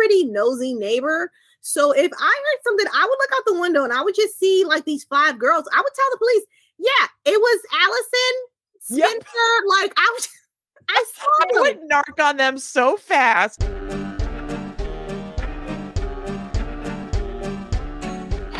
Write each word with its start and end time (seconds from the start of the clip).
pretty 0.00 0.24
nosy 0.24 0.72
neighbor. 0.72 1.30
So 1.60 1.92
if 1.92 2.10
I 2.18 2.24
heard 2.24 2.60
something, 2.64 2.86
I 2.94 3.04
would 3.04 3.18
look 3.18 3.30
out 3.36 3.42
the 3.46 3.60
window 3.60 3.84
and 3.84 3.92
I 3.92 4.02
would 4.02 4.14
just 4.14 4.38
see 4.38 4.64
like 4.64 4.86
these 4.86 5.04
five 5.04 5.38
girls. 5.38 5.68
I 5.74 5.80
would 5.80 5.92
tell 5.94 6.06
the 6.12 6.18
police, 6.18 6.44
yeah, 6.78 7.06
it 7.26 7.38
was 7.38 7.60
Alison, 7.82 8.34
Spencer. 8.80 9.28
Yep. 9.28 9.64
Like 9.68 9.92
I 9.98 10.14
was, 10.16 10.28
I 10.88 11.04
saw 11.14 11.26
I 11.42 11.46
them. 11.52 11.62
would 11.62 11.90
narc 11.90 12.24
on 12.24 12.36
them 12.38 12.56
so 12.58 12.96
fast. 12.96 13.62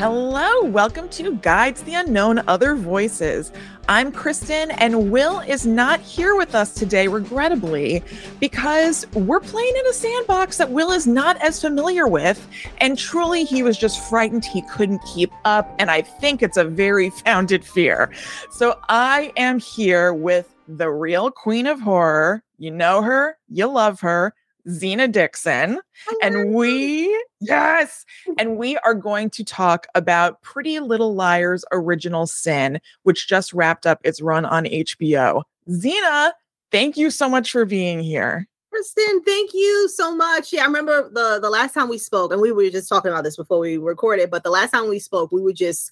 Hello, 0.01 0.65
welcome 0.65 1.11
to 1.11 1.35
Guides 1.37 1.83
the 1.83 1.93
Unknown 1.93 2.43
Other 2.49 2.75
Voices. 2.75 3.53
I'm 3.87 4.11
Kristen, 4.11 4.71
and 4.71 5.13
Will 5.13 5.41
is 5.41 5.67
not 5.67 6.01
here 6.01 6.37
with 6.37 6.55
us 6.55 6.73
today, 6.73 7.07
regrettably, 7.07 8.03
because 8.39 9.07
we're 9.13 9.41
playing 9.41 9.77
in 9.77 9.87
a 9.87 9.93
sandbox 9.93 10.57
that 10.57 10.71
Will 10.71 10.91
is 10.91 11.07
not 11.07 11.37
as 11.43 11.61
familiar 11.61 12.09
with. 12.09 12.49
And 12.79 12.97
truly, 12.97 13.45
he 13.45 13.63
was 13.63 13.77
just 13.77 14.03
frightened 14.09 14.43
he 14.43 14.63
couldn't 14.63 15.01
keep 15.01 15.33
up. 15.45 15.71
And 15.79 15.91
I 15.91 16.01
think 16.01 16.43
it's 16.43 16.57
a 16.57 16.65
very 16.65 17.11
founded 17.27 17.63
fear. 17.63 18.11
So 18.53 18.81
I 18.89 19.35
am 19.37 19.59
here 19.59 20.15
with 20.15 20.55
the 20.67 20.89
real 20.89 21.31
queen 21.31 21.67
of 21.67 21.79
horror. 21.79 22.43
You 22.57 22.71
know 22.71 23.03
her, 23.03 23.37
you 23.51 23.67
love 23.67 24.01
her, 24.01 24.35
Zena 24.69 25.09
Dixon. 25.09 25.81
And 26.23 26.55
we, 26.55 27.09
yes, 27.41 28.05
and 28.39 28.57
we 28.57 28.77
are 28.79 28.95
going 28.95 29.31
to 29.31 29.45
talk 29.45 29.87
about 29.95 30.43
Pretty 30.43 30.81
Little 30.81 31.15
Liars 31.15 31.65
Original 31.73 32.27
Sin, 32.27 32.81
which 33.03 33.29
just 33.29 33.53
wrapped 33.53 33.87
up 33.87 34.01
its 34.05 34.21
run 34.21 34.45
on 34.45 34.65
HBO. 34.65 35.43
Zena, 35.71 36.35
thank 36.71 36.97
you 36.97 37.11
so 37.11 37.29
much 37.29 37.51
for 37.51 37.65
being 37.65 38.01
here. 38.01 38.47
Kristen, 38.71 39.23
thank 39.25 39.53
you 39.53 39.89
so 39.89 40.15
much. 40.15 40.53
Yeah, 40.53 40.63
I 40.63 40.67
remember 40.67 41.11
the 41.13 41.41
the 41.41 41.51
last 41.51 41.75
time 41.75 41.89
we 41.89 41.99
spoke, 41.99 42.33
and 42.33 42.41
we 42.41 42.53
were 42.53 42.71
just 42.71 42.89
talking 42.89 43.11
about 43.11 43.25
this 43.25 43.37
before 43.37 43.59
we 43.59 43.79
recorded, 43.79 44.31
but 44.31 44.45
the 44.45 44.51
last 44.51 44.71
time 44.71 44.89
we 44.89 45.01
spoke, 45.01 45.33
we 45.33 45.43
were 45.43 45.53
just 45.53 45.91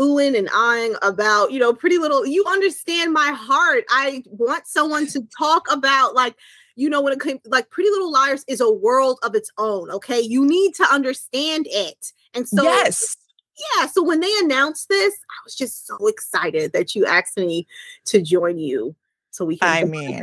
oohing 0.00 0.36
and 0.36 0.48
eyeing 0.54 0.94
about, 1.02 1.52
you 1.52 1.58
know, 1.58 1.72
pretty 1.72 1.98
little. 1.98 2.26
You 2.26 2.44
understand 2.46 3.12
my 3.12 3.32
heart. 3.36 3.84
I 3.90 4.22
want 4.26 4.66
someone 4.66 5.06
to 5.08 5.26
talk 5.36 5.66
about 5.70 6.14
like 6.14 6.36
you 6.76 6.90
know, 6.90 7.00
when 7.00 7.12
it 7.12 7.20
came 7.20 7.38
like 7.46 7.70
Pretty 7.70 7.90
Little 7.90 8.10
Liars 8.12 8.44
is 8.48 8.60
a 8.60 8.70
world 8.70 9.18
of 9.22 9.34
its 9.34 9.50
own. 9.58 9.90
Okay. 9.90 10.20
You 10.20 10.44
need 10.46 10.74
to 10.74 10.84
understand 10.84 11.66
it. 11.70 12.12
And 12.34 12.48
so, 12.48 12.62
yes. 12.62 13.16
Yeah. 13.78 13.86
So 13.86 14.02
when 14.02 14.20
they 14.20 14.32
announced 14.42 14.88
this, 14.88 15.14
I 15.14 15.36
was 15.44 15.54
just 15.54 15.86
so 15.86 16.06
excited 16.08 16.72
that 16.72 16.94
you 16.94 17.06
asked 17.06 17.36
me 17.36 17.68
to 18.06 18.20
join 18.20 18.58
you. 18.58 18.96
So 19.30 19.44
we 19.44 19.58
can. 19.58 19.68
I 19.68 19.84
mean, 19.84 20.20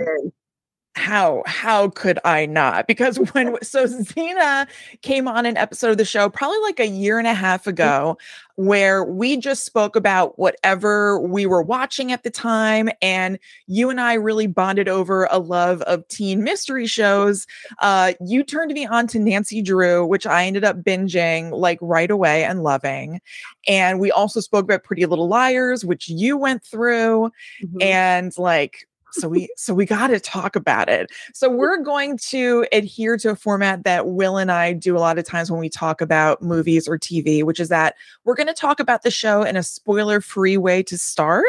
how 0.96 1.44
how 1.46 1.90
could 1.90 2.20
I 2.26 2.46
not? 2.46 2.88
Because 2.88 3.18
when 3.34 3.56
so 3.64 3.86
Zena 3.86 4.68
came 5.02 5.28
on 5.28 5.46
an 5.46 5.58
episode 5.58 5.92
of 5.92 5.98
the 5.98 6.06
show 6.06 6.30
probably 6.30 6.60
like 6.60 6.80
a 6.80 6.88
year 6.88 7.18
and 7.18 7.28
a 7.28 7.34
half 7.34 7.64
mm. 7.64 7.68
ago 7.68 8.18
where 8.56 9.04
we 9.04 9.38
just 9.38 9.66
spoke 9.66 9.96
about 9.96 10.38
whatever 10.38 11.20
we 11.20 11.46
were 11.46 11.64
watching 11.64 12.12
at 12.12 12.24
the 12.24 12.30
time 12.30 12.90
and 13.02 13.40
you 13.66 13.90
and 13.90 14.00
I 14.00 14.14
really 14.14 14.46
bonded 14.46 14.88
over 14.88 15.28
a 15.32 15.40
love 15.40 15.82
of 15.84 16.08
teen 16.10 16.44
mystery 16.44 16.86
shows. 16.86 17.48
Uh 17.80 18.14
you 18.24 18.44
turned 18.44 18.74
me 18.74 18.86
on 18.86 19.08
to 19.08 19.20
Nancy 19.20 19.62
Drew 19.62 20.06
which 20.06 20.28
I 20.28 20.46
ended 20.46 20.66
up 20.66 20.84
binging 20.84 21.52
like 21.52 21.80
right 21.82 22.12
away 22.12 22.44
and 22.44 22.64
loving. 22.64 23.22
And 23.68 24.00
we 24.00 24.12
also 24.12 24.42
spoke 24.42 24.66
about 24.66 24.84
Pretty 24.84 25.06
Little 25.06 25.30
Liars 25.30 25.86
which 25.86 26.10
you 26.10 26.38
went 26.38 26.64
through 26.64 27.32
mm-hmm. 27.64 27.82
and 27.82 28.38
like 28.38 28.88
so 29.14 29.28
we 29.28 29.50
so 29.56 29.74
we 29.74 29.86
got 29.86 30.08
to 30.08 30.20
talk 30.20 30.56
about 30.56 30.90
it 30.90 31.12
so 31.34 31.50
we're 31.50 31.78
going 31.78 32.18
to 32.18 32.66
adhere 32.72 33.18
to 33.18 33.30
a 33.30 33.36
format 33.36 33.84
that 33.84 34.08
will 34.08 34.38
and 34.38 34.52
i 34.52 34.74
do 34.74 34.98
a 34.98 35.00
lot 35.00 35.18
of 35.18 35.26
times 35.26 35.52
when 35.52 35.60
we 35.60 35.70
talk 35.70 36.02
about 36.02 36.42
movies 36.42 36.88
or 36.88 36.98
tv 36.98 37.44
which 37.44 37.60
is 37.60 37.70
that 37.70 37.96
we're 38.24 38.36
going 38.36 38.48
to 38.48 38.54
talk 38.54 38.80
about 38.80 39.04
the 39.04 39.12
show 39.12 39.44
in 39.44 39.56
a 39.56 39.64
spoiler 39.64 40.22
free 40.22 40.58
way 40.58 40.82
to 40.82 40.98
start 40.98 41.46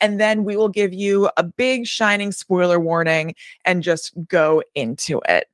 and 0.00 0.20
then 0.20 0.44
we 0.44 0.56
will 0.56 0.68
give 0.68 0.92
you 0.92 1.30
a 1.36 1.42
big 1.42 1.86
shining 1.86 2.32
spoiler 2.32 2.80
warning 2.80 3.34
and 3.64 3.82
just 3.82 4.12
go 4.28 4.62
into 4.74 5.20
it 5.28 5.48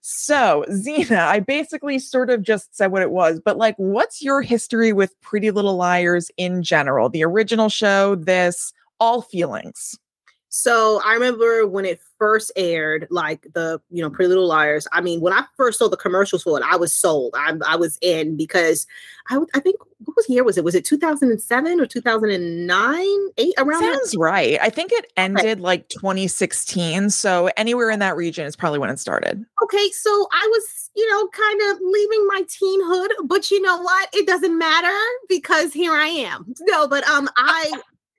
so, 0.00 0.64
Zena, 0.72 1.20
I 1.20 1.40
basically 1.40 1.98
sort 1.98 2.30
of 2.30 2.42
just 2.42 2.74
said 2.76 2.92
what 2.92 3.02
it 3.02 3.10
was, 3.10 3.40
but 3.44 3.58
like, 3.58 3.74
what's 3.76 4.22
your 4.22 4.42
history 4.42 4.92
with 4.92 5.20
Pretty 5.20 5.50
Little 5.50 5.76
Liars 5.76 6.30
in 6.36 6.62
general? 6.62 7.08
The 7.08 7.24
original 7.24 7.68
show, 7.68 8.14
this, 8.14 8.72
all 8.98 9.22
feelings. 9.22 9.98
So 10.50 11.00
I 11.04 11.14
remember 11.14 11.64
when 11.64 11.84
it 11.84 12.00
first 12.18 12.50
aired, 12.56 13.06
like 13.08 13.46
the 13.54 13.80
you 13.88 14.02
know 14.02 14.10
Pretty 14.10 14.28
Little 14.28 14.48
Liars. 14.48 14.86
I 14.92 15.00
mean, 15.00 15.20
when 15.20 15.32
I 15.32 15.44
first 15.56 15.78
saw 15.78 15.88
the 15.88 15.96
commercials 15.96 16.42
for 16.42 16.58
it, 16.58 16.64
I 16.68 16.74
was 16.74 16.92
sold. 16.92 17.34
I, 17.36 17.54
I 17.64 17.76
was 17.76 17.98
in 18.02 18.36
because 18.36 18.84
I 19.28 19.38
I 19.54 19.60
think 19.60 19.76
what 20.04 20.16
was 20.16 20.28
year 20.28 20.42
was 20.42 20.58
it? 20.58 20.64
Was 20.64 20.74
it 20.74 20.84
2007 20.84 21.80
or 21.80 21.86
2009? 21.86 23.06
Eight 23.38 23.54
around. 23.58 23.80
Sounds 23.80 24.10
that? 24.10 24.18
right. 24.18 24.58
I 24.60 24.70
think 24.70 24.90
it 24.92 25.12
ended 25.16 25.44
okay. 25.44 25.54
like 25.54 25.88
2016. 25.88 27.10
So 27.10 27.48
anywhere 27.56 27.90
in 27.90 28.00
that 28.00 28.16
region 28.16 28.44
is 28.44 28.56
probably 28.56 28.80
when 28.80 28.90
it 28.90 28.98
started. 28.98 29.44
Okay, 29.62 29.90
so 29.90 30.10
I 30.32 30.48
was 30.50 30.90
you 30.96 31.08
know 31.12 31.28
kind 31.28 31.60
of 31.70 31.78
leaving 31.80 32.26
my 32.26 32.42
teenhood, 32.48 33.28
but 33.28 33.52
you 33.52 33.62
know 33.62 33.80
what? 33.80 34.08
It 34.12 34.26
doesn't 34.26 34.58
matter 34.58 34.98
because 35.28 35.72
here 35.72 35.92
I 35.92 36.06
am. 36.06 36.52
No, 36.62 36.88
but 36.88 37.08
um, 37.08 37.28
I. 37.36 37.70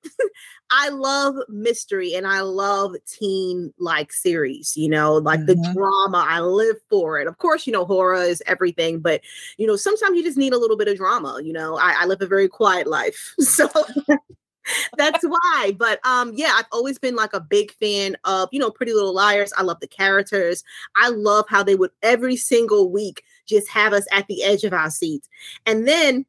I 0.72 0.90
love 0.90 1.36
mystery 1.50 2.14
and 2.16 2.26
I 2.26 2.42
love 2.42 2.96
teen 3.06 3.74
like 3.78 4.14
series, 4.14 4.76
you 4.78 4.90
know, 4.90 5.16
like 5.16 5.42
mm-hmm. 5.42 5.62
the 5.62 5.74
drama. 5.74 6.26
I 6.28 6.40
live 6.40 6.78
for 6.90 7.20
it. 7.20 7.28
Of 7.28 7.38
course, 7.38 7.68
you 7.68 7.74
know, 7.74 7.86
horror 7.86 8.22
is 8.22 8.42
everything, 8.48 9.00
but 9.00 9.22
you 9.58 9.68
know, 9.68 9.76
sometimes 9.76 10.18
you 10.18 10.24
just 10.24 10.38
need 10.38 10.54
a 10.54 10.58
little 10.58 10.78
bit 10.78 10.88
of 10.88 10.98
drama. 10.98 11.40
You 11.44 11.54
know, 11.54 11.78
I, 11.78 11.96
I 12.00 12.06
live 12.06 12.22
a 12.22 12.28
very 12.28 12.48
quiet 12.48 12.88
life. 12.88 13.36
So 13.42 13.70
that's 14.98 15.24
why. 15.24 15.76
But 15.78 16.00
um, 16.06 16.32
yeah, 16.36 16.54
I've 16.56 16.68
always 16.72 16.98
been 16.98 17.16
like 17.16 17.34
a 17.34 17.40
big 17.40 17.72
fan 17.74 18.16
of, 18.24 18.50
you 18.52 18.60
know, 18.60 18.72
Pretty 18.72 18.94
Little 18.94 19.14
Liars. 19.14 19.52
I 19.58 19.64
love 19.64 19.80
the 19.80 19.88
characters. 19.88 20.64
I 20.96 21.10
love 21.10 21.46
how 21.50 21.64
they 21.64 21.76
would 21.76 21.92
every 22.02 22.38
single 22.38 22.92
week 22.92 23.24
just 23.48 23.68
have 23.70 23.94
us 23.94 24.06
at 24.12 24.28
the 24.28 24.44
edge 24.44 24.64
of 24.64 24.74
our 24.74 24.90
seats. 24.90 25.28
And 25.66 25.88
then 25.88 26.26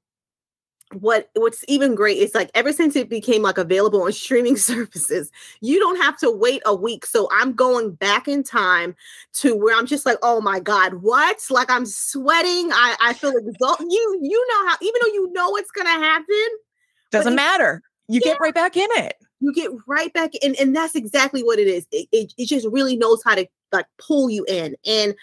what 0.94 1.30
what's 1.34 1.64
even 1.68 1.94
great 1.94 2.18
is 2.18 2.34
like 2.34 2.50
ever 2.54 2.72
since 2.72 2.96
it 2.96 3.08
became 3.08 3.42
like 3.42 3.58
available 3.58 4.02
on 4.02 4.12
streaming 4.12 4.56
services 4.70 5.30
you 5.60 5.78
don't 5.78 6.00
have 6.00 6.16
to 6.18 6.30
wait 6.30 6.62
a 6.66 6.74
week 6.74 7.06
so 7.06 7.28
i'm 7.32 7.52
going 7.52 7.92
back 7.92 8.28
in 8.28 8.42
time 8.42 8.94
to 9.32 9.54
where 9.54 9.76
i'm 9.76 9.86
just 9.86 10.06
like 10.06 10.18
oh 10.22 10.40
my 10.40 10.60
god 10.60 10.94
what? 10.94 11.38
Like 11.50 11.70
i'm 11.70 11.86
sweating 11.86 12.70
i 12.72 12.96
i 13.00 13.12
feel 13.12 13.36
exhausted 13.36 13.86
you 13.90 14.18
you 14.22 14.46
know 14.48 14.68
how 14.68 14.76
even 14.80 15.00
though 15.02 15.12
you 15.12 15.32
know 15.32 15.50
what's 15.50 15.70
gonna 15.70 15.90
happen 15.90 16.48
doesn't 17.10 17.34
matter 17.34 17.82
you 18.08 18.20
yeah, 18.24 18.32
get 18.32 18.40
right 18.40 18.54
back 18.54 18.76
in 18.76 18.88
it. 18.96 19.14
You 19.40 19.52
get 19.54 19.70
right 19.86 20.12
back 20.12 20.34
in 20.42 20.54
and 20.60 20.74
that's 20.74 20.94
exactly 20.94 21.42
what 21.42 21.58
it 21.58 21.66
is 21.66 21.86
it, 21.90 22.08
it, 22.12 22.32
it 22.38 22.46
just 22.46 22.66
really 22.70 22.96
knows 22.96 23.22
how 23.24 23.34
to 23.34 23.46
like 23.72 23.86
pull 23.98 24.30
you 24.30 24.44
in 24.46 24.76
and 24.86 25.14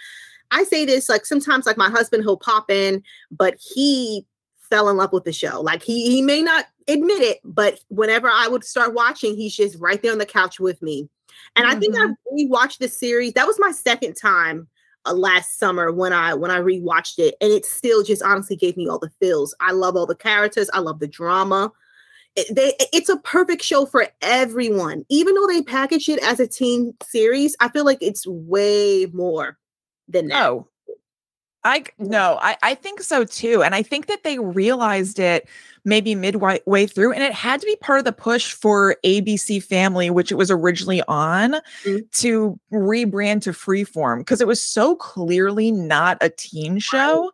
I 0.51 0.63
say 0.63 0.85
this 0.85 1.07
like 1.07 1.25
sometimes 1.25 1.65
like 1.65 1.77
my 1.77 1.89
husband 1.89 2.23
he'll 2.23 2.37
pop 2.37 2.69
in 2.69 3.03
but 3.31 3.55
he 3.59 4.25
fell 4.69 4.89
in 4.89 4.97
love 4.97 5.13
with 5.13 5.23
the 5.23 5.33
show. 5.33 5.61
Like 5.61 5.83
he 5.83 6.09
he 6.09 6.21
may 6.21 6.41
not 6.41 6.65
admit 6.87 7.21
it, 7.21 7.39
but 7.43 7.79
whenever 7.89 8.29
I 8.29 8.47
would 8.47 8.63
start 8.63 8.93
watching, 8.93 9.35
he's 9.35 9.55
just 9.55 9.79
right 9.79 10.01
there 10.01 10.11
on 10.11 10.17
the 10.17 10.25
couch 10.25 10.59
with 10.59 10.81
me. 10.81 11.09
And 11.55 11.65
mm-hmm. 11.65 11.77
I 11.77 11.79
think 11.79 11.95
I 11.95 12.05
mm-hmm. 12.05 12.51
rewatched 12.51 12.79
the 12.79 12.87
series. 12.87 13.33
That 13.33 13.47
was 13.47 13.59
my 13.59 13.71
second 13.71 14.15
time 14.15 14.67
uh, 15.05 15.13
last 15.13 15.59
summer 15.59 15.91
when 15.91 16.13
I 16.13 16.33
when 16.33 16.51
I 16.51 16.59
rewatched 16.59 17.19
it, 17.19 17.35
and 17.41 17.51
it 17.51 17.65
still 17.65 18.03
just 18.03 18.23
honestly 18.23 18.55
gave 18.55 18.77
me 18.77 18.87
all 18.87 18.99
the 18.99 19.11
feels. 19.19 19.55
I 19.59 19.71
love 19.71 19.95
all 19.95 20.05
the 20.05 20.15
characters. 20.15 20.69
I 20.73 20.79
love 20.79 20.99
the 20.99 21.07
drama. 21.07 21.71
It, 22.35 22.55
they, 22.55 22.73
it's 22.93 23.09
a 23.09 23.17
perfect 23.17 23.63
show 23.63 23.85
for 23.85 24.07
everyone. 24.21 25.03
Even 25.09 25.33
though 25.33 25.47
they 25.47 25.63
package 25.63 26.07
it 26.09 26.19
as 26.23 26.39
a 26.39 26.47
teen 26.47 26.93
series, 27.03 27.55
I 27.59 27.69
feel 27.69 27.85
like 27.85 27.97
it's 28.01 28.27
way 28.27 29.07
more 29.11 29.57
than 30.07 30.27
that. 30.27 30.45
Oh, 30.45 30.67
I 31.63 31.83
no, 31.97 32.37
I, 32.41 32.57
I 32.63 32.75
think 32.75 33.01
so 33.01 33.25
too. 33.25 33.63
And 33.63 33.75
I 33.75 33.83
think 33.83 34.07
that 34.07 34.23
they 34.23 34.39
realized 34.39 35.19
it 35.19 35.47
maybe 35.83 36.15
midway 36.15 36.61
way 36.65 36.85
through. 36.85 37.11
And 37.11 37.23
it 37.23 37.33
had 37.33 37.59
to 37.59 37.65
be 37.65 37.75
part 37.77 37.99
of 37.99 38.05
the 38.05 38.13
push 38.13 38.53
for 38.53 38.95
ABC 39.03 39.61
Family, 39.61 40.09
which 40.09 40.31
it 40.31 40.35
was 40.35 40.49
originally 40.49 41.01
on, 41.07 41.53
mm-hmm. 41.53 41.97
to 42.13 42.59
rebrand 42.71 43.41
to 43.43 43.51
freeform 43.51 44.19
because 44.19 44.39
it 44.39 44.47
was 44.47 44.61
so 44.61 44.95
clearly 44.95 45.71
not 45.71 46.17
a 46.21 46.29
teen 46.29 46.79
show 46.79 47.31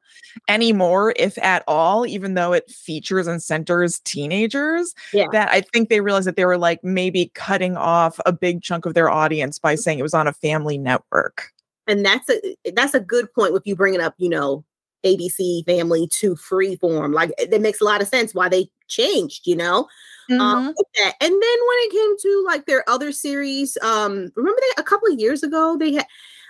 anymore, 0.47 1.13
if 1.17 1.37
at 1.39 1.63
all, 1.67 2.07
even 2.07 2.33
though 2.33 2.53
it 2.53 2.69
features 2.69 3.27
and 3.27 3.43
centers 3.43 3.99
teenagers. 3.99 4.95
Yeah. 5.13 5.27
That 5.31 5.51
I 5.51 5.61
think 5.61 5.89
they 5.89 6.01
realized 6.01 6.27
that 6.27 6.35
they 6.35 6.45
were 6.45 6.57
like 6.57 6.83
maybe 6.83 7.31
cutting 7.35 7.77
off 7.77 8.19
a 8.25 8.31
big 8.31 8.63
chunk 8.63 8.87
of 8.87 8.95
their 8.95 9.09
audience 9.09 9.59
by 9.59 9.75
saying 9.75 9.99
it 9.99 10.03
was 10.03 10.15
on 10.15 10.27
a 10.27 10.33
family 10.33 10.79
network 10.79 11.51
and 11.87 12.05
that's 12.05 12.29
a 12.29 12.55
that's 12.73 12.93
a 12.93 12.99
good 12.99 13.33
point 13.33 13.53
with 13.53 13.65
you 13.65 13.75
bringing 13.75 14.01
up 14.01 14.13
you 14.17 14.29
know 14.29 14.63
abc 15.05 15.65
family 15.65 16.07
to 16.07 16.35
freeform 16.35 17.13
like 17.13 17.31
that 17.49 17.61
makes 17.61 17.79
a 17.79 17.83
lot 17.85 18.01
of 18.01 18.07
sense 18.07 18.33
why 18.33 18.49
they 18.49 18.67
changed 18.87 19.45
you 19.45 19.55
know 19.55 19.87
um, 20.31 20.39
mm-hmm. 20.39 20.41
um, 20.41 20.67
and 20.67 21.13
then 21.19 21.29
when 21.29 21.41
it 21.41 21.91
came 21.91 22.17
to 22.17 22.43
like 22.47 22.65
their 22.65 22.87
other 22.89 23.11
series 23.11 23.77
um 23.83 24.31
remember 24.35 24.59
they 24.61 24.81
a 24.81 24.83
couple 24.83 25.11
of 25.11 25.19
years 25.19 25.43
ago 25.43 25.77
they 25.77 25.93
had 25.93 26.05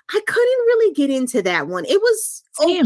I 0.09 0.21
couldn't 0.27 0.65
really 0.67 0.93
get 0.93 1.09
into 1.09 1.41
that 1.43 1.67
one. 1.67 1.85
It 1.85 1.99
was 1.99 2.43
okay, 2.61 2.83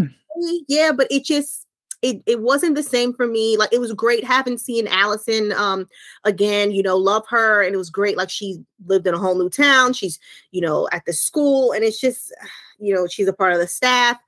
yeah, 0.67 0.91
but 0.91 1.07
it 1.11 1.25
just 1.25 1.67
it, 2.01 2.21
it 2.25 2.41
wasn't 2.41 2.75
the 2.75 2.83
same 2.83 3.13
for 3.13 3.27
me. 3.27 3.57
Like 3.57 3.73
it 3.73 3.79
was 3.79 3.93
great 3.93 4.23
having 4.23 4.57
seen 4.57 4.87
Alison 4.87 5.51
um 5.53 5.87
again, 6.23 6.71
you 6.71 6.83
know, 6.83 6.97
love 6.97 7.25
her 7.29 7.61
and 7.61 7.73
it 7.73 7.77
was 7.77 7.89
great. 7.89 8.17
Like 8.17 8.29
she 8.29 8.63
lived 8.85 9.07
in 9.07 9.13
a 9.13 9.19
whole 9.19 9.37
new 9.37 9.49
town. 9.49 9.93
She's, 9.93 10.19
you 10.51 10.61
know, 10.61 10.87
at 10.91 11.05
the 11.05 11.13
school 11.13 11.71
and 11.71 11.83
it's 11.83 11.99
just, 11.99 12.33
you 12.79 12.93
know, 12.93 13.07
she's 13.07 13.27
a 13.27 13.33
part 13.33 13.53
of 13.53 13.59
the 13.59 13.67
staff. 13.67 14.19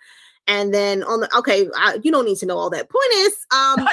And 0.48 0.74
then 0.74 1.04
on 1.04 1.22
the 1.22 1.38
okay, 1.38 1.70
I, 1.76 2.00
you 2.04 2.12
don't 2.12 2.26
need 2.26 2.38
to 2.38 2.46
know 2.46 2.58
all 2.58 2.70
that. 2.72 2.90
Point 2.90 3.14
is, 3.14 3.38
um, 3.54 3.88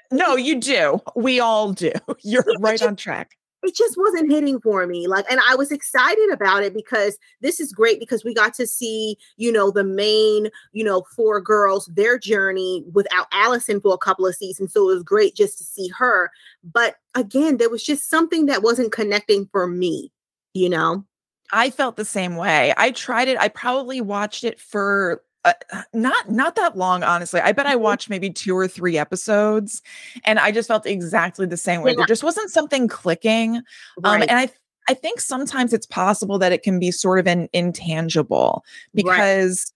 no, 0.12 0.36
you 0.36 0.60
do. 0.60 1.00
We 1.16 1.40
all 1.40 1.72
do. 1.72 1.92
You're 2.22 2.44
right 2.60 2.80
on 2.82 2.94
track 2.94 3.36
it 3.64 3.74
just 3.74 3.96
wasn't 3.96 4.30
hitting 4.30 4.60
for 4.60 4.86
me 4.86 5.06
like 5.06 5.24
and 5.30 5.40
i 5.48 5.54
was 5.54 5.72
excited 5.72 6.30
about 6.32 6.62
it 6.62 6.74
because 6.74 7.18
this 7.40 7.60
is 7.60 7.72
great 7.72 7.98
because 7.98 8.24
we 8.24 8.34
got 8.34 8.54
to 8.54 8.66
see 8.66 9.16
you 9.36 9.50
know 9.50 9.70
the 9.70 9.84
main 9.84 10.48
you 10.72 10.84
know 10.84 11.04
four 11.16 11.40
girls 11.40 11.86
their 11.94 12.18
journey 12.18 12.84
without 12.92 13.26
alison 13.32 13.80
for 13.80 13.94
a 13.94 13.98
couple 13.98 14.26
of 14.26 14.34
seasons 14.34 14.72
so 14.72 14.82
it 14.88 14.94
was 14.94 15.02
great 15.02 15.34
just 15.34 15.58
to 15.58 15.64
see 15.64 15.88
her 15.88 16.30
but 16.62 16.96
again 17.14 17.56
there 17.56 17.70
was 17.70 17.82
just 17.82 18.08
something 18.08 18.46
that 18.46 18.62
wasn't 18.62 18.92
connecting 18.92 19.46
for 19.50 19.66
me 19.66 20.12
you 20.52 20.68
know 20.68 21.04
I 21.52 21.70
felt 21.70 21.96
the 21.96 22.06
same 22.06 22.36
way. 22.36 22.72
I 22.76 22.90
tried 22.90 23.28
it. 23.28 23.38
I 23.38 23.48
probably 23.48 24.00
watched 24.00 24.44
it 24.44 24.58
for 24.58 25.22
uh, 25.44 25.52
not 25.92 26.30
not 26.30 26.56
that 26.56 26.76
long 26.76 27.02
honestly 27.02 27.40
i 27.40 27.52
bet 27.52 27.66
i 27.66 27.74
mm-hmm. 27.74 27.82
watched 27.82 28.08
maybe 28.08 28.30
two 28.30 28.56
or 28.56 28.66
three 28.66 28.96
episodes 28.96 29.82
and 30.24 30.38
i 30.38 30.50
just 30.50 30.68
felt 30.68 30.86
exactly 30.86 31.46
the 31.46 31.56
same 31.56 31.82
way 31.82 31.90
yeah. 31.90 31.96
there 31.96 32.06
just 32.06 32.24
wasn't 32.24 32.50
something 32.50 32.88
clicking 32.88 33.54
right. 34.02 34.14
um 34.14 34.22
and 34.22 34.32
i 34.32 34.48
i 34.88 34.94
think 34.94 35.20
sometimes 35.20 35.72
it's 35.72 35.86
possible 35.86 36.38
that 36.38 36.52
it 36.52 36.62
can 36.62 36.78
be 36.78 36.90
sort 36.90 37.18
of 37.18 37.26
an 37.26 37.48
intangible 37.52 38.64
because 38.94 39.72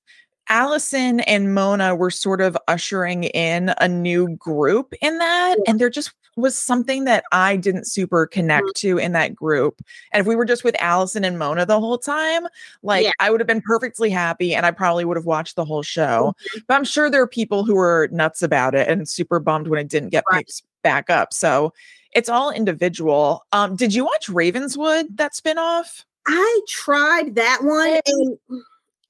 right. 0.49 0.57
alison 0.57 1.21
and 1.21 1.55
mona 1.55 1.95
were 1.95 2.11
sort 2.11 2.41
of 2.41 2.57
ushering 2.67 3.25
in 3.25 3.75
a 3.79 3.89
new 3.89 4.37
group 4.37 4.95
in 5.03 5.19
that 5.19 5.57
yeah. 5.59 5.71
and 5.71 5.81
there 5.81 5.91
just 5.91 6.13
was 6.41 6.57
something 6.57 7.05
that 7.05 7.25
I 7.33 7.57
didn't 7.57 7.87
super 7.87 8.27
connect 8.27 8.67
mm-hmm. 8.67 8.89
to 8.89 8.99
in 8.99 9.13
that 9.13 9.35
group. 9.35 9.81
And 10.13 10.21
if 10.21 10.27
we 10.27 10.37
were 10.37 10.45
just 10.45 10.65
with 10.65 10.77
Alison 10.79 11.25
and 11.25 11.39
Mona 11.39 11.67
the 11.67 11.81
whole 11.81 11.99
time, 11.99 12.47
like 12.83 13.05
yeah. 13.05 13.13
I 13.21 13.31
would 13.31 13.41
have 13.41 13.47
been 13.47 13.63
perfectly 13.63 14.11
happy 14.11 14.55
and 14.55 14.65
I 14.65 14.71
probably 14.71 15.05
would 15.05 15.17
have 15.17 15.27
watched 15.27 15.57
the 15.57 15.65
whole 15.65 15.83
show. 15.83 16.35
Mm-hmm. 16.39 16.59
But 16.67 16.75
I'm 16.75 16.85
sure 16.85 17.11
there 17.11 17.23
are 17.23 17.29
people 17.29 17.65
who 17.65 17.75
were 17.75 18.09
nuts 18.13 18.43
about 18.43 18.75
it 18.75 18.89
and 18.89 19.09
super 19.09 19.41
bummed 19.41 19.69
when 19.69 19.81
it 19.81 19.89
didn't 19.89 20.11
get 20.11 20.25
right. 20.31 20.47
picked 20.47 20.63
back 20.83 21.11
up. 21.11 21.33
So 21.33 21.73
it's 22.13 22.29
all 22.29 22.51
individual. 22.51 23.45
Um, 23.53 23.77
did 23.77 23.95
you 23.95 24.05
watch 24.05 24.29
Ravenswood, 24.29 25.17
that 25.17 25.35
spinoff? 25.35 26.05
I 26.27 26.61
tried 26.69 27.35
that 27.37 27.61
one 27.63 28.01
and 28.07 28.39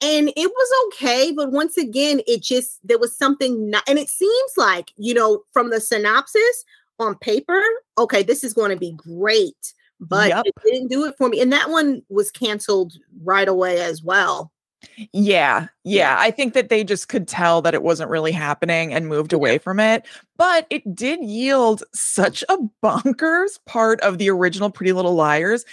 and 0.00 0.28
it 0.36 0.50
was 0.50 0.86
okay 0.86 1.32
but 1.32 1.50
once 1.50 1.76
again 1.76 2.20
it 2.26 2.42
just 2.42 2.78
there 2.86 2.98
was 2.98 3.16
something 3.16 3.70
not 3.70 3.82
and 3.88 3.98
it 3.98 4.08
seems 4.08 4.52
like 4.56 4.92
you 4.96 5.12
know 5.12 5.42
from 5.52 5.70
the 5.70 5.81
synopsis 5.81 6.64
on 6.98 7.16
paper, 7.16 7.62
okay, 7.96 8.22
this 8.22 8.44
is 8.44 8.54
going 8.54 8.70
to 8.70 8.76
be 8.76 8.92
great, 8.92 9.74
but 10.00 10.28
yep. 10.28 10.46
it 10.46 10.54
didn't 10.64 10.88
do 10.88 11.04
it 11.04 11.16
for 11.16 11.28
me. 11.28 11.40
And 11.40 11.52
that 11.52 11.70
one 11.70 12.02
was 12.08 12.30
canceled 12.30 12.94
right 13.22 13.48
away 13.48 13.80
as 13.80 14.02
well. 14.02 14.52
Yeah, 15.12 15.66
yeah. 15.84 16.16
I 16.18 16.30
think 16.30 16.54
that 16.54 16.68
they 16.68 16.84
just 16.84 17.08
could 17.08 17.26
tell 17.26 17.62
that 17.62 17.74
it 17.74 17.82
wasn't 17.82 18.10
really 18.10 18.30
happening 18.30 18.92
and 18.92 19.08
moved 19.08 19.32
away 19.32 19.58
from 19.58 19.80
it. 19.80 20.06
But 20.36 20.66
it 20.70 20.94
did 20.94 21.20
yield 21.20 21.82
such 21.92 22.44
a 22.48 22.58
bonkers 22.82 23.58
part 23.66 24.00
of 24.00 24.18
the 24.18 24.30
original 24.30 24.70
Pretty 24.70 24.92
Little 24.92 25.14
Liars. 25.14 25.64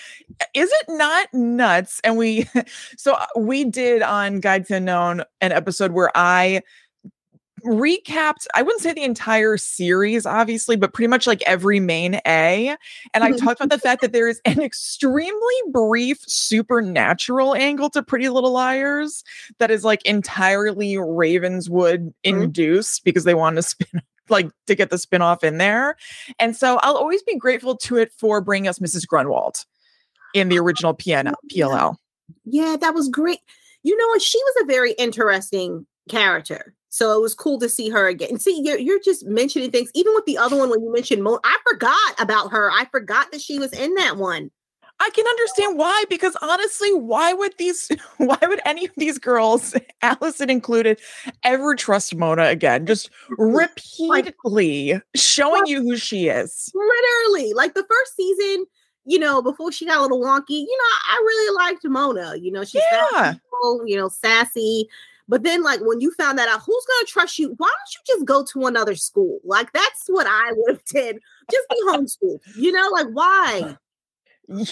Is 0.56 0.72
it 0.72 0.86
not 0.89 1.31
nuts? 1.33 2.01
And 2.04 2.18
we, 2.18 2.50
so 2.98 3.13
uh, 3.13 3.25
we 3.38 3.63
did 3.63 4.01
on 4.01 4.39
Guide 4.39 4.66
to 4.68 4.75
Unknown 4.75 5.24
an 5.42 5.51
episode 5.51 5.92
where 5.92 6.12
I 6.16 6.62
recapped, 7.66 8.46
I 8.54 8.62
wouldn't 8.62 8.82
say 8.82 8.94
the 8.94 9.04
entire 9.04 9.58
series, 9.58 10.26
obviously, 10.26 10.76
but 10.76 10.94
pretty 10.94 11.08
much 11.08 11.28
like 11.28 11.42
every 11.46 11.80
main 11.80 12.22
A. 12.28 12.76
And 13.14 13.24
I 13.24 13.32
talked 13.32 13.60
about 13.60 13.76
the 13.76 13.80
fact 13.80 14.02
that 14.02 14.14
there 14.14 14.28
is 14.28 14.40
an 14.46 14.62
extremely 14.62 15.56
brief 15.72 16.20
supernatural 16.28 17.56
angle 17.56 17.90
to 17.92 18.04
Pretty 18.04 18.30
Little 18.30 18.52
Liars 18.52 19.24
that 19.58 19.72
is 19.72 19.84
like 19.84 20.06
entirely 20.06 20.98
Ravenswood 20.98 22.02
mm-hmm. 22.02 22.44
induced 22.44 23.02
mm-hmm. 23.02 23.06
because 23.06 23.24
they 23.24 23.34
wanted 23.34 23.58
to 23.58 23.64
spin 23.64 24.02
like 24.30 24.50
to 24.68 24.76
get 24.76 24.90
the 24.90 24.98
spinoff 24.98 25.44
in 25.44 25.58
there. 25.58 25.98
And 26.40 26.56
so 26.56 26.80
I'll 26.82 26.98
always 26.98 27.24
be 27.24 27.38
grateful 27.38 27.76
to 27.78 27.98
it 27.98 28.12
for 28.18 28.42
bringing 28.42 28.68
us 28.68 28.80
Mrs. 28.80 29.08
Grunwald 29.08 29.66
in 30.34 30.50
the 30.50 30.60
original 30.60 30.96
PN- 30.96 31.34
PLL. 31.52 31.96
Yeah, 32.44 32.76
that 32.80 32.94
was 32.94 33.10
great. 33.10 33.40
You 33.84 33.96
know? 33.98 34.20
She 34.20 34.40
was 34.40 34.64
a 34.64 34.66
very 34.66 34.94
interesting 34.94 35.86
character. 36.10 36.74
So 36.96 37.12
it 37.12 37.22
was 37.22 37.36
cool 37.36 37.60
to 37.60 37.68
see 37.68 37.90
her 37.90 38.08
again. 38.08 38.40
see, 38.40 38.62
you're, 38.64 38.78
you're 38.78 39.02
just 39.02 39.26
mentioning 39.26 39.70
things. 39.70 39.92
Even 39.94 40.14
with 40.16 40.24
the 40.24 40.38
other 40.38 40.56
one, 40.56 40.70
when 40.70 40.82
you 40.82 40.94
mentioned 40.94 41.24
Mo, 41.24 41.42
I 41.44 41.58
forgot 41.70 42.22
about 42.22 42.54
her. 42.54 42.72
I 42.72 42.86
forgot 42.86 43.34
that 43.34 43.42
she 43.42 43.60
was 43.60 43.74
in 43.74 43.94
that 43.96 44.16
one. 44.16 44.50
I 45.02 45.10
can 45.10 45.28
understand 45.28 45.78
why, 45.78 46.06
because 46.10 46.38
honestly, 46.42 46.94
why 46.94 47.34
would 47.34 47.54
these, 47.58 47.92
why 48.18 48.38
would 48.42 48.62
any 48.64 48.86
of 48.86 48.94
these 48.96 49.20
girls, 49.20 49.76
Alison 50.02 50.50
included, 50.50 51.02
ever 51.44 51.76
trust 51.76 52.16
Mona 52.16 52.46
again? 52.46 52.86
Just 52.86 53.10
repeatedly 53.32 54.94
like, 54.94 55.04
showing 55.18 55.64
you 55.66 55.82
who 55.82 55.98
she 55.98 56.30
is. 56.30 56.72
Literally, 56.74 57.52
like 57.52 57.74
the 57.74 57.86
first 57.90 58.16
season, 58.16 58.68
you 59.04 59.20
know, 59.20 59.42
before 59.42 59.70
she 59.70 59.86
got 59.86 59.98
a 59.98 60.02
little 60.02 60.22
wonky, 60.24 60.62
you 60.62 60.64
know, 60.64 60.98
I 61.10 61.22
really 61.26 61.56
liked 61.58 61.84
Mona. 61.84 62.38
You 62.38 62.54
know, 62.54 62.64
she's 62.64 62.84
yeah. 62.90 63.34
you 63.86 63.98
know, 63.98 64.08
sassy. 64.08 64.88
But 65.27 65.44
then, 65.44 65.63
like, 65.63 65.80
when 65.81 66.01
you 66.01 66.12
found 66.12 66.38
that 66.38 66.50
out, 66.50 66.62
who's 66.66 66.86
going 66.86 67.06
to 67.06 67.12
trust 67.12 67.39
you? 67.39 67.54
Why 67.57 67.68
don't 67.68 67.95
you 67.95 68.16
just 68.16 68.25
go 68.25 68.44
to 68.54 68.68
another 68.68 68.95
school? 68.95 69.39
Like, 69.44 69.72
that's 69.74 70.06
what 70.07 70.27
I 70.27 70.51
would 70.56 70.75
have 70.75 70.86
did. 70.86 71.19
Just 71.51 71.69
be 71.69 71.77
homeschooled. 71.88 72.39
You 72.56 72.72
know, 72.72 72.89
like, 72.92 73.07
why? 73.12 73.77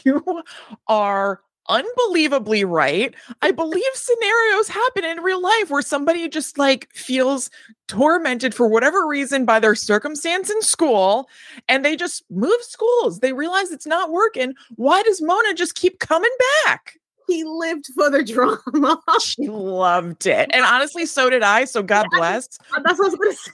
You 0.06 0.44
are 0.88 1.42
unbelievably 1.70 2.64
right. 2.66 3.16
I 3.42 3.52
believe 3.52 3.84
scenarios 3.94 4.68
happen 4.68 5.06
in 5.06 5.24
real 5.24 5.42
life 5.42 5.70
where 5.70 5.82
somebody 5.82 6.28
just 6.30 6.58
like 6.58 6.90
feels 6.94 7.50
tormented 7.88 8.54
for 8.54 8.68
whatever 8.68 9.08
reason 9.08 9.46
by 9.46 9.60
their 9.60 9.76
circumstance 9.76 10.50
in 10.50 10.62
school 10.62 11.30
and 11.70 11.84
they 11.84 11.96
just 11.96 12.24
move 12.30 12.62
schools. 12.62 13.20
They 13.20 13.34
realize 13.34 13.72
it's 13.72 13.88
not 13.88 14.12
working. 14.12 14.54
Why 14.76 15.04
does 15.04 15.22
Mona 15.22 15.54
just 15.54 15.76
keep 15.76 16.00
coming 16.00 16.32
back? 16.66 17.00
He 17.28 17.44
lived 17.44 17.86
for 17.96 18.10
the 18.10 18.24
drama. 18.24 19.02
she 19.22 19.48
loved 19.48 20.26
it. 20.26 20.50
And 20.54 20.66
honestly, 20.66 21.06
so 21.06 21.30
did 21.30 21.44
I. 21.44 21.66
So 21.66 21.84
God 21.84 22.08
yeah, 22.12 22.20
bless. 22.20 22.48
That's 22.84 23.00
what 23.00 23.06
I 23.06 23.10
was 23.10 23.16
gonna 23.16 23.34
say. 23.34 23.52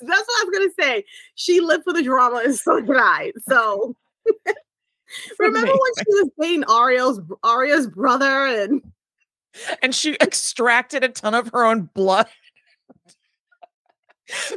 That's 0.00 0.26
what 0.26 0.40
I 0.40 0.44
was 0.44 0.58
gonna 0.58 0.72
say. 0.78 1.04
She 1.34 1.60
lived 1.60 1.84
for 1.84 1.92
the 1.92 2.02
drama, 2.02 2.42
and 2.44 2.54
so 2.54 2.80
did 2.80 2.96
I. 2.96 3.32
So 3.48 3.96
remember 5.38 5.72
when 5.72 5.92
she 5.98 6.04
was 6.08 6.30
dating 6.40 6.64
Ario's 6.70 7.20
Aria's 7.44 7.86
brother 7.86 8.46
and 8.46 8.82
and 9.82 9.94
she 9.94 10.14
extracted 10.20 11.02
a 11.04 11.08
ton 11.08 11.34
of 11.34 11.48
her 11.52 11.64
own 11.64 11.88
blood. 11.94 12.26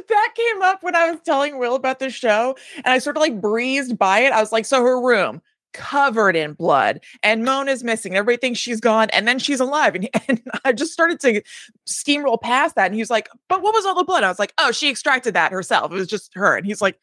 that 0.08 0.34
came 0.36 0.62
up 0.62 0.82
when 0.82 0.94
I 0.94 1.10
was 1.10 1.20
telling 1.24 1.58
Will 1.58 1.74
about 1.74 1.98
the 1.98 2.10
show, 2.10 2.56
and 2.76 2.88
I 2.88 2.98
sort 2.98 3.16
of 3.16 3.22
like 3.22 3.40
breezed 3.40 3.98
by 3.98 4.20
it. 4.20 4.32
I 4.32 4.40
was 4.40 4.52
like, 4.52 4.66
"So 4.66 4.82
her 4.82 5.00
room, 5.00 5.40
covered 5.72 6.36
in 6.36 6.54
blood 6.54 7.00
and 7.22 7.44
Mona's 7.44 7.84
missing. 7.84 8.14
Everybody 8.14 8.40
thinks 8.40 8.60
she's 8.60 8.80
gone 8.80 9.10
and 9.10 9.26
then 9.26 9.38
she's 9.38 9.60
alive. 9.60 9.94
And, 9.94 10.08
and 10.28 10.42
I 10.64 10.72
just 10.72 10.92
started 10.92 11.20
to 11.20 11.42
steamroll 11.86 12.40
past 12.40 12.74
that. 12.76 12.86
And 12.86 12.94
he 12.94 13.00
was 13.00 13.10
like, 13.10 13.28
But 13.48 13.62
what 13.62 13.74
was 13.74 13.84
all 13.84 13.94
the 13.94 14.04
blood? 14.04 14.24
I 14.24 14.28
was 14.28 14.38
like, 14.38 14.54
Oh, 14.58 14.72
she 14.72 14.90
extracted 14.90 15.34
that 15.34 15.52
herself. 15.52 15.92
It 15.92 15.96
was 15.96 16.08
just 16.08 16.34
her. 16.34 16.56
And 16.56 16.66
he's 16.66 16.80
like, 16.80 16.98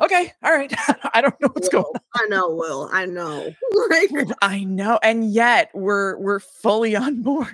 Okay, 0.00 0.32
all 0.44 0.52
right. 0.52 0.72
I 1.14 1.20
don't 1.20 1.34
know 1.40 1.48
what's 1.52 1.72
Will, 1.72 1.82
going 1.82 1.94
on. 1.96 2.00
I 2.14 2.26
know, 2.28 2.50
Will. 2.50 2.88
I 2.92 3.04
know. 3.04 3.52
I 4.42 4.62
know. 4.62 5.00
And 5.02 5.32
yet 5.32 5.70
we're 5.74 6.16
we're 6.18 6.38
fully 6.38 6.94
on 6.94 7.22
board. 7.22 7.48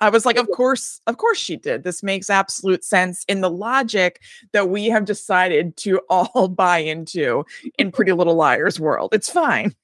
I 0.00 0.10
was 0.10 0.26
like, 0.26 0.36
of 0.36 0.48
course, 0.50 1.00
of 1.06 1.16
course 1.16 1.38
she 1.38 1.56
did. 1.56 1.84
This 1.84 2.02
makes 2.02 2.28
absolute 2.28 2.84
sense 2.84 3.24
in 3.28 3.40
the 3.40 3.50
logic 3.50 4.20
that 4.52 4.68
we 4.68 4.86
have 4.86 5.06
decided 5.06 5.76
to 5.78 6.00
all 6.10 6.48
buy 6.48 6.78
into 6.78 7.46
in 7.78 7.92
Pretty 7.92 8.12
Little 8.12 8.34
Liars 8.34 8.78
world. 8.78 9.10
It's 9.14 9.30
fine 9.30 9.74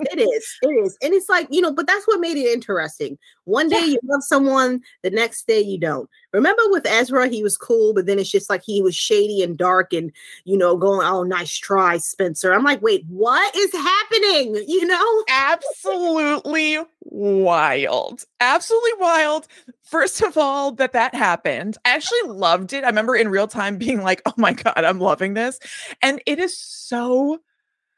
it 0.00 0.18
is. 0.18 0.58
It 0.62 0.68
is. 0.68 0.96
And 1.02 1.12
it's 1.14 1.28
like, 1.28 1.46
you 1.50 1.60
know, 1.60 1.72
but 1.72 1.86
that's 1.86 2.06
what 2.06 2.20
made 2.20 2.36
it 2.36 2.52
interesting. 2.52 3.18
One 3.44 3.68
day 3.68 3.78
yeah. 3.80 3.86
you 3.86 3.98
love 4.04 4.22
someone, 4.22 4.80
the 5.02 5.10
next 5.10 5.46
day 5.46 5.60
you 5.60 5.78
don't. 5.78 6.08
Remember 6.32 6.62
with 6.66 6.86
Ezra, 6.86 7.28
he 7.28 7.42
was 7.42 7.56
cool, 7.56 7.92
but 7.92 8.06
then 8.06 8.18
it's 8.18 8.30
just 8.30 8.48
like 8.48 8.62
he 8.64 8.82
was 8.82 8.94
shady 8.94 9.42
and 9.42 9.58
dark 9.58 9.92
and, 9.92 10.12
you 10.44 10.56
know, 10.56 10.76
going, 10.76 11.06
oh, 11.06 11.22
nice 11.22 11.56
try, 11.56 11.98
Spencer. 11.98 12.52
I'm 12.52 12.64
like, 12.64 12.82
wait, 12.82 13.04
what 13.08 13.54
is 13.56 13.72
happening? 13.72 14.64
You 14.70 14.86
know? 14.86 15.24
Absolutely 15.28 16.78
wild. 17.02 18.24
Absolutely 18.40 18.92
wild. 18.98 19.48
First 19.82 20.22
of 20.22 20.38
all, 20.38 20.70
that 20.72 20.92
that 20.92 21.14
happened. 21.14 21.76
I 21.84 21.90
actually 21.90 22.22
loved 22.28 22.72
it. 22.72 22.84
I 22.84 22.86
remember 22.86 23.16
in 23.16 23.28
real 23.28 23.48
time 23.48 23.76
being 23.76 24.02
like, 24.02 24.22
oh 24.26 24.34
my 24.36 24.52
God, 24.52 24.76
I'm 24.76 25.00
loving 25.00 25.34
this. 25.34 25.58
And 26.02 26.22
it 26.26 26.38
is 26.38 26.56
so 26.56 27.40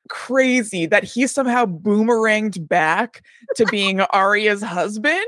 crazy 0.09 0.87
that 0.87 1.05
he 1.05 1.27
somehow 1.27 1.65
boomeranged 1.65 2.67
back 2.69 3.25
to 3.57 3.65
being 3.67 4.01
Aria's 4.13 4.63
husband. 4.63 5.25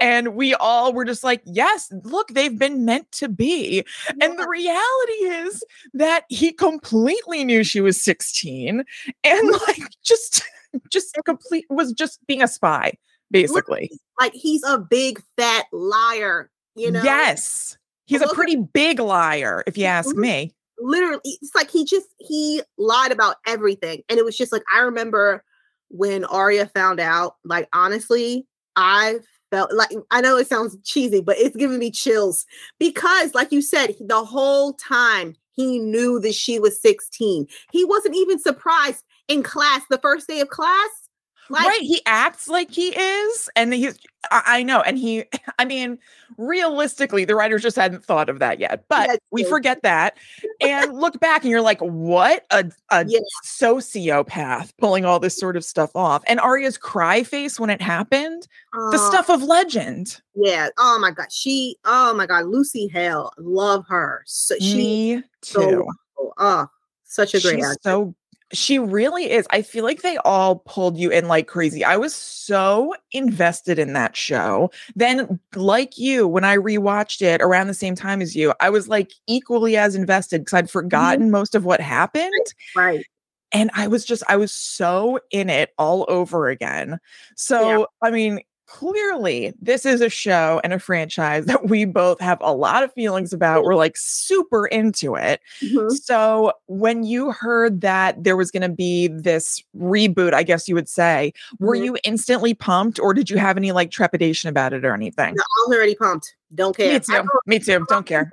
And 0.00 0.34
we 0.34 0.54
all 0.54 0.92
were 0.92 1.04
just 1.04 1.24
like, 1.24 1.42
yes, 1.44 1.92
look, 2.04 2.28
they've 2.28 2.58
been 2.58 2.84
meant 2.84 3.10
to 3.12 3.28
be. 3.28 3.84
And 4.20 4.38
the 4.38 4.48
reality 4.48 5.48
is 5.48 5.62
that 5.94 6.24
he 6.28 6.52
completely 6.52 7.44
knew 7.44 7.64
she 7.64 7.80
was 7.80 8.02
16 8.02 8.84
and 9.24 9.50
like 9.66 9.82
just 10.02 10.42
just 10.90 11.18
complete 11.24 11.64
was 11.70 11.92
just 11.92 12.24
being 12.26 12.42
a 12.42 12.48
spy, 12.48 12.92
basically. 13.30 13.90
Like 14.20 14.34
he's 14.34 14.62
a 14.64 14.78
big 14.78 15.22
fat 15.36 15.64
liar, 15.72 16.50
you 16.74 16.90
know? 16.90 17.02
Yes. 17.02 17.78
He's 18.06 18.22
a 18.22 18.28
pretty 18.28 18.56
big 18.56 19.00
liar, 19.00 19.62
if 19.66 19.76
you 19.76 19.84
ask 19.84 20.14
Mhm. 20.14 20.18
me. 20.18 20.54
Literally 20.80 21.20
it's 21.24 21.54
like 21.54 21.70
he 21.70 21.84
just 21.84 22.06
he 22.18 22.62
lied 22.76 23.12
about 23.12 23.36
everything 23.46 24.02
and 24.08 24.18
it 24.18 24.24
was 24.24 24.36
just 24.36 24.52
like 24.52 24.62
i 24.74 24.80
remember 24.80 25.44
when 25.88 26.24
Aria 26.24 26.66
found 26.66 27.00
out 27.00 27.36
like 27.44 27.68
honestly 27.72 28.46
i 28.76 29.18
felt 29.50 29.72
like 29.72 29.90
i 30.10 30.20
know 30.20 30.36
it 30.36 30.46
sounds 30.46 30.76
cheesy 30.84 31.20
but 31.20 31.38
it's 31.38 31.56
giving 31.56 31.78
me 31.78 31.90
chills 31.90 32.46
because 32.78 33.34
like 33.34 33.50
you 33.50 33.62
said 33.62 33.94
the 34.00 34.24
whole 34.24 34.74
time 34.74 35.34
he 35.52 35.78
knew 35.78 36.20
that 36.20 36.34
she 36.34 36.58
was 36.60 36.80
16 36.80 37.46
he 37.72 37.84
wasn't 37.84 38.14
even 38.14 38.38
surprised 38.38 39.02
in 39.26 39.42
class 39.42 39.82
the 39.90 39.98
first 39.98 40.28
day 40.28 40.40
of 40.40 40.48
class 40.48 41.07
like 41.50 41.66
right. 41.66 41.80
He 41.80 42.00
acts 42.06 42.48
like 42.48 42.70
he 42.70 42.88
is. 42.98 43.48
And 43.56 43.72
he's, 43.72 43.98
I, 44.30 44.62
know. 44.62 44.80
And 44.82 44.98
he, 44.98 45.24
I 45.58 45.64
mean, 45.64 45.98
realistically, 46.36 47.24
the 47.24 47.34
writers 47.34 47.62
just 47.62 47.76
hadn't 47.76 48.04
thought 48.04 48.28
of 48.28 48.38
that 48.40 48.58
yet, 48.60 48.84
but 48.88 49.06
That's 49.08 49.18
we 49.30 49.44
forget 49.44 49.82
that 49.82 50.16
and 50.60 50.92
look 50.94 51.18
back 51.20 51.42
and 51.42 51.50
you're 51.50 51.60
like, 51.62 51.80
what? 51.80 52.44
A, 52.50 52.70
a 52.90 53.04
Yeah. 53.06 53.20
sociopath 53.44 54.72
pulling 54.78 55.04
all 55.04 55.18
this 55.20 55.36
sort 55.38 55.56
of 55.56 55.64
stuff 55.64 55.90
off. 55.94 56.22
And 56.26 56.40
Aria's 56.40 56.78
cry 56.78 57.22
face 57.22 57.58
when 57.60 57.70
it 57.70 57.80
happened, 57.82 58.46
the 58.72 58.98
uh, 58.98 59.10
stuff 59.10 59.28
of 59.30 59.42
legend. 59.42 60.20
yeah 60.34 60.68
oh 60.78 60.98
my 61.00 61.10
god 61.10 61.32
she 61.32 61.76
oh 61.84 62.14
my 62.14 62.26
god 62.26 62.44
lucy 62.46 62.86
hale 62.92 63.32
love 63.38 63.84
her 63.88 64.22
so 64.26 64.54
she 64.60 64.76
Me 64.76 65.22
so 65.42 65.60
too. 65.60 65.66
wonderful. 65.66 66.34
oh 66.38 66.66
such 67.04 67.34
a 67.34 67.40
great 67.40 67.56
She's 67.56 67.64
actress. 67.64 67.78
so 67.82 68.14
she 68.52 68.78
really 68.78 69.30
is. 69.30 69.46
I 69.50 69.62
feel 69.62 69.84
like 69.84 70.02
they 70.02 70.16
all 70.18 70.56
pulled 70.56 70.96
you 70.96 71.10
in 71.10 71.28
like 71.28 71.46
crazy. 71.46 71.84
I 71.84 71.96
was 71.96 72.14
so 72.14 72.94
invested 73.12 73.78
in 73.78 73.92
that 73.92 74.16
show. 74.16 74.70
Then, 74.96 75.38
like 75.54 75.98
you, 75.98 76.26
when 76.26 76.44
I 76.44 76.56
rewatched 76.56 77.22
it 77.22 77.42
around 77.42 77.66
the 77.66 77.74
same 77.74 77.94
time 77.94 78.22
as 78.22 78.34
you, 78.34 78.54
I 78.60 78.70
was 78.70 78.88
like 78.88 79.12
equally 79.26 79.76
as 79.76 79.94
invested 79.94 80.40
because 80.42 80.54
I'd 80.54 80.64
mm-hmm. 80.64 80.72
forgotten 80.72 81.30
most 81.30 81.54
of 81.54 81.64
what 81.64 81.80
happened. 81.80 82.32
right 82.74 83.04
And 83.52 83.70
I 83.74 83.86
was 83.86 84.04
just, 84.04 84.22
I 84.28 84.36
was 84.36 84.52
so 84.52 85.20
in 85.30 85.50
it 85.50 85.72
all 85.78 86.06
over 86.08 86.48
again. 86.48 86.98
So, 87.36 87.86
I 88.02 88.10
mean, 88.10 88.40
clearly, 88.68 89.52
this 89.60 89.84
is 89.84 90.00
a 90.00 90.08
show 90.08 90.60
and 90.62 90.72
a 90.72 90.78
franchise 90.78 91.46
that 91.46 91.68
we 91.68 91.84
both 91.84 92.20
have 92.20 92.38
a 92.40 92.52
lot 92.54 92.82
of 92.82 92.92
feelings 92.92 93.32
about. 93.32 93.64
We're 93.64 93.74
like 93.74 93.96
super 93.96 94.66
into 94.66 95.16
it. 95.16 95.40
Mhm. 95.60 95.90
So 95.90 96.52
when 96.66 97.02
you 97.02 97.32
heard 97.32 97.80
that 97.80 98.22
there 98.22 98.36
was 98.36 98.50
going 98.50 98.62
to 98.62 98.68
be 98.68 99.08
this 99.08 99.62
reboot, 99.76 100.34
I 100.34 100.42
guess 100.42 100.68
you 100.68 100.74
would 100.74 100.88
say, 100.88 101.32
were 101.58 101.74
Mhm. 101.76 101.84
you 101.84 101.96
instantly 102.04 102.54
pumped 102.54 103.00
or 103.00 103.12
did 103.14 103.30
you 103.30 103.38
have 103.38 103.56
any 103.56 103.72
like 103.72 103.90
trepidation 103.90 104.48
about 104.48 104.72
it 104.72 104.84
or 104.84 104.94
anything? 104.94 105.34
No, 105.34 105.42
I 105.42 105.64
was 105.68 105.76
already 105.76 105.94
pumped. 105.94 106.34
Don't 106.54 106.76
care. 106.76 106.92
Me 106.92 107.00
too. 107.00 107.12
know 107.12 107.24
Me 107.46 107.58
too. 107.58 107.84
Don't 107.88 108.06
care. 108.06 108.30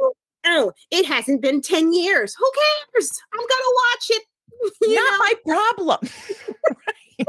Oh, 0.47 0.71
it 0.91 1.05
hasn't 1.05 1.41
been 1.41 1.61
10 1.61 1.91
years. 1.91 2.35
Who 2.37 2.51
cares? 2.93 3.11
I'm 3.33 3.39
gonna 3.39 3.73
watch 3.91 4.09
it. 4.11 4.23
Not 4.81 5.11
know? 5.11 5.17
my 5.17 5.33
problem. 5.75 5.97
right. 6.87 7.27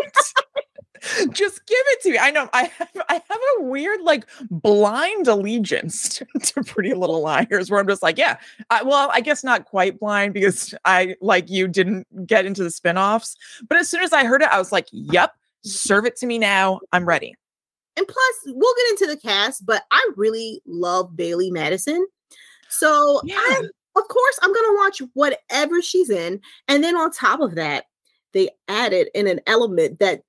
Just 1.32 1.66
give 1.66 1.78
it 1.78 2.02
to 2.02 2.10
me. 2.12 2.18
I 2.18 2.30
know 2.30 2.48
I 2.52 2.64
have 2.64 2.90
I 3.08 3.14
have 3.14 3.40
a 3.58 3.62
weird 3.62 4.02
like 4.02 4.26
blind 4.50 5.28
allegiance 5.28 6.08
to, 6.10 6.26
to 6.40 6.62
Pretty 6.62 6.94
Little 6.94 7.20
Liars 7.20 7.70
where 7.70 7.80
I'm 7.80 7.86
just 7.86 8.02
like, 8.02 8.18
yeah, 8.18 8.38
I, 8.70 8.82
well, 8.82 9.10
I 9.12 9.20
guess 9.20 9.44
not 9.44 9.64
quite 9.66 9.98
blind 10.00 10.34
because 10.34 10.74
I 10.84 11.16
like 11.20 11.50
you 11.50 11.68
didn't 11.68 12.26
get 12.26 12.46
into 12.46 12.62
the 12.62 12.70
spin-offs. 12.70 13.36
But 13.68 13.78
as 13.78 13.88
soon 13.88 14.02
as 14.02 14.12
I 14.12 14.24
heard 14.24 14.42
it, 14.42 14.48
I 14.48 14.58
was 14.58 14.72
like, 14.72 14.88
yep, 14.90 15.34
serve 15.62 16.06
it 16.06 16.16
to 16.16 16.26
me 16.26 16.38
now. 16.38 16.80
I'm 16.92 17.06
ready. 17.06 17.34
And 17.96 18.06
plus, 18.06 18.54
we'll 18.54 18.74
get 18.74 18.90
into 18.90 19.14
the 19.14 19.20
cast, 19.20 19.64
but 19.64 19.82
I 19.90 20.10
really 20.16 20.60
love 20.66 21.12
Bailee 21.14 21.50
Madison. 21.52 22.06
So 22.68 23.20
Yeah. 23.24 23.36
I 23.38 23.62
of 23.96 24.08
course 24.08 24.38
I'm 24.42 24.52
gonna 24.52 24.76
watch 24.76 25.00
whatever 25.14 25.80
she's 25.80 26.10
in. 26.10 26.40
And 26.68 26.84
then 26.84 26.96
on 26.96 27.10
top 27.10 27.40
of 27.40 27.54
that, 27.54 27.84
they 28.32 28.50
added 28.68 29.08
in 29.14 29.26
an 29.26 29.40
element 29.46 29.98
that 30.00 30.22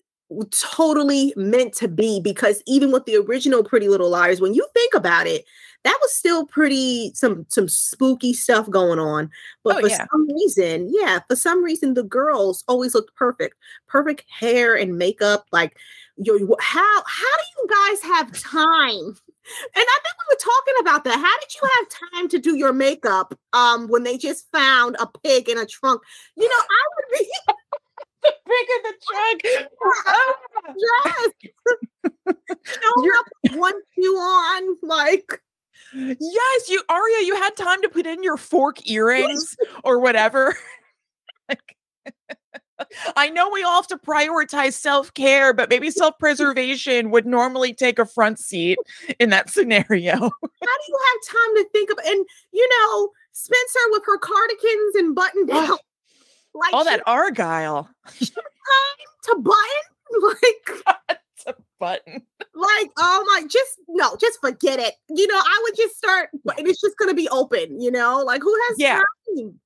totally 0.51 1.33
meant 1.35 1.73
to 1.75 1.87
be 1.87 2.19
because 2.19 2.61
even 2.67 2.91
with 2.91 3.05
the 3.05 3.15
original 3.15 3.63
Pretty 3.63 3.87
Little 3.87 4.09
Liars, 4.09 4.41
when 4.41 4.53
you 4.53 4.67
think 4.73 4.93
about 4.93 5.27
it, 5.27 5.45
that 5.83 5.97
was 6.01 6.13
still 6.13 6.45
pretty 6.45 7.11
some 7.13 7.45
some 7.49 7.69
spooky 7.69 8.33
stuff 8.33 8.69
going 8.69 8.99
on. 8.99 9.29
But 9.63 9.77
Oh, 9.77 9.81
for 9.81 9.87
yeah. 9.87 10.05
some 10.11 10.27
reason, 10.27 10.91
yeah, 10.93 11.19
for 11.29 11.35
some 11.35 11.63
reason 11.63 11.93
the 11.93 12.03
girls 12.03 12.63
always 12.67 12.93
looked 12.93 13.15
perfect. 13.15 13.55
Perfect 13.87 14.25
hair 14.29 14.75
and 14.75 14.97
makeup. 14.97 15.45
Like 15.51 15.77
yo, 16.17 16.33
how 16.59 17.03
how 17.05 17.37
do 17.37 17.61
you 17.61 17.67
guys 17.69 18.01
have 18.01 18.31
time? 18.33 19.15
And 19.75 19.85
I 19.85 19.99
think 20.03 20.15
we 20.19 20.33
were 20.33 20.39
talking 20.39 20.73
about 20.81 21.03
that. 21.05 21.15
How 21.19 21.39
did 21.39 21.55
you 21.55 21.69
have 21.77 22.11
time 22.11 22.27
to 22.29 22.39
do 22.39 22.57
your 22.57 22.73
makeup 22.73 23.33
um 23.53 23.87
when 23.87 24.03
they 24.03 24.17
just 24.17 24.51
found 24.51 24.97
a 24.99 25.07
pig 25.23 25.47
in 25.47 25.57
a 25.57 25.65
trunk? 25.65 26.01
You 26.35 26.49
know, 26.49 26.55
I 26.55 26.83
would 26.97 27.19
be 27.19 27.31
Big 28.45 28.67
in 28.75 28.81
the 28.83 28.93
trunk. 29.07 29.41
dressed. 31.03 32.37
Showing 32.63 33.03
You're- 33.03 33.59
one 33.59 33.73
shoe 33.95 34.15
on, 34.15 34.77
like 34.83 35.41
Yes, 35.93 36.69
you 36.69 36.81
Aria, 36.89 37.25
you 37.25 37.35
had 37.35 37.55
time 37.55 37.81
to 37.81 37.89
put 37.89 38.05
in 38.05 38.21
your 38.23 38.37
fork 38.37 38.89
earrings 38.89 39.55
or 39.83 39.99
whatever. 39.99 40.55
Like, 41.49 41.77
I 43.15 43.29
know 43.29 43.49
we 43.49 43.63
all 43.63 43.77
have 43.77 43.87
to 43.87 43.97
prioritize 43.97 44.73
self-care, 44.73 45.53
but 45.53 45.69
maybe 45.69 45.89
self-preservation 45.89 47.09
would 47.09 47.25
normally 47.25 47.73
take 47.73 47.99
a 47.99 48.05
front 48.05 48.37
seat 48.37 48.77
in 49.19 49.29
that 49.29 49.49
scenario. 49.49 50.11
how 50.13 50.19
do 50.19 50.29
you 50.87 50.99
have 50.99 51.35
time 51.35 51.55
to 51.55 51.69
think 51.71 51.89
of 51.89 51.97
and 52.05 52.25
you 52.51 52.69
know 52.69 53.09
Spencer 53.31 53.79
with 53.91 54.03
her 54.05 54.17
cardigans 54.17 54.95
and 54.95 55.15
button 55.15 55.45
down 55.45 55.77
like 56.53 56.73
All 56.73 56.83
that 56.85 57.01
argyle. 57.07 57.89
time 58.05 58.15
to 59.23 59.35
button 59.39 60.21
like 60.21 61.19
a 61.47 61.53
button. 61.79 62.21
like 62.55 62.89
oh 62.97 63.23
my 63.33 63.43
just 63.47 63.79
no 63.87 64.15
just 64.19 64.39
forget 64.41 64.79
it 64.79 64.95
you 65.09 65.27
know 65.27 65.37
i 65.37 65.59
would 65.63 65.75
just 65.77 65.95
start 65.95 66.29
and 66.57 66.67
it's 66.67 66.81
just 66.81 66.97
gonna 66.97 67.13
be 67.13 67.29
open 67.29 67.79
you 67.79 67.91
know 67.91 68.21
like 68.25 68.41
who 68.41 68.53
has 68.67 68.75
Yeah. 68.79 69.01
time 69.37 69.59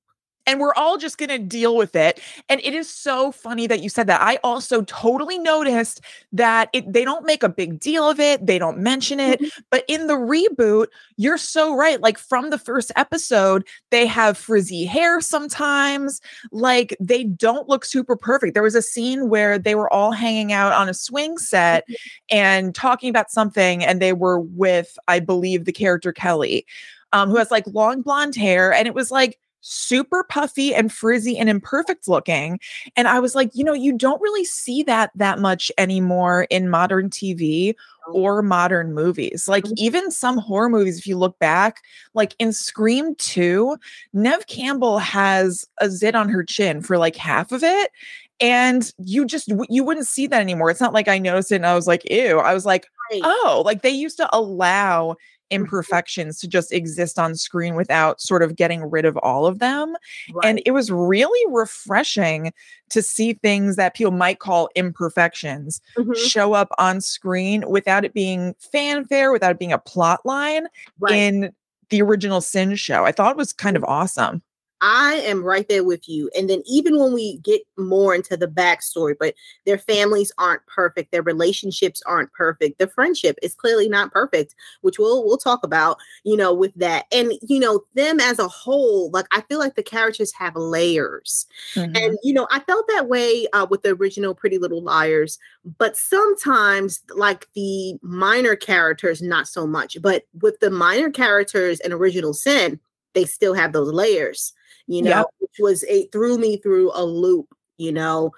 and 0.46 0.60
we're 0.60 0.74
all 0.74 0.98
just 0.98 1.18
going 1.18 1.28
to 1.28 1.38
deal 1.38 1.76
with 1.76 1.94
it 1.96 2.20
and 2.48 2.60
it 2.62 2.74
is 2.74 2.88
so 2.88 3.32
funny 3.32 3.66
that 3.66 3.82
you 3.82 3.88
said 3.88 4.06
that. 4.06 4.20
I 4.20 4.38
also 4.42 4.82
totally 4.82 5.38
noticed 5.38 6.00
that 6.32 6.68
it, 6.72 6.92
they 6.92 7.04
don't 7.04 7.26
make 7.26 7.42
a 7.42 7.48
big 7.48 7.78
deal 7.78 8.08
of 8.08 8.20
it 8.20 8.46
they 8.46 8.58
don't 8.58 8.78
mention 8.78 9.20
it 9.20 9.40
but 9.70 9.84
in 9.88 10.06
the 10.06 10.14
reboot 10.14 10.86
you're 11.16 11.38
so 11.38 11.74
right 11.74 12.00
like 12.00 12.18
from 12.18 12.50
the 12.50 12.58
first 12.58 12.90
episode 12.96 13.66
they 13.90 14.06
have 14.06 14.36
frizzy 14.36 14.84
hair 14.84 15.20
sometimes 15.20 16.20
like 16.50 16.96
they 17.00 17.24
don't 17.24 17.68
look 17.68 17.84
super 17.84 18.16
perfect. 18.16 18.54
There 18.54 18.62
was 18.62 18.74
a 18.74 18.82
scene 18.82 19.28
where 19.28 19.58
they 19.58 19.74
were 19.74 19.92
all 19.92 20.12
hanging 20.12 20.52
out 20.52 20.72
on 20.72 20.88
a 20.88 20.94
swing 20.94 21.38
set 21.38 21.86
and 22.30 22.74
talking 22.74 23.10
about 23.10 23.30
something 23.30 23.84
and 23.84 24.00
they 24.00 24.12
were 24.12 24.40
with 24.40 24.98
i 25.08 25.18
believe 25.18 25.64
the 25.64 25.72
character 25.72 26.12
kelly 26.12 26.66
um, 27.12 27.28
who 27.28 27.36
has 27.36 27.50
like 27.50 27.66
long 27.66 28.02
blonde 28.02 28.34
hair 28.34 28.72
and 28.72 28.86
it 28.86 28.94
was 28.94 29.10
like 29.10 29.38
super 29.62 30.24
puffy 30.24 30.74
and 30.74 30.92
frizzy 30.92 31.38
and 31.38 31.48
imperfect 31.48 32.08
looking 32.08 32.58
and 32.96 33.06
i 33.08 33.18
was 33.20 33.34
like 33.34 33.48
you 33.54 33.64
know 33.64 33.72
you 33.72 33.96
don't 33.96 34.20
really 34.20 34.44
see 34.44 34.82
that 34.82 35.10
that 35.14 35.38
much 35.38 35.70
anymore 35.78 36.46
in 36.50 36.68
modern 36.68 37.08
tv 37.08 37.74
or 38.12 38.42
modern 38.42 38.92
movies. 38.94 39.46
Like 39.46 39.62
Mhm. 39.62 39.74
even 39.76 40.10
some 40.10 40.36
horror 40.36 40.68
movies 40.68 40.98
if 40.98 41.06
you 41.06 41.16
look 41.16 41.38
back 41.38 41.76
like 42.14 42.34
in 42.40 42.52
scream 42.52 43.14
2 43.14 43.76
nev 44.12 44.46
campbell 44.48 44.98
has 44.98 45.64
a 45.80 45.88
zit 45.88 46.16
on 46.16 46.28
her 46.28 46.42
chin 46.42 46.82
for 46.82 46.98
like 46.98 47.14
half 47.14 47.52
of 47.52 47.62
it 47.62 47.92
and 48.40 48.92
you 48.98 49.24
just 49.24 49.52
you 49.68 49.84
wouldn't 49.84 50.08
see 50.08 50.26
that 50.26 50.40
anymore. 50.40 50.68
It's 50.70 50.80
not 50.80 50.92
like 50.92 51.06
i 51.06 51.18
noticed 51.18 51.52
it 51.52 51.56
and 51.56 51.66
i 51.66 51.76
was 51.76 51.86
like 51.86 52.02
ew. 52.10 52.38
I 52.40 52.52
was 52.54 52.66
like 52.66 52.86
oh 53.12 53.62
like 53.64 53.82
they 53.82 53.90
used 53.90 54.16
to 54.16 54.28
allow 54.36 55.14
imperfections 55.52 56.38
to 56.40 56.48
just 56.48 56.72
exist 56.72 57.18
on 57.18 57.34
screen 57.34 57.74
without 57.74 58.20
sort 58.20 58.42
of 58.42 58.56
getting 58.56 58.82
rid 58.90 59.04
of 59.04 59.16
all 59.18 59.46
of 59.46 59.58
them 59.58 59.94
and 60.42 60.62
it 60.64 60.70
was 60.72 60.90
really 60.90 61.52
refreshing 61.54 62.52
to 62.88 63.02
see 63.02 63.34
things 63.34 63.76
that 63.76 63.94
people 63.94 64.12
might 64.12 64.38
call 64.38 64.68
imperfections 64.74 65.80
Mhm. 65.98 66.16
show 66.16 66.52
up 66.54 66.68
on 66.78 67.00
screen 67.00 67.64
without 67.68 68.04
it 68.04 68.14
being 68.14 68.54
fanfare 68.58 69.32
without 69.32 69.50
it 69.52 69.58
being 69.58 69.72
a 69.72 69.78
plot 69.78 70.20
line 70.24 70.66
Right. 70.98 71.14
in 71.14 71.52
the 71.90 72.00
original 72.00 72.40
sin 72.40 72.74
show. 72.74 73.04
I 73.04 73.12
thought 73.12 73.32
it 73.32 73.36
was 73.36 73.52
kind 73.52 73.76
of 73.76 73.84
awesome 73.84 74.42
I 74.82 75.14
am 75.24 75.44
right 75.44 75.68
there 75.68 75.84
with 75.84 76.08
you. 76.08 76.28
And 76.36 76.50
then 76.50 76.60
even 76.66 76.98
when 76.98 77.12
we 77.12 77.38
get 77.38 77.62
more 77.78 78.16
into 78.16 78.36
the 78.36 78.48
backstory, 78.48 79.14
but 79.18 79.34
their 79.64 79.78
families 79.78 80.32
aren't 80.38 80.66
perfect, 80.66 81.12
their 81.12 81.22
relationships 81.22 82.02
aren't 82.04 82.32
perfect, 82.32 82.80
the 82.80 82.88
friendship 82.88 83.38
is 83.42 83.54
clearly 83.54 83.88
not 83.88 84.10
perfect, 84.10 84.56
which 84.80 84.98
we'll 84.98 85.24
we'll 85.24 85.38
talk 85.38 85.62
about, 85.62 85.98
you 86.24 86.36
know, 86.36 86.52
with 86.52 86.74
that. 86.74 87.06
And 87.12 87.32
you 87.42 87.60
know, 87.60 87.84
them 87.94 88.18
as 88.18 88.40
a 88.40 88.48
whole, 88.48 89.08
like 89.12 89.26
I 89.30 89.42
feel 89.42 89.60
like 89.60 89.76
the 89.76 89.84
characters 89.84 90.32
have 90.34 90.56
layers. 90.56 91.46
Mm-hmm. 91.76 91.96
And 91.96 92.18
you 92.24 92.34
know, 92.34 92.48
I 92.50 92.58
felt 92.58 92.86
that 92.88 93.08
way 93.08 93.46
uh, 93.52 93.68
with 93.70 93.82
the 93.82 93.90
original 93.90 94.34
Pretty 94.34 94.58
Little 94.58 94.82
Liars, 94.82 95.38
but 95.78 95.96
sometimes 95.96 97.02
like 97.14 97.46
the 97.54 97.98
minor 98.02 98.56
characters, 98.56 99.22
not 99.22 99.46
so 99.46 99.64
much. 99.64 99.96
But 100.02 100.24
with 100.40 100.58
the 100.58 100.70
minor 100.70 101.10
characters 101.10 101.78
and 101.78 101.92
original 101.92 102.34
sin, 102.34 102.80
they 103.14 103.26
still 103.26 103.54
have 103.54 103.72
those 103.72 103.92
layers 103.92 104.52
you 104.86 105.02
know, 105.02 105.26
which 105.38 105.56
was 105.58 105.84
a 105.88 106.06
threw 106.08 106.38
me 106.38 106.56
through 106.56 106.90
a 106.94 107.04
loop, 107.04 107.54
you 107.78 107.92
know, 107.92 108.32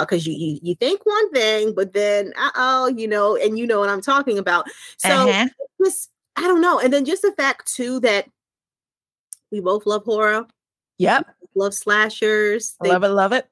because 0.00 0.26
uh, 0.26 0.30
you, 0.30 0.36
you 0.36 0.60
you 0.62 0.74
think 0.74 1.04
one 1.04 1.32
thing, 1.32 1.74
but 1.74 1.92
then 1.92 2.32
uh 2.38 2.50
oh, 2.56 2.86
you 2.88 3.08
know, 3.08 3.36
and 3.36 3.58
you 3.58 3.66
know 3.66 3.80
what 3.80 3.88
I'm 3.88 4.02
talking 4.02 4.38
about. 4.38 4.68
So 4.98 5.28
uh-huh. 5.28 5.48
just 5.84 6.10
I 6.36 6.42
don't 6.42 6.60
know, 6.60 6.78
and 6.78 6.92
then 6.92 7.04
just 7.04 7.22
the 7.22 7.32
fact 7.32 7.72
too 7.74 8.00
that 8.00 8.28
we 9.50 9.60
both 9.60 9.86
love 9.86 10.04
horror. 10.04 10.46
Yep, 10.98 11.26
love 11.54 11.74
slashers. 11.74 12.76
They, 12.82 12.90
love 12.90 13.04
it, 13.04 13.08
love 13.08 13.32
it 13.32 13.48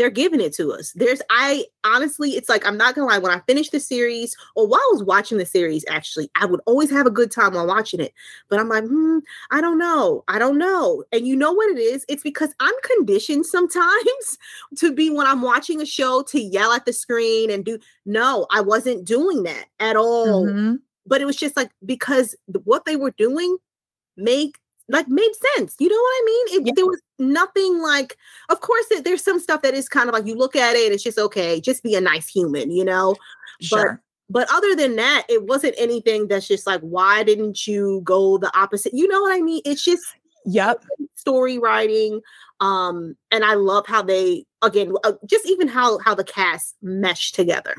they're 0.00 0.08
giving 0.08 0.40
it 0.40 0.54
to 0.54 0.72
us. 0.72 0.92
There's 0.92 1.20
I 1.28 1.66
honestly, 1.84 2.30
it's 2.30 2.48
like 2.48 2.66
I'm 2.66 2.78
not 2.78 2.94
gonna 2.94 3.06
lie. 3.06 3.18
When 3.18 3.32
I 3.32 3.40
finished 3.40 3.72
the 3.72 3.80
series, 3.80 4.34
or 4.56 4.66
while 4.66 4.80
I 4.80 4.88
was 4.92 5.04
watching 5.04 5.36
the 5.36 5.44
series, 5.44 5.84
actually, 5.90 6.30
I 6.36 6.46
would 6.46 6.62
always 6.64 6.90
have 6.90 7.06
a 7.06 7.10
good 7.10 7.30
time 7.30 7.52
while 7.52 7.66
watching 7.66 8.00
it. 8.00 8.14
But 8.48 8.60
I'm 8.60 8.70
like, 8.70 8.84
hmm, 8.84 9.18
I 9.50 9.60
don't 9.60 9.76
know, 9.76 10.24
I 10.26 10.38
don't 10.38 10.56
know. 10.56 11.04
And 11.12 11.28
you 11.28 11.36
know 11.36 11.52
what 11.52 11.70
it 11.70 11.78
is? 11.78 12.06
It's 12.08 12.22
because 12.22 12.54
I'm 12.60 12.72
conditioned 12.96 13.44
sometimes 13.44 14.38
to 14.78 14.90
be 14.90 15.10
when 15.10 15.26
I'm 15.26 15.42
watching 15.42 15.82
a 15.82 15.86
show 15.86 16.22
to 16.28 16.40
yell 16.40 16.72
at 16.72 16.86
the 16.86 16.94
screen 16.94 17.50
and 17.50 17.62
do. 17.62 17.78
No, 18.06 18.46
I 18.50 18.62
wasn't 18.62 19.04
doing 19.04 19.42
that 19.42 19.66
at 19.80 19.96
all. 19.96 20.46
Mm-hmm. 20.46 20.76
But 21.04 21.20
it 21.20 21.26
was 21.26 21.36
just 21.36 21.58
like 21.58 21.70
because 21.84 22.34
what 22.64 22.86
they 22.86 22.96
were 22.96 23.10
doing 23.10 23.58
make 24.16 24.56
like 24.88 25.08
made 25.08 25.32
sense. 25.56 25.76
You 25.78 25.88
know 25.88 25.96
what 25.96 26.00
I 26.00 26.22
mean? 26.24 26.46
It, 26.60 26.66
yeah. 26.68 26.72
There 26.74 26.86
was 26.86 27.00
nothing 27.20 27.80
like, 27.80 28.16
of 28.48 28.60
course, 28.60 28.86
there's 29.04 29.22
some 29.22 29.38
stuff 29.38 29.62
that 29.62 29.74
is 29.74 29.88
kind 29.88 30.08
of 30.08 30.14
like 30.14 30.26
you 30.26 30.34
look 30.34 30.56
at 30.56 30.74
it, 30.74 30.92
it's 30.92 31.02
just 31.02 31.18
okay, 31.18 31.60
just 31.60 31.82
be 31.82 31.94
a 31.94 32.00
nice 32.00 32.28
human, 32.28 32.70
you 32.70 32.84
know? 32.84 33.14
Sure. 33.60 34.00
But, 34.28 34.48
but 34.48 34.56
other 34.56 34.74
than 34.74 34.96
that, 34.96 35.26
it 35.28 35.44
wasn't 35.44 35.74
anything 35.78 36.28
that's 36.28 36.48
just 36.48 36.66
like, 36.66 36.80
why 36.80 37.22
didn't 37.22 37.66
you 37.66 38.00
go 38.04 38.38
the 38.38 38.56
opposite? 38.58 38.94
You 38.94 39.06
know 39.06 39.20
what 39.20 39.32
I 39.32 39.40
mean? 39.40 39.62
It's 39.64 39.84
just 39.84 40.04
yep 40.46 40.84
story 41.16 41.58
writing 41.58 42.20
um 42.60 43.14
and 43.30 43.44
i 43.44 43.54
love 43.54 43.86
how 43.86 44.02
they 44.02 44.44
again 44.62 44.92
uh, 45.04 45.12
just 45.26 45.46
even 45.46 45.68
how 45.68 45.98
how 45.98 46.14
the 46.14 46.24
cast 46.24 46.76
mesh 46.82 47.32
together 47.32 47.74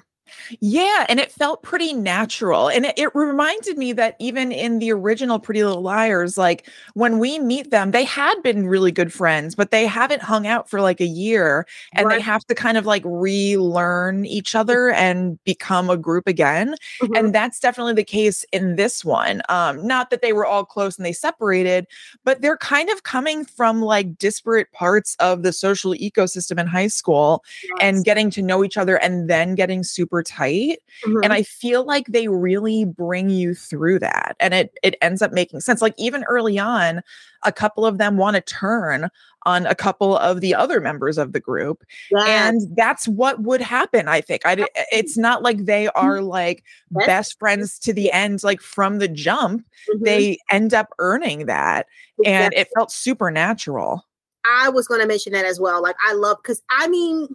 yeah, 0.60 1.06
and 1.10 1.20
it 1.20 1.32
felt 1.32 1.64
pretty 1.64 1.94
natural. 1.94 2.70
And 2.70 2.86
it, 2.86 2.94
it, 2.98 3.16
reminded 3.16 3.78
me 3.78 3.94
that 3.94 4.16
even 4.20 4.52
in 4.52 4.80
the 4.80 4.92
original 4.92 5.40
Pretty 5.40 5.64
Little 5.64 5.82
Liars, 5.82 6.38
like 6.38 6.68
when 6.94 7.20
we 7.20 7.40
meet 7.40 7.72
them, 7.72 7.92
they 7.92 8.04
had 8.04 8.42
been 8.42 8.68
really 8.68 8.92
good 8.92 9.12
friends, 9.12 9.56
but 9.56 9.72
they 9.72 9.86
haven't 9.86 10.22
hung 10.22 10.48
out 10.48 10.70
for 10.70 10.82
like 10.82 11.02
a 11.02 11.06
year 11.06 11.66
and 11.94 12.08
right. 12.08 12.16
they 12.16 12.22
have 12.22 12.46
to 12.46 12.56
kind 12.56 12.78
of 12.78 12.86
like 12.86 13.04
relearn 13.06 14.26
each 14.26 14.56
other 14.56 14.92
and 14.92 15.44
become 15.44 15.90
a 15.90 15.98
group 15.98 16.28
again. 16.28 16.76
Mm-hmm. 17.02 17.16
And 17.16 17.36
that's 17.36 17.60
definitely 17.60 17.94
the 17.94 18.04
case 18.04 18.46
in 18.52 18.76
this 18.76 19.04
one. 19.04 19.42
Um, 19.50 19.86
not 19.86 20.10
that 20.10 20.22
they 20.22 20.34
were 20.34 20.46
all 20.46 20.66
close 20.66 20.98
and 20.98 21.06
they 21.06 21.14
separated, 21.14 21.88
but 22.24 22.42
they're 22.42 22.58
kind 22.58 22.90
of 22.90 23.04
coming 23.04 23.46
from 23.46 23.82
like 23.82 24.18
disparate 24.18 24.72
parts 24.72 25.16
of 25.20 25.44
the 25.44 25.54
social 25.54 25.94
ecosystem 25.94 26.60
in 26.60 26.68
high 26.68 26.88
school 26.88 27.44
yes. 27.64 27.78
and 27.82 28.06
getting 28.06 28.30
to 28.32 28.42
know 28.42 28.64
each 28.64 28.78
other 28.78 28.98
and 28.98 29.30
then 29.30 29.56
getting 29.56 29.84
super 29.84 30.21
tight. 30.24 30.80
Mm-hmm. 31.06 31.24
And 31.24 31.34
I 31.34 31.44
feel 31.44 31.84
like 31.84 32.08
they 32.08 32.28
really 32.28 32.86
bring 32.86 33.30
you 33.30 33.54
through 33.54 34.00
that. 34.00 34.36
And 34.40 34.54
it 34.54 34.78
it 34.84 34.96
ends 35.02 35.22
up 35.22 35.32
making 35.32 35.62
sense. 35.62 35.82
Like 35.82 35.96
even 35.98 36.24
early 36.26 36.60
on, 36.60 37.02
a 37.44 37.52
couple 37.52 37.86
of 37.86 37.98
them 37.98 38.18
want 38.18 38.36
to 38.36 38.42
turn 38.42 39.10
on 39.46 39.66
a 39.66 39.76
couple 39.76 40.18
of 40.18 40.42
the 40.42 40.54
other 40.54 40.80
members 40.80 41.18
of 41.18 41.34
the 41.34 41.40
group 41.40 41.84
yes. 42.12 42.28
and 42.28 42.78
that's 42.78 43.08
what 43.08 43.42
would 43.42 43.62
happen 43.62 44.08
i 44.08 44.22
think 44.22 44.42
i 44.46 44.66
it's 44.92 45.18
not 45.18 45.42
like 45.42 45.66
they 45.66 45.86
mm-hmm. 45.86 46.06
are 46.06 46.22
like 46.22 46.64
yes. 46.92 47.08
best 47.08 47.40
friends 47.40 47.80
to 47.80 47.94
the 47.94 48.12
end 48.12 48.44
like 48.44 48.62
from 48.62 49.00
the 49.00 49.08
jump 49.08 49.66
mm-hmm. 49.90 50.04
they 50.04 50.38
end 50.52 50.74
up 50.74 50.90
earning 51.00 51.46
that 51.48 51.88
exactly. 52.20 52.34
and 52.34 52.54
it 52.54 52.68
felt 52.76 52.92
supernatural 52.92 54.06
i 54.46 54.70
was 54.70 54.88
going 54.88 55.02
to 55.02 55.08
mention 55.08 55.34
that 55.34 55.46
as 55.46 55.60
well 55.60 55.82
like 55.82 55.96
i 56.08 56.14
love 56.14 56.38
because 56.42 56.62
i 56.70 56.88
mean 56.88 57.28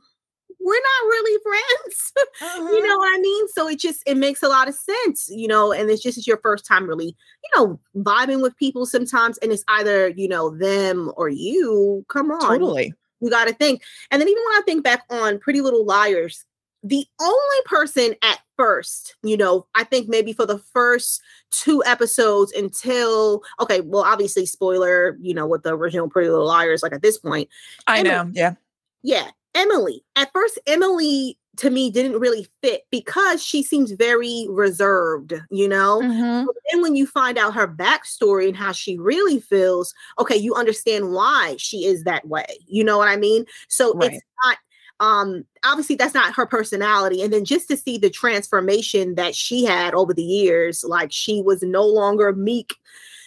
we're 0.66 0.74
not 0.74 1.06
really 1.06 1.40
friends. 1.42 2.12
Uh-huh. 2.42 2.70
you 2.70 2.86
know 2.86 2.98
what 2.98 3.16
I 3.16 3.20
mean? 3.20 3.48
So 3.48 3.66
it 3.68 3.78
just 3.78 4.02
it 4.06 4.16
makes 4.16 4.42
a 4.42 4.48
lot 4.48 4.68
of 4.68 4.74
sense, 4.74 5.28
you 5.30 5.48
know, 5.48 5.72
and 5.72 5.88
it's 5.88 6.02
just 6.02 6.18
it's 6.18 6.26
your 6.26 6.38
first 6.38 6.66
time 6.66 6.86
really, 6.86 7.06
you 7.06 7.50
know, 7.56 7.80
vibing 7.96 8.42
with 8.42 8.56
people 8.56 8.84
sometimes, 8.84 9.38
and 9.38 9.52
it's 9.52 9.64
either, 9.68 10.08
you 10.08 10.28
know, 10.28 10.50
them 10.50 11.12
or 11.16 11.30
you. 11.30 12.04
Come 12.08 12.30
on. 12.30 12.40
Totally. 12.40 12.92
You 13.20 13.30
gotta 13.30 13.54
think. 13.54 13.82
And 14.10 14.20
then 14.20 14.28
even 14.28 14.42
when 14.44 14.60
I 14.60 14.62
think 14.66 14.84
back 14.84 15.04
on 15.08 15.38
Pretty 15.38 15.62
Little 15.62 15.84
Liars, 15.84 16.44
the 16.82 17.06
only 17.20 17.62
person 17.64 18.14
at 18.22 18.40
first, 18.56 19.16
you 19.22 19.36
know, 19.36 19.66
I 19.74 19.84
think 19.84 20.08
maybe 20.08 20.32
for 20.32 20.46
the 20.46 20.58
first 20.58 21.22
two 21.50 21.82
episodes 21.86 22.52
until 22.52 23.42
okay, 23.60 23.80
well, 23.80 24.04
obviously, 24.04 24.44
spoiler, 24.44 25.16
you 25.20 25.32
know, 25.32 25.46
with 25.46 25.62
the 25.62 25.74
original 25.74 26.10
Pretty 26.10 26.28
Little 26.28 26.46
Liars, 26.46 26.82
like 26.82 26.92
at 26.92 27.02
this 27.02 27.18
point. 27.18 27.48
I 27.86 28.02
know, 28.02 28.30
yeah. 28.32 28.54
Yeah. 29.02 29.30
Emily. 29.56 30.04
At 30.14 30.30
first, 30.32 30.58
Emily 30.66 31.38
to 31.56 31.70
me 31.70 31.90
didn't 31.90 32.20
really 32.20 32.46
fit 32.62 32.82
because 32.90 33.42
she 33.42 33.62
seems 33.62 33.92
very 33.92 34.46
reserved, 34.50 35.34
you 35.50 35.68
know? 35.68 36.00
Mm-hmm. 36.02 36.46
But 36.46 36.54
then 36.70 36.82
when 36.82 36.96
you 36.96 37.06
find 37.06 37.38
out 37.38 37.54
her 37.54 37.66
backstory 37.66 38.48
and 38.48 38.56
how 38.56 38.72
she 38.72 38.98
really 38.98 39.40
feels, 39.40 39.94
okay, 40.18 40.36
you 40.36 40.54
understand 40.54 41.12
why 41.12 41.56
she 41.58 41.86
is 41.86 42.04
that 42.04 42.28
way. 42.28 42.46
You 42.66 42.84
know 42.84 42.98
what 42.98 43.08
I 43.08 43.16
mean? 43.16 43.46
So 43.68 43.94
right. 43.94 44.12
it's 44.12 44.22
not 44.44 44.58
um 44.98 45.44
obviously 45.62 45.94
that's 45.94 46.14
not 46.14 46.34
her 46.34 46.46
personality 46.46 47.20
and 47.20 47.30
then 47.30 47.44
just 47.44 47.68
to 47.68 47.76
see 47.76 47.98
the 47.98 48.08
transformation 48.08 49.14
that 49.14 49.34
she 49.34 49.62
had 49.62 49.92
over 49.92 50.14
the 50.14 50.22
years 50.22 50.82
like 50.88 51.12
she 51.12 51.42
was 51.42 51.62
no 51.62 51.84
longer 51.84 52.32
meek 52.32 52.76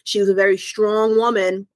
she 0.03 0.19
was 0.19 0.29
a 0.29 0.33
very 0.33 0.57
strong 0.57 1.15
woman 1.15 1.67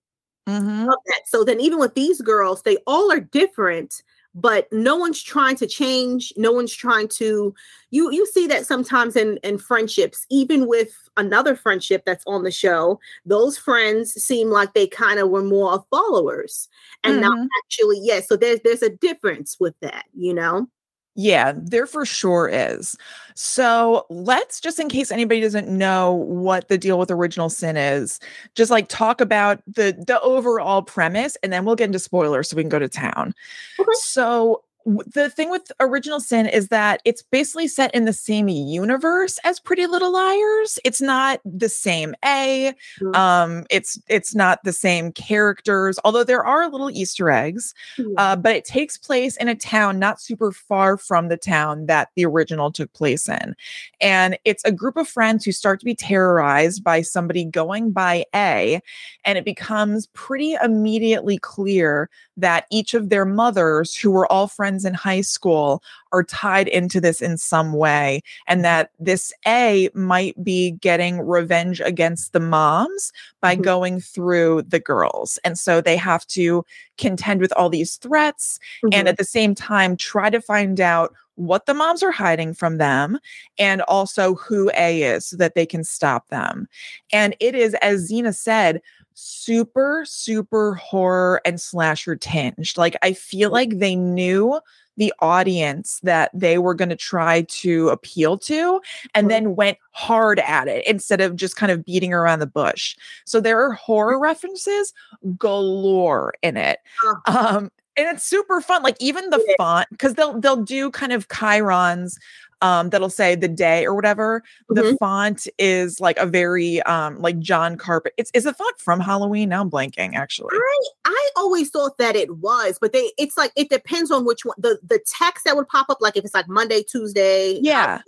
mm-hmm. 0.49 0.89
so 1.27 1.43
then 1.43 1.59
even 1.59 1.77
with 1.77 1.93
these 1.93 2.21
girls 2.21 2.63
they 2.63 2.75
all 2.87 3.11
are 3.11 3.19
different 3.19 4.01
but 4.35 4.67
no 4.71 4.95
one's 4.95 5.21
trying 5.21 5.55
to 5.55 5.67
change 5.67 6.33
no 6.37 6.51
one's 6.51 6.73
trying 6.73 7.07
to 7.07 7.53
you 7.91 8.11
you 8.11 8.25
see 8.25 8.47
that 8.47 8.65
sometimes 8.65 9.15
in 9.15 9.37
in 9.43 9.57
friendships 9.57 10.25
even 10.29 10.67
with 10.67 10.89
another 11.17 11.55
friendship 11.55 12.03
that's 12.05 12.23
on 12.25 12.43
the 12.43 12.51
show 12.51 12.99
those 13.25 13.57
friends 13.57 14.13
seem 14.13 14.49
like 14.49 14.73
they 14.73 14.87
kind 14.87 15.19
of 15.19 15.29
were 15.29 15.43
more 15.43 15.73
of 15.73 15.85
followers 15.89 16.67
and 17.03 17.13
mm-hmm. 17.13 17.21
not 17.21 17.47
actually 17.63 17.99
yes 18.01 18.23
yeah, 18.23 18.27
so 18.27 18.35
there's 18.35 18.59
there's 18.63 18.81
a 18.81 18.89
difference 18.89 19.57
with 19.59 19.75
that 19.81 20.05
you 20.15 20.33
know 20.33 20.67
yeah, 21.15 21.53
there 21.55 21.85
for 21.85 22.05
sure 22.05 22.49
is. 22.49 22.97
So 23.35 24.05
let's 24.09 24.59
just 24.59 24.79
in 24.79 24.89
case 24.89 25.11
anybody 25.11 25.41
doesn't 25.41 25.67
know 25.67 26.13
what 26.13 26.67
the 26.67 26.77
deal 26.77 26.97
with 26.97 27.11
original 27.11 27.49
sin 27.49 27.77
is, 27.77 28.19
just 28.55 28.71
like 28.71 28.87
talk 28.87 29.21
about 29.21 29.61
the 29.67 29.95
the 30.07 30.19
overall 30.21 30.81
premise 30.81 31.35
and 31.43 31.53
then 31.53 31.65
we'll 31.65 31.75
get 31.75 31.85
into 31.85 31.99
spoilers 31.99 32.49
so 32.49 32.57
we 32.57 32.63
can 32.63 32.69
go 32.69 32.79
to 32.79 32.89
town. 32.89 33.33
Okay. 33.79 33.89
So 33.93 34.63
the 34.85 35.29
thing 35.29 35.49
with 35.49 35.71
original 35.79 36.19
sin 36.19 36.45
is 36.45 36.67
that 36.67 37.01
it's 37.05 37.21
basically 37.21 37.67
set 37.67 37.93
in 37.95 38.05
the 38.05 38.13
same 38.13 38.49
universe 38.49 39.39
as 39.45 39.59
pretty 39.59 39.87
little 39.87 40.11
liars 40.11 40.77
it's 40.83 41.01
not 41.01 41.39
the 41.45 41.69
same 41.69 42.13
a 42.25 42.73
mm-hmm. 43.01 43.15
um 43.15 43.65
it's 43.69 43.99
it's 44.09 44.35
not 44.35 44.63
the 44.63 44.73
same 44.73 45.11
characters 45.11 45.97
although 46.03 46.23
there 46.23 46.43
are 46.43 46.69
little 46.69 46.89
easter 46.89 47.29
eggs 47.29 47.73
mm-hmm. 47.97 48.11
uh, 48.17 48.35
but 48.35 48.55
it 48.55 48.65
takes 48.65 48.97
place 48.97 49.37
in 49.37 49.47
a 49.47 49.55
town 49.55 49.99
not 49.99 50.21
super 50.21 50.51
far 50.51 50.97
from 50.97 51.29
the 51.29 51.37
town 51.37 51.85
that 51.85 52.09
the 52.15 52.25
original 52.25 52.71
took 52.71 52.91
place 52.93 53.29
in 53.29 53.55
and 54.01 54.37
it's 54.43 54.63
a 54.65 54.71
group 54.71 54.97
of 54.97 55.07
friends 55.07 55.45
who 55.45 55.51
start 55.51 55.79
to 55.79 55.85
be 55.85 55.95
terrorized 55.95 56.83
by 56.83 57.01
somebody 57.01 57.45
going 57.45 57.91
by 57.91 58.25
a 58.35 58.81
and 59.23 59.37
it 59.37 59.45
becomes 59.45 60.07
pretty 60.07 60.55
immediately 60.61 61.37
clear 61.37 62.09
that 62.35 62.65
each 62.69 62.93
of 62.93 63.09
their 63.09 63.25
mothers 63.25 63.95
who 63.95 64.11
were 64.11 64.29
all 64.31 64.47
friends 64.47 64.72
friends 64.73 64.85
in 64.85 64.93
high 64.95 65.21
school 65.21 65.83
are 66.11 66.23
tied 66.23 66.67
into 66.67 66.99
this 66.99 67.21
in 67.21 67.37
some 67.37 67.73
way, 67.73 68.21
and 68.47 68.65
that 68.65 68.89
this 68.99 69.31
A 69.45 69.89
might 69.93 70.41
be 70.43 70.71
getting 70.71 71.21
revenge 71.21 71.79
against 71.81 72.33
the 72.33 72.39
moms 72.39 73.11
by 73.39 73.53
mm-hmm. 73.53 73.63
going 73.63 73.99
through 73.99 74.63
the 74.63 74.79
girls. 74.79 75.39
And 75.43 75.59
so 75.59 75.79
they 75.79 75.97
have 75.97 76.25
to 76.27 76.65
contend 76.97 77.39
with 77.39 77.53
all 77.53 77.69
these 77.69 77.97
threats 77.97 78.59
mm-hmm. 78.83 78.93
and 78.93 79.07
at 79.07 79.17
the 79.17 79.23
same 79.23 79.53
time 79.53 79.95
try 79.95 80.29
to 80.29 80.41
find 80.41 80.79
out 80.79 81.13
what 81.35 81.65
the 81.65 81.73
moms 81.73 82.03
are 82.03 82.11
hiding 82.11 82.53
from 82.53 82.77
them 82.77 83.17
and 83.57 83.81
also 83.83 84.35
who 84.35 84.69
A 84.77 85.01
is 85.01 85.25
so 85.25 85.37
that 85.37 85.55
they 85.55 85.65
can 85.65 85.83
stop 85.83 86.27
them. 86.29 86.67
And 87.11 87.35
it 87.39 87.55
is, 87.55 87.73
as 87.81 88.01
Zena 88.01 88.33
said, 88.33 88.81
super, 89.15 90.03
super 90.05 90.75
horror 90.75 91.41
and 91.45 91.59
slasher 91.59 92.15
tinged. 92.15 92.77
Like, 92.77 92.95
I 93.01 93.13
feel 93.13 93.51
like 93.51 93.79
they 93.79 93.95
knew 93.95 94.59
the 94.97 95.13
audience 95.19 95.99
that 96.03 96.29
they 96.33 96.57
were 96.59 96.75
going 96.75 96.89
to 96.89 96.95
try 96.95 97.41
to 97.49 97.89
appeal 97.89 98.37
to 98.37 98.79
and 99.15 99.29
then 99.29 99.55
went 99.55 99.77
hard 99.91 100.39
at 100.39 100.67
it 100.67 100.85
instead 100.85 101.19
of 101.19 101.35
just 101.35 101.55
kind 101.55 101.71
of 101.71 101.83
beating 101.83 102.13
around 102.13 102.39
the 102.39 102.45
bush. 102.45 102.95
So 103.25 103.39
there 103.39 103.59
are 103.63 103.73
horror 103.73 104.19
references 104.19 104.93
galore 105.37 106.35
in 106.43 106.57
it. 106.57 106.79
Um, 107.25 107.71
and 107.97 108.07
it's 108.07 108.23
super 108.23 108.61
fun. 108.61 108.83
Like 108.83 108.97
even 108.99 109.29
the 109.29 109.43
font, 109.57 109.87
because 109.91 110.15
they'll 110.15 110.39
they'll 110.39 110.63
do 110.63 110.91
kind 110.91 111.11
of 111.11 111.27
chyrons 111.27 112.17
um, 112.63 112.89
that'll 112.89 113.09
say 113.09 113.35
the 113.35 113.49
day 113.49 113.85
or 113.85 113.93
whatever. 113.93 114.41
Mm-hmm. 114.71 114.75
The 114.75 114.97
font 114.97 115.47
is 115.59 115.99
like 115.99 116.17
a 116.17 116.25
very 116.25 116.81
um, 116.83 117.19
like 117.19 117.37
John 117.39 117.77
Carpenter. 117.77 118.15
It's 118.17 118.31
is 118.33 118.45
the 118.45 118.53
font 118.53 118.79
from 118.79 119.01
Halloween. 119.01 119.49
Now 119.49 119.61
I'm 119.61 119.69
blanking 119.69 120.15
actually. 120.15 120.49
I 120.53 120.79
I 121.05 121.29
always 121.35 121.69
thought 121.69 121.97
that 121.97 122.15
it 122.15 122.37
was, 122.37 122.77
but 122.79 122.93
they 122.93 123.11
it's 123.17 123.37
like 123.37 123.51
it 123.57 123.69
depends 123.69 124.09
on 124.09 124.25
which 124.25 124.45
one. 124.45 124.55
The 124.57 124.79
the 124.81 124.99
text 125.05 125.43
that 125.43 125.57
would 125.57 125.67
pop 125.67 125.89
up, 125.89 125.97
like 125.99 126.15
if 126.15 126.23
it's 126.23 126.33
like 126.33 126.47
Monday, 126.47 126.83
Tuesday, 126.83 127.59
yeah, 127.61 128.01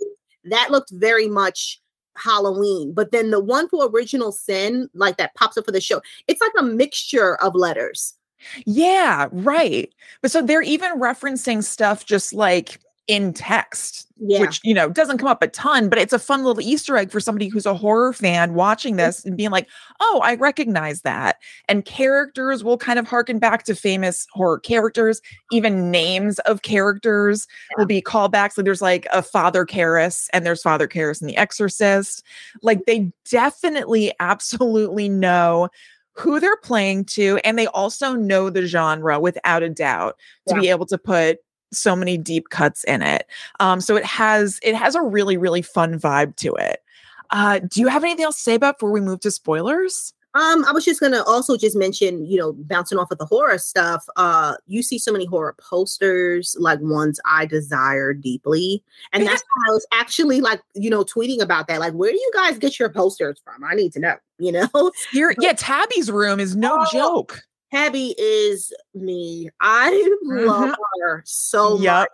that 0.44 0.70
looked 0.70 0.90
very 0.90 1.28
much 1.28 1.80
Halloween. 2.16 2.94
But 2.94 3.12
then 3.12 3.30
the 3.30 3.40
one 3.40 3.68
for 3.68 3.86
Original 3.86 4.32
Sin, 4.32 4.88
like 4.94 5.18
that 5.18 5.34
pops 5.34 5.58
up 5.58 5.66
for 5.66 5.72
the 5.72 5.82
show, 5.82 6.00
it's 6.28 6.40
like 6.40 6.52
a 6.58 6.62
mixture 6.62 7.36
of 7.36 7.54
letters. 7.54 8.14
Yeah, 8.64 9.28
right. 9.32 9.92
But 10.22 10.30
so 10.30 10.40
they're 10.40 10.62
even 10.62 10.98
referencing 11.00 11.62
stuff 11.62 12.06
just 12.06 12.32
like 12.32 12.80
in 13.08 13.32
text, 13.32 14.06
yeah. 14.18 14.40
which 14.40 14.60
you 14.64 14.74
know 14.74 14.88
doesn't 14.88 15.18
come 15.18 15.28
up 15.28 15.42
a 15.42 15.48
ton, 15.48 15.88
but 15.88 15.98
it's 15.98 16.12
a 16.12 16.18
fun 16.18 16.42
little 16.42 16.60
Easter 16.60 16.96
egg 16.96 17.10
for 17.10 17.20
somebody 17.20 17.48
who's 17.48 17.66
a 17.66 17.74
horror 17.74 18.12
fan 18.12 18.54
watching 18.54 18.92
mm-hmm. 18.92 19.06
this 19.06 19.24
and 19.24 19.36
being 19.36 19.50
like, 19.50 19.68
"Oh, 20.00 20.20
I 20.24 20.34
recognize 20.34 21.02
that." 21.02 21.36
And 21.68 21.84
characters 21.84 22.64
will 22.64 22.78
kind 22.78 22.98
of 22.98 23.06
harken 23.06 23.38
back 23.38 23.64
to 23.64 23.74
famous 23.74 24.26
horror 24.32 24.58
characters. 24.58 25.20
Even 25.52 25.90
names 25.90 26.38
of 26.40 26.62
characters 26.62 27.46
yeah. 27.70 27.74
will 27.78 27.86
be 27.86 28.02
callbacks. 28.02 28.56
Like 28.56 28.64
there's 28.64 28.82
like 28.82 29.06
a 29.12 29.22
Father 29.22 29.64
Karras, 29.64 30.28
and 30.32 30.44
there's 30.44 30.62
Father 30.62 30.88
Karras 30.88 31.20
in 31.20 31.28
The 31.28 31.36
Exorcist. 31.36 32.24
Like 32.62 32.86
they 32.86 33.12
definitely, 33.30 34.12
absolutely 34.18 35.08
know 35.08 35.68
who 36.16 36.40
they're 36.40 36.56
playing 36.56 37.04
to 37.04 37.38
and 37.44 37.58
they 37.58 37.66
also 37.66 38.14
know 38.14 38.48
the 38.48 38.66
genre 38.66 39.20
without 39.20 39.62
a 39.62 39.68
doubt 39.68 40.16
to 40.48 40.54
yeah. 40.54 40.60
be 40.62 40.68
able 40.70 40.86
to 40.86 40.96
put 40.96 41.40
so 41.72 41.96
many 41.96 42.16
deep 42.18 42.50
cuts 42.50 42.84
in 42.84 43.02
it. 43.02 43.26
Um, 43.60 43.80
so 43.80 43.96
it 43.96 44.04
has 44.04 44.58
it 44.62 44.74
has 44.74 44.94
a 44.94 45.02
really 45.02 45.36
really 45.36 45.62
fun 45.62 45.98
vibe 45.98 46.36
to 46.36 46.54
it. 46.54 46.82
Uh, 47.30 47.58
do 47.58 47.80
you 47.80 47.88
have 47.88 48.04
anything 48.04 48.24
else 48.24 48.36
to 48.36 48.42
say 48.42 48.54
about 48.54 48.78
before 48.78 48.92
we 48.92 49.00
move 49.00 49.20
to 49.20 49.30
spoilers? 49.30 50.12
Um, 50.36 50.66
I 50.66 50.72
was 50.72 50.84
just 50.84 51.00
gonna 51.00 51.22
also 51.22 51.56
just 51.56 51.74
mention, 51.76 52.26
you 52.26 52.36
know, 52.36 52.52
bouncing 52.52 52.98
off 52.98 53.10
of 53.10 53.16
the 53.16 53.24
horror 53.24 53.56
stuff. 53.56 54.04
Uh, 54.16 54.56
you 54.66 54.82
see 54.82 54.98
so 54.98 55.10
many 55.10 55.24
horror 55.24 55.54
posters, 55.58 56.54
like 56.58 56.78
ones 56.82 57.18
I 57.24 57.46
desire 57.46 58.12
deeply, 58.12 58.84
and 59.14 59.26
that's 59.26 59.42
why 59.54 59.70
I 59.70 59.72
was 59.72 59.86
actually 59.94 60.42
like, 60.42 60.60
you 60.74 60.90
know, 60.90 61.04
tweeting 61.04 61.40
about 61.40 61.68
that. 61.68 61.80
Like, 61.80 61.94
where 61.94 62.10
do 62.10 62.18
you 62.18 62.30
guys 62.34 62.58
get 62.58 62.78
your 62.78 62.90
posters 62.90 63.40
from? 63.42 63.64
I 63.64 63.74
need 63.74 63.94
to 63.94 64.00
know. 64.00 64.16
You 64.38 64.52
know, 64.52 64.92
Here, 65.10 65.34
yeah, 65.40 65.54
Tabby's 65.54 66.10
room 66.10 66.38
is 66.38 66.54
no 66.54 66.80
oh, 66.80 66.86
joke. 66.92 67.40
Tabby 67.76 68.14
is 68.16 68.72
me. 68.94 69.50
I 69.60 69.90
mm-hmm. 70.24 70.46
love 70.46 70.74
her 71.02 71.22
so 71.26 71.78
yep. 71.78 71.92
much. 71.92 72.08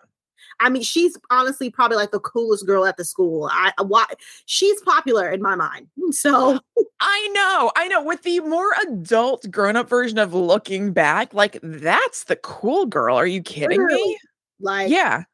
I 0.59 0.69
mean, 0.69 0.83
she's 0.83 1.17
honestly 1.31 1.71
probably 1.71 1.97
like 1.97 2.11
the 2.11 2.21
coolest 2.21 2.67
girl 2.67 2.85
at 2.85 2.97
the 2.97 3.05
school. 3.05 3.49
I 3.51 3.73
why 3.81 4.05
she's 4.47 4.81
popular 4.83 5.31
in 5.31 5.41
my 5.43 5.55
mind. 5.55 5.89
So 6.13 6.59
I 7.01 7.29
know, 7.33 7.73
I 7.75 7.89
know. 7.89 8.03
With 8.03 8.23
the 8.23 8.41
more 8.41 8.71
adult, 8.83 9.51
grown-up 9.51 9.89
version 9.89 10.19
of 10.19 10.35
looking 10.35 10.93
back, 10.93 11.33
like 11.33 11.59
that's 11.63 12.25
the 12.25 12.37
cool 12.37 12.85
girl. 12.85 13.17
Are 13.17 13.27
you 13.27 13.41
kidding 13.41 13.81
Literally. 13.81 14.03
me? 14.03 14.19
Like, 14.61 14.91
yeah. 14.91 15.25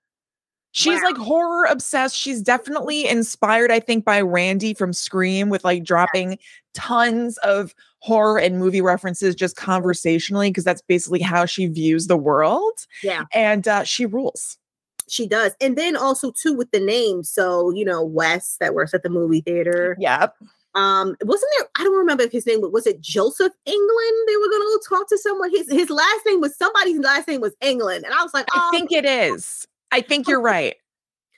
She's 0.70 1.00
wow. 1.02 1.08
like 1.08 1.16
horror 1.16 1.64
obsessed. 1.64 2.14
She's 2.14 2.40
definitely 2.40 3.08
inspired, 3.08 3.72
I 3.72 3.80
think, 3.80 4.04
by 4.04 4.20
Randy 4.20 4.72
from 4.72 4.92
Scream 4.92 5.48
with 5.48 5.64
like 5.64 5.82
dropping 5.82 6.38
tons 6.74 7.38
of 7.38 7.74
horror 8.00 8.38
and 8.38 8.58
movie 8.58 8.80
references 8.80 9.34
just 9.34 9.56
conversationally 9.56 10.50
because 10.50 10.64
that's 10.64 10.82
basically 10.82 11.20
how 11.20 11.44
she 11.44 11.66
views 11.66 12.06
the 12.06 12.16
world. 12.16 12.86
Yeah. 13.02 13.24
And 13.34 13.66
uh, 13.66 13.84
she 13.84 14.06
rules. 14.06 14.58
She 15.08 15.26
does. 15.26 15.54
And 15.60 15.76
then 15.76 15.96
also 15.96 16.30
too 16.30 16.54
with 16.54 16.70
the 16.70 16.80
name. 16.80 17.24
So, 17.24 17.70
you 17.70 17.84
know, 17.84 18.04
Wes 18.04 18.56
that 18.60 18.74
works 18.74 18.94
at 18.94 19.02
the 19.02 19.08
movie 19.08 19.40
theater. 19.40 19.96
Yep. 19.98 20.34
Um, 20.74 21.16
wasn't 21.22 21.50
there? 21.58 21.68
I 21.76 21.84
don't 21.84 21.96
remember 21.96 22.22
if 22.22 22.30
his 22.30 22.46
name 22.46 22.60
was 22.60 22.86
it 22.86 23.00
Joseph 23.00 23.52
England. 23.64 24.28
They 24.28 24.36
were 24.36 24.50
gonna 24.50 24.64
go 24.64 24.78
talk 24.88 25.08
to 25.08 25.18
someone. 25.18 25.50
His 25.50 25.68
his 25.70 25.90
last 25.90 26.26
name 26.26 26.40
was 26.40 26.56
somebody's 26.56 26.98
last 26.98 27.26
name 27.26 27.40
was 27.40 27.56
England, 27.60 28.04
and 28.04 28.14
I 28.14 28.22
was 28.22 28.34
like, 28.34 28.46
oh. 28.52 28.68
I 28.68 28.76
think 28.76 28.92
it 28.92 29.04
is. 29.04 29.66
I 29.90 30.02
think 30.02 30.28
you're 30.28 30.42
right. 30.42 30.76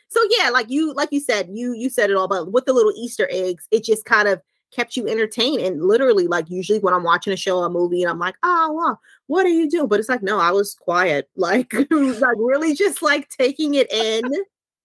So 0.08 0.20
yeah, 0.36 0.50
like 0.50 0.68
you 0.68 0.92
like 0.94 1.10
you 1.12 1.20
said, 1.20 1.48
you 1.52 1.72
you 1.72 1.88
said 1.88 2.10
it 2.10 2.16
all, 2.16 2.28
but 2.28 2.52
with 2.52 2.66
the 2.66 2.72
little 2.72 2.92
Easter 2.96 3.28
eggs, 3.30 3.66
it 3.70 3.84
just 3.84 4.04
kind 4.04 4.28
of 4.28 4.42
kept 4.70 4.96
you 4.96 5.08
entertained. 5.08 5.62
And 5.62 5.82
literally, 5.82 6.26
like 6.26 6.50
usually 6.50 6.78
when 6.78 6.94
I'm 6.94 7.04
watching 7.04 7.32
a 7.32 7.36
show 7.36 7.58
a 7.60 7.70
movie 7.70 8.02
and 8.02 8.10
I'm 8.10 8.18
like, 8.18 8.36
oh 8.42 8.72
wow, 8.72 8.98
what 9.26 9.46
are 9.46 9.50
you 9.50 9.68
doing? 9.68 9.88
But 9.88 10.00
it's 10.00 10.08
like, 10.08 10.22
no, 10.22 10.38
I 10.38 10.50
was 10.50 10.74
quiet, 10.74 11.28
like 11.36 11.72
like 11.72 12.36
really 12.36 12.74
just 12.74 13.02
like 13.02 13.28
taking 13.28 13.74
it 13.74 13.92
in, 13.92 14.24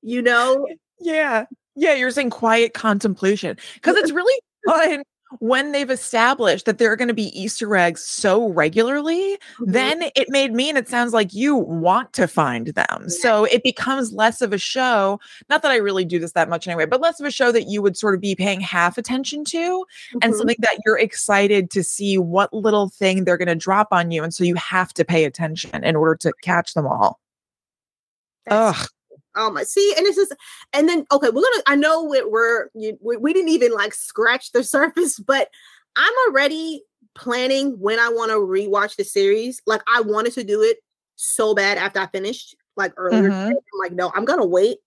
you 0.02 0.21
know? 0.21 0.67
Yeah. 1.00 1.45
Yeah, 1.78 1.93
you're 1.93 2.12
saying 2.12 2.30
quiet 2.30 2.74
contemplation 2.74 3.58
because 3.76 3.98
it's 3.98 4.12
really 4.12 4.39
fun 4.65 5.04
when 5.39 5.71
they've 5.71 5.89
established 5.89 6.65
that 6.65 6.77
there 6.77 6.91
are 6.91 6.95
going 6.95 7.07
to 7.07 7.13
be 7.13 7.38
Easter 7.39 7.75
eggs 7.75 8.03
so 8.03 8.49
regularly, 8.49 9.38
mm-hmm. 9.59 9.71
then 9.71 10.03
it 10.15 10.29
made 10.29 10.53
me, 10.53 10.69
and 10.69 10.77
it 10.77 10.88
sounds 10.88 11.13
like 11.13 11.33
you 11.33 11.55
want 11.55 12.13
to 12.13 12.27
find 12.27 12.67
them. 12.67 12.85
Yeah. 13.01 13.07
So 13.07 13.43
it 13.45 13.63
becomes 13.63 14.13
less 14.13 14.41
of 14.41 14.53
a 14.53 14.57
show. 14.57 15.19
Not 15.49 15.61
that 15.63 15.71
I 15.71 15.77
really 15.77 16.05
do 16.05 16.19
this 16.19 16.33
that 16.33 16.49
much 16.49 16.67
anyway, 16.67 16.85
but 16.85 17.01
less 17.01 17.19
of 17.19 17.25
a 17.25 17.31
show 17.31 17.51
that 17.51 17.67
you 17.67 17.81
would 17.81 17.97
sort 17.97 18.15
of 18.15 18.21
be 18.21 18.35
paying 18.35 18.61
half 18.61 18.97
attention 18.97 19.43
to 19.45 19.57
mm-hmm. 19.57 20.17
and 20.21 20.35
something 20.35 20.57
that 20.59 20.79
you're 20.85 20.99
excited 20.99 21.71
to 21.71 21.83
see 21.83 22.17
what 22.17 22.53
little 22.53 22.89
thing 22.89 23.23
they're 23.23 23.38
going 23.38 23.47
to 23.47 23.55
drop 23.55 23.88
on 23.91 24.11
you. 24.11 24.23
And 24.23 24.33
so 24.33 24.43
you 24.43 24.55
have 24.55 24.93
to 24.93 25.03
pay 25.03 25.25
attention 25.25 25.83
in 25.83 25.95
order 25.95 26.15
to 26.15 26.33
catch 26.41 26.73
them 26.73 26.85
all. 26.85 27.19
That's 28.45 28.79
Ugh. 28.79 28.88
Oh 29.36 29.52
my! 29.52 29.63
See, 29.63 29.93
and 29.98 30.06
it's 30.06 30.15
just, 30.15 30.34
and 30.74 30.88
then 30.88 31.06
okay, 31.12 31.30
we're 31.30 31.41
gonna. 31.41 31.63
I 31.67 31.76
know 31.76 32.04
we're, 32.04 32.30
we're 32.30 32.69
we, 32.74 33.17
we 33.17 33.34
didn't 33.34 33.50
even 33.50 33.74
like 33.74 33.93
scratch 33.93 34.52
the 34.52 34.63
surface, 34.76 35.19
but 35.19 35.50
I'm 35.95 36.13
already 36.28 36.84
planning 37.15 37.80
when 37.80 38.00
I 38.00 38.10
want 38.10 38.32
to 38.32 38.38
rewatch 38.38 38.98
the 38.98 39.04
series. 39.04 39.62
Like 39.65 39.82
I 39.88 40.02
wanted 40.02 40.34
to 40.34 40.43
do 40.43 40.62
it 40.62 40.78
so 41.15 41.56
bad 41.56 41.78
after 41.78 42.00
I 42.00 42.08
finished, 42.08 42.56
like 42.76 42.93
earlier. 42.98 43.30
Mm-hmm. 43.30 43.48
I'm 43.48 43.80
like, 43.80 43.93
no, 43.93 44.12
I'm 44.15 44.26
gonna 44.26 44.45
wait, 44.45 44.78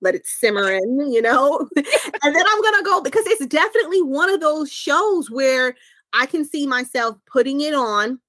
let 0.00 0.14
it 0.14 0.26
simmer 0.26 0.70
in, 0.70 1.00
you 1.12 1.22
know, 1.22 1.68
and 1.76 2.34
then 2.34 2.44
I'm 2.48 2.62
gonna 2.62 2.82
go 2.82 3.00
because 3.00 3.26
it's 3.26 3.46
definitely 3.46 4.02
one 4.02 4.30
of 4.30 4.40
those 4.40 4.70
shows 4.70 5.30
where 5.30 5.76
I 6.12 6.26
can 6.26 6.44
see 6.44 6.66
myself 6.66 7.16
putting 7.30 7.60
it 7.60 7.74
on, 7.74 8.20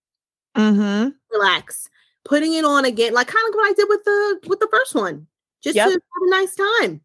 mm-hmm. 0.56 1.10
relax, 1.32 1.90
putting 2.24 2.54
it 2.54 2.66
on 2.66 2.86
again, 2.86 3.14
like 3.14 3.28
kind 3.28 3.48
of 3.50 3.56
what 3.56 3.70
I 3.70 3.74
did 3.74 3.88
with 3.90 4.04
the 4.04 4.40
with 4.48 4.60
the 4.60 4.70
first 4.72 4.96
one, 4.96 5.28
just 5.64 5.76
yep. 5.76 5.88
to 5.88 5.94
have 5.94 6.02
a 6.22 6.30
nice 6.30 6.56
time. 6.56 7.02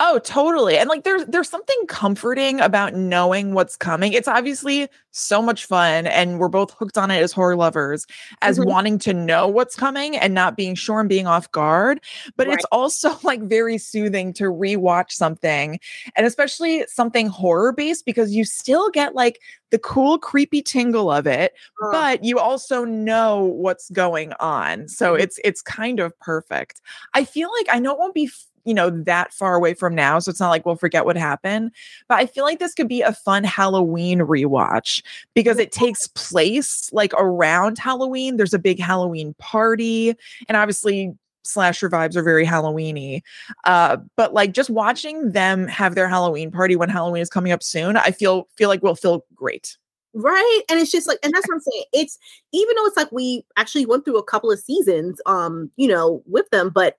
Oh, 0.00 0.18
totally. 0.18 0.76
And 0.76 0.88
like 0.88 1.04
there's 1.04 1.24
there's 1.26 1.48
something 1.48 1.76
comforting 1.86 2.60
about 2.60 2.94
knowing 2.94 3.54
what's 3.54 3.76
coming. 3.76 4.12
It's 4.12 4.26
obviously 4.26 4.88
so 5.12 5.40
much 5.40 5.66
fun 5.66 6.08
and 6.08 6.40
we're 6.40 6.48
both 6.48 6.72
hooked 6.72 6.98
on 6.98 7.12
it 7.12 7.22
as 7.22 7.30
horror 7.30 7.54
lovers 7.54 8.04
as 8.42 8.58
mm-hmm. 8.58 8.68
wanting 8.68 8.98
to 8.98 9.14
know 9.14 9.46
what's 9.46 9.76
coming 9.76 10.16
and 10.16 10.34
not 10.34 10.56
being 10.56 10.74
sure 10.74 10.98
and 10.98 11.08
being 11.08 11.28
off 11.28 11.48
guard, 11.52 12.00
but 12.36 12.48
right. 12.48 12.54
it's 12.54 12.64
also 12.72 13.16
like 13.22 13.40
very 13.42 13.78
soothing 13.78 14.32
to 14.32 14.44
rewatch 14.44 15.12
something 15.12 15.78
and 16.16 16.26
especially 16.26 16.84
something 16.88 17.28
horror 17.28 17.72
based 17.72 18.04
because 18.04 18.34
you 18.34 18.44
still 18.44 18.90
get 18.90 19.14
like 19.14 19.40
the 19.70 19.78
cool 19.78 20.18
creepy 20.18 20.60
tingle 20.60 21.08
of 21.08 21.28
it, 21.28 21.54
uh. 21.80 21.92
but 21.92 22.24
you 22.24 22.40
also 22.40 22.84
know 22.84 23.44
what's 23.44 23.90
going 23.90 24.32
on. 24.40 24.88
So 24.88 25.12
mm-hmm. 25.12 25.22
it's 25.22 25.38
it's 25.44 25.62
kind 25.62 26.00
of 26.00 26.18
perfect. 26.18 26.80
I 27.14 27.24
feel 27.24 27.48
like 27.60 27.68
I 27.74 27.78
know 27.78 27.92
it 27.92 27.98
won't 28.00 28.14
be 28.14 28.28
you 28.64 28.74
know, 28.74 28.90
that 28.90 29.32
far 29.32 29.54
away 29.54 29.74
from 29.74 29.94
now. 29.94 30.18
So 30.18 30.30
it's 30.30 30.40
not 30.40 30.50
like 30.50 30.64
we'll 30.66 30.76
forget 30.76 31.04
what 31.04 31.16
happened. 31.16 31.70
But 32.08 32.18
I 32.18 32.26
feel 32.26 32.44
like 32.44 32.58
this 32.58 32.74
could 32.74 32.88
be 32.88 33.02
a 33.02 33.12
fun 33.12 33.44
Halloween 33.44 34.20
rewatch 34.20 35.02
because 35.34 35.58
it 35.58 35.72
takes 35.72 36.06
place 36.08 36.92
like 36.92 37.12
around 37.14 37.78
Halloween. 37.78 38.36
There's 38.36 38.54
a 38.54 38.58
big 38.58 38.80
Halloween 38.80 39.34
party. 39.38 40.14
And 40.48 40.56
obviously, 40.56 41.14
slasher 41.44 41.88
vibes 41.90 42.16
are 42.16 42.22
very 42.22 42.46
Halloweeny. 42.46 43.22
Uh, 43.64 43.98
but 44.16 44.32
like 44.34 44.52
just 44.52 44.70
watching 44.70 45.32
them 45.32 45.68
have 45.68 45.94
their 45.94 46.08
Halloween 46.08 46.50
party 46.50 46.74
when 46.76 46.88
Halloween 46.88 47.22
is 47.22 47.30
coming 47.30 47.52
up 47.52 47.62
soon, 47.62 47.96
I 47.96 48.10
feel 48.10 48.48
feel 48.56 48.68
like 48.68 48.82
we'll 48.82 48.94
feel 48.94 49.24
great. 49.34 49.76
Right. 50.14 50.60
And 50.70 50.78
it's 50.78 50.92
just 50.92 51.08
like, 51.08 51.18
and 51.22 51.32
that's 51.34 51.46
what 51.48 51.54
I'm 51.54 51.60
saying. 51.72 51.84
It's 51.92 52.18
even 52.52 52.74
though 52.76 52.86
it's 52.86 52.96
like 52.96 53.12
we 53.12 53.44
actually 53.56 53.86
went 53.86 54.04
through 54.04 54.18
a 54.18 54.24
couple 54.24 54.50
of 54.50 54.58
seasons, 54.58 55.20
um, 55.26 55.70
you 55.76 55.88
know, 55.88 56.22
with 56.26 56.48
them, 56.50 56.70
but 56.70 56.96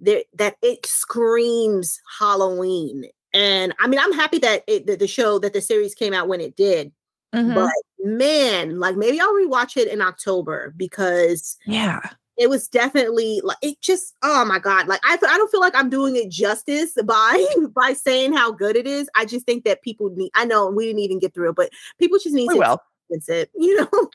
there 0.00 0.22
that 0.34 0.56
it 0.62 0.86
screams 0.86 2.00
Halloween. 2.18 3.04
And 3.32 3.74
I 3.78 3.86
mean, 3.86 4.00
I'm 4.00 4.12
happy 4.12 4.38
that 4.38 4.64
it, 4.66 4.86
the, 4.86 4.96
the 4.96 5.06
show 5.06 5.38
that 5.38 5.52
the 5.52 5.60
series 5.60 5.94
came 5.94 6.12
out 6.12 6.28
when 6.28 6.40
it 6.40 6.56
did. 6.56 6.92
Mm-hmm. 7.34 7.54
But 7.54 7.70
man, 8.00 8.80
like 8.80 8.96
maybe 8.96 9.20
I'll 9.20 9.32
rewatch 9.32 9.76
it 9.76 9.88
in 9.88 10.00
October 10.00 10.74
because 10.76 11.56
yeah, 11.64 12.00
it 12.40 12.48
was 12.48 12.68
definitely 12.68 13.40
like 13.44 13.58
it 13.62 13.80
just 13.82 14.16
oh 14.22 14.44
my 14.46 14.58
god 14.58 14.88
like 14.88 15.00
I, 15.04 15.12
I 15.14 15.36
don't 15.36 15.50
feel 15.50 15.60
like 15.60 15.76
i'm 15.76 15.90
doing 15.90 16.16
it 16.16 16.30
justice 16.30 16.94
by 17.04 17.46
by 17.76 17.92
saying 17.92 18.32
how 18.32 18.50
good 18.50 18.76
it 18.76 18.86
is 18.86 19.08
i 19.14 19.24
just 19.26 19.44
think 19.46 19.64
that 19.64 19.82
people 19.82 20.10
need 20.16 20.30
i 20.34 20.44
know 20.46 20.68
we 20.70 20.86
didn't 20.86 21.00
even 21.00 21.18
get 21.18 21.34
through 21.34 21.50
it 21.50 21.56
but 21.56 21.70
people 21.98 22.18
just 22.18 22.34
need 22.34 22.48
we 22.48 22.54
to 22.54 22.60
will 22.60 22.82
it's 23.10 23.28
it, 23.28 23.50
you 23.58 23.76
know? 23.76 24.10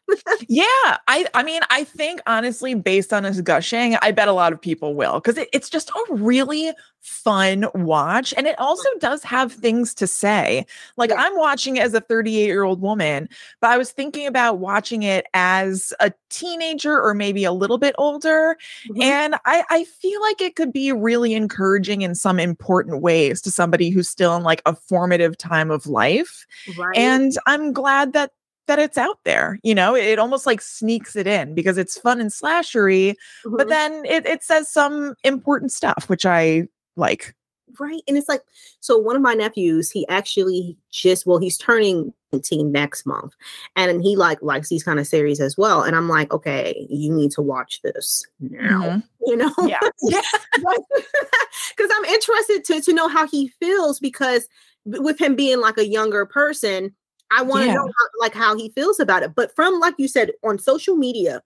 yeah. 0.47 0.97
I 1.07 1.25
I 1.33 1.43
mean, 1.43 1.61
I 1.69 1.83
think 1.83 2.21
honestly, 2.27 2.73
based 2.73 3.13
on 3.13 3.23
his 3.23 3.41
gushing, 3.41 3.97
I 4.01 4.11
bet 4.11 4.27
a 4.27 4.33
lot 4.33 4.53
of 4.53 4.61
people 4.61 4.95
will 4.95 5.15
because 5.15 5.37
it, 5.37 5.49
it's 5.53 5.69
just 5.69 5.89
a 5.89 6.13
really 6.13 6.71
fun 7.05 7.67
watch. 7.75 8.33
And 8.35 8.47
it 8.47 8.57
also 8.59 8.89
does 8.99 9.23
have 9.23 9.53
things 9.53 9.93
to 9.93 10.07
say. 10.07 10.65
Like 10.97 11.11
yeah. 11.11 11.17
I'm 11.19 11.37
watching 11.37 11.77
it 11.77 11.81
as 11.81 11.93
a 11.93 12.01
38 12.01 12.45
year 12.45 12.63
old 12.63 12.81
woman, 12.81 13.29
but 13.61 13.69
I 13.69 13.77
was 13.77 13.91
thinking 13.91 14.25
about 14.25 14.57
watching 14.57 15.03
it 15.03 15.27
as 15.35 15.93
a 15.99 16.11
teenager 16.29 16.99
or 16.99 17.13
maybe 17.13 17.43
a 17.43 17.51
little 17.51 17.77
bit 17.77 17.93
older. 17.99 18.57
Mm-hmm. 18.89 19.01
And 19.03 19.35
I, 19.45 19.63
I 19.69 19.83
feel 19.83 20.19
like 20.21 20.41
it 20.41 20.55
could 20.55 20.73
be 20.73 20.91
really 20.91 21.35
encouraging 21.35 22.01
in 22.01 22.15
some 22.15 22.39
important 22.39 23.01
ways 23.01 23.39
to 23.41 23.51
somebody 23.51 23.91
who's 23.91 24.09
still 24.09 24.35
in 24.35 24.41
like 24.41 24.63
a 24.65 24.75
formative 24.75 25.37
time 25.37 25.69
of 25.69 25.85
life. 25.85 26.47
Right. 26.75 26.97
And 26.97 27.33
I'm 27.45 27.71
glad 27.71 28.13
that 28.13 28.31
that 28.67 28.79
it's 28.79 28.97
out 28.97 29.19
there. 29.25 29.59
You 29.63 29.75
know, 29.75 29.95
it, 29.95 30.05
it, 30.05 30.19
almost 30.19 30.45
like 30.45 30.61
sneaks 30.61 31.15
it 31.15 31.27
in 31.27 31.53
because 31.53 31.77
it's 31.77 31.97
fun 31.97 32.19
and 32.19 32.31
slashery, 32.31 33.11
mm-hmm. 33.45 33.57
but 33.57 33.69
then 33.69 34.05
it, 34.05 34.25
it 34.25 34.43
says 34.43 34.71
some 34.71 35.15
important 35.23 35.71
stuff, 35.71 36.05
which 36.07 36.25
I 36.25 36.67
like. 36.95 37.35
Right. 37.79 38.01
And 38.07 38.17
it's 38.17 38.29
like, 38.29 38.41
so 38.79 38.97
one 38.97 39.15
of 39.15 39.21
my 39.21 39.33
nephews, 39.33 39.89
he 39.91 40.07
actually 40.07 40.77
just, 40.91 41.25
well, 41.25 41.39
he's 41.39 41.57
turning 41.57 42.13
18 42.33 42.71
next 42.71 43.05
month. 43.05 43.33
And 43.75 44.01
he 44.01 44.15
like 44.15 44.41
likes 44.41 44.69
these 44.69 44.83
kind 44.83 44.99
of 44.99 45.07
series 45.07 45.39
as 45.39 45.57
well. 45.57 45.81
And 45.81 45.95
I'm 45.95 46.07
like, 46.07 46.31
okay, 46.31 46.85
you 46.89 47.13
need 47.13 47.31
to 47.31 47.41
watch 47.41 47.81
this 47.83 48.25
now. 48.39 48.81
Mm-hmm. 48.81 48.99
You 49.27 49.37
know? 49.37 49.51
Yeah. 49.65 49.79
yeah. 50.03 50.21
Because 50.53 51.91
I'm 51.95 52.05
interested 52.05 52.63
to 52.65 52.81
to 52.81 52.93
know 52.93 53.07
how 53.07 53.25
he 53.25 53.47
feels 53.59 53.99
because 53.99 54.47
with 54.85 55.19
him 55.19 55.35
being 55.35 55.59
like 55.59 55.79
a 55.79 55.87
younger 55.87 56.27
person, 56.27 56.93
I 57.31 57.41
want 57.41 57.63
to 57.63 57.67
yeah. 57.67 57.73
know 57.73 57.85
how, 57.85 58.05
like 58.19 58.33
how 58.33 58.55
he 58.55 58.69
feels 58.69 58.99
about 58.99 59.23
it. 59.23 59.35
But 59.35 59.55
from 59.55 59.79
like 59.79 59.95
you 59.97 60.07
said 60.07 60.31
on 60.43 60.59
social 60.59 60.95
media, 60.95 61.41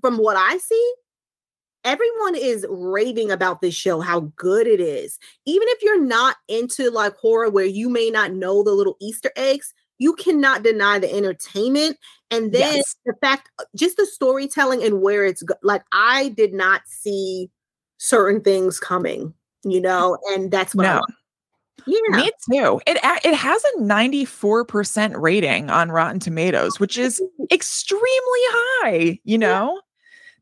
from 0.00 0.18
what 0.18 0.36
I 0.36 0.58
see, 0.58 0.92
everyone 1.84 2.34
is 2.36 2.66
raving 2.68 3.30
about 3.30 3.60
this 3.60 3.74
show, 3.74 4.00
how 4.00 4.20
good 4.36 4.66
it 4.66 4.80
is. 4.80 5.18
Even 5.46 5.66
if 5.70 5.82
you're 5.82 6.02
not 6.02 6.36
into 6.48 6.90
like 6.90 7.16
horror 7.16 7.50
where 7.50 7.64
you 7.64 7.88
may 7.88 8.10
not 8.10 8.32
know 8.32 8.62
the 8.62 8.72
little 8.72 8.96
Easter 9.00 9.32
eggs, 9.36 9.72
you 9.98 10.14
cannot 10.14 10.62
deny 10.62 10.98
the 10.98 11.12
entertainment 11.12 11.98
and 12.30 12.52
then 12.52 12.76
yes. 12.76 12.96
the 13.04 13.14
fact 13.20 13.50
uh, 13.58 13.64
just 13.74 13.96
the 13.96 14.06
storytelling 14.06 14.82
and 14.82 15.00
where 15.00 15.24
it's 15.24 15.42
go- 15.42 15.54
like 15.62 15.82
I 15.92 16.28
did 16.30 16.52
not 16.52 16.82
see 16.86 17.50
certain 17.98 18.40
things 18.40 18.78
coming, 18.78 19.34
you 19.64 19.80
know, 19.80 20.18
and 20.30 20.50
that's 20.50 20.74
what 20.74 20.84
no. 20.84 21.02
Yeah. 21.88 22.16
Me 22.16 22.30
too. 22.52 22.80
It 22.86 22.98
it 23.24 23.34
has 23.34 23.64
a 23.64 23.80
94% 23.80 25.20
rating 25.20 25.70
on 25.70 25.90
Rotten 25.90 26.20
Tomatoes, 26.20 26.78
which 26.78 26.98
is 26.98 27.22
extremely 27.50 28.04
high, 28.22 29.18
you 29.24 29.38
know? 29.38 29.74
Yeah. 29.74 29.80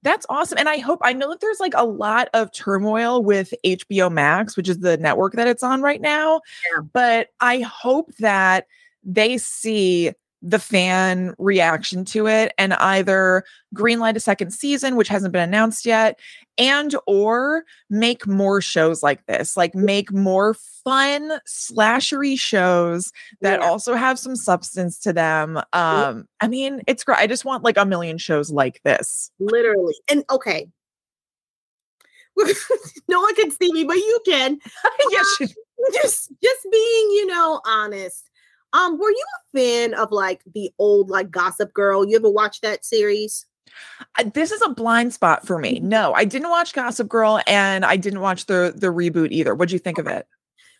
That's 0.02 0.26
awesome. 0.28 0.58
And 0.58 0.68
I 0.68 0.78
hope 0.78 1.00
I 1.02 1.12
know 1.12 1.30
that 1.30 1.40
there's 1.40 1.58
like 1.58 1.72
a 1.74 1.84
lot 1.84 2.28
of 2.32 2.52
turmoil 2.52 3.24
with 3.24 3.52
HBO 3.64 4.12
Max, 4.12 4.56
which 4.56 4.68
is 4.68 4.78
the 4.78 4.96
network 4.98 5.32
that 5.32 5.48
it's 5.48 5.62
on 5.62 5.82
right 5.82 6.00
now. 6.00 6.42
Yeah. 6.72 6.82
But 6.92 7.30
I 7.40 7.60
hope 7.60 8.14
that 8.18 8.66
they 9.02 9.38
see 9.38 10.12
the 10.42 10.58
fan 10.58 11.34
reaction 11.38 12.04
to 12.04 12.26
it 12.26 12.52
and 12.58 12.74
either 12.74 13.44
greenlight 13.74 14.16
a 14.16 14.20
second 14.20 14.52
season 14.52 14.96
which 14.96 15.08
hasn't 15.08 15.32
been 15.32 15.48
announced 15.48 15.86
yet 15.86 16.18
and 16.58 16.94
or 17.06 17.64
make 17.90 18.26
more 18.26 18.60
shows 18.60 19.02
like 19.02 19.24
this 19.26 19.56
like 19.56 19.74
make 19.74 20.12
more 20.12 20.54
fun 20.84 21.38
slashery 21.48 22.38
shows 22.38 23.12
that 23.40 23.60
yeah. 23.60 23.66
also 23.66 23.94
have 23.94 24.18
some 24.18 24.36
substance 24.36 24.98
to 24.98 25.12
them 25.12 25.58
um 25.72 26.26
i 26.40 26.48
mean 26.48 26.82
it's 26.86 27.02
great 27.02 27.18
i 27.18 27.26
just 27.26 27.44
want 27.44 27.64
like 27.64 27.76
a 27.76 27.84
million 27.84 28.18
shows 28.18 28.50
like 28.50 28.80
this. 28.84 29.30
Literally 29.38 29.94
and 30.08 30.24
okay. 30.30 30.68
No 33.08 33.20
one 33.20 33.34
can 33.36 33.50
see 33.50 33.72
me 33.72 33.84
but 33.84 33.96
you 33.96 34.20
can. 34.26 34.58
Yes 35.10 35.54
just 35.92 36.32
just 36.42 36.66
being 36.70 37.10
you 37.10 37.26
know 37.26 37.60
honest 37.66 38.30
um, 38.76 38.98
were 38.98 39.10
you 39.10 39.24
a 39.38 39.58
fan 39.58 39.94
of 39.94 40.12
like 40.12 40.42
the 40.54 40.70
old 40.78 41.08
like 41.08 41.30
Gossip 41.30 41.72
Girl? 41.72 42.06
You 42.06 42.16
ever 42.16 42.30
watch 42.30 42.60
that 42.60 42.84
series? 42.84 43.46
Uh, 44.18 44.24
this 44.34 44.50
is 44.52 44.60
a 44.62 44.68
blind 44.68 45.14
spot 45.14 45.46
for 45.46 45.58
me. 45.58 45.80
No, 45.80 46.12
I 46.12 46.24
didn't 46.24 46.50
watch 46.50 46.74
Gossip 46.74 47.08
Girl, 47.08 47.40
and 47.46 47.84
I 47.84 47.96
didn't 47.96 48.20
watch 48.20 48.46
the 48.46 48.74
the 48.76 48.88
reboot 48.88 49.30
either. 49.30 49.54
What'd 49.54 49.72
you 49.72 49.78
think 49.78 49.98
of 49.98 50.06
it? 50.06 50.26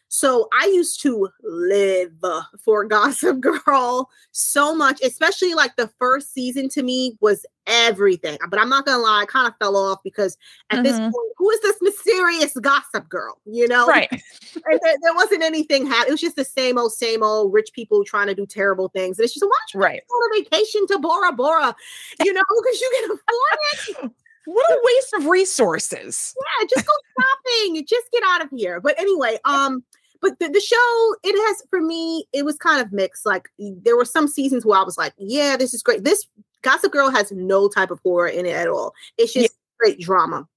So 0.09 0.49
I 0.53 0.66
used 0.66 1.01
to 1.03 1.29
live 1.42 2.12
for 2.59 2.85
Gossip 2.85 3.40
Girl 3.66 4.09
so 4.33 4.75
much, 4.75 5.01
especially 5.03 5.55
like 5.55 5.77
the 5.77 5.90
first 5.99 6.33
season 6.33 6.69
to 6.71 6.83
me 6.83 7.16
was 7.21 7.45
everything. 7.66 8.38
But 8.49 8.61
I'm 8.61 8.69
not 8.69 8.87
gonna 8.87 9.03
lie, 9.03 9.23
I 9.23 9.27
kind 9.27 9.49
of 9.49 9.55
fell 9.59 9.77
off 9.77 9.99
because 10.05 10.37
at 10.71 10.77
mm-hmm. 10.77 10.85
this 10.85 10.99
point, 10.99 11.33
who 11.37 11.51
is 11.51 11.61
this 11.61 11.77
mysterious 11.81 12.55
Gossip 12.55 13.09
Girl? 13.09 13.40
You 13.45 13.69
know, 13.69 13.87
right? 13.87 14.09
there, 14.55 14.79
there, 15.03 15.14
wasn't 15.14 15.42
anything. 15.42 15.87
Ha- 15.87 16.05
it 16.07 16.11
was 16.11 16.21
just 16.21 16.37
the 16.37 16.45
same 16.45 16.79
old, 16.79 16.92
same 16.92 17.23
old 17.23 17.53
rich 17.53 17.73
people 17.73 18.05
trying 18.05 18.29
to 18.29 18.35
do 18.35 18.47
terrible 18.47 18.88
things. 18.88 19.19
And 19.19 19.25
it's 19.25 19.35
just 19.35 19.45
a 19.45 19.47
watch, 19.47 19.75
right? 19.75 20.03
Go 20.09 20.14
on 20.14 20.40
a 20.40 20.45
vacation 20.45 20.87
to 20.88 20.99
Bora 20.99 21.33
Bora, 21.33 21.75
you 22.23 22.33
know, 22.33 22.42
because 22.62 22.81
you 22.81 22.90
can 22.95 23.11
afford 23.99 24.05
it. 24.05 24.12
What 24.47 24.71
a 24.71 24.81
waste 24.85 25.13
of 25.15 25.27
resources. 25.27 26.35
Yeah, 26.37 26.67
just 26.75 26.87
go 26.87 26.93
shopping. 27.21 27.85
just 27.87 28.11
get 28.13 28.23
out 28.25 28.43
of 28.43 28.51
here. 28.51 28.81
But 28.81 28.99
anyway, 28.99 29.39
um, 29.45 29.85
but 30.21 30.39
the, 30.39 30.49
the 30.49 30.61
show, 30.61 31.15
it 31.23 31.37
has 31.47 31.63
for 31.69 31.81
me, 31.81 32.27
it 32.33 32.45
was 32.45 32.57
kind 32.57 32.81
of 32.81 32.93
mixed. 32.93 33.27
Like 33.27 33.49
there 33.59 33.97
were 33.97 34.05
some 34.05 34.29
seasons 34.29 34.65
where 34.65 34.79
I 34.79 34.83
was 34.83 34.97
like, 34.97 35.13
yeah, 35.19 35.57
this 35.57 35.75
is 35.75 35.83
great. 35.83 36.05
This 36.05 36.27
Gossip 36.63 36.93
Girl 36.93 37.11
has 37.11 37.31
no 37.33 37.69
type 37.69 37.91
of 37.91 38.01
horror 38.03 38.29
in 38.29 38.47
it 38.47 38.57
at 38.57 38.69
all. 38.69 38.93
It's 39.19 39.33
just 39.33 39.51
yeah. 39.51 39.87
straight 39.87 40.01
drama. 40.01 40.49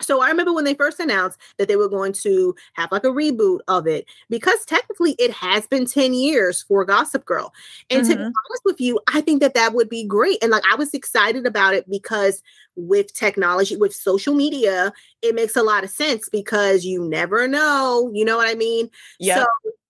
So 0.00 0.20
I 0.20 0.28
remember 0.28 0.52
when 0.52 0.64
they 0.64 0.74
first 0.74 1.00
announced 1.00 1.38
that 1.58 1.68
they 1.68 1.76
were 1.76 1.88
going 1.88 2.12
to 2.14 2.54
have 2.74 2.90
like 2.92 3.04
a 3.04 3.08
reboot 3.08 3.60
of 3.68 3.86
it 3.86 4.06
because 4.28 4.64
technically 4.64 5.12
it 5.18 5.30
has 5.32 5.66
been 5.66 5.86
10 5.86 6.14
years 6.14 6.62
for 6.62 6.84
Gossip 6.84 7.24
Girl. 7.24 7.52
And 7.90 8.02
mm-hmm. 8.02 8.10
to 8.10 8.16
be 8.16 8.22
mm-hmm. 8.22 8.32
honest 8.50 8.62
with 8.64 8.80
you, 8.80 9.00
I 9.12 9.20
think 9.20 9.40
that 9.40 9.54
that 9.54 9.74
would 9.74 9.88
be 9.88 10.04
great. 10.04 10.38
And 10.42 10.50
like 10.50 10.64
I 10.70 10.74
was 10.74 10.94
excited 10.94 11.46
about 11.46 11.74
it 11.74 11.88
because 11.88 12.42
with 12.76 13.12
technology, 13.12 13.76
with 13.76 13.94
social 13.94 14.34
media, 14.34 14.92
it 15.22 15.34
makes 15.34 15.56
a 15.56 15.62
lot 15.62 15.84
of 15.84 15.90
sense 15.90 16.28
because 16.28 16.84
you 16.84 17.02
never 17.02 17.46
know, 17.46 18.10
you 18.14 18.24
know 18.24 18.36
what 18.36 18.48
I 18.48 18.54
mean? 18.54 18.90
Yeah. 19.18 19.44
So 19.44 19.46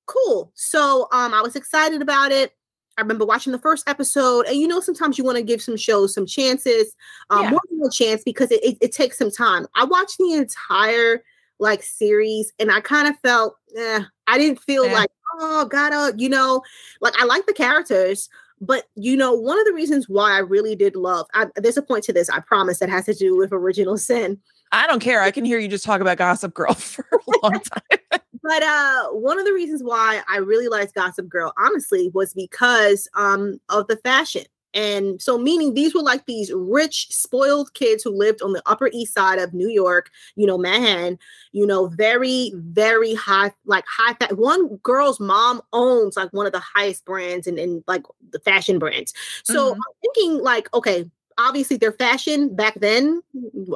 cool. 0.06 0.50
So 0.54 1.08
um 1.12 1.32
I 1.32 1.40
was 1.40 1.56
excited 1.56 2.02
about 2.02 2.32
it. 2.32 2.52
I 3.00 3.02
remember 3.02 3.24
watching 3.24 3.52
the 3.52 3.58
first 3.58 3.88
episode, 3.88 4.46
and 4.46 4.56
you 4.56 4.68
know, 4.68 4.78
sometimes 4.78 5.16
you 5.16 5.24
want 5.24 5.38
to 5.38 5.42
give 5.42 5.62
some 5.62 5.76
shows 5.76 6.12
some 6.12 6.26
chances, 6.26 6.94
um, 7.30 7.44
yeah. 7.44 7.50
more 7.50 7.60
than 7.70 7.86
a 7.86 7.90
chance 7.90 8.22
because 8.22 8.50
it, 8.50 8.62
it, 8.62 8.76
it, 8.82 8.92
takes 8.92 9.16
some 9.16 9.30
time. 9.30 9.66
I 9.74 9.84
watched 9.84 10.18
the 10.18 10.34
entire 10.34 11.24
like 11.58 11.82
series, 11.82 12.52
and 12.58 12.70
I 12.70 12.80
kind 12.80 13.08
of 13.08 13.18
felt, 13.20 13.56
eh, 13.74 14.02
I 14.26 14.36
didn't 14.36 14.60
feel 14.60 14.86
like, 14.92 15.10
oh, 15.40 15.64
gotta, 15.64 16.14
you 16.18 16.28
know, 16.28 16.62
like 17.00 17.14
I 17.18 17.24
like 17.24 17.46
the 17.46 17.54
characters, 17.54 18.28
but 18.60 18.84
you 18.96 19.16
know, 19.16 19.32
one 19.32 19.58
of 19.58 19.64
the 19.64 19.72
reasons 19.72 20.06
why 20.06 20.32
I 20.32 20.40
really 20.40 20.76
did 20.76 20.94
love, 20.94 21.26
I, 21.32 21.46
there's 21.56 21.78
a 21.78 21.82
point 21.82 22.04
to 22.04 22.12
this, 22.12 22.28
I 22.28 22.40
promise, 22.40 22.80
that 22.80 22.90
has 22.90 23.06
to 23.06 23.14
do 23.14 23.34
with 23.34 23.50
original 23.50 23.96
sin. 23.96 24.38
I 24.72 24.86
don't 24.86 25.00
care. 25.00 25.22
I 25.22 25.30
can 25.30 25.46
hear 25.46 25.58
you 25.58 25.68
just 25.68 25.84
talk 25.84 26.02
about 26.02 26.18
Gossip 26.18 26.52
Girl 26.52 26.74
for 26.74 27.06
a 27.12 27.18
long 27.42 27.60
time. 27.60 28.20
But 28.42 28.62
uh 28.62 29.08
one 29.08 29.38
of 29.38 29.44
the 29.44 29.52
reasons 29.52 29.82
why 29.82 30.22
I 30.28 30.38
really 30.38 30.68
liked 30.68 30.94
Gossip 30.94 31.28
Girl, 31.28 31.52
honestly, 31.58 32.10
was 32.14 32.34
because 32.34 33.08
um 33.14 33.60
of 33.68 33.86
the 33.88 33.96
fashion. 33.96 34.44
And 34.72 35.20
so, 35.20 35.36
meaning 35.36 35.74
these 35.74 35.94
were 35.94 36.02
like 36.02 36.26
these 36.26 36.52
rich, 36.54 37.08
spoiled 37.10 37.74
kids 37.74 38.02
who 38.02 38.10
lived 38.10 38.40
on 38.40 38.52
the 38.52 38.62
Upper 38.66 38.88
East 38.92 39.14
Side 39.14 39.38
of 39.38 39.52
New 39.52 39.68
York, 39.68 40.10
you 40.36 40.46
know, 40.46 40.56
Manhattan, 40.56 41.18
you 41.52 41.66
know, 41.66 41.88
very, 41.88 42.52
very 42.54 43.14
high, 43.14 43.52
like 43.64 43.84
high. 43.86 44.14
Fa- 44.14 44.34
one 44.34 44.76
girl's 44.76 45.18
mom 45.18 45.60
owns 45.72 46.16
like 46.16 46.32
one 46.32 46.46
of 46.46 46.52
the 46.52 46.60
highest 46.60 47.04
brands 47.04 47.46
and, 47.46 47.58
and 47.58 47.82
like 47.88 48.04
the 48.30 48.38
fashion 48.38 48.78
brands. 48.78 49.12
So, 49.42 49.72
mm-hmm. 49.72 49.80
I'm 49.80 50.12
thinking, 50.14 50.44
like, 50.44 50.72
okay, 50.72 51.10
obviously 51.38 51.78
their 51.78 51.92
fashion 51.92 52.54
back 52.54 52.74
then 52.80 53.22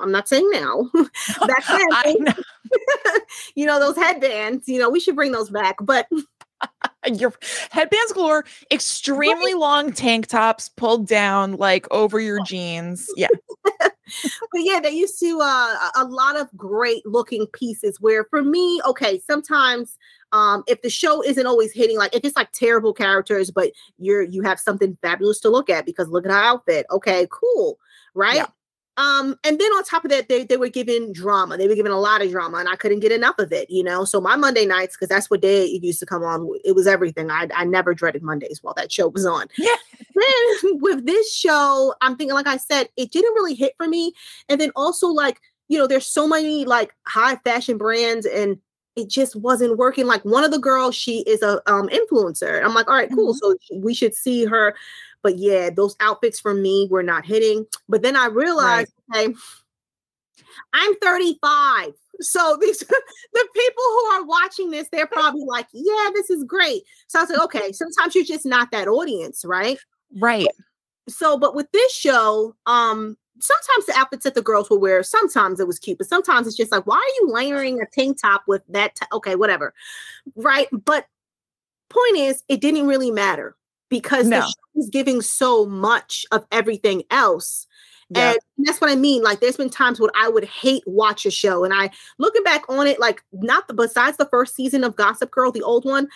i'm 0.03 0.13
not 0.13 0.29
saying 0.29 0.49
now 0.51 0.91
back 1.47 1.65
then. 2.05 2.35
you 3.55 3.67
know 3.67 3.79
those 3.79 3.97
headbands 3.97 4.69
you 4.69 4.79
know 4.79 4.91
we 4.91 5.01
should 5.01 5.17
bring 5.17 5.33
those 5.33 5.51
back 5.51 5.77
but 5.81 6.09
your 7.13 7.33
headbands 7.71 8.13
galore 8.13 8.45
extremely 8.71 9.53
right. 9.53 9.61
long 9.61 9.93
tank 9.93 10.27
tops 10.27 10.69
pulled 10.71 11.07
down 11.07 11.57
like 11.57 11.87
over 11.91 12.21
your 12.21 12.43
jeans 12.47 13.09
yeah 13.17 13.29
but 14.53 14.61
yeah, 14.63 14.81
they 14.81 14.91
used 14.91 15.19
to 15.21 15.41
uh, 15.43 15.91
a 15.97 16.05
lot 16.05 16.39
of 16.39 16.49
great 16.57 17.05
looking 17.07 17.47
pieces. 17.49 18.01
Where 18.01 18.25
for 18.25 18.43
me, 18.43 18.81
okay, 18.87 19.21
sometimes 19.21 19.97
um, 20.33 20.63
if 20.67 20.83
the 20.83 20.91
show 20.91 21.23
isn't 21.23 21.47
always 21.47 21.73
hitting, 21.73 21.97
like 21.97 22.15
if 22.15 22.25
it's 22.25 22.37
like 22.37 22.53
terrible 22.53 22.93
characters, 22.93 23.51
but 23.51 23.73
you're 23.99 24.23
you 24.23 24.43
have 24.43 24.61
something 24.61 24.97
fabulous 25.03 25.41
to 25.41 25.49
look 25.49 25.71
at 25.71 25.87
because 25.87 26.09
look 26.09 26.27
at 26.27 26.33
her 26.33 26.37
outfit. 26.37 26.87
Okay, 26.91 27.27
cool, 27.31 27.79
right? 28.15 28.37
Yeah. 28.37 28.47
Um, 28.97 29.37
and 29.43 29.59
then 29.59 29.71
on 29.73 29.83
top 29.85 30.05
of 30.05 30.11
that, 30.11 30.29
they, 30.29 30.45
they 30.45 30.57
were 30.57 30.69
given 30.69 31.13
drama. 31.13 31.57
They 31.57 31.67
were 31.67 31.75
given 31.75 31.91
a 31.91 31.99
lot 31.99 32.23
of 32.23 32.31
drama, 32.31 32.59
and 32.59 32.69
I 32.69 32.77
couldn't 32.77 33.01
get 33.01 33.11
enough 33.11 33.39
of 33.39 33.53
it, 33.53 33.69
you 33.69 33.83
know. 33.83 34.05
So 34.05 34.21
my 34.21 34.37
Monday 34.37 34.67
nights, 34.67 34.97
because 34.97 35.09
that's 35.09 35.29
what 35.31 35.41
day 35.41 35.65
it 35.65 35.83
used 35.83 36.01
to 36.01 36.07
come 36.07 36.23
on, 36.23 36.49
it 36.65 36.75
was 36.75 36.87
everything. 36.87 37.31
I 37.31 37.49
I 37.55 37.65
never 37.65 37.95
dreaded 37.95 38.23
Mondays 38.23 38.61
while 38.63 38.75
that 38.75 38.93
show 38.93 39.09
was 39.09 39.27
on. 39.27 39.47
Yeah. 39.59 39.75
Then 40.15 40.79
with 40.81 41.07
this 41.07 41.35
show, 41.35 41.93
I'm 42.01 42.17
thinking, 42.17 42.35
like 42.35 42.47
I 42.47 42.57
said, 42.57 42.89
it 42.97 43.11
didn't 43.11 43.35
really 43.35 43.55
hit 43.55 43.75
for 43.77 43.89
me. 43.89 44.13
And 44.49 44.61
then 44.61 44.71
also, 44.77 45.09
like, 45.09 45.41
you 45.67 45.77
know, 45.77 45.89
there's 45.89 46.07
so 46.07 46.29
many 46.29 46.65
like 46.65 46.95
high 47.05 47.35
fashion 47.37 47.79
brands 47.79 48.25
and 48.25 48.59
it 48.97 49.09
just 49.09 49.35
wasn't 49.35 49.77
working. 49.77 50.07
Like 50.07 50.25
one 50.25 50.45
of 50.45 50.53
the 50.53 50.59
girls, 50.59 50.95
she 50.95 51.23
is 51.23 51.43
a 51.43 51.61
um 51.71 51.89
influencer. 51.89 52.63
I'm 52.65 52.75
like, 52.75 52.89
all 52.89 52.95
right, 52.95 53.11
cool. 53.13 53.35
Mm-hmm. 53.35 53.55
So 53.73 53.79
we 53.81 53.93
should 53.93 54.15
see 54.15 54.45
her 54.45 54.77
but 55.25 55.39
yeah, 55.39 55.71
those 55.71 55.97
outfits 55.99 56.39
for 56.39 56.55
me 56.55 56.87
were 56.91 57.03
not 57.03 57.25
hitting. 57.25 57.67
But 57.89 58.03
then 58.03 58.15
I 58.15 58.27
realized, 58.27 58.93
right. 59.13 59.31
okay, 59.31 59.35
I'm 60.73 60.95
35. 60.97 61.95
So 62.21 62.57
these 62.61 62.79
the 62.79 63.49
people 63.55 63.83
who 63.83 64.05
are 64.13 64.25
watching 64.25 64.71
this, 64.71 64.89
they're 64.93 65.09
probably 65.09 65.45
like, 65.45 65.67
yeah, 65.73 66.11
this 66.15 66.31
is 66.31 66.45
great. 66.45 66.83
So 67.09 67.19
I 67.19 67.23
was 67.23 67.31
like, 67.31 67.41
okay, 67.41 67.73
sometimes 67.73 68.15
you're 68.15 68.23
just 68.23 68.47
not 68.47 68.71
that 68.71 68.87
audience, 68.87 69.45
right? 69.45 69.79
Right. 70.17 70.47
So, 71.09 71.39
but 71.39 71.55
with 71.55 71.73
this 71.73 71.93
show, 71.93 72.55
um, 72.67 73.17
sometimes 73.41 73.87
the 73.87 73.95
outfits 73.97 74.25
that 74.25 74.35
the 74.35 74.43
girls 74.43 74.71
will 74.71 74.81
wear, 74.81 75.03
sometimes 75.03 75.59
it 75.59 75.67
was 75.67 75.79
cute, 75.79 75.99
but 75.99 76.07
sometimes 76.07 76.47
it's 76.47 76.57
just 76.57 76.71
like, 76.71 76.87
why 76.87 76.97
are 76.97 77.15
you 77.21 77.33
layering 77.33 77.81
a 77.81 77.87
tank 77.87 78.21
top 78.21 78.43
with 78.47 78.63
that? 78.69 78.95
T-? 78.95 79.07
Okay, 79.13 79.35
whatever. 79.35 79.75
Right. 80.37 80.69
But 80.71 81.07
point 81.89 82.17
is, 82.17 82.43
it 82.49 82.61
didn't 82.61 82.87
really 82.87 83.11
matter 83.11 83.57
because 83.89 84.27
no. 84.27 84.41
the 84.41 84.47
show 84.47 84.81
is 84.81 84.91
giving 84.91 85.21
so 85.21 85.67
much 85.67 86.27
of 86.33 86.45
everything 86.51 87.03
else. 87.11 87.67
Yeah. 88.11 88.33
And 88.33 88.67
that's 88.67 88.81
what 88.81 88.91
I 88.91 88.97
mean. 88.97 89.23
Like, 89.23 89.41
there's 89.41 89.57
been 89.57 89.71
times 89.71 90.01
when 90.01 90.11
I 90.15 90.29
would 90.29 90.45
hate 90.45 90.83
watch 90.87 91.27
a 91.27 91.31
show, 91.31 91.65
and 91.65 91.73
I 91.73 91.91
looking 92.19 92.43
back 92.43 92.63
on 92.69 92.87
it, 92.87 93.01
like 93.01 93.23
not 93.33 93.67
the 93.69 93.75
besides 93.75 94.17
the 94.17 94.27
first 94.27 94.55
season 94.55 94.85
of 94.85 94.97
Gossip 94.97 95.31
Girl, 95.31 95.53
the 95.53 95.63
old 95.63 95.85
one. 95.85 96.09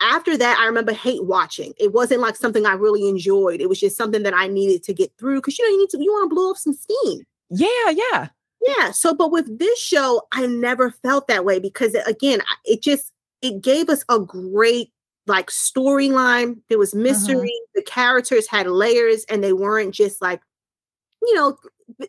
After 0.00 0.36
that, 0.36 0.58
I 0.58 0.66
remember 0.66 0.92
hate 0.92 1.24
watching. 1.24 1.74
It 1.78 1.92
wasn't 1.92 2.22
like 2.22 2.34
something 2.34 2.66
I 2.66 2.72
really 2.72 3.08
enjoyed. 3.08 3.60
It 3.60 3.68
was 3.68 3.78
just 3.78 3.96
something 3.96 4.24
that 4.24 4.34
I 4.34 4.48
needed 4.48 4.82
to 4.84 4.94
get 4.94 5.12
through 5.16 5.36
because 5.36 5.58
you 5.58 5.64
know 5.64 5.70
you 5.70 5.78
need 5.78 5.90
to 5.90 6.02
you 6.02 6.12
want 6.12 6.30
to 6.30 6.34
blow 6.34 6.50
off 6.50 6.58
some 6.58 6.74
steam. 6.74 7.22
Yeah, 7.50 7.90
yeah, 7.90 8.28
yeah. 8.66 8.90
So, 8.90 9.14
but 9.14 9.30
with 9.30 9.58
this 9.58 9.78
show, 9.78 10.22
I 10.32 10.46
never 10.46 10.90
felt 10.90 11.28
that 11.28 11.44
way 11.44 11.60
because 11.60 11.94
again, 12.06 12.40
it 12.64 12.82
just 12.82 13.12
it 13.42 13.62
gave 13.62 13.88
us 13.88 14.04
a 14.08 14.18
great 14.18 14.90
like 15.26 15.50
storyline. 15.50 16.58
There 16.68 16.78
was 16.78 16.94
mystery. 16.94 17.48
Mm-hmm. 17.48 17.72
The 17.74 17.82
characters 17.82 18.48
had 18.48 18.66
layers, 18.66 19.24
and 19.28 19.42
they 19.42 19.52
weren't 19.52 19.94
just 19.94 20.20
like, 20.20 20.40
you 21.22 21.34
know, 21.34 21.56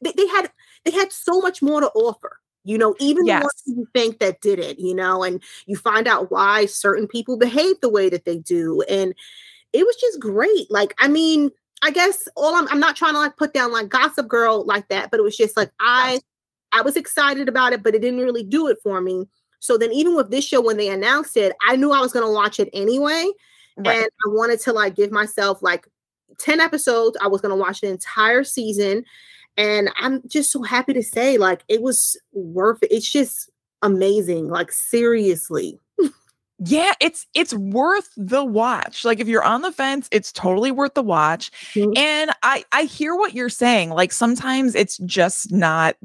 they, 0.01 0.13
they, 0.15 0.27
had 0.27 0.51
they 0.85 0.91
had 0.91 1.11
so 1.11 1.39
much 1.39 1.61
more 1.61 1.81
to 1.81 1.89
offer. 1.89 2.39
You 2.65 2.77
know, 2.77 2.95
even 2.99 3.25
yes. 3.25 3.41
the 3.41 3.43
ones 3.43 3.63
you 3.65 3.87
think 3.93 4.19
that 4.19 4.39
did 4.39 4.57
it, 4.57 4.79
you 4.79 4.95
know, 4.95 5.21
and 5.21 5.43
you 5.65 5.75
find 5.75 6.07
out 6.07 6.31
why 6.31 6.65
certain 6.65 7.07
people 7.07 7.37
behave 7.37 7.75
the 7.81 7.89
way 7.89 8.09
that 8.09 8.23
they 8.23 8.37
do, 8.37 8.81
and 8.89 9.13
it 9.73 9.85
was 9.85 9.95
just 9.97 10.19
great. 10.19 10.71
Like, 10.71 10.93
I 10.97 11.09
mean, 11.09 11.51
I 11.81 11.91
guess 11.91 12.27
all 12.37 12.55
I'm 12.55 12.67
I'm 12.69 12.79
not 12.79 12.95
trying 12.95 13.13
to 13.13 13.19
like 13.19 13.35
put 13.35 13.53
down 13.53 13.73
like 13.73 13.89
Gossip 13.89 14.29
Girl 14.29 14.65
like 14.65 14.87
that, 14.87 15.11
but 15.11 15.19
it 15.19 15.23
was 15.23 15.35
just 15.35 15.57
like 15.57 15.71
I 15.79 16.21
I 16.71 16.81
was 16.81 16.95
excited 16.95 17.49
about 17.49 17.73
it, 17.73 17.83
but 17.83 17.93
it 17.93 17.99
didn't 17.99 18.21
really 18.21 18.43
do 18.43 18.67
it 18.67 18.77
for 18.81 19.01
me. 19.01 19.27
So 19.63 19.77
then 19.77 19.93
even 19.93 20.13
with 20.13 20.29
this 20.29 20.45
show, 20.45 20.59
when 20.59 20.75
they 20.75 20.89
announced 20.89 21.37
it, 21.37 21.55
I 21.65 21.77
knew 21.77 21.93
I 21.93 22.01
was 22.01 22.11
going 22.11 22.25
to 22.25 22.31
watch 22.31 22.59
it 22.59 22.69
anyway. 22.73 23.31
Right. 23.77 23.95
And 23.95 24.05
I 24.05 24.27
wanted 24.27 24.59
to 24.61 24.73
like 24.73 24.93
give 24.93 25.09
myself 25.09 25.63
like 25.63 25.87
10 26.39 26.59
episodes. 26.59 27.15
I 27.21 27.27
was 27.27 27.39
going 27.39 27.51
to 27.51 27.55
watch 27.55 27.79
the 27.79 27.87
entire 27.87 28.43
season. 28.43 29.05
And 29.55 29.89
I'm 29.95 30.21
just 30.27 30.51
so 30.51 30.63
happy 30.63 30.91
to 30.91 31.01
say, 31.01 31.37
like, 31.37 31.63
it 31.69 31.81
was 31.81 32.19
worth 32.33 32.83
it. 32.83 32.91
It's 32.91 33.09
just 33.09 33.49
amazing. 33.81 34.49
Like, 34.49 34.73
seriously. 34.73 35.79
yeah, 36.59 36.91
it's 36.99 37.25
it's 37.33 37.53
worth 37.53 38.09
the 38.17 38.43
watch. 38.43 39.05
Like 39.05 39.21
if 39.21 39.29
you're 39.29 39.45
on 39.45 39.61
the 39.61 39.71
fence, 39.71 40.09
it's 40.11 40.33
totally 40.33 40.71
worth 40.71 40.93
the 40.93 41.03
watch. 41.03 41.51
Mm-hmm. 41.73 41.97
And 41.97 42.31
I 42.43 42.65
I 42.73 42.83
hear 42.83 43.15
what 43.15 43.33
you're 43.33 43.47
saying. 43.47 43.91
Like 43.91 44.11
sometimes 44.11 44.75
it's 44.75 44.97
just 44.97 45.53
not 45.53 45.95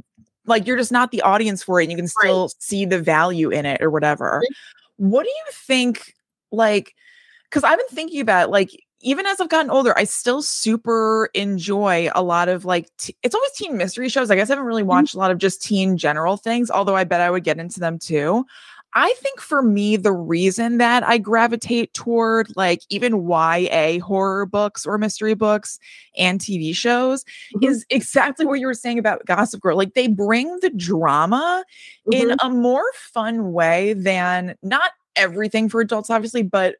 like 0.49 0.67
you're 0.67 0.77
just 0.77 0.93
not 0.93 1.11
the 1.11 1.23
audience 1.23 1.63
for 1.63 1.81
it 1.81 1.85
and 1.85 1.93
you 1.93 1.97
can 1.97 2.09
still 2.09 2.43
right. 2.43 2.55
see 2.59 2.85
the 2.85 3.01
value 3.01 3.51
in 3.51 3.67
it 3.67 3.83
or 3.83 3.91
whatever. 3.91 4.43
What 4.97 5.25
do 5.25 5.29
you 5.29 5.45
think 5.53 6.15
like 6.51 6.95
cuz 7.51 7.65
I've 7.65 7.79
been 7.79 7.89
thinking 7.89 8.21
about 8.21 8.51
like 8.51 8.71
even 9.01 9.27
as 9.27 9.41
I've 9.41 9.49
gotten 9.49 9.71
older, 9.71 9.97
I 9.97 10.05
still 10.05 10.43
super 10.43 11.31
enjoy 11.35 12.09
a 12.15 12.23
lot 12.23 12.49
of 12.49 12.65
like 12.65 12.89
t- 12.99 13.17
it's 13.23 13.35
always 13.35 13.53
teen 13.53 13.77
mystery 13.77 14.09
shows. 14.09 14.31
I 14.31 14.37
guess 14.37 14.51
I 14.51 14.55
haven't 14.55 14.67
really 14.67 14.83
mm-hmm. 14.83 14.89
watched 14.89 15.11
mm-hmm. 15.11 15.19
a 15.19 15.23
lot 15.23 15.31
of 15.31 15.39
just 15.39 15.63
teen 15.63 15.97
general 15.97 16.37
things, 16.37 16.71
although 16.71 16.97
I 16.97 17.05
bet 17.05 17.21
I 17.21 17.31
would 17.31 17.45
get 17.45 17.59
into 17.59 17.81
them 17.81 17.99
too. 17.99 18.45
I 18.95 19.13
think 19.19 19.41
for 19.41 19.63
me, 19.63 19.97
the 19.97 20.13
reason 20.13 20.79
that 20.79 21.03
I 21.07 21.19
gravitate 21.19 21.93
toward 21.93 22.49
like 22.57 22.81
even 22.89 23.29
YA 23.29 24.01
horror 24.01 24.47
books 24.47 24.87
or 24.87 24.99
mystery 24.99 25.35
books 25.35 25.79
and 26.17 26.41
TV 26.41 26.75
shows 26.75 27.23
mm-hmm. 27.55 27.65
is 27.65 27.85
exactly 27.91 28.47
what 28.47 28.61
you 28.61 28.67
were 28.67 28.75
saying 28.75 28.99
about 28.99 29.27
Gossip 29.27 29.61
Girl. 29.61 29.77
Like 29.77 29.95
they 29.95 30.09
bring 30.09 30.59
the 30.61 30.71
drama 30.71 31.65
mm-hmm. 32.11 32.31
in 32.31 32.37
a 32.41 32.49
more 32.49 32.85
fun 32.95 33.53
way 33.53 33.93
than 33.93 34.57
not 34.63 34.93
everything 35.17 35.69
for 35.69 35.81
adults, 35.81 36.09
obviously, 36.09 36.43
but 36.43 36.77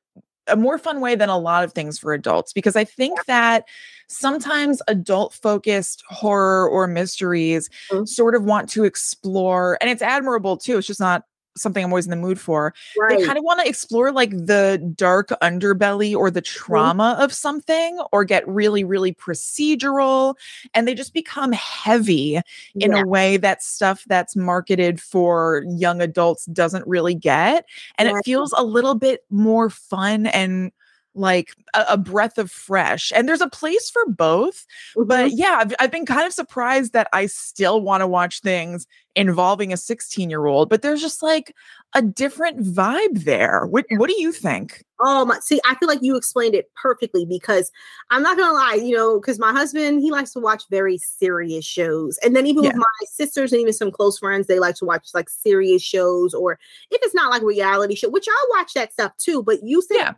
a 0.49 0.57
more 0.57 0.79
fun 0.79 1.01
way 1.01 1.15
than 1.15 1.29
a 1.29 1.39
lot 1.39 1.63
of 1.63 1.73
things 1.73 1.99
for 1.99 2.15
adults 2.15 2.53
because 2.55 2.75
I 2.75 2.85
think 2.85 3.27
that 3.27 3.65
sometimes 4.09 4.81
adult 4.89 5.35
focused 5.35 6.03
horror 6.09 6.67
or 6.69 6.87
mysteries 6.87 7.69
mm-hmm. 7.91 8.07
sort 8.07 8.35
of 8.35 8.45
want 8.45 8.69
to 8.71 8.85
explore 8.85 9.77
and 9.83 9.91
it's 9.91 10.01
admirable 10.01 10.57
too 10.57 10.79
it's 10.79 10.87
just 10.87 11.01
not 11.01 11.25
something 11.59 11.85
I'm 11.85 11.91
always 11.91 12.07
in 12.07 12.11
the 12.11 12.17
mood 12.17 12.41
for. 12.41 12.75
Right. 12.99 13.19
They 13.19 13.27
kind 13.27 13.39
of 13.39 13.45
want 13.45 13.61
to 13.61 13.69
explore 13.69 14.13
like 14.13 14.31
the 14.31 14.93
dark 14.95 15.29
underbelly 15.43 16.15
or 16.17 16.31
the 16.31 16.43
mm-hmm. 16.43 16.59
trauma 16.59 17.15
mm-hmm. 17.15 17.23
of 17.23 17.33
something 17.33 18.01
or 18.13 18.25
get 18.25 18.47
really, 18.49 18.85
really 18.85 19.13
procedural. 19.13 20.35
And 20.75 20.87
they 20.87 20.95
just 20.95 21.15
become 21.15 21.53
heavy 21.53 22.37
in 22.75 22.93
yeah. 22.93 23.03
a 23.03 23.07
way 23.07 23.37
that 23.39 23.63
stuff 23.63 24.05
that's 24.07 24.37
marketed 24.37 25.01
for 25.01 25.65
young 25.69 26.01
adults 26.01 26.47
doesn't 26.47 26.87
really 26.87 27.15
get. 27.15 27.67
And 27.97 28.09
it 28.09 28.17
feels 28.25 28.53
a 28.57 28.63
little 28.63 28.95
bit 28.95 29.25
more 29.31 29.71
fun 29.71 30.27
and 30.27 30.73
like 31.15 31.55
a, 31.75 31.85
a, 31.91 31.97
breath 31.97 32.39
of 32.39 32.51
fresh. 32.51 33.13
And 33.15 33.29
there's 33.29 33.41
a 33.41 33.49
place 33.49 33.91
for 33.91 34.07
both. 34.07 34.67
Mm-hmm. 34.97 35.09
But 35.09 35.33
yeah, 35.33 35.59
I've, 35.61 35.75
I've 35.81 35.91
been 35.91 36.07
kind 36.07 36.27
of 36.27 36.33
surprised 36.33 36.93
that 36.93 37.09
I 37.13 37.27
still 37.27 37.81
want 37.81 38.03
to 38.03 38.07
watch 38.07 38.41
things 38.41 38.87
involving 39.17 39.73
a 39.73 39.77
16 39.77 40.31
year 40.31 40.47
old, 40.47 40.69
but 40.69 40.83
there's 40.83 41.01
just 41.01 41.23
like 41.23 41.55
a 41.95 42.03
different 42.03 42.61
vibe 42.61 43.25
there. 43.25 43.67
What, 43.67 43.85
what 43.91 44.09
do 44.09 44.21
you 44.21 44.31
think? 44.31 44.85
Oh 45.01 45.25
my, 45.25 45.39
see, 45.41 45.61
I 45.65 45.75
feel 45.77 45.89
like 45.89 46.03
you 46.03 46.17
explained 46.17 46.55
it 46.55 46.71
perfectly 46.81 47.25
because 47.25 47.73
I'm 48.11 48.23
not 48.23 48.37
gonna 48.37 48.53
lie, 48.53 48.81
you 48.83 48.97
know, 48.97 49.21
because 49.21 49.39
my 49.39 49.53
husband 49.53 50.01
he 50.01 50.11
likes 50.11 50.33
to 50.33 50.41
watch 50.41 50.65
very 50.71 50.99
serious 50.99 51.65
shows, 51.65 52.19
and 52.19 52.35
then 52.35 52.47
even 52.47 52.65
yeah. 52.65 52.71
with 52.71 52.79
my 52.79 53.07
sisters 53.07 53.53
and 53.53 53.61
even 53.61 53.73
some 53.73 53.93
close 53.93 54.19
friends, 54.19 54.49
they 54.49 54.59
like 54.59 54.75
to 54.77 54.85
watch 54.85 55.11
like 55.15 55.29
serious 55.29 55.83
shows, 55.83 56.35
or 56.35 56.59
if 56.91 57.01
it's 57.03 57.15
not 57.15 57.31
like 57.31 57.43
reality 57.43 57.95
show, 57.95 58.09
which 58.09 58.27
I 58.29 58.45
watch 58.57 58.73
that 58.75 58.93
stuff 58.93 59.17
too. 59.19 59.45
But 59.45 59.63
you 59.63 59.83
said 59.83 59.95
yeah 59.95 60.13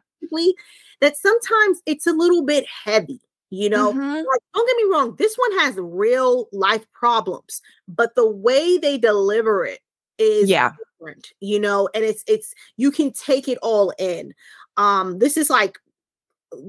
that 1.00 1.16
sometimes 1.16 1.80
it's 1.86 2.06
a 2.06 2.12
little 2.12 2.44
bit 2.44 2.66
heavy. 2.84 3.20
You 3.52 3.68
know, 3.68 3.90
mm-hmm. 3.90 4.00
like, 4.00 4.40
don't 4.54 4.68
get 4.68 4.76
me 4.76 4.92
wrong, 4.92 5.16
this 5.18 5.34
one 5.34 5.58
has 5.58 5.74
real 5.76 6.48
life 6.52 6.86
problems, 6.92 7.60
but 7.88 8.14
the 8.14 8.30
way 8.30 8.78
they 8.78 8.96
deliver 8.96 9.64
it 9.64 9.80
is 10.18 10.48
yeah. 10.48 10.70
different, 11.00 11.32
you 11.40 11.58
know, 11.58 11.88
and 11.92 12.04
it's 12.04 12.22
it's 12.28 12.54
you 12.76 12.92
can 12.92 13.12
take 13.12 13.48
it 13.48 13.58
all 13.60 13.92
in. 13.98 14.34
Um, 14.76 15.18
this 15.18 15.36
is 15.36 15.50
like 15.50 15.80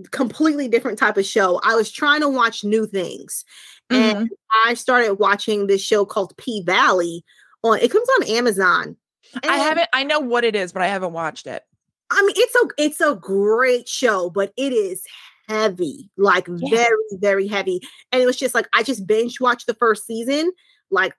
completely 0.09 0.67
different 0.67 0.97
type 0.97 1.17
of 1.17 1.25
show. 1.25 1.61
I 1.63 1.75
was 1.75 1.91
trying 1.91 2.21
to 2.21 2.29
watch 2.29 2.63
new 2.63 2.87
things, 2.87 3.45
mm-hmm. 3.91 4.17
and 4.17 4.29
I 4.65 4.73
started 4.73 5.19
watching 5.19 5.67
this 5.67 5.83
show 5.83 6.03
called 6.03 6.35
P 6.37 6.63
Valley 6.63 7.23
on 7.63 7.77
it 7.77 7.91
comes 7.91 8.07
on 8.17 8.27
Amazon. 8.27 8.95
And 9.33 9.51
I 9.51 9.57
haven't 9.57 9.87
I 9.93 10.03
know 10.03 10.19
what 10.19 10.43
it 10.43 10.56
is, 10.56 10.71
but 10.71 10.81
I 10.81 10.87
haven't 10.87 11.13
watched 11.13 11.45
it. 11.45 11.63
I 12.12 12.21
mean, 12.21 12.35
it's 12.35 12.55
a 12.55 12.67
it's 12.77 13.01
a 13.01 13.15
great 13.15 13.87
show, 13.87 14.29
but 14.29 14.53
it 14.57 14.73
is 14.73 15.03
heavy, 15.47 16.09
like 16.17 16.47
yeah. 16.47 16.69
very 16.69 17.03
very 17.13 17.47
heavy. 17.47 17.81
And 18.12 18.21
it 18.21 18.25
was 18.25 18.37
just 18.37 18.53
like 18.53 18.67
I 18.73 18.83
just 18.83 19.07
binge 19.07 19.39
watched 19.39 19.67
the 19.67 19.73
first 19.73 20.05
season, 20.05 20.51
like 20.89 21.13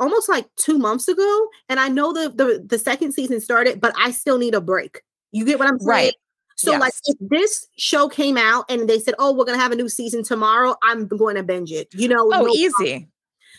almost 0.00 0.28
like 0.28 0.46
two 0.56 0.78
months 0.78 1.08
ago, 1.08 1.46
and 1.68 1.78
I 1.78 1.88
know 1.88 2.12
the 2.12 2.28
the 2.30 2.64
the 2.66 2.78
second 2.78 3.12
season 3.12 3.40
started, 3.40 3.80
but 3.80 3.94
I 3.96 4.10
still 4.10 4.38
need 4.38 4.54
a 4.54 4.60
break. 4.60 5.00
You 5.30 5.44
get 5.44 5.58
what 5.58 5.68
I'm 5.68 5.78
saying? 5.78 5.88
Right. 5.88 6.14
So 6.56 6.72
yes. 6.72 6.80
like 6.80 6.92
if 7.06 7.16
this 7.20 7.66
show 7.78 8.08
came 8.08 8.36
out 8.36 8.64
and 8.68 8.88
they 8.88 8.98
said, 8.98 9.14
"Oh, 9.18 9.32
we're 9.32 9.44
gonna 9.44 9.58
have 9.58 9.72
a 9.72 9.76
new 9.76 9.88
season 9.88 10.22
tomorrow," 10.22 10.76
I'm 10.82 11.06
going 11.06 11.36
to 11.36 11.42
binge 11.42 11.72
it. 11.72 11.88
You 11.92 12.08
know? 12.08 12.30
Oh, 12.32 12.42
no 12.42 12.48
easy. 12.48 13.08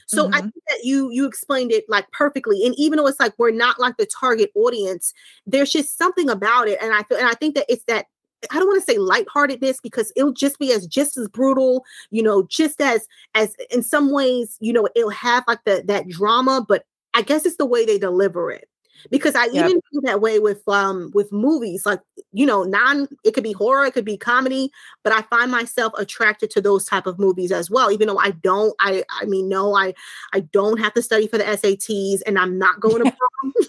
So 0.08 0.26
mm-hmm. 0.26 0.34
I 0.36 0.42
think 0.42 0.64
that 0.70 0.84
you 0.84 1.10
you 1.12 1.26
explained 1.26 1.72
it 1.72 1.86
like 1.88 2.10
perfectly. 2.12 2.66
And 2.66 2.76
even 2.78 2.98
though 2.98 3.08
it's 3.08 3.20
like 3.20 3.34
we're 3.38 3.52
not 3.52 3.80
like 3.80 3.98
the 3.98 4.06
target 4.06 4.52
audience, 4.56 5.14
there's 5.46 5.72
just 5.72 5.98
something 5.98 6.30
about 6.30 6.68
it. 6.68 6.80
And 6.82 6.94
I 6.94 7.04
feel 7.04 7.18
and 7.18 7.28
I 7.28 7.34
think 7.34 7.56
that 7.56 7.66
it's 7.70 7.86
that 7.86 8.08
I 8.52 8.60
don't 8.60 8.68
want 8.68 8.84
to 8.84 8.92
say 8.92 8.98
lightheartedness 8.98 9.80
because 9.82 10.12
it'll 10.16 10.34
just 10.34 10.60
be 10.60 10.74
as 10.74 10.86
just 10.86 11.18
as 11.18 11.28
brutal, 11.30 11.86
you 12.12 12.22
know, 12.22 12.44
just 12.44 12.82
as 12.82 13.08
as 13.36 13.56
in 13.72 13.84
some 13.84 14.12
ways, 14.12 14.58
you 14.60 14.74
know, 14.74 14.88
it'll 14.96 15.10
have 15.10 15.44
like 15.48 15.64
the 15.66 15.84
that 15.88 16.08
drama, 16.10 16.66
but 16.68 16.86
I 17.14 17.22
guess 17.22 17.46
it's 17.46 17.58
the 17.58 17.66
way 17.66 17.86
they 17.86 17.98
deliver 17.98 18.52
it 18.52 18.68
because 19.10 19.36
I 19.36 19.46
yep. 19.46 19.70
even 19.70 19.82
feel 19.92 20.02
that 20.02 20.22
way 20.22 20.40
with 20.40 20.68
um 20.68 21.12
with 21.14 21.32
movies 21.32 21.86
like 21.86 22.02
you 22.32 22.46
know 22.46 22.64
non 22.64 23.08
it 23.24 23.34
could 23.34 23.44
be 23.44 23.52
horror 23.52 23.86
it 23.86 23.94
could 23.94 24.06
be 24.06 24.18
comedy 24.18 24.72
but 25.04 25.14
I 25.14 25.22
find 25.24 25.52
myself 25.52 25.94
attracted 25.98 26.50
to 26.52 26.62
those 26.62 26.86
type 26.86 27.06
of 27.06 27.20
movies 27.20 27.52
as 27.52 27.70
well 27.70 27.92
even 27.92 28.08
though 28.08 28.20
I 28.20 28.32
don't 28.32 28.76
I 28.80 29.04
I 29.10 29.26
mean 29.26 29.50
no 29.50 29.76
I 29.76 29.94
I 30.34 30.42
don't 30.42 30.80
have 30.80 30.94
to 30.94 31.02
study 31.02 31.28
for 31.28 31.38
the 31.38 31.44
SATs 31.44 32.22
and 32.26 32.38
I'm 32.38 32.58
not 32.58 32.80
going 32.80 33.04
to 33.04 33.12
prom. 33.42 33.54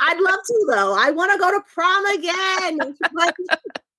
I'd 0.00 0.20
love 0.20 0.40
to 0.44 0.66
though 0.70 0.94
I 0.98 1.10
want 1.10 1.32
to 1.32 1.38
go 1.38 1.50
to 1.50 1.60
prom 1.72 2.06
again 2.06 2.96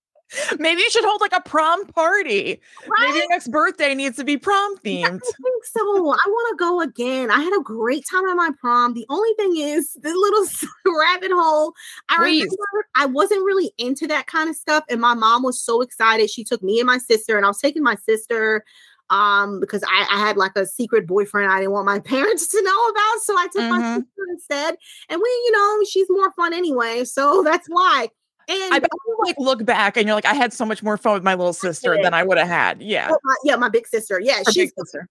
Maybe 0.60 0.82
you 0.82 0.90
should 0.90 1.06
hold 1.06 1.22
like 1.22 1.34
a 1.34 1.42
prom 1.42 1.86
party. 1.88 2.60
Right? 2.82 2.90
Maybe 3.00 3.18
your 3.20 3.30
next 3.30 3.50
birthday 3.50 3.94
needs 3.94 4.18
to 4.18 4.24
be 4.24 4.38
prom 4.38 4.78
themed. 4.78 5.02
Yeah, 5.02 5.08
I 5.08 5.42
think 5.42 5.66
so. 5.66 5.82
I 5.82 6.28
want 6.28 6.58
to 6.58 6.64
go 6.64 6.82
again. 6.82 7.32
I 7.32 7.40
had 7.40 7.58
a 7.58 7.64
great 7.64 8.06
time 8.10 8.28
at 8.28 8.36
my 8.36 8.52
prom. 8.60 8.94
The 8.94 9.06
only 9.10 9.34
thing 9.38 9.58
is 9.58 9.94
the 9.94 10.10
little 10.10 10.46
rabbit 11.00 11.32
hole. 11.32 11.74
I 12.10 12.18
Please. 12.18 12.44
remember 12.44 12.88
I 12.96 13.06
wasn't 13.06 13.44
really 13.44 13.74
into 13.78 14.08
that 14.08 14.28
kind 14.28 14.50
of 14.50 14.56
stuff, 14.56 14.84
and 14.90 15.02
my 15.02 15.14
mom 15.14 15.44
was 15.44 15.62
so 15.62 15.82
excited. 15.82 16.30
She 16.30 16.44
took 16.44 16.64
me 16.64 16.80
and 16.80 16.88
my 16.88 16.98
sister, 16.98 17.38
and 17.38 17.46
I 17.46 17.50
was 17.50 17.60
taking 17.60 17.84
my 17.84 17.96
sister 17.96 18.64
um 19.10 19.60
because 19.60 19.84
I, 19.84 20.08
I, 20.10 20.20
had 20.20 20.38
like 20.38 20.54
a 20.56 20.66
secret 20.66 21.06
boyfriend 21.06 21.52
I 21.52 21.60
didn't 21.60 21.74
want 21.74 21.86
my 21.86 22.00
parents 22.14 22.48
to 22.48 22.62
know 22.62 22.88
about. 22.88 23.22
So 23.22 23.38
I 23.38 23.48
took 23.52 23.62
mm-hmm. 23.64 23.82
my 23.82 23.96
sister 23.96 24.22
instead. 24.32 24.76
And 25.10 25.22
we, 25.22 25.28
you 25.28 25.52
know, 25.52 25.84
she's 25.88 26.08
more 26.10 26.32
fun 26.34 26.54
anyway. 26.54 27.04
So 27.04 27.44
that's 27.44 27.68
why. 27.68 28.08
And 28.48 28.74
I 28.74 28.82
like 29.24 29.36
look 29.38 29.66
back 29.66 29.98
and 29.98 30.06
you're 30.06 30.16
like, 30.16 30.26
I 30.26 30.34
had 30.34 30.54
so 30.54 30.66
much 30.66 30.84
more 30.84 30.98
fun 30.98 31.14
with 31.14 31.24
my 31.24 31.36
little 31.36 31.54
sister 31.54 31.98
than 32.02 32.14
I 32.14 32.24
would 32.24 32.38
have 32.38 32.48
had. 32.48 32.82
Yeah. 32.82 33.10
Oh, 33.12 33.20
my, 33.24 33.36
yeah, 33.44 33.56
my 33.56 33.70
big 33.70 33.88
sister. 33.88 34.20
Yeah, 34.20 34.42
Our 34.46 34.52
she's 34.52 34.74
sister. 34.78 35.08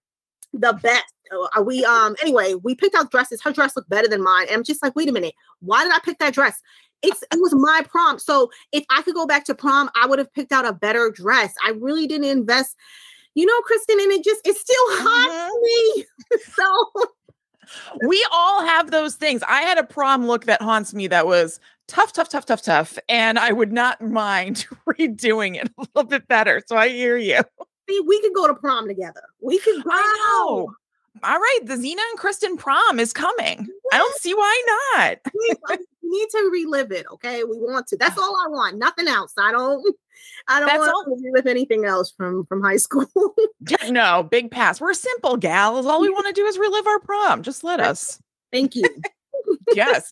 the 0.52 0.72
best. 0.74 1.04
Uh, 1.32 1.62
we 1.62 1.84
um 1.84 2.14
anyway, 2.20 2.54
we 2.54 2.74
picked 2.74 2.94
out 2.94 3.10
dresses. 3.10 3.40
Her 3.40 3.52
dress 3.52 3.74
looked 3.74 3.88
better 3.88 4.08
than 4.08 4.22
mine. 4.22 4.46
And 4.48 4.56
I'm 4.56 4.64
just 4.64 4.82
like, 4.82 4.94
wait 4.94 5.08
a 5.08 5.12
minute, 5.12 5.34
why 5.60 5.82
did 5.82 5.92
I 5.92 5.98
pick 6.04 6.18
that 6.18 6.34
dress? 6.34 6.60
It's 7.02 7.22
it 7.22 7.40
was 7.40 7.54
my 7.54 7.82
prom. 7.88 8.18
So 8.18 8.50
if 8.70 8.84
I 8.90 9.02
could 9.02 9.14
go 9.14 9.26
back 9.26 9.44
to 9.46 9.54
prom, 9.54 9.90
I 9.94 10.06
would 10.06 10.18
have 10.18 10.32
picked 10.32 10.52
out 10.52 10.66
a 10.66 10.72
better 10.72 11.10
dress. 11.10 11.54
I 11.64 11.70
really 11.70 12.06
didn't 12.06 12.28
invest, 12.28 12.76
you 13.34 13.46
know, 13.46 13.58
Kristen, 13.62 13.98
and 13.98 14.12
it 14.12 14.24
just 14.24 14.46
it's 14.46 14.60
still 14.60 14.76
hot 14.76 15.50
mm-hmm. 15.50 15.62
me. 15.62 16.04
so 16.54 17.08
we 18.06 18.24
all 18.32 18.64
have 18.64 18.90
those 18.90 19.14
things. 19.14 19.42
I 19.48 19.62
had 19.62 19.78
a 19.78 19.84
prom 19.84 20.26
look 20.26 20.44
that 20.44 20.60
haunts 20.60 20.92
me 20.94 21.06
that 21.08 21.26
was 21.26 21.60
tough, 21.92 22.12
tough, 22.12 22.30
tough, 22.30 22.46
tough, 22.46 22.62
tough. 22.62 22.98
And 23.08 23.38
I 23.38 23.52
would 23.52 23.70
not 23.70 24.00
mind 24.00 24.66
redoing 24.88 25.56
it 25.56 25.70
a 25.78 25.86
little 25.94 26.08
bit 26.08 26.26
better. 26.26 26.62
So 26.66 26.76
I 26.76 26.88
hear 26.88 27.16
you. 27.16 27.40
See, 27.88 28.00
we 28.06 28.20
could 28.22 28.32
go 28.34 28.46
to 28.46 28.54
prom 28.54 28.88
together. 28.88 29.22
We 29.40 29.58
could 29.58 29.84
go. 29.84 29.90
Know. 29.90 30.74
All 31.22 31.38
right, 31.38 31.60
the 31.64 31.76
Zena 31.76 32.00
and 32.10 32.18
Kristen 32.18 32.56
prom 32.56 32.98
is 32.98 33.12
coming. 33.12 33.58
Yes. 33.58 33.68
I 33.92 33.98
don't 33.98 34.16
see 34.18 34.32
why 34.32 34.62
not. 34.96 35.18
we, 35.34 35.78
need 36.02 36.28
to 36.30 36.50
relive 36.50 36.90
it. 36.90 37.06
Okay, 37.12 37.44
we 37.44 37.58
want 37.58 37.86
to. 37.88 37.96
That's 37.96 38.18
all 38.18 38.34
I 38.44 38.48
want. 38.48 38.78
Nothing 38.78 39.08
else. 39.08 39.34
I 39.38 39.52
don't. 39.52 39.84
I 40.48 40.60
don't 40.60 40.68
That's 40.68 40.78
want 40.78 41.08
all. 41.08 41.16
to 41.16 41.22
relive 41.22 41.46
anything 41.46 41.84
else 41.84 42.10
from 42.10 42.46
from 42.46 42.62
high 42.62 42.76
school. 42.76 43.06
no, 43.90 44.22
big 44.22 44.50
pass. 44.50 44.80
We're 44.80 44.94
simple 44.94 45.36
gals. 45.36 45.84
All 45.86 46.00
we 46.00 46.08
want 46.08 46.26
to 46.26 46.32
do 46.32 46.46
is 46.46 46.58
relive 46.58 46.86
our 46.86 47.00
prom. 47.00 47.42
Just 47.42 47.62
let 47.62 47.80
us. 47.80 48.20
Thank 48.50 48.74
you. 48.74 48.84
yes. 49.74 50.10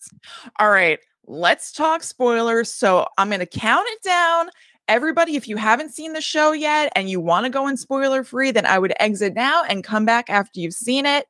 All 0.59 0.70
right 0.70 0.99
let's 1.31 1.72
talk 1.72 2.03
spoilers. 2.03 2.72
So 2.72 3.07
I'm 3.16 3.28
going 3.28 3.41
to 3.41 3.47
count 3.47 3.87
it 3.89 4.03
down. 4.03 4.51
Everybody, 4.89 5.37
if 5.37 5.47
you 5.47 5.57
haven't 5.57 5.95
seen 5.95 6.12
the 6.12 6.20
show 6.20 6.51
yet 6.51 6.93
and 6.97 7.09
you 7.09 7.20
want 7.20 7.47
to 7.47 7.51
go 7.51 7.68
in 7.68 7.76
spoiler 7.76 8.24
free, 8.24 8.51
then 8.51 8.66
I 8.66 8.78
would 8.78 8.93
exit 8.99 9.35
now 9.35 9.62
and 9.62 9.85
come 9.85 10.05
back 10.05 10.28
after 10.28 10.59
you've 10.59 10.74
seen 10.74 11.07
it. 11.07 11.26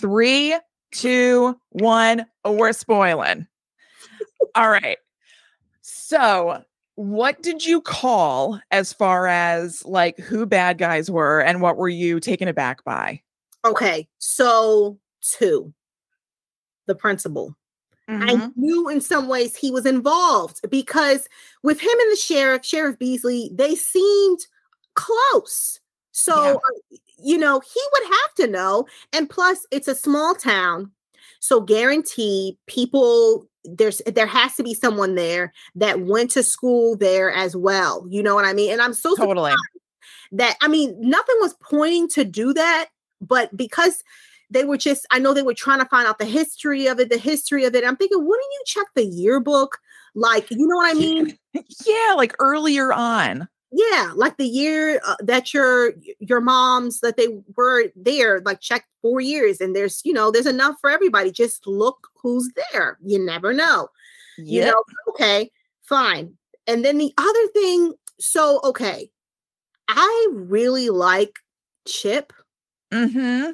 Three, 0.00 0.56
two, 0.92 1.60
one. 1.70 2.24
We're 2.44 2.72
spoiling. 2.72 3.46
All 4.54 4.70
right. 4.70 4.96
So, 5.82 6.62
what 6.94 7.42
did 7.42 7.66
you 7.66 7.82
call 7.82 8.58
as 8.70 8.94
far 8.94 9.26
as 9.26 9.84
like 9.84 10.18
who 10.18 10.46
bad 10.46 10.78
guys 10.78 11.10
were 11.10 11.40
and 11.40 11.60
what 11.60 11.76
were 11.76 11.90
you 11.90 12.20
taken 12.20 12.48
aback 12.48 12.82
by? 12.84 13.20
Okay. 13.66 14.08
So, 14.16 14.98
two, 15.20 15.74
the 16.86 16.94
principal. 16.94 17.54
Mm-hmm. 18.08 18.28
I 18.28 18.50
knew 18.56 18.88
in 18.88 19.00
some 19.00 19.26
ways 19.26 19.56
he 19.56 19.70
was 19.70 19.84
involved 19.84 20.60
because 20.70 21.28
with 21.62 21.80
him 21.80 21.98
and 21.98 22.12
the 22.12 22.16
sheriff, 22.16 22.64
Sheriff 22.64 22.98
Beasley, 22.98 23.50
they 23.52 23.74
seemed 23.74 24.40
close. 24.94 25.80
So, 26.12 26.44
yeah. 26.44 26.52
uh, 26.52 26.98
you 27.22 27.36
know, 27.36 27.60
he 27.60 27.80
would 27.92 28.04
have 28.04 28.34
to 28.36 28.46
know. 28.46 28.86
And 29.12 29.28
plus, 29.28 29.66
it's 29.72 29.88
a 29.88 29.94
small 29.94 30.34
town. 30.34 30.92
So, 31.40 31.60
guaranteed, 31.60 32.56
people 32.66 33.48
there's 33.64 34.00
there 34.06 34.26
has 34.26 34.54
to 34.54 34.62
be 34.62 34.74
someone 34.74 35.16
there 35.16 35.52
that 35.74 36.00
went 36.00 36.30
to 36.32 36.42
school 36.42 36.96
there 36.96 37.32
as 37.32 37.56
well. 37.56 38.06
You 38.08 38.22
know 38.22 38.34
what 38.34 38.44
I 38.44 38.52
mean? 38.52 38.72
And 38.72 38.80
I'm 38.80 38.94
so 38.94 39.14
totally 39.16 39.52
that 40.32 40.56
I 40.60 40.68
mean, 40.68 40.96
nothing 41.00 41.36
was 41.40 41.54
pointing 41.60 42.08
to 42.10 42.24
do 42.24 42.52
that, 42.54 42.88
but 43.20 43.54
because 43.56 44.02
they 44.50 44.64
were 44.64 44.76
just 44.76 45.06
i 45.10 45.18
know 45.18 45.34
they 45.34 45.42
were 45.42 45.54
trying 45.54 45.80
to 45.80 45.86
find 45.86 46.06
out 46.06 46.18
the 46.18 46.24
history 46.24 46.86
of 46.86 47.00
it 47.00 47.10
the 47.10 47.18
history 47.18 47.64
of 47.64 47.74
it. 47.74 47.84
I'm 47.84 47.96
thinking 47.96 48.24
wouldn't 48.24 48.52
you 48.52 48.62
check 48.66 48.86
the 48.94 49.04
yearbook? 49.04 49.78
Like 50.14 50.50
you 50.50 50.66
know 50.66 50.76
what 50.76 50.94
i 50.94 50.98
mean? 50.98 51.36
Yeah 51.86 52.14
like 52.16 52.34
earlier 52.38 52.92
on. 52.92 53.48
Yeah 53.72 54.12
like 54.14 54.36
the 54.36 54.46
year 54.46 55.00
uh, 55.06 55.16
that 55.20 55.52
your 55.54 55.94
your 56.18 56.40
moms 56.40 57.00
that 57.00 57.16
they 57.16 57.28
were 57.56 57.84
there 57.96 58.40
like 58.44 58.60
check 58.60 58.86
four 59.02 59.20
years 59.20 59.60
and 59.60 59.74
there's 59.74 60.02
you 60.04 60.12
know 60.12 60.30
there's 60.30 60.46
enough 60.46 60.76
for 60.80 60.90
everybody. 60.90 61.30
Just 61.30 61.66
look 61.66 62.08
who's 62.22 62.50
there. 62.72 62.98
You 63.04 63.18
never 63.24 63.52
know. 63.52 63.88
Yep. 64.38 64.46
you 64.48 64.70
know 64.70 64.82
okay 65.08 65.50
fine. 65.82 66.34
And 66.66 66.84
then 66.84 66.98
the 66.98 67.12
other 67.16 67.46
thing 67.54 67.94
so 68.18 68.60
okay 68.64 69.10
i 69.88 70.28
really 70.32 70.90
like 70.90 71.38
chip. 71.86 72.32
Mm-hmm 72.92 73.52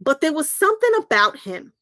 but 0.00 0.20
there 0.20 0.32
was 0.32 0.50
something 0.50 0.90
about 0.98 1.38
him. 1.38 1.72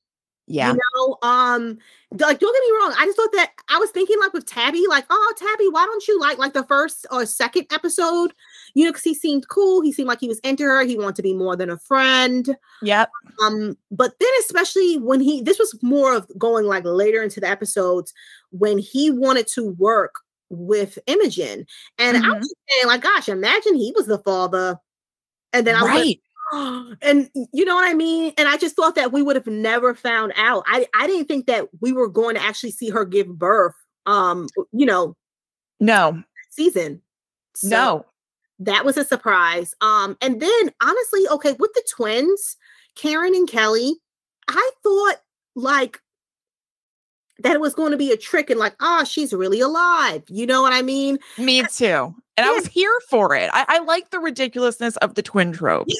Yeah. 0.49 0.73
You 0.73 0.79
know, 0.95 1.19
um, 1.23 1.79
like 2.13 2.39
don't 2.39 2.55
get 2.55 2.63
me 2.63 2.79
wrong. 2.79 2.95
I 2.97 3.05
just 3.05 3.17
thought 3.17 3.33
that 3.33 3.53
I 3.69 3.79
was 3.79 3.91
thinking 3.91 4.17
like 4.21 4.33
with 4.33 4.47
Tabby, 4.47 4.85
like, 4.89 5.05
oh 5.11 5.35
Tabby, 5.37 5.69
why 5.71 5.85
don't 5.85 6.07
you 6.07 6.21
like 6.21 6.39
like 6.39 6.53
the 6.53 6.65
first 6.65 7.05
or 7.11 7.27
second 7.27 7.67
episode? 7.73 8.33
You 8.75 8.85
know, 8.85 8.91
because 8.91 9.03
he 9.03 9.15
seemed 9.15 9.49
cool. 9.49 9.81
He 9.81 9.93
seemed 9.93 10.09
like 10.09 10.21
he 10.21 10.29
was 10.29 10.39
into 10.41 10.63
her. 10.63 10.85
He 10.85 10.97
wanted 10.97 11.17
to 11.17 11.23
be 11.23 11.35
more 11.35 11.57
than 11.57 11.69
a 11.69 11.79
friend. 11.79 12.57
Yep. 12.83 13.11
Um, 13.43 13.77
but 13.91 14.13
then 14.21 14.31
especially 14.41 14.99
when 14.99 15.21
he 15.21 15.43
this 15.43 15.59
was 15.59 15.77
more 15.83 16.15
of 16.15 16.31
going 16.39 16.67
like 16.67 16.85
later 16.85 17.23
into 17.23 17.41
the 17.41 17.49
episodes 17.49 18.15
when 18.51 18.79
he 18.79 19.11
wanted 19.11 19.49
to 19.49 19.71
work 19.71 20.21
with 20.49 20.99
Imogen. 21.07 21.67
And 21.99 22.17
mm-hmm. 22.17 22.33
I 22.33 22.39
was 22.39 22.55
saying, 22.69 22.87
like, 22.87 23.03
gosh, 23.03 23.29
imagine 23.29 23.75
he 23.75 23.93
was 23.97 24.07
the 24.07 24.19
father. 24.19 24.79
And 25.53 25.67
then 25.67 25.75
I 25.75 25.81
right. 25.81 26.21
and 27.03 27.31
you 27.53 27.65
know 27.65 27.75
what 27.75 27.89
I 27.89 27.95
mean? 27.95 28.33
And 28.39 28.49
I 28.49 28.57
just 28.57 28.77
thought 28.77 28.95
that 28.95 29.13
we 29.13 29.23
would 29.23 29.37
have 29.37 29.47
never 29.47 29.95
found 29.95 30.33
out. 30.37 30.65
I, 30.67 30.87
I 30.95 31.07
didn't 31.07 31.27
think 31.27 31.47
that 31.47 31.69
we 31.81 31.93
were 31.93 32.09
going 32.09 32.37
to 32.37 32.43
actually 32.43 32.71
see 32.71 32.91
her 32.91 33.05
give 33.05 33.29
birth. 33.39 33.75
Um, 34.07 34.47
you 34.73 34.87
know, 34.87 35.17
no 35.81 36.23
season. 36.51 37.03
So 37.55 37.69
no, 37.69 38.07
that 38.61 38.85
was 38.85 38.97
a 38.97 39.05
surprise. 39.05 39.75
Um, 39.81 40.17
and 40.21 40.41
then 40.41 40.71
honestly, 40.83 41.27
okay, 41.31 41.53
with 41.59 41.73
the 41.75 41.85
twins, 41.95 42.57
Karen 42.95 43.35
and 43.35 43.49
Kelly, 43.49 43.95
I 44.49 44.71
thought 44.83 45.17
like 45.55 46.01
that 47.41 47.53
it 47.53 47.61
was 47.61 47.75
going 47.75 47.91
to 47.91 47.99
be 47.99 48.13
a 48.13 48.17
trick 48.17 48.51
and 48.51 48.59
like, 48.59 48.75
oh, 48.81 49.05
she's 49.05 49.33
really 49.33 49.61
alive. 49.61 50.23
You 50.29 50.47
know 50.47 50.63
what 50.63 50.73
I 50.73 50.83
mean? 50.83 51.19
Me 51.37 51.63
too. 51.65 52.15
And. 52.37 52.47
I 52.47 52.53
was 52.53 52.67
here 52.67 52.93
for 53.09 53.35
it. 53.35 53.51
I, 53.53 53.65
I 53.69 53.79
like 53.81 54.11
the 54.11 54.19
ridiculousness 54.19 54.97
of 54.99 55.15
the 55.15 55.23
twin 55.23 55.53
trope. 55.53 55.89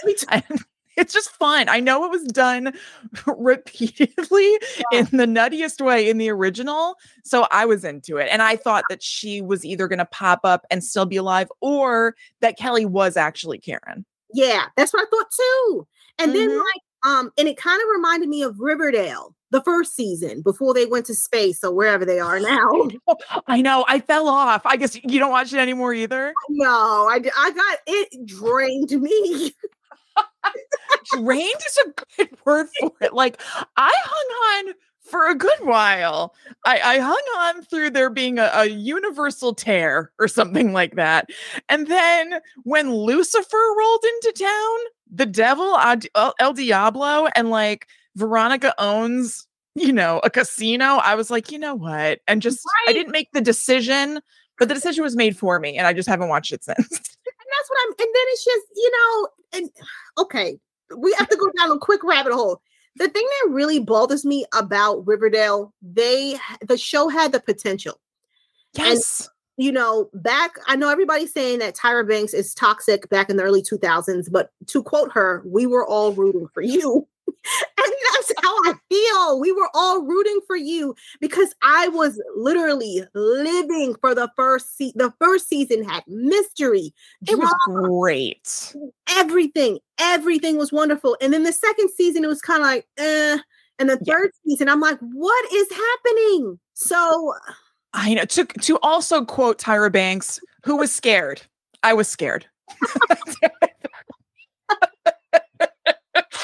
It's 0.97 1.13
just 1.13 1.31
fun. 1.31 1.69
I 1.69 1.79
know 1.79 2.05
it 2.05 2.11
was 2.11 2.25
done 2.25 2.73
repeatedly 3.27 4.59
yeah. 4.91 5.01
in 5.01 5.05
the 5.13 5.27
nuttiest 5.27 5.85
way 5.85 6.09
in 6.09 6.17
the 6.17 6.31
original. 6.31 6.97
So 7.23 7.47
I 7.51 7.67
was 7.67 7.85
into 7.85 8.17
it. 8.17 8.29
And 8.33 8.41
I 8.41 8.57
thought 8.57 8.85
that 8.89 9.03
she 9.03 9.43
was 9.43 9.65
either 9.65 9.89
going 9.89 9.99
to 9.99 10.07
pop 10.07 10.41
up 10.45 10.65
and 10.71 10.83
still 10.83 11.05
be 11.05 11.17
alive 11.17 11.53
or 11.61 12.15
that 12.41 12.57
Kelly 12.57 12.87
was 12.87 13.17
actually 13.17 13.59
Karen. 13.59 14.07
Yeah, 14.33 14.65
that's 14.77 14.93
what 14.93 15.07
I 15.07 15.11
thought 15.11 15.31
too. 15.37 15.87
And 16.19 16.33
mm-hmm. 16.33 16.49
then 16.49 16.59
like 16.59 16.83
um 17.05 17.31
and 17.37 17.47
it 17.47 17.59
kind 17.59 17.81
of 17.81 17.89
reminded 17.95 18.29
me 18.31 18.43
of 18.43 18.59
Riverdale 18.59 19.36
the 19.51 19.63
first 19.63 19.95
season 19.95 20.43
before 20.43 20.75
they 20.75 20.87
went 20.87 21.07
to 21.07 21.15
space 21.15 21.63
or 21.63 21.73
wherever 21.73 22.05
they 22.05 22.19
are 22.19 22.41
now. 22.41 22.89
I 23.47 23.63
know. 23.63 23.85
I 23.89 24.01
fell 24.01 24.29
off. 24.29 24.63
I 24.65 24.77
guess 24.77 24.97
you 24.97 25.19
don't 25.19 25.31
watch 25.31 25.53
it 25.53 25.59
anymore 25.59 25.95
either. 25.95 26.33
No, 26.49 27.09
I, 27.09 27.21
I 27.37 27.51
got 27.51 27.79
it 27.87 28.27
drained 28.27 28.91
me. 29.01 29.53
drained 31.13 31.61
is 31.67 31.79
a 31.87 32.05
good 32.17 32.37
word 32.45 32.67
for 32.81 32.93
it. 33.01 33.13
Like 33.13 33.41
I 33.77 33.93
hung 33.95 34.69
on 34.69 34.75
for 35.01 35.29
a 35.29 35.35
good 35.35 35.59
while. 35.61 36.35
I, 36.65 36.81
I 36.81 36.99
hung 36.99 37.23
on 37.39 37.63
through 37.63 37.91
there 37.91 38.11
being 38.11 38.39
a, 38.39 38.51
a, 38.53 38.67
universal 38.67 39.55
tear 39.55 40.11
or 40.19 40.27
something 40.27 40.73
like 40.73 40.97
that. 40.97 41.31
And 41.69 41.87
then 41.87 42.41
when 42.65 42.93
Lucifer 42.93 43.75
rolled 43.79 44.05
into 44.05 44.45
town, 44.45 44.79
the 45.09 45.27
devil, 45.27 45.75
uh, 45.77 46.33
El 46.41 46.53
Diablo, 46.53 47.29
and 47.37 47.51
like 47.51 47.87
Veronica 48.17 48.75
owns, 48.79 49.47
you 49.75 49.93
know, 49.93 50.21
a 50.25 50.31
casino, 50.31 50.97
I 50.97 51.15
was 51.15 51.31
like, 51.31 51.53
you 51.53 51.59
know 51.59 51.75
what? 51.75 52.21
And 52.27 52.43
just, 52.43 52.59
right. 52.65 52.91
I 52.91 52.93
didn't 52.93 53.13
make 53.13 53.29
the 53.33 53.41
decision, 53.41 54.21
but 54.59 54.69
the 54.69 54.75
decision 54.75 55.05
was 55.05 55.17
made 55.17 55.39
for 55.39 55.61
me. 55.61 55.77
And 55.79 55.87
I 55.87 55.93
just 55.93 56.09
haven't 56.09 56.29
watched 56.29 56.53
it 56.53 56.65
since. 56.65 56.79
and 56.79 56.89
that's 56.89 57.71
what 57.71 57.79
I'm, 57.85 57.91
and 57.91 57.99
then 57.99 58.25
it's 58.29 58.45
just, 58.45 58.67
you 58.75 58.91
know, 58.91 59.29
and 59.59 59.71
okay, 60.19 60.59
we 60.97 61.15
have 61.19 61.29
to 61.29 61.37
go 61.37 61.51
down 61.57 61.77
a 61.77 61.79
quick 61.79 62.03
rabbit 62.03 62.33
hole 62.33 62.61
the 62.97 63.09
thing 63.09 63.27
that 63.27 63.53
really 63.53 63.79
bothers 63.79 64.25
me 64.25 64.47
about 64.55 65.07
Riverdale, 65.07 65.73
they 65.83 66.39
the 66.63 66.79
show 66.79 67.09
had 67.09 67.33
the 67.33 67.41
potential. 67.41 68.01
Yes. 68.75 69.21
And, 69.21 69.65
you 69.65 69.73
know, 69.73 70.11
back 70.15 70.57
I 70.67 70.77
know 70.77 70.89
everybody's 70.89 71.33
saying 71.33 71.61
that 71.61 71.77
Tyra 71.77 72.09
Banks 72.09 72.35
is 72.35 72.55
toxic 72.55 73.09
back 73.09 73.31
in 73.31 73.37
the 73.37 73.43
early 73.43 73.63
2000s, 73.63 74.31
but 74.31 74.51
to 74.69 74.83
quote 74.83 75.13
her, 75.13 75.43
we 75.47 75.67
were 75.67 75.87
all 75.87 76.13
rooting 76.13 76.49
for 76.53 76.63
you. 76.63 77.07
And 77.79 77.93
that's 78.13 78.33
how 78.43 78.55
I 78.65 78.75
feel. 78.91 79.41
We 79.41 79.53
were 79.53 79.69
all 79.75 80.03
rooting 80.03 80.41
for 80.47 80.57
you 80.57 80.95
because 81.21 81.55
I 81.63 81.89
was 81.89 82.21
literally 82.37 83.05
living 83.15 83.95
for 84.01 84.15
the 84.15 84.31
first 84.37 84.77
se- 84.77 84.95
the 84.97 85.13
first 85.21 85.49
season 85.49 85.85
had 85.85 86.05
mystery. 86.07 86.93
It 87.23 87.37
drama, 87.37 87.51
was 87.69 87.89
great. 87.89 88.77
Everything, 89.11 89.79
everything 89.99 90.57
was 90.57 90.73
wonderful. 90.73 91.17
And 91.21 91.33
then 91.33 91.45
the 91.45 91.53
second 91.53 91.91
season, 91.91 92.25
it 92.25 92.29
was 92.29 92.43
kind 92.43 92.61
of 92.61 92.67
like, 92.67 92.87
eh. 92.99 93.39
And 93.79 93.91
the 93.91 93.99
third 93.99 94.31
yeah. 94.45 94.51
season, 94.51 94.69
I'm 94.69 94.81
like, 94.81 94.99
what 95.01 95.53
is 95.53 95.69
happening? 95.71 96.59
So 96.75 97.35
I 97.93 98.15
know 98.15 98.25
to 98.25 98.45
to 98.45 98.79
also 98.83 99.25
quote 99.25 99.59
Tyra 99.59 99.93
Banks, 99.93 100.41
who 100.65 100.77
was 100.77 100.93
scared. 100.93 101.43
I 101.83 101.93
was 101.93 102.09
scared. 102.09 102.47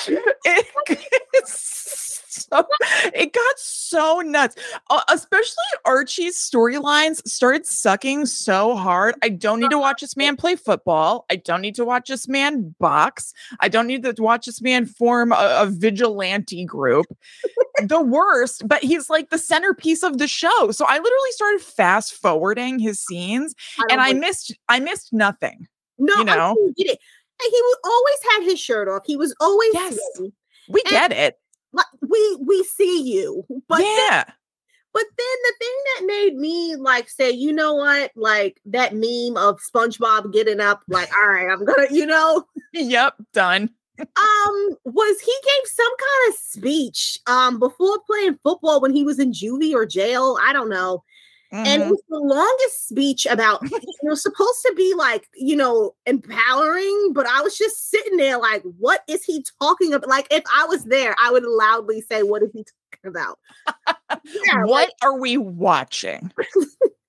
it, 0.45 0.67
so, 2.33 2.67
it 3.15 3.33
got 3.33 3.59
so 3.59 4.21
nuts. 4.21 4.57
Uh, 4.91 5.03
especially 5.09 5.57
Archie's 5.85 6.37
storylines 6.37 7.27
started 7.27 7.67
sucking 7.67 8.27
so 8.27 8.75
hard. 8.75 9.15
I 9.23 9.29
don't 9.29 9.61
need 9.61 9.71
to 9.71 9.79
watch 9.79 10.01
this 10.01 10.17
man 10.17 10.37
play 10.37 10.57
football. 10.57 11.27
I 11.31 11.37
don't 11.37 11.61
need 11.61 11.75
to 11.77 11.85
watch 11.85 12.09
this 12.09 12.27
man 12.29 12.75
box. 12.79 13.35
I 13.61 13.69
don't 13.69 13.87
need 13.87 14.03
to 14.03 14.15
watch 14.19 14.47
this 14.47 14.63
man 14.63 14.87
form 14.87 15.33
a, 15.33 15.59
a 15.61 15.67
vigilante 15.67 16.65
group. 16.65 17.07
the 17.85 18.01
worst, 18.01 18.67
but 18.67 18.83
he's 18.83 19.11
like 19.11 19.31
the 19.31 19.39
centerpiece 19.39 20.03
of 20.03 20.19
the 20.19 20.29
show. 20.29 20.71
So 20.71 20.85
I 20.89 20.99
literally 20.99 21.31
started 21.33 21.61
fast 21.61 22.15
forwarding 22.15 22.79
his 22.79 23.01
scenes 23.01 23.55
I 23.79 23.85
and 23.91 24.01
I 24.01 24.13
missed 24.13 24.57
I 24.69 24.81
missed 24.81 25.13
nothing. 25.13 25.69
No, 25.99 26.17
you 26.17 26.25
know? 26.25 26.57
I 26.59 26.73
get 26.77 26.93
it 26.93 26.99
he 27.51 27.63
would 27.63 27.79
always 27.85 28.19
had 28.31 28.45
his 28.45 28.61
shirt 28.61 28.89
off. 28.89 29.03
He 29.07 29.17
was 29.17 29.35
always 29.41 29.71
yes. 29.75 29.99
We 30.69 30.81
and 30.85 30.91
get 30.91 31.13
it. 31.13 31.39
Like 31.73 31.87
we 32.01 32.39
we 32.47 32.65
see 32.65 33.03
you, 33.03 33.45
but 33.69 33.81
yeah. 33.81 34.25
Then, 34.27 34.35
but 34.93 35.05
then 35.17 35.37
the 35.45 35.55
thing 35.59 35.77
that 35.87 36.07
made 36.07 36.37
me 36.37 36.77
like 36.77 37.09
say, 37.09 37.31
you 37.31 37.53
know 37.53 37.75
what, 37.75 38.13
like 38.15 38.61
that 38.67 38.93
meme 38.95 39.37
of 39.37 39.59
SpongeBob 39.61 40.33
getting 40.33 40.61
up, 40.61 40.83
like, 40.89 41.09
all 41.17 41.29
right, 41.29 41.51
I'm 41.51 41.65
gonna, 41.65 41.87
you 41.91 42.05
know. 42.05 42.45
yep, 42.75 43.15
done. 43.33 43.71
um, 43.99 44.77
was 44.85 45.21
he 45.21 45.35
gave 45.45 45.67
some 45.67 45.93
kind 45.99 46.29
of 46.29 46.35
speech 46.35 47.19
um 47.27 47.59
before 47.59 48.01
playing 48.07 48.39
football 48.43 48.81
when 48.81 48.95
he 48.95 49.03
was 49.03 49.19
in 49.19 49.33
juvie 49.33 49.75
or 49.75 49.87
jail? 49.87 50.37
I 50.43 50.53
don't 50.53 50.69
know. 50.69 51.05
Mm-hmm. 51.53 51.67
And 51.67 51.83
it 51.83 51.89
was 51.89 52.03
the 52.09 52.19
longest 52.19 52.89
speech 52.89 53.27
about 53.27 53.63
it 53.63 53.85
was 54.03 54.23
supposed 54.23 54.63
to 54.67 54.73
be 54.75 54.95
like, 54.97 55.29
you 55.35 55.55
know, 55.55 55.95
empowering, 56.07 57.13
but 57.13 57.27
I 57.27 57.43
was 57.43 57.59
just 57.59 57.91
sitting 57.91 58.17
there 58.17 58.39
like, 58.39 58.63
what 58.79 59.03
is 59.07 59.23
he 59.23 59.45
talking 59.61 59.93
about? 59.93 60.09
Like, 60.09 60.27
if 60.31 60.43
I 60.55 60.65
was 60.65 60.85
there, 60.85 61.15
I 61.23 61.31
would 61.31 61.45
loudly 61.45 62.01
say, 62.01 62.23
What 62.23 62.43
is 62.43 62.51
he 62.53 62.65
talking 62.65 63.11
about? 63.11 63.39
Yeah, 64.47 64.65
what 64.65 64.71
like, 64.71 64.91
are 65.03 65.19
we 65.19 65.37
watching? 65.37 66.31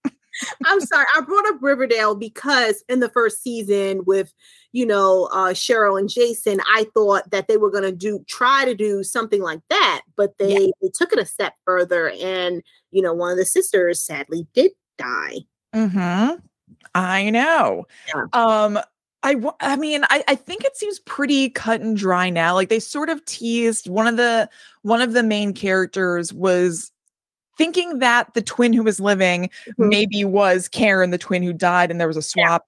I'm 0.65 0.79
sorry, 0.81 1.05
I 1.15 1.21
brought 1.21 1.47
up 1.47 1.61
Riverdale 1.61 2.15
because 2.15 2.83
in 2.89 2.99
the 2.99 3.09
first 3.09 3.41
season 3.41 4.03
with 4.05 4.33
you 4.71 4.85
know 4.85 5.29
uh 5.31 5.53
Cheryl 5.53 5.99
and 5.99 6.09
Jason, 6.09 6.59
I 6.67 6.87
thought 6.93 7.29
that 7.31 7.47
they 7.47 7.57
were 7.57 7.71
gonna 7.71 7.91
do 7.91 8.23
try 8.27 8.65
to 8.65 8.75
do 8.75 9.03
something 9.03 9.41
like 9.41 9.61
that, 9.69 10.01
but 10.15 10.37
they, 10.37 10.65
yeah. 10.65 10.71
they 10.81 10.89
took 10.93 11.13
it 11.13 11.19
a 11.19 11.25
step 11.25 11.53
further 11.65 12.09
and 12.09 12.61
you 12.93 13.01
know, 13.01 13.13
one 13.13 13.31
of 13.31 13.37
the 13.37 13.45
sisters 13.45 13.99
sadly 13.99 14.47
did 14.53 14.71
die. 14.97 15.39
Mm-hmm. 15.75 16.39
I 16.95 17.29
know. 17.31 17.85
Yeah. 18.07 18.25
Um, 18.33 18.79
I, 19.23 19.35
I 19.59 19.77
mean, 19.77 20.03
I, 20.09 20.23
I 20.27 20.35
think 20.35 20.63
it 20.63 20.75
seems 20.77 20.99
pretty 20.99 21.49
cut 21.49 21.81
and 21.81 21.97
dry 21.97 22.29
now. 22.29 22.53
Like 22.53 22.69
they 22.69 22.79
sort 22.79 23.09
of 23.09 23.23
teased 23.25 23.89
one 23.89 24.05
of 24.05 24.17
the 24.17 24.49
one 24.81 25.01
of 25.01 25.13
the 25.13 25.23
main 25.23 25.53
characters 25.53 26.33
was 26.33 26.91
thinking 27.57 27.99
that 27.99 28.33
the 28.33 28.41
twin 28.41 28.73
who 28.73 28.83
was 28.83 28.99
living 28.99 29.49
mm-hmm. 29.67 29.89
maybe 29.89 30.25
was 30.25 30.67
Karen, 30.67 31.11
the 31.11 31.17
twin 31.17 31.43
who 31.43 31.53
died, 31.53 31.91
and 31.91 31.99
there 31.99 32.07
was 32.07 32.17
a 32.17 32.21
swap. 32.21 32.65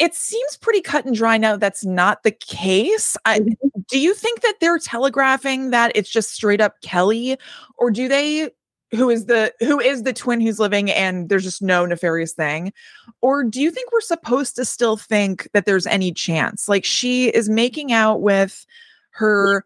Yeah. 0.00 0.06
It 0.06 0.14
seems 0.14 0.56
pretty 0.56 0.80
cut 0.80 1.04
and 1.04 1.14
dry 1.14 1.38
now. 1.38 1.56
That's 1.56 1.84
not 1.84 2.22
the 2.22 2.30
case. 2.30 3.16
I, 3.24 3.40
mm-hmm. 3.40 3.80
do 3.88 3.98
you 3.98 4.14
think 4.14 4.42
that 4.42 4.56
they're 4.60 4.78
telegraphing 4.78 5.70
that 5.70 5.92
it's 5.94 6.10
just 6.10 6.30
straight 6.30 6.60
up 6.60 6.80
Kelly, 6.82 7.36
or 7.76 7.90
do 7.90 8.08
they 8.08 8.50
who 8.92 9.10
is 9.10 9.26
the 9.26 9.52
who 9.60 9.80
is 9.80 10.02
the 10.02 10.12
twin 10.12 10.40
who's 10.40 10.58
living 10.58 10.90
and 10.90 11.28
there's 11.28 11.44
just 11.44 11.60
no 11.62 11.84
nefarious 11.84 12.32
thing 12.32 12.72
or 13.20 13.44
do 13.44 13.60
you 13.60 13.70
think 13.70 13.92
we're 13.92 14.00
supposed 14.00 14.56
to 14.56 14.64
still 14.64 14.96
think 14.96 15.48
that 15.52 15.66
there's 15.66 15.86
any 15.86 16.12
chance 16.12 16.68
like 16.68 16.84
she 16.84 17.28
is 17.28 17.48
making 17.48 17.92
out 17.92 18.22
with 18.22 18.64
her 19.10 19.64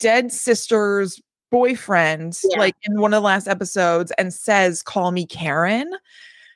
dead 0.00 0.32
sister's 0.32 1.20
boyfriend 1.50 2.38
yeah. 2.50 2.58
like 2.58 2.76
in 2.82 3.00
one 3.00 3.12
of 3.12 3.18
the 3.18 3.26
last 3.26 3.46
episodes 3.46 4.12
and 4.18 4.32
says 4.32 4.82
call 4.82 5.12
me 5.12 5.26
karen 5.26 5.90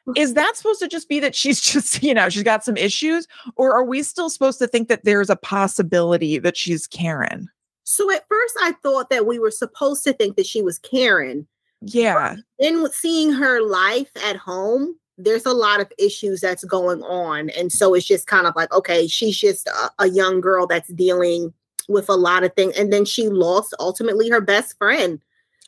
mm. 0.08 0.12
is 0.16 0.34
that 0.34 0.56
supposed 0.56 0.80
to 0.80 0.88
just 0.88 1.08
be 1.08 1.20
that 1.20 1.34
she's 1.34 1.60
just 1.72 2.02
you 2.02 2.14
know 2.14 2.28
she's 2.28 2.42
got 2.42 2.64
some 2.64 2.76
issues 2.76 3.26
or 3.56 3.72
are 3.72 3.84
we 3.84 4.02
still 4.02 4.30
supposed 4.30 4.58
to 4.58 4.66
think 4.66 4.88
that 4.88 5.04
there's 5.04 5.30
a 5.30 5.36
possibility 5.36 6.38
that 6.38 6.56
she's 6.56 6.86
karen 6.86 7.48
so 7.84 8.10
at 8.10 8.26
first 8.28 8.54
i 8.62 8.72
thought 8.82 9.10
that 9.10 9.26
we 9.26 9.38
were 9.38 9.50
supposed 9.50 10.04
to 10.04 10.12
think 10.12 10.36
that 10.36 10.46
she 10.46 10.62
was 10.62 10.78
karen 10.78 11.46
yeah. 11.80 12.36
Then 12.58 12.86
seeing 12.92 13.32
her 13.32 13.62
life 13.62 14.10
at 14.24 14.36
home, 14.36 14.96
there's 15.16 15.46
a 15.46 15.52
lot 15.52 15.80
of 15.80 15.92
issues 15.98 16.40
that's 16.40 16.64
going 16.64 17.02
on. 17.02 17.50
And 17.50 17.72
so 17.72 17.94
it's 17.94 18.06
just 18.06 18.26
kind 18.26 18.46
of 18.46 18.54
like, 18.56 18.72
okay, 18.72 19.06
she's 19.06 19.38
just 19.38 19.66
a, 19.66 19.90
a 20.00 20.08
young 20.08 20.40
girl 20.40 20.66
that's 20.66 20.88
dealing 20.92 21.52
with 21.90 22.08
a 22.08 22.14
lot 22.14 22.44
of 22.44 22.54
things. 22.54 22.76
And 22.76 22.92
then 22.92 23.04
she 23.04 23.28
lost 23.28 23.74
ultimately 23.78 24.28
her 24.30 24.40
best 24.40 24.78
friend. 24.78 25.20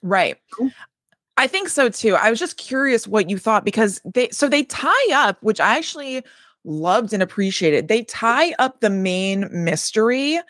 Right. 0.03 0.39
I 1.37 1.47
think 1.47 1.69
so 1.69 1.89
too. 1.89 2.15
I 2.15 2.31
was 2.31 2.39
just 2.39 2.57
curious 2.57 3.07
what 3.07 3.29
you 3.29 3.39
thought 3.39 3.65
because 3.65 4.01
they 4.05 4.29
so 4.31 4.49
they 4.49 4.65
tie 4.65 5.13
up, 5.13 5.43
which 5.43 5.61
I 5.61 5.77
actually 5.77 6.23
loved 6.65 7.13
and 7.13 7.23
appreciated. 7.23 7.89
They 7.89 8.05
tie 8.05 8.55
up 8.59 8.81
the 8.81 8.91
main 8.91 9.49
mystery, 9.51 10.41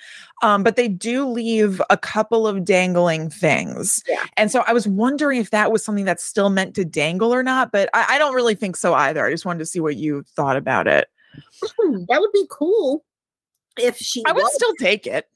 um, 0.43 0.62
but 0.62 0.77
they 0.77 0.89
do 0.89 1.27
leave 1.27 1.81
a 1.89 1.97
couple 1.97 2.47
of 2.47 2.64
dangling 2.64 3.31
things. 3.31 4.03
Yeah. 4.09 4.25
And 4.37 4.51
so 4.51 4.64
I 4.66 4.73
was 4.73 4.87
wondering 4.87 5.41
if 5.41 5.51
that 5.51 5.73
was 5.73 5.85
something 5.85 6.05
that's 6.05 6.25
still 6.25 6.51
meant 6.51 6.75
to 6.75 6.85
dangle 6.85 7.33
or 7.33 7.43
not, 7.43 7.73
but 7.73 7.89
I, 7.95 8.16
I 8.16 8.18
don't 8.18 8.35
really 8.35 8.55
think 8.55 8.77
so 8.77 8.95
either. 8.95 9.25
I 9.25 9.31
just 9.31 9.47
wanted 9.47 9.61
to 9.61 9.66
see 9.66 9.81
what 9.81 9.97
you 9.97 10.25
thought 10.37 10.57
about 10.57 10.87
it. 10.87 11.09
That 12.09 12.20
would 12.20 12.33
be 12.33 12.47
cool 12.51 13.05
if 13.79 13.97
she. 13.97 14.23
I 14.27 14.33
would 14.33 14.43
was. 14.43 14.55
still 14.55 14.75
take 14.75 15.07
it. 15.07 15.29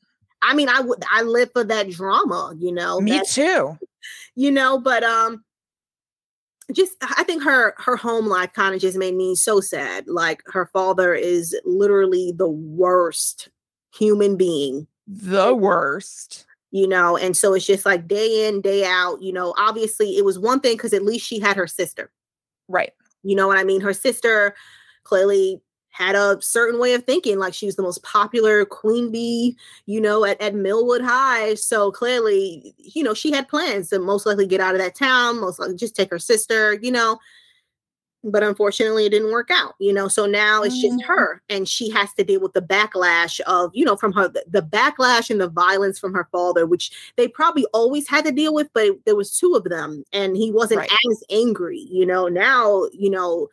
I 0.47 0.55
mean, 0.55 0.68
I 0.68 0.80
would. 0.80 1.03
I 1.11 1.22
live 1.22 1.51
for 1.53 1.64
that 1.64 1.90
drama, 1.90 2.55
you 2.57 2.72
know. 2.72 3.01
Me 3.01 3.20
too. 3.28 3.76
You 4.36 4.53
know, 4.53 4.78
but 4.78 5.03
um, 5.03 5.44
just 6.72 6.97
I 7.03 7.24
think 7.24 7.42
her 7.42 7.74
her 7.78 7.97
home 7.97 8.26
life 8.26 8.53
kind 8.53 8.74
of 8.74 8.80
just 8.80 8.97
made 8.97 9.14
me 9.14 9.34
so 9.34 9.61
sad. 9.61 10.07
Like 10.07 10.42
her 10.47 10.66
father 10.66 11.14
is 11.14 11.59
literally 11.64 12.32
the 12.36 12.49
worst 12.49 13.49
human 13.92 14.36
being. 14.36 14.86
The 15.07 15.55
worst. 15.55 16.47
You 16.72 16.86
know, 16.86 17.16
and 17.16 17.36
so 17.36 17.55
it's 17.55 17.64
just 17.64 17.86
like 17.86 18.07
day 18.07 18.47
in, 18.47 18.61
day 18.61 18.84
out, 18.84 19.22
you 19.22 19.32
know, 19.32 19.55
obviously 19.57 20.18
it 20.18 20.24
was 20.24 20.38
one 20.38 20.61
thing 20.61 20.76
because 20.76 20.92
at 20.92 21.05
least 21.05 21.26
she 21.26 21.38
had 21.38 21.57
her 21.57 21.66
sister. 21.66 22.11
Right. 22.68 22.92
You 23.22 23.34
know 23.34 23.47
what 23.47 23.57
I 23.57 23.64
mean? 23.64 23.80
Her 23.80 23.94
sister 23.94 24.55
clearly 25.05 25.62
had 25.97 26.14
a 26.14 26.36
certain 26.42 26.78
way 26.78 26.92
of 26.94 27.05
thinking 27.05 27.38
like 27.38 27.55
she 27.55 27.64
was 27.66 27.76
the 27.76 27.82
most 27.82 28.03
popular 28.03 28.64
queen 28.66 29.11
bee 29.11 29.57
you 29.86 30.01
know 30.01 30.24
at, 30.24 30.38
at 30.42 30.55
millwood 30.55 31.01
high 31.01 31.55
so 31.55 31.90
clearly 31.90 32.74
you 32.78 33.03
know 33.03 33.14
she 33.14 33.30
had 33.32 33.49
plans 33.49 33.88
to 33.88 33.99
most 33.99 34.26
likely 34.26 34.47
get 34.47 34.61
out 34.61 34.74
of 34.74 34.80
that 34.80 34.94
town 34.94 35.40
most 35.40 35.59
likely 35.59 35.74
just 35.74 35.97
take 35.97 36.11
her 36.11 36.18
sister 36.18 36.74
you 36.82 36.90
know 36.92 37.18
but 38.24 38.42
unfortunately 38.42 39.07
it 39.07 39.11
didn't 39.11 39.30
work 39.30 39.51
out 39.53 39.74
you 39.78 39.92
know 39.92 40.09
so 40.09 40.26
now 40.26 40.62
it's 40.62 40.80
just 40.80 40.99
Mhm. 40.99 41.05
her 41.05 41.42
and 41.49 41.68
she 41.68 41.88
has 41.90 42.12
to 42.14 42.24
deal 42.24 42.40
with 42.40 42.53
the 42.55 42.61
backlash 42.62 43.38
of 43.40 43.70
you 43.72 43.84
know 43.84 43.94
from 43.97 44.12
her 44.12 44.26
the, 44.28 44.44
the 44.49 44.62
backlash 44.62 45.30
and 45.30 45.40
the 45.40 45.49
violence 45.49 45.99
from 45.99 46.12
her 46.12 46.28
father 46.32 46.66
which 46.66 46.90
they 47.16 47.28
probably 47.28 47.64
always 47.72 48.09
had 48.09 48.24
to 48.24 48.32
deal 48.32 48.53
with 48.53 48.68
but 48.74 48.84
it- 48.84 49.05
there 49.05 49.14
was 49.16 49.38
two 49.38 49.55
of 49.55 49.64
them 49.64 50.03
and 50.12 50.36
he 50.36 50.51
wasn't 50.51 50.80
Right. 50.80 50.90
as 51.11 51.22
angry 51.30 51.86
you 51.88 52.05
know 52.05 52.26
now 52.26 52.86
you 52.92 53.11
know 53.11 53.49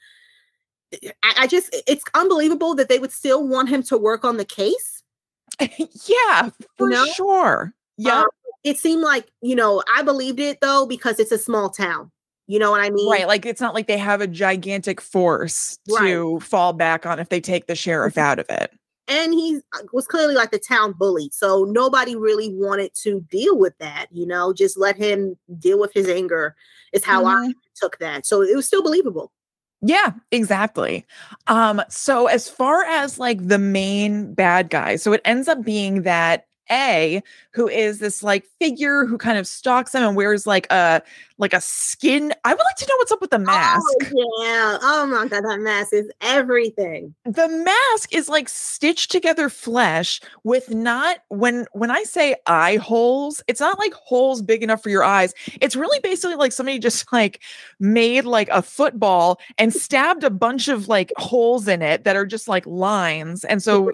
I, 1.24 1.34
I 1.39 1.48
just 1.48 1.76
it's 1.88 2.04
unbelievable 2.14 2.76
that 2.76 2.89
they 2.89 3.00
would 3.00 3.12
still 3.12 3.48
want 3.48 3.70
him 3.70 3.84
to 3.84 3.98
work 3.98 4.24
on 4.26 4.38
the 4.38 4.46
case 4.46 5.04
yeah, 5.60 6.50
for 6.78 6.89
know? 6.89 7.06
sure. 7.16 7.74
Yeah. 7.98 8.22
Um, 8.22 8.28
it 8.64 8.78
seemed 8.78 9.02
like 9.02 9.28
you 9.41 9.56
know 9.56 9.84
i 9.94 10.02
believed 10.02 10.39
it 10.39 10.62
though 10.62 10.86
because 10.86 11.20
it's 11.20 11.34
a 11.34 11.38
small 11.38 11.70
town 11.70 12.10
you 12.48 12.58
know 12.60 12.72
what 12.72 12.80
i 12.82 12.89
mean 12.89 13.10
Right. 13.12 13.28
Like 13.28 13.46
it's 13.46 13.60
not 13.62 13.74
like 13.74 13.88
they 13.88 13.98
have 13.98 14.22
a 14.22 14.28
gigantic 14.28 15.02
force 15.02 15.78
Right. 15.89 16.08
to 16.08 16.39
fall 16.39 16.72
back 16.74 17.06
on 17.06 17.20
if 17.20 17.28
they 17.30 17.41
take 17.41 17.68
the 17.68 17.76
sheriff 17.76 18.18
out 18.18 18.39
of 18.39 18.46
it. 18.50 18.72
and 19.10 19.34
he 19.34 19.60
uh, 19.76 19.80
was 19.91 20.08
clearly 20.08 20.34
like 20.34 20.52
the 20.52 20.60
town 20.60 20.94
bully 20.94 21.30
so 21.34 21.66
nobody 21.66 22.16
really 22.16 22.54
wanted 22.54 22.91
to 23.04 23.20
deal 23.30 23.58
with 23.60 23.78
that 23.80 24.06
you 24.12 24.26
know 24.26 24.54
just 24.54 24.78
let 24.78 24.96
him 24.96 25.38
deal 25.60 25.78
with 25.78 25.91
his 25.94 26.08
anger 26.08 26.56
is 26.94 27.04
how 27.04 27.26
i 27.26 27.48
Mhm. 27.48 27.54
took 27.76 27.98
that 28.00 28.26
so 28.26 28.41
it 28.41 28.56
was 28.56 28.66
still 28.66 28.82
believable 28.82 29.32
Yeah, 29.86 30.12
exactly. 30.32 31.06
Um, 31.48 31.82
so 31.90 32.28
as 32.28 32.48
far 32.48 32.84
as 32.86 33.20
like 33.20 33.46
the 33.48 33.60
main 33.60 34.34
bad 34.34 34.70
guy, 34.70 34.96
so 34.96 35.12
it 35.12 35.22
ends 35.26 35.48
up 35.50 35.62
being 35.64 36.04
that 36.04 36.46
A, 36.72 37.22
who 37.51 37.68
is 37.68 37.99
this 37.99 38.24
like 38.24 38.45
figure 38.59 39.05
who 39.05 39.18
kind 39.18 39.38
of 39.38 39.47
stalks 39.47 39.93
him 39.93 40.03
and 40.03 40.16
wears 40.16 40.47
like 40.47 40.72
a 40.72 41.01
like 41.38 41.53
a 41.53 41.61
skin. 41.61 42.34
I 42.43 42.53
would 42.53 42.64
like 42.64 42.76
to 42.78 42.86
know 42.88 42.95
what's 42.97 43.11
up 43.11 43.22
with 43.22 43.32
the 43.32 43.38
oh, 43.38 43.39
mask. 43.39 43.84
oh 44.03 44.24
yeah 44.43 44.78
oh 44.82 45.05
my 45.05 45.28
god 45.28 45.43
that 45.43 45.59
mask 45.59 45.93
is 45.93 46.09
everything 46.22 47.14
the 47.26 47.47
mask 47.47 48.14
is 48.14 48.30
like 48.30 48.49
stitched 48.49 49.11
together 49.11 49.49
flesh 49.49 50.22
with 50.43 50.70
not 50.70 51.20
when 51.30 51.66
when 51.74 51.91
i 51.91 52.03
say 52.03 52.36
eye 52.47 52.78
holes 52.78 53.41
it's 53.47 53.59
not 53.59 53.80
like 53.80 53.93
holes 53.93 54.41
big 54.41 54.64
enough 54.64 54.82
for 54.82 54.89
your 54.89 55.03
eyes 55.03 55.34
it's 55.61 55.76
really 55.76 55.99
basically 56.01 56.36
like 56.36 56.51
somebody 56.51 56.80
just 56.84 57.11
like 57.11 57.41
made 57.80 58.26
like 58.26 58.49
a 58.49 58.61
football 58.61 59.39
and 59.57 59.74
stabbed 59.74 60.24
a 60.24 60.30
bunch 60.30 60.68
of 60.68 60.88
like 60.88 61.11
holes 61.18 61.68
in 61.68 61.82
it 61.82 62.03
that 62.03 62.16
are 62.16 62.26
just 62.26 62.47
like 62.47 62.66
lines 62.66 63.43
and 63.43 63.64
so 63.64 63.91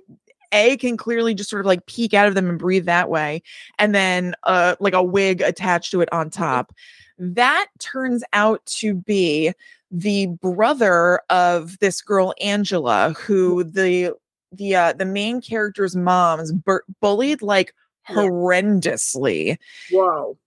a 0.52 0.78
can 0.78 0.98
clearly 0.98 1.34
just 1.34 1.50
sort 1.50 1.60
of 1.60 1.66
like 1.66 1.86
peek 1.86 2.14
out 2.14 2.28
of 2.28 2.36
them 2.36 2.50
and 2.50 2.58
breathe 2.60 2.86
that 2.86 3.10
way 3.10 3.42
and 3.78 3.94
then 3.94 4.34
uh 4.44 4.76
like 4.80 4.94
a 4.94 5.04
wig 5.04 5.42
attached 5.42 5.92
to 5.92 6.02
it 6.02 6.10
on 6.12 6.30
top. 6.30 6.74
That 7.18 7.68
turns 7.80 8.24
out 8.34 8.66
to 8.78 8.94
be 8.96 9.54
the 9.92 10.28
brother 10.28 11.22
of 11.30 11.78
this 11.80 12.02
girl 12.02 12.34
Angela, 12.42 13.14
who 13.20 13.64
the 13.64 14.16
the 14.52 14.76
uh, 14.76 14.94
the 14.94 15.06
main 15.06 15.42
character's 15.42 15.96
mom 15.96 16.40
is 16.40 16.52
bur- 16.52 16.84
bullied 17.02 17.42
like 17.42 17.74
horrendously, 18.08 19.58
whoa. 19.92 20.38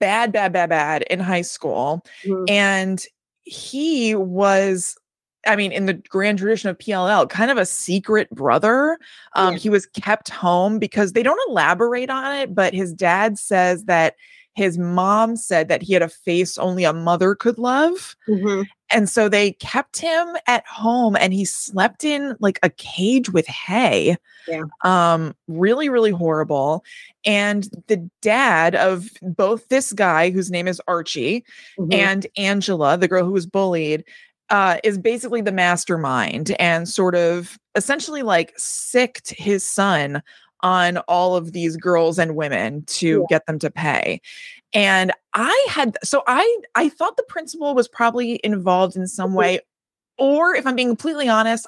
Bad, 0.00 0.32
bad, 0.32 0.52
bad, 0.52 0.68
bad 0.68 1.02
in 1.02 1.20
high 1.20 1.42
school, 1.42 2.04
Mhm. 2.24 2.44
and 2.48 3.04
he 3.44 4.14
was. 4.14 4.96
I 5.46 5.56
mean, 5.56 5.72
in 5.72 5.86
the 5.86 5.94
grand 5.94 6.38
tradition 6.38 6.68
of 6.70 6.78
PLL, 6.78 7.28
kind 7.28 7.50
of 7.50 7.56
a 7.56 7.66
secret 7.66 8.28
brother. 8.30 8.98
Um, 9.34 9.54
Yeah. 9.54 9.58
He 9.58 9.70
was 9.70 9.86
kept 9.86 10.28
home 10.28 10.78
because 10.78 11.12
they 11.12 11.22
don't 11.22 11.40
elaborate 11.48 12.10
on 12.10 12.34
it, 12.36 12.54
but 12.54 12.74
his 12.74 12.92
dad 12.92 13.38
says 13.38 13.84
that 13.84 14.16
his 14.54 14.76
mom 14.76 15.36
said 15.36 15.68
that 15.68 15.80
he 15.80 15.92
had 15.94 16.02
a 16.02 16.08
face 16.08 16.58
only 16.58 16.84
a 16.84 16.92
mother 16.92 17.34
could 17.36 17.56
love. 17.56 18.16
Mhm. 18.28 18.66
And 18.90 19.08
so 19.08 19.28
they 19.28 19.52
kept 19.52 19.98
him 19.98 20.26
at 20.48 20.66
home 20.66 21.16
and 21.16 21.32
he 21.32 21.44
slept 21.44 22.02
in 22.04 22.36
like 22.40 22.58
a 22.64 22.68
cage 22.68 23.30
with 23.30 23.46
hay. 23.46 24.16
Yeah. 24.48 24.62
Um, 24.82 25.34
really, 25.46 25.88
really 25.88 26.10
horrible. 26.10 26.84
And 27.24 27.68
the 27.86 28.10
dad 28.20 28.74
of 28.74 29.08
both 29.22 29.68
this 29.68 29.92
guy, 29.92 30.30
whose 30.30 30.50
name 30.50 30.66
is 30.66 30.82
Archie, 30.88 31.44
Mhm. 31.78 31.94
and 31.94 32.26
Angela, 32.36 32.98
the 32.98 33.06
girl 33.08 33.24
who 33.24 33.30
was 33.32 33.46
bullied, 33.46 34.04
uh, 34.50 34.78
is 34.84 34.98
basically 34.98 35.40
the 35.40 35.52
mastermind 35.52 36.54
and 36.58 36.88
sort 36.88 37.14
of 37.14 37.58
essentially 37.74 38.22
like 38.22 38.52
sicked 38.56 39.30
his 39.30 39.64
son 39.64 40.22
on 40.62 40.98
all 41.08 41.36
of 41.36 41.52
these 41.52 41.76
girls 41.76 42.18
and 42.18 42.36
women 42.36 42.84
to 42.86 43.20
Yeah. 43.20 43.26
get 43.28 43.46
them 43.46 43.58
to 43.60 43.70
pay. 43.70 44.20
And 44.74 45.12
I 45.34 45.66
had 45.70 45.96
so 46.04 46.22
I 46.26 46.58
I 46.74 46.88
thought 46.90 47.16
the 47.16 47.22
principal 47.28 47.74
was 47.74 47.88
probably 47.88 48.40
involved 48.44 48.94
in 48.96 49.06
some 49.06 49.30
Mhm. 49.32 49.36
way, 49.36 49.60
or 50.18 50.54
if 50.54 50.66
I'm 50.66 50.76
being 50.76 50.88
completely 50.88 51.28
honest, 51.28 51.66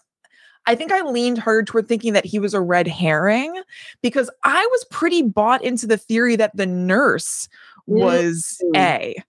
I 0.67 0.75
think 0.75 0.93
I 0.93 1.01
leaned 1.03 1.39
hard 1.39 1.67
toward 1.67 1.89
thinking 1.89 2.13
that 2.13 2.27
he 2.27 2.39
was 2.39 2.55
a 2.55 2.61
red 2.61 2.87
herring 2.87 3.63
because 4.03 4.31
I 4.45 4.65
was 4.71 4.85
pretty 4.91 5.23
bought 5.23 5.65
into 5.65 5.87
the 5.87 5.97
theory 5.97 6.37
that 6.37 6.57
the 6.57 6.67
nurse 6.67 7.49
was 7.87 8.61
Mm. 8.75 8.77
A. 8.77 9.25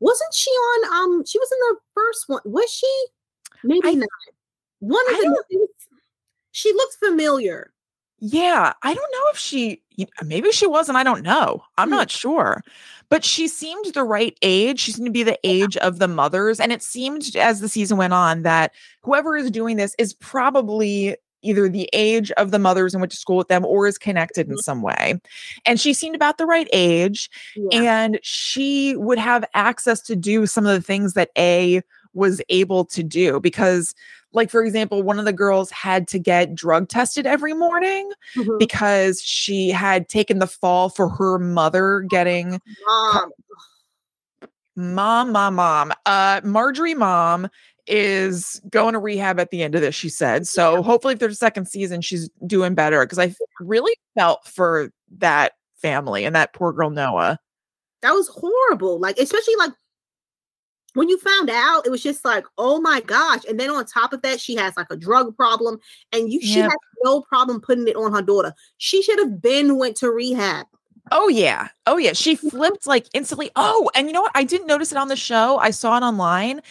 wasn't 0.00 0.34
she 0.34 0.50
on 0.50 0.92
um 1.04 1.24
she 1.24 1.38
was 1.38 1.50
in 1.52 1.58
the 1.60 1.76
first 1.94 2.24
one 2.28 2.40
was 2.44 2.70
she 2.70 3.06
maybe 3.62 3.88
I- 3.88 3.94
not 3.94 4.08
one 4.80 5.04
of 5.10 5.16
I 5.16 5.20
the 5.20 5.28
was- 5.58 5.68
she 6.52 6.72
looked 6.72 6.94
familiar 6.96 7.72
Yeah, 8.20 8.72
I 8.82 8.94
don't 8.94 9.12
know 9.12 9.24
if 9.32 9.38
she 9.38 9.82
maybe 10.24 10.50
she 10.50 10.66
wasn't. 10.66 10.96
I 10.96 11.04
don't 11.04 11.22
know. 11.22 11.62
I'm 11.78 11.88
Hmm. 11.88 11.96
not 11.96 12.10
sure. 12.10 12.62
But 13.10 13.24
she 13.24 13.46
seemed 13.48 13.86
the 13.92 14.02
right 14.02 14.36
age. 14.42 14.80
She 14.80 14.92
seemed 14.92 15.06
to 15.06 15.12
be 15.12 15.22
the 15.22 15.38
age 15.44 15.76
of 15.76 15.98
the 15.98 16.08
mothers. 16.08 16.58
And 16.58 16.72
it 16.72 16.82
seemed 16.82 17.36
as 17.36 17.60
the 17.60 17.68
season 17.68 17.96
went 17.98 18.12
on 18.14 18.42
that 18.42 18.72
whoever 19.02 19.36
is 19.36 19.50
doing 19.50 19.76
this 19.76 19.94
is 19.98 20.14
probably 20.14 21.16
either 21.44 21.68
the 21.68 21.88
age 21.92 22.30
of 22.32 22.50
the 22.50 22.58
mothers 22.58 22.94
and 22.94 23.00
went 23.00 23.12
to 23.12 23.16
school 23.18 23.36
with 23.36 23.48
them 23.48 23.64
or 23.64 23.86
is 23.86 23.98
connected 23.98 24.48
in 24.48 24.54
Mhm. 24.56 24.62
some 24.62 24.82
way. 24.82 25.20
And 25.66 25.78
she 25.78 25.92
seemed 25.92 26.16
about 26.16 26.38
the 26.38 26.46
right 26.46 26.68
age. 26.72 27.30
yeah 27.54 27.80
And 27.80 28.18
she 28.22 28.96
would 28.96 29.18
have 29.18 29.44
access 29.54 30.00
to 30.02 30.16
do 30.16 30.46
some 30.46 30.66
of 30.66 30.72
the 30.72 30.82
things 30.82 31.12
that 31.14 31.30
A 31.38 31.82
was 32.14 32.40
able 32.48 32.84
to 32.84 33.02
do 33.02 33.40
because 33.40 33.92
like 34.32 34.48
for 34.50 34.64
example 34.64 35.02
one 35.02 35.18
of 35.18 35.24
the 35.24 35.32
girls 35.32 35.68
had 35.72 36.06
to 36.08 36.18
get 36.18 36.54
drug 36.54 36.88
tested 36.88 37.26
every 37.26 37.52
morning 37.54 38.08
Mhm. 38.36 38.56
because 38.58 39.20
she 39.20 39.70
had 39.70 40.08
taken 40.08 40.38
the 40.38 40.46
fall 40.46 40.88
for 40.88 41.08
her 41.08 41.38
mother 41.40 42.00
getting 42.08 42.60
Mom. 42.86 43.32
mom 44.76 45.32
mom 45.32 45.54
mom 45.56 45.92
uh 46.06 46.40
marjorie 46.44 46.94
mom 46.94 47.48
is 47.86 48.60
going 48.70 48.94
to 48.94 48.98
rehab 48.98 49.38
at 49.38 49.50
the 49.50 49.62
end 49.62 49.74
of 49.74 49.80
this 49.80 49.94
she 49.94 50.08
said 50.08 50.46
so 50.46 50.82
hopefully 50.82 51.12
if 51.12 51.20
there's 51.20 51.34
a 51.34 51.36
second 51.36 51.66
season 51.66 52.00
she's 52.00 52.30
doing 52.46 52.74
better 52.74 53.04
because 53.04 53.18
I 53.18 53.34
really 53.60 53.92
felt 54.16 54.46
for 54.46 54.90
that 55.18 55.52
family 55.76 56.24
and 56.24 56.34
that 56.34 56.54
poor 56.54 56.72
girl 56.72 56.90
noah 56.90 57.38
that 58.00 58.12
was 58.12 58.28
horrible 58.28 58.98
like 58.98 59.18
especially 59.18 59.56
like 59.56 59.72
when 60.94 61.08
you 61.08 61.18
found 61.18 61.50
out 61.50 61.86
it 61.86 61.90
was 61.90 62.02
just 62.02 62.24
like 62.24 62.46
oh 62.56 62.80
my 62.80 63.00
gosh 63.02 63.42
and 63.48 63.60
then 63.60 63.68
on 63.68 63.84
top 63.84 64.12
of 64.14 64.22
that 64.22 64.40
she 64.40 64.54
has 64.56 64.76
like 64.76 64.86
a 64.90 64.96
drug 64.96 65.36
problem 65.36 65.78
and 66.12 66.32
you 66.32 66.40
she 66.40 66.60
Yep. 66.60 66.70
has 66.70 66.78
no 67.02 67.20
problem 67.20 67.60
putting 67.60 67.86
it 67.86 67.96
on 67.96 68.12
her 68.14 68.22
daughter 68.22 68.54
she 68.78 69.02
should 69.02 69.18
have 69.18 69.42
been 69.42 69.76
went 69.78 69.96
to 69.96 70.10
rehab 70.10 70.66
Oh 71.12 71.28
yeah. 71.28 71.68
Oh 71.86 71.98
yeah. 71.98 72.14
She 72.14 72.34
flipped 72.34 72.86
like 72.86 73.06
instantly. 73.12 73.50
Oh, 73.56 73.90
and 73.94 74.06
you 74.06 74.12
know 74.12 74.22
what? 74.22 74.32
I 74.34 74.44
didn't 74.44 74.66
notice 74.66 74.90
it 74.90 74.98
on 74.98 75.08
the 75.08 75.16
show. 75.16 75.58
I 75.58 75.70
saw 75.70 75.96
it 75.98 76.02
online. 76.02 76.62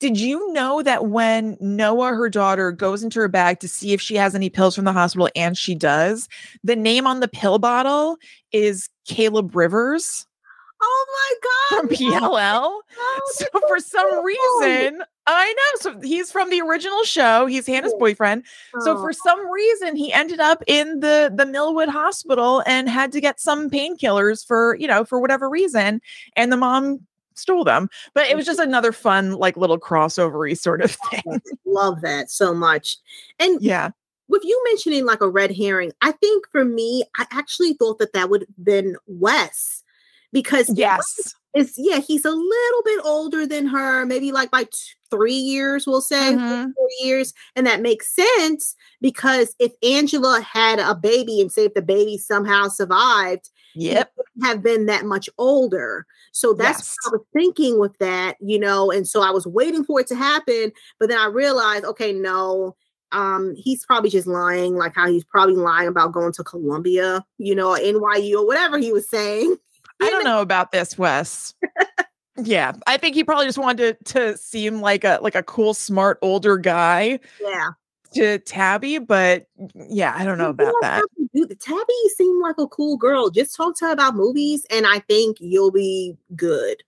Did 0.00 0.18
you 0.18 0.50
know 0.52 0.82
that 0.82 1.06
when 1.06 1.56
Noah, 1.60 2.08
her 2.14 2.28
daughter, 2.30 2.72
goes 2.72 3.02
into 3.02 3.20
her 3.20 3.28
bag 3.28 3.60
to 3.60 3.68
see 3.68 3.92
if 3.92 4.00
she 4.00 4.16
has 4.16 4.34
any 4.34 4.48
pills 4.50 4.74
from 4.74 4.84
the 4.86 4.92
hospital, 4.92 5.28
and 5.36 5.56
she 5.56 5.74
does, 5.74 6.28
the 6.64 6.74
name 6.74 7.06
on 7.06 7.20
the 7.20 7.28
pill 7.28 7.58
bottle 7.58 8.16
is 8.50 8.88
Caleb 9.06 9.54
Rivers 9.54 10.26
oh 10.82 11.06
my 11.12 11.78
God. 11.78 11.80
from 11.80 11.88
PLL. 11.96 12.62
no, 12.96 13.20
So 13.26 13.44
for 13.68 13.78
some 13.80 14.00
horrible. 14.08 14.24
reason, 14.24 15.02
I 15.26 15.52
know. 15.52 15.80
So 15.92 16.00
he's 16.00 16.32
from 16.32 16.48
the 16.48 16.62
original 16.62 17.02
show. 17.04 17.44
He's 17.44 17.66
Hanna's 17.66 17.92
boyfriend. 17.98 18.44
So 18.80 18.96
Oh. 18.96 19.00
for 19.02 19.12
some 19.12 19.46
reason, 19.50 19.94
he 19.96 20.10
ended 20.12 20.40
up 20.40 20.62
in 20.66 21.00
the 21.00 21.30
the 21.34 21.44
Millwood 21.44 21.90
Hospital 21.90 22.62
and 22.66 22.88
had 22.88 23.12
to 23.12 23.20
get 23.20 23.38
some 23.40 23.68
painkillers 23.68 24.44
for 24.46 24.74
you 24.76 24.88
know 24.88 25.04
for 25.04 25.20
whatever 25.20 25.50
reason, 25.50 26.00
and 26.36 26.50
the 26.50 26.56
mom 26.56 27.00
stole 27.40 27.64
them. 27.64 27.88
But 28.14 28.28
it 28.28 28.36
was 28.36 28.46
just 28.46 28.60
mm-hmm. 28.60 28.68
another 28.68 28.92
fun 28.92 29.32
like 29.32 29.56
little 29.56 29.78
crossovery 29.78 30.56
sort 30.56 30.82
of 30.82 30.96
oh, 31.04 31.08
thing. 31.08 31.40
love 31.64 32.00
that 32.02 32.30
so 32.30 32.54
much 32.54 32.96
and 33.38 33.60
yeah. 33.62 33.90
with 34.28 34.44
you 34.44 34.60
mentioning 34.68 35.04
like 35.04 35.20
a 35.20 35.28
red 35.28 35.54
herring, 35.56 35.92
I 36.02 36.12
think 36.12 36.46
for 36.52 36.64
me, 36.64 37.04
I 37.16 37.26
actually 37.30 37.74
thought 37.74 37.98
that 37.98 38.12
that 38.12 38.30
would 38.30 38.42
have 38.42 38.64
been 38.64 38.96
Wes 39.06 39.82
because 40.32 40.70
Yes. 40.76 41.34
It's 41.54 41.74
yeah, 41.76 41.98
he's 41.98 42.24
a 42.24 42.30
little 42.30 42.82
bit 42.84 43.00
older 43.04 43.46
than 43.46 43.66
her, 43.66 44.06
maybe 44.06 44.30
like 44.32 44.50
by 44.50 44.64
t- 44.64 44.70
three 45.10 45.32
years, 45.34 45.86
we'll 45.86 46.00
say 46.00 46.34
Mhm. 46.34 46.72
four 46.76 46.88
years, 47.02 47.34
and 47.56 47.66
that 47.66 47.82
makes 47.82 48.14
sense 48.14 48.76
because 49.00 49.54
if 49.58 49.72
Angela 49.82 50.40
had 50.40 50.78
a 50.78 50.94
baby 50.94 51.40
and 51.40 51.50
say 51.50 51.64
if 51.64 51.74
the 51.74 51.82
baby 51.82 52.16
somehow 52.18 52.68
survived, 52.68 53.50
Yep. 53.74 54.12
have 54.42 54.62
been 54.62 54.86
that 54.86 55.04
much 55.04 55.28
older. 55.38 56.06
So 56.32 56.52
that's 56.52 56.78
Yes. 56.80 56.96
what 57.04 57.12
I 57.12 57.16
was 57.16 57.26
thinking 57.32 57.78
with 57.80 57.96
that, 57.98 58.36
you 58.40 58.58
know, 58.58 58.90
and 58.92 59.06
so 59.06 59.20
I 59.22 59.30
was 59.30 59.46
waiting 59.46 59.84
for 59.84 60.00
it 60.00 60.06
to 60.08 60.14
happen, 60.16 60.72
but 61.00 61.08
then 61.08 61.18
I 61.18 61.26
realized, 61.26 61.84
okay, 61.84 62.12
no, 62.12 62.76
um, 63.12 63.54
he's 63.56 63.84
probably 63.84 64.10
just 64.10 64.28
lying, 64.28 64.76
like 64.76 64.94
how 64.94 65.08
he's 65.08 65.24
probably 65.24 65.56
lying 65.56 65.88
about 65.88 66.12
going 66.12 66.32
to 66.32 66.44
Columbia, 66.44 67.24
you 67.38 67.56
know, 67.56 67.70
or 67.70 67.78
NYU 67.78 68.38
or 68.40 68.46
whatever 68.46 68.78
he 68.78 68.92
was 68.92 69.08
saying. 69.08 69.56
I 70.00 70.10
don't 70.10 70.24
know 70.24 70.40
about 70.40 70.72
this, 70.72 70.96
Wes. 70.98 71.54
yeah, 72.36 72.72
I 72.86 72.96
think 72.96 73.14
he 73.14 73.24
probably 73.24 73.46
just 73.46 73.58
wanted 73.58 73.98
to, 74.06 74.12
to 74.14 74.36
seem 74.38 74.80
like 74.80 75.04
a 75.04 75.18
like 75.22 75.34
a 75.34 75.42
cool, 75.42 75.74
smart 75.74 76.18
older 76.22 76.56
guy 76.56 77.20
Yeah. 77.40 77.70
to 78.14 78.38
Tabby, 78.40 78.98
but 78.98 79.46
yeah, 79.74 80.14
I 80.16 80.24
don't 80.24 80.38
know 80.38 80.44
You 80.44 80.50
about 80.50 80.74
that. 80.82 81.04
do- 81.34 81.46
Tabby 81.60 81.92
seemed 82.16 82.42
like 82.42 82.56
a 82.58 82.66
cool 82.66 82.96
girl. 82.96 83.30
Just 83.30 83.54
talk 83.54 83.76
to 83.78 83.86
her 83.86 83.92
about 83.92 84.14
movies, 84.16 84.66
and 84.70 84.86
I 84.86 85.00
think 85.00 85.36
you'll 85.40 85.70
be 85.72 86.16
good. 86.36 86.82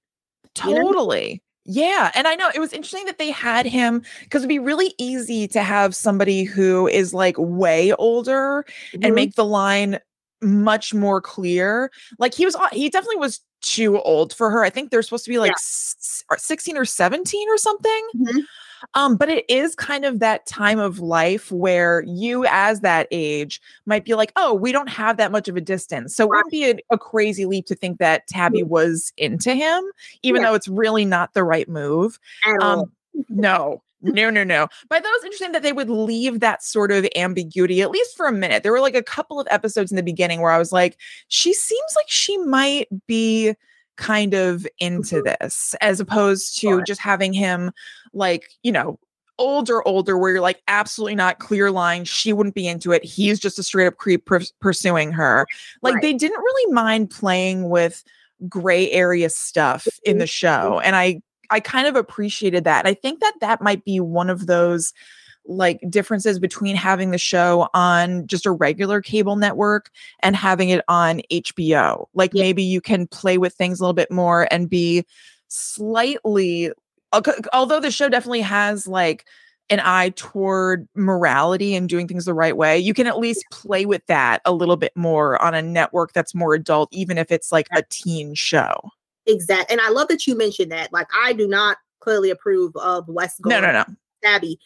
you 0.66 0.74
know? 0.74 0.82
Totally. 0.82 1.42
Yeah. 1.64 2.10
And 2.16 2.26
I 2.26 2.34
know 2.34 2.50
it 2.52 2.58
was 2.58 2.72
interesting 2.72 3.04
that 3.04 3.18
they 3.18 3.30
had 3.30 3.66
him 3.66 4.02
because 4.24 4.40
it'd 4.42 4.48
be 4.48 4.58
really 4.58 4.94
easy 4.98 5.46
to 5.48 5.62
have 5.62 5.94
somebody 5.94 6.42
who 6.42 6.88
is 6.88 7.14
like 7.14 7.36
way 7.38 7.92
older 7.94 8.66
and 8.94 9.04
Mhm. 9.04 9.14
make 9.14 9.34
the 9.36 9.44
line 9.44 10.00
much 10.42 10.92
more 10.92 11.20
clear. 11.20 11.90
Like 12.18 12.34
he 12.34 12.44
was, 12.44 12.56
he 12.72 12.88
definitely 12.90 13.16
was 13.16 13.40
too 13.60 14.00
old 14.00 14.34
for 14.34 14.50
her. 14.50 14.64
I 14.64 14.70
think 14.70 14.90
they're 14.90 15.02
supposed 15.02 15.24
to 15.24 15.30
be 15.30 15.38
like 15.38 15.50
Yeah. 15.50 15.54
s- 15.56 16.24
or 16.30 16.36
16 16.38 16.76
or 16.76 16.84
17 16.84 17.48
or 17.48 17.56
something. 17.58 18.08
Mhm. 18.16 18.40
Um, 18.94 19.16
but 19.16 19.28
it 19.28 19.44
is 19.48 19.76
kind 19.76 20.04
of 20.04 20.18
that 20.18 20.44
time 20.46 20.80
of 20.80 20.98
life 20.98 21.52
where 21.52 22.02
you, 22.04 22.44
as 22.48 22.80
that 22.80 23.06
age, 23.12 23.60
might 23.86 24.04
be 24.04 24.14
like, 24.14 24.32
oh, 24.34 24.52
we 24.52 24.72
don't 24.72 24.88
have 24.88 25.16
that 25.18 25.30
much 25.30 25.46
of 25.46 25.56
a 25.56 25.60
distance. 25.60 26.16
So 26.16 26.24
it 26.24 26.30
wouldn't 26.30 26.50
be 26.50 26.70
a, 26.70 26.74
a 26.90 26.98
crazy 26.98 27.46
leap 27.46 27.66
to 27.66 27.76
think 27.76 27.98
that 27.98 28.26
Tabby 28.26 28.64
was 28.64 29.12
into 29.16 29.54
him, 29.54 29.84
even 30.24 30.42
Yeah. 30.42 30.48
though 30.48 30.54
it's 30.56 30.66
really 30.66 31.04
not 31.04 31.32
the 31.32 31.44
right 31.44 31.68
move. 31.68 32.18
Um, 32.60 32.90
no, 33.28 33.82
no, 34.02 34.30
no, 34.30 34.44
no. 34.44 34.68
But 34.88 35.02
that 35.02 35.10
was 35.10 35.24
interesting 35.24 35.52
that 35.52 35.62
they 35.62 35.72
would 35.72 35.88
leave 35.90 36.40
that 36.40 36.62
sort 36.62 36.90
of 36.92 37.06
ambiguity, 37.16 37.82
at 37.82 37.90
least 37.90 38.16
for 38.16 38.26
a 38.26 38.32
minute. 38.32 38.62
There 38.62 38.72
were 38.72 38.80
like 38.80 38.96
a 38.96 39.02
couple 39.02 39.40
of 39.40 39.46
episodes 39.50 39.90
in 39.92 39.96
the 39.96 40.02
beginning 40.02 40.40
where 40.40 40.50
I 40.50 40.58
was 40.58 40.72
like, 40.72 40.98
she 41.28 41.52
seems 41.54 41.92
like 41.96 42.08
she 42.08 42.36
might 42.38 42.88
be 43.06 43.54
kind 43.96 44.34
of 44.34 44.66
into 44.78 45.16
mm-hmm. 45.16 45.44
this, 45.44 45.74
as 45.80 46.00
opposed 46.00 46.54
to 46.54 46.60
Sure. 46.60 46.82
just 46.82 47.00
having 47.00 47.32
him 47.32 47.70
like, 48.12 48.50
you 48.62 48.72
know, 48.72 48.98
older, 49.38 49.86
older, 49.86 50.18
where 50.18 50.32
you're 50.32 50.40
like, 50.40 50.62
absolutely 50.68 51.14
not 51.14 51.38
clear 51.38 51.70
line. 51.70 52.04
She 52.04 52.32
wouldn't 52.32 52.54
be 52.54 52.66
into 52.66 52.92
it. 52.92 53.04
He's 53.04 53.38
just 53.38 53.58
a 53.58 53.62
straight 53.62 53.86
up 53.86 53.96
creep 53.96 54.26
pers- 54.26 54.52
pursuing 54.60 55.12
her. 55.12 55.46
Like 55.82 55.94
Right. 55.94 56.02
they 56.02 56.12
didn't 56.14 56.40
really 56.40 56.72
mind 56.72 57.10
playing 57.10 57.68
with 57.68 58.02
gray 58.48 58.90
area 58.90 59.30
stuff 59.30 59.86
in 60.04 60.12
mm-hmm. 60.12 60.20
the 60.20 60.26
show. 60.26 60.80
And 60.84 60.96
I 60.96 61.22
I 61.52 61.60
kind 61.60 61.86
of 61.86 61.94
appreciated 61.94 62.64
that. 62.64 62.86
I 62.86 62.94
think 62.94 63.20
that 63.20 63.34
that 63.40 63.60
might 63.62 63.84
be 63.84 64.00
one 64.00 64.28
of 64.30 64.46
those 64.46 64.92
like 65.46 65.80
differences 65.88 66.38
between 66.38 66.76
having 66.76 67.10
the 67.10 67.18
show 67.18 67.68
on 67.74 68.26
just 68.26 68.46
a 68.46 68.50
regular 68.52 69.00
cable 69.00 69.36
network 69.36 69.90
and 70.20 70.36
having 70.36 70.68
it 70.70 70.84
on 70.88 71.20
HBO. 71.30 72.06
Like 72.14 72.30
Yeah. 72.32 72.42
maybe 72.44 72.62
you 72.62 72.80
can 72.80 73.06
play 73.08 73.38
with 73.38 73.54
things 73.54 73.80
a 73.80 73.82
little 73.82 73.92
bit 73.94 74.10
more 74.10 74.46
and 74.50 74.70
be 74.70 75.04
slightly 75.48 76.70
uh, 77.12 77.20
although 77.52 77.80
the 77.80 77.90
show 77.90 78.08
definitely 78.08 78.40
has 78.40 78.86
like 78.86 79.26
an 79.70 79.80
eye 79.80 80.10
toward 80.16 80.88
morality 80.94 81.74
and 81.74 81.88
doing 81.88 82.08
things 82.08 82.24
the 82.24 82.34
right 82.34 82.56
way, 82.56 82.78
you 82.78 82.94
can 82.94 83.06
at 83.06 83.18
least 83.18 83.44
play 83.50 83.84
with 83.86 84.04
that 84.06 84.40
a 84.44 84.52
little 84.52 84.76
bit 84.76 84.92
more 84.96 85.40
on 85.42 85.54
a 85.54 85.62
network 85.62 86.12
that's 86.12 86.34
more 86.34 86.54
adult, 86.54 86.88
even 86.92 87.18
if 87.18 87.30
it's 87.30 87.52
like 87.52 87.66
a 87.72 87.82
teen 87.90 88.34
show. 88.34 88.72
Exact. 89.26 89.70
And 89.70 89.80
I 89.80 89.90
love 89.90 90.08
that 90.08 90.26
you 90.26 90.36
mentioned 90.36 90.72
that. 90.72 90.92
Like, 90.92 91.06
I 91.16 91.32
do 91.32 91.46
not 91.46 91.78
clearly 92.00 92.30
approve 92.30 92.74
of 92.76 93.08
Wes 93.08 93.36
No, 93.44 93.60
no, 93.60 93.72
no. 93.72 93.84
Tabby. 94.22 94.58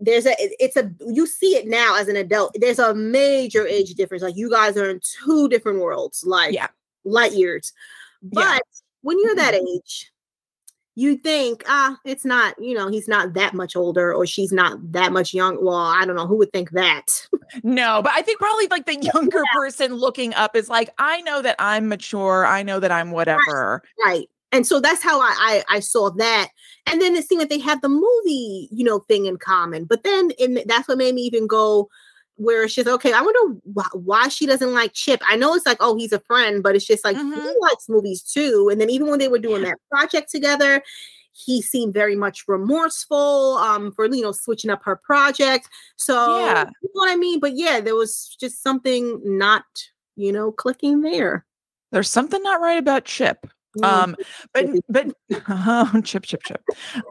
There's 0.00 0.26
a 0.26 0.34
it's 0.38 0.76
a 0.76 0.90
you 1.06 1.26
see 1.26 1.56
it 1.56 1.66
now 1.66 1.96
as 1.96 2.08
an 2.08 2.16
adult. 2.16 2.56
There's 2.58 2.78
a 2.78 2.94
major 2.94 3.66
age 3.66 3.94
difference. 3.94 4.22
Like 4.22 4.36
you 4.36 4.50
guys 4.50 4.76
are 4.76 4.88
in 4.88 5.00
two 5.24 5.48
different 5.48 5.80
worlds, 5.80 6.24
like 6.24 6.54
Yeah. 6.54 6.68
light 7.04 7.32
years. 7.32 7.72
But 8.22 8.44
Yeah. 8.44 8.58
when 9.02 9.18
you're 9.20 9.34
that 9.34 9.54
mm-hmm. 9.54 9.66
age, 9.66 10.11
you 10.94 11.16
think, 11.16 11.62
ah, 11.66 11.96
it's 12.04 12.24
not, 12.24 12.54
you 12.60 12.74
know, 12.74 12.88
he's 12.88 13.08
not 13.08 13.32
that 13.34 13.54
much 13.54 13.76
older 13.76 14.12
or 14.12 14.26
she's 14.26 14.52
not 14.52 14.78
that 14.92 15.12
much 15.12 15.32
young. 15.32 15.64
Well, 15.64 15.76
I 15.76 16.04
don't 16.04 16.16
know 16.16 16.26
who 16.26 16.36
would 16.38 16.52
think 16.52 16.70
that. 16.72 17.06
No, 17.62 18.00
but 18.02 18.12
I 18.14 18.22
think 18.22 18.38
probably 18.38 18.66
like 18.68 18.86
the 18.86 18.96
younger 19.14 19.42
person 19.54 19.94
looking 19.94 20.34
up 20.34 20.56
is 20.56 20.68
like, 20.68 20.90
I 20.98 21.20
know 21.22 21.42
that 21.42 21.56
I'm 21.58 21.88
mature. 21.88 22.46
I 22.46 22.62
know 22.62 22.80
that 22.80 22.90
I'm 22.92 23.10
whatever. 23.10 23.82
right. 24.04 24.28
And 24.52 24.66
so 24.66 24.80
that's 24.80 25.02
how 25.02 25.18
I, 25.18 25.34
I 25.38 25.76
I 25.76 25.80
saw 25.80 26.10
that. 26.10 26.50
And 26.86 27.00
then 27.00 27.16
it 27.16 27.26
seemed 27.26 27.40
like 27.40 27.48
they 27.48 27.58
had 27.58 27.80
the 27.80 27.88
movie, 27.88 28.68
you 28.70 28.84
know, 28.84 29.00
thing 29.00 29.24
in 29.24 29.38
common. 29.38 29.84
But 29.84 30.04
then 30.04 30.30
in 30.38 30.62
that's 30.66 30.88
what 30.88 30.98
made 30.98 31.14
me 31.14 31.22
even 31.22 31.46
go 31.46 31.88
where 32.36 32.64
it's 32.64 32.74
just 32.74 32.88
okay. 32.88 33.12
I 33.12 33.20
wonder 33.20 33.60
why, 33.64 33.86
why 33.92 34.28
she 34.28 34.46
doesn't 34.46 34.72
like 34.72 34.92
Chip. 34.94 35.20
I 35.28 35.36
know 35.36 35.54
it's 35.54 35.66
like 35.66 35.78
oh 35.80 35.96
he's 35.96 36.12
a 36.12 36.20
friend, 36.20 36.62
but 36.62 36.74
it's 36.74 36.86
just 36.86 37.04
like 37.04 37.16
he 37.16 37.22
Mhm. 37.22 37.54
likes 37.60 37.88
movies 37.88 38.22
too. 38.22 38.68
And 38.70 38.80
then 38.80 38.90
even 38.90 39.08
when 39.08 39.18
they 39.18 39.28
were 39.28 39.38
doing 39.38 39.62
that 39.62 39.78
project 39.90 40.30
together, 40.30 40.82
he 41.32 41.62
seemed 41.62 41.94
very 41.94 42.16
much 42.16 42.44
remorseful 42.48 43.56
um 43.58 43.92
for 43.92 44.06
you 44.06 44.22
know 44.22 44.32
switching 44.32 44.70
up 44.70 44.82
her 44.84 44.96
project. 44.96 45.68
So 45.96 46.14
Yeah. 46.38 46.64
you 46.82 46.88
know 46.94 47.00
what 47.00 47.10
I 47.12 47.16
mean. 47.16 47.40
But 47.40 47.56
yeah, 47.56 47.80
there 47.80 47.94
was 47.96 48.36
just 48.40 48.62
something 48.62 49.20
not 49.24 49.64
you 50.16 50.32
know 50.32 50.52
clicking 50.52 51.02
there. 51.02 51.44
There's 51.90 52.10
something 52.10 52.42
not 52.42 52.60
right 52.60 52.78
about 52.78 53.04
Chip. 53.04 53.46
Mm. 53.78 53.84
Um, 53.84 54.16
but 54.52 54.66
but 54.88 55.14
oh, 55.48 56.00
chip 56.04 56.24
chip 56.24 56.42
chip. 56.42 56.62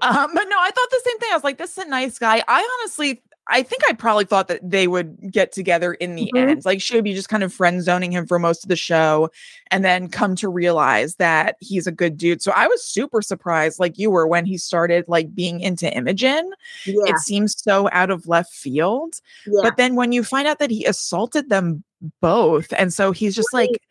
Um, 0.01 0.30
but 0.34 0.43
no, 0.49 0.57
I 0.59 0.72
thought 0.72 0.89
the 0.91 1.01
same 1.05 1.19
thing. 1.19 1.30
I 1.32 1.36
was 1.36 1.43
like, 1.43 1.57
this 1.57 1.72
is 1.78 1.86
a 1.86 1.89
nice 1.89 2.19
guy. 2.19 2.43
I 2.47 2.78
honestly, 2.82 3.24
I 3.48 3.64
think 3.64 3.82
I 3.89 3.94
probably 3.94 4.26
thought 4.26 4.48
that 4.50 4.62
they 4.64 4.88
would 4.88 5.18
get 5.32 5.52
together 5.52 5.94
in 5.96 6.16
the 6.16 6.32
Mhm. 6.34 6.39
end. 6.50 6.66
Like 6.66 6.82
she 6.82 6.96
would 6.96 7.04
be 7.04 7.14
just 7.14 7.28
kind 7.28 7.44
of 7.44 7.52
friend 7.54 7.84
zoning 7.84 8.12
him 8.12 8.26
for 8.28 8.39
most 8.39 8.64
of 8.64 8.70
the 8.70 8.76
show, 8.76 9.30
and 9.72 9.84
then 9.84 10.08
come 10.10 10.36
to 10.38 10.48
realize 10.48 11.16
that 11.16 11.56
he's 11.60 11.88
a 11.88 11.92
good 11.92 12.18
dude. 12.18 12.42
So 12.42 12.52
I 12.56 12.68
was 12.68 12.84
super 12.84 13.22
surprised, 13.22 13.80
like 13.80 13.98
you 13.98 14.12
were, 14.12 14.28
when 14.28 14.46
he 14.46 14.58
started 14.58 15.06
like 15.08 15.34
being 15.36 15.60
into 15.60 15.92
Imogen. 15.92 16.52
yeah, 16.86 16.94
It 17.08 17.18
seems 17.20 17.56
so 17.62 17.89
out 17.92 18.12
of 18.12 18.28
left 18.28 18.54
field. 18.54 19.16
yeah. 19.46 19.60
But 19.64 19.76
then 19.78 19.96
when 19.96 20.12
you 20.12 20.24
find 20.24 20.48
out 20.48 20.60
that 20.60 20.70
he 20.72 20.86
assaulted 20.86 21.50
them 21.50 21.84
both, 22.22 22.72
and 22.78 22.94
so 22.94 23.12
he's 23.12 23.36
just 23.36 23.50
Right. 23.54 23.70
like 23.72 23.82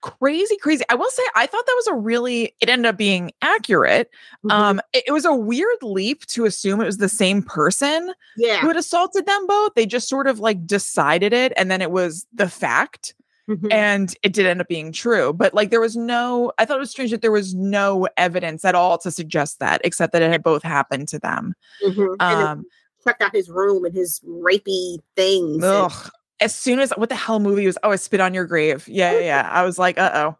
crazy, 0.00 0.56
crazy. 0.56 0.84
I 0.90 0.94
will 0.94 1.10
say, 1.10 1.22
I 1.34 1.46
thought 1.46 1.66
that 1.66 1.74
was 1.76 1.86
a 1.88 1.94
really, 1.94 2.54
it 2.60 2.68
ended 2.68 2.86
up 2.86 2.96
being 2.96 3.32
accurate. 3.42 4.10
Mhm. 4.44 4.50
Um, 4.52 4.80
it, 4.92 5.04
it 5.08 5.12
was 5.12 5.24
a 5.24 5.34
weird 5.34 5.76
leap 5.82 6.26
to 6.26 6.44
assume 6.46 6.80
it 6.80 6.86
was 6.86 6.98
the 6.98 7.08
same 7.08 7.42
person 7.42 8.12
yeah. 8.36 8.60
who 8.60 8.68
had 8.68 8.76
assaulted 8.76 9.26
them 9.26 9.46
both. 9.46 9.74
They 9.74 9.86
just 9.86 10.08
sort 10.08 10.26
of 10.26 10.40
like 10.40 10.66
decided 10.66 11.32
it, 11.32 11.52
and 11.56 11.70
then 11.70 11.82
it 11.82 11.90
was 11.90 12.26
the 12.32 12.48
fact, 12.48 13.14
Mhm. 13.48 13.72
and 13.72 14.14
it 14.22 14.32
did 14.32 14.46
end 14.46 14.60
up 14.60 14.68
being 14.68 14.92
true. 14.92 15.32
But 15.32 15.54
like, 15.54 15.70
there 15.70 15.80
was 15.80 15.96
no, 15.96 16.52
I 16.58 16.64
thought 16.64 16.76
it 16.76 16.80
was 16.80 16.90
strange 16.90 17.10
that 17.10 17.20
there 17.20 17.32
was 17.32 17.54
no 17.54 18.06
evidence 18.16 18.64
at 18.64 18.74
all 18.74 18.96
to 18.98 19.10
suggest 19.10 19.58
that, 19.58 19.80
except 19.84 20.12
that 20.12 20.22
it 20.22 20.30
had 20.30 20.42
both 20.42 20.62
happened 20.62 21.08
to 21.08 21.18
them. 21.18 21.54
Mhm. 21.84 22.16
and 22.20 22.38
then 22.40 22.46
Um, 22.46 22.64
checked 23.02 23.22
out 23.22 23.34
his 23.34 23.48
room 23.48 23.84
and 23.84 23.94
his 23.94 24.20
rapey 24.28 24.98
things. 25.16 25.56
and- 25.56 25.64
Ugh. 25.64 26.10
As 26.40 26.54
soon 26.54 26.78
as 26.78 26.90
what 26.96 27.08
the 27.08 27.14
hell 27.14 27.38
movie 27.40 27.66
was? 27.66 27.76
Oh, 27.82 27.90
I 27.90 27.96
spit 27.96 28.20
on 28.20 28.34
your 28.34 28.46
grave. 28.46 28.86
Yeah, 28.88 29.12
yeah. 29.12 29.20
yeah. 29.20 29.48
I 29.50 29.62
was 29.64 29.78
like, 29.78 29.98
uh 29.98 30.10
oh. 30.14 30.38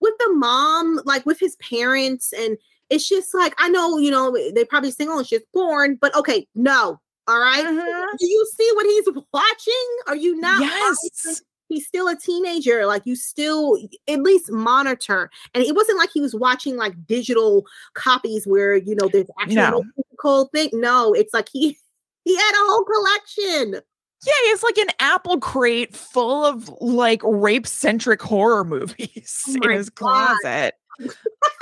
with 0.00 0.14
the 0.18 0.32
mom, 0.34 1.00
like 1.04 1.24
with 1.26 1.38
his 1.40 1.56
parents, 1.56 2.32
and 2.32 2.58
it's 2.90 3.08
just 3.08 3.34
like 3.34 3.54
I 3.58 3.68
know, 3.68 3.98
you 3.98 4.10
know, 4.10 4.36
they 4.54 4.64
probably 4.64 4.90
think, 4.90 5.10
"Oh, 5.12 5.22
she's 5.22 5.40
born," 5.52 5.98
but 6.00 6.14
okay, 6.16 6.46
no, 6.54 7.00
all 7.28 7.40
right? 7.40 7.64
Mhm. 7.64 8.18
Do 8.18 8.26
you 8.26 8.46
see 8.56 8.70
what 8.74 8.86
he's 8.86 9.08
watching? 9.32 9.88
Are 10.06 10.16
you 10.16 10.36
not? 10.40 10.60
Yes. 10.60 10.98
watching? 11.24 11.40
He's 11.68 11.86
still 11.86 12.06
a 12.06 12.14
teenager. 12.16 12.86
Like 12.86 13.02
you 13.06 13.16
still 13.16 13.76
at 14.08 14.20
least 14.22 14.52
monitor. 14.52 15.30
And 15.52 15.64
it 15.64 15.74
wasn't 15.74 15.98
like 15.98 16.10
he 16.14 16.20
was 16.20 16.32
watching 16.34 16.76
like 16.76 16.94
digital 17.06 17.66
copies 17.94 18.46
where 18.46 18.76
you 18.76 18.94
know 18.94 19.08
there's 19.12 19.26
actual 19.40 19.54
No. 19.56 19.84
physical 19.96 20.48
thing. 20.54 20.70
No, 20.74 21.12
it's 21.12 21.34
like 21.34 21.48
he 21.52 21.76
he 22.24 22.36
had 22.36 22.52
a 22.52 22.66
whole 22.68 22.84
collection. 22.84 23.80
Yeah, 24.24 24.32
it's 24.52 24.62
like 24.62 24.78
an 24.78 24.88
apple 24.98 25.38
crate 25.38 25.94
full 25.94 26.44
of 26.44 26.68
like 26.80 27.20
rape 27.24 27.66
centric 27.66 28.22
horror 28.22 28.64
movies 28.64 29.44
Oh 29.48 29.54
in 29.64 29.70
his 29.70 29.90
God. 29.90 30.36
closet. 30.42 30.74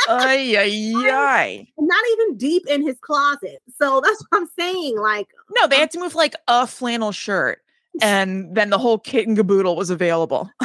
ay, 0.08 0.54
ay, 0.56 0.92
ay. 0.96 1.66
Not 1.78 2.04
even 2.12 2.36
deep 2.36 2.66
in 2.68 2.86
his 2.86 2.96
closet. 3.00 3.60
So 3.76 4.00
that's 4.00 4.22
what 4.28 4.40
I'm 4.40 4.48
saying. 4.58 4.96
Like, 4.98 5.26
No, 5.60 5.66
they 5.66 5.78
had 5.78 5.90
to 5.92 5.98
move 5.98 6.14
like 6.14 6.34
a 6.46 6.66
flannel 6.66 7.10
shirt, 7.12 7.60
and 8.00 8.54
then 8.54 8.70
the 8.70 8.78
whole 8.78 8.98
kit 8.98 9.26
and 9.26 9.36
caboodle 9.36 9.74
was 9.76 9.90
available. 9.90 10.48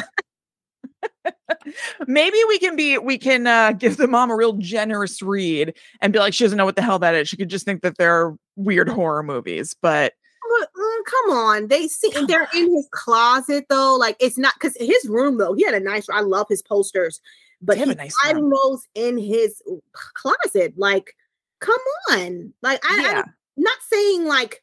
Maybe 2.06 2.38
we 2.48 2.58
can 2.58 2.76
be 2.76 2.96
we 2.98 3.18
can 3.18 3.46
uh 3.46 3.72
give 3.72 3.96
the 3.96 4.06
mom 4.08 4.30
a 4.30 4.36
real 4.36 4.54
generous 4.54 5.20
read 5.20 5.74
and 6.00 6.12
be 6.12 6.18
like 6.18 6.32
she 6.32 6.44
doesn't 6.44 6.56
know 6.56 6.64
what 6.64 6.76
the 6.76 6.82
hell 6.82 6.98
that 7.00 7.14
is. 7.14 7.28
She 7.28 7.36
could 7.36 7.50
just 7.50 7.64
think 7.64 7.82
that 7.82 7.98
they're 7.98 8.34
weird 8.56 8.88
horror 8.88 9.22
movies, 9.22 9.74
but 9.82 10.14
come 11.06 11.36
on, 11.36 11.68
they 11.68 11.88
see 11.88 12.10
come 12.10 12.26
they're 12.26 12.48
on. 12.54 12.56
in 12.56 12.74
his 12.74 12.88
closet 12.92 13.66
though. 13.68 13.96
Like 13.96 14.16
it's 14.20 14.38
not 14.38 14.54
because 14.54 14.76
his 14.78 15.08
room 15.08 15.38
though. 15.38 15.54
He 15.54 15.64
had 15.64 15.74
a 15.74 15.80
nice. 15.80 16.08
I 16.08 16.20
love 16.20 16.46
his 16.48 16.62
posters, 16.62 17.20
but 17.60 17.78
he's 17.78 17.96
nice 17.96 18.14
hiding 18.20 18.48
those 18.48 18.86
in 18.94 19.18
his 19.18 19.62
closet. 20.14 20.74
Like, 20.76 21.14
come 21.60 21.78
on, 22.10 22.52
like 22.62 22.80
I, 22.84 23.00
yeah. 23.00 23.22
I'm 23.26 23.34
not 23.56 23.78
saying 23.90 24.24
like 24.24 24.62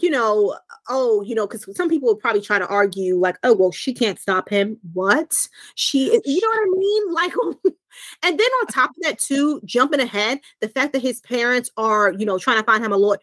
you 0.00 0.10
know, 0.10 0.56
oh, 0.88 1.22
you 1.22 1.34
know, 1.34 1.46
because 1.46 1.76
some 1.76 1.88
people 1.88 2.08
would 2.08 2.20
probably 2.20 2.40
try 2.40 2.58
to 2.58 2.66
argue, 2.66 3.16
like, 3.16 3.36
oh, 3.42 3.54
well, 3.54 3.72
she 3.72 3.92
can't 3.92 4.18
stop 4.18 4.48
him. 4.48 4.78
What? 4.92 5.32
She, 5.74 6.20
you 6.24 6.40
know 6.40 6.48
what 6.48 6.76
I 6.76 6.78
mean? 6.78 7.12
Like, 7.12 7.32
and 8.22 8.38
then 8.38 8.46
on 8.46 8.66
top 8.68 8.90
of 8.90 8.96
that, 9.02 9.18
too, 9.18 9.60
jumping 9.64 10.00
ahead, 10.00 10.40
the 10.60 10.68
fact 10.68 10.92
that 10.94 11.02
his 11.02 11.20
parents 11.20 11.70
are, 11.76 12.12
you 12.12 12.24
know, 12.24 12.38
trying 12.38 12.58
to 12.58 12.64
find 12.64 12.84
him 12.84 12.92
a 12.92 12.96
lawyer, 12.96 13.18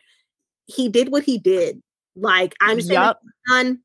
he 0.69 0.89
did 0.89 1.11
what 1.11 1.23
he 1.23 1.37
did. 1.37 1.81
Like, 2.15 2.55
I 2.61 2.71
understand, 2.71 3.03
yep. 3.03 3.17
son, 3.47 3.79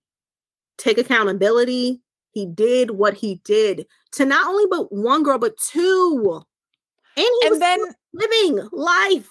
take 0.78 0.99
accountability. 0.99 2.01
He 2.32 2.47
did 2.47 2.93
what 2.93 3.14
he 3.14 3.41
did 3.45 3.87
to 4.12 4.24
not 4.24 4.47
only 4.49 4.64
but 4.68 4.93
one 4.93 5.22
girl, 5.22 5.39
but 5.39 5.57
two. 5.59 6.43
And 7.16 7.26
he 7.26 7.41
and 7.45 7.51
was 7.51 7.59
then 7.61 7.80
living 8.12 8.68
life. 8.72 9.30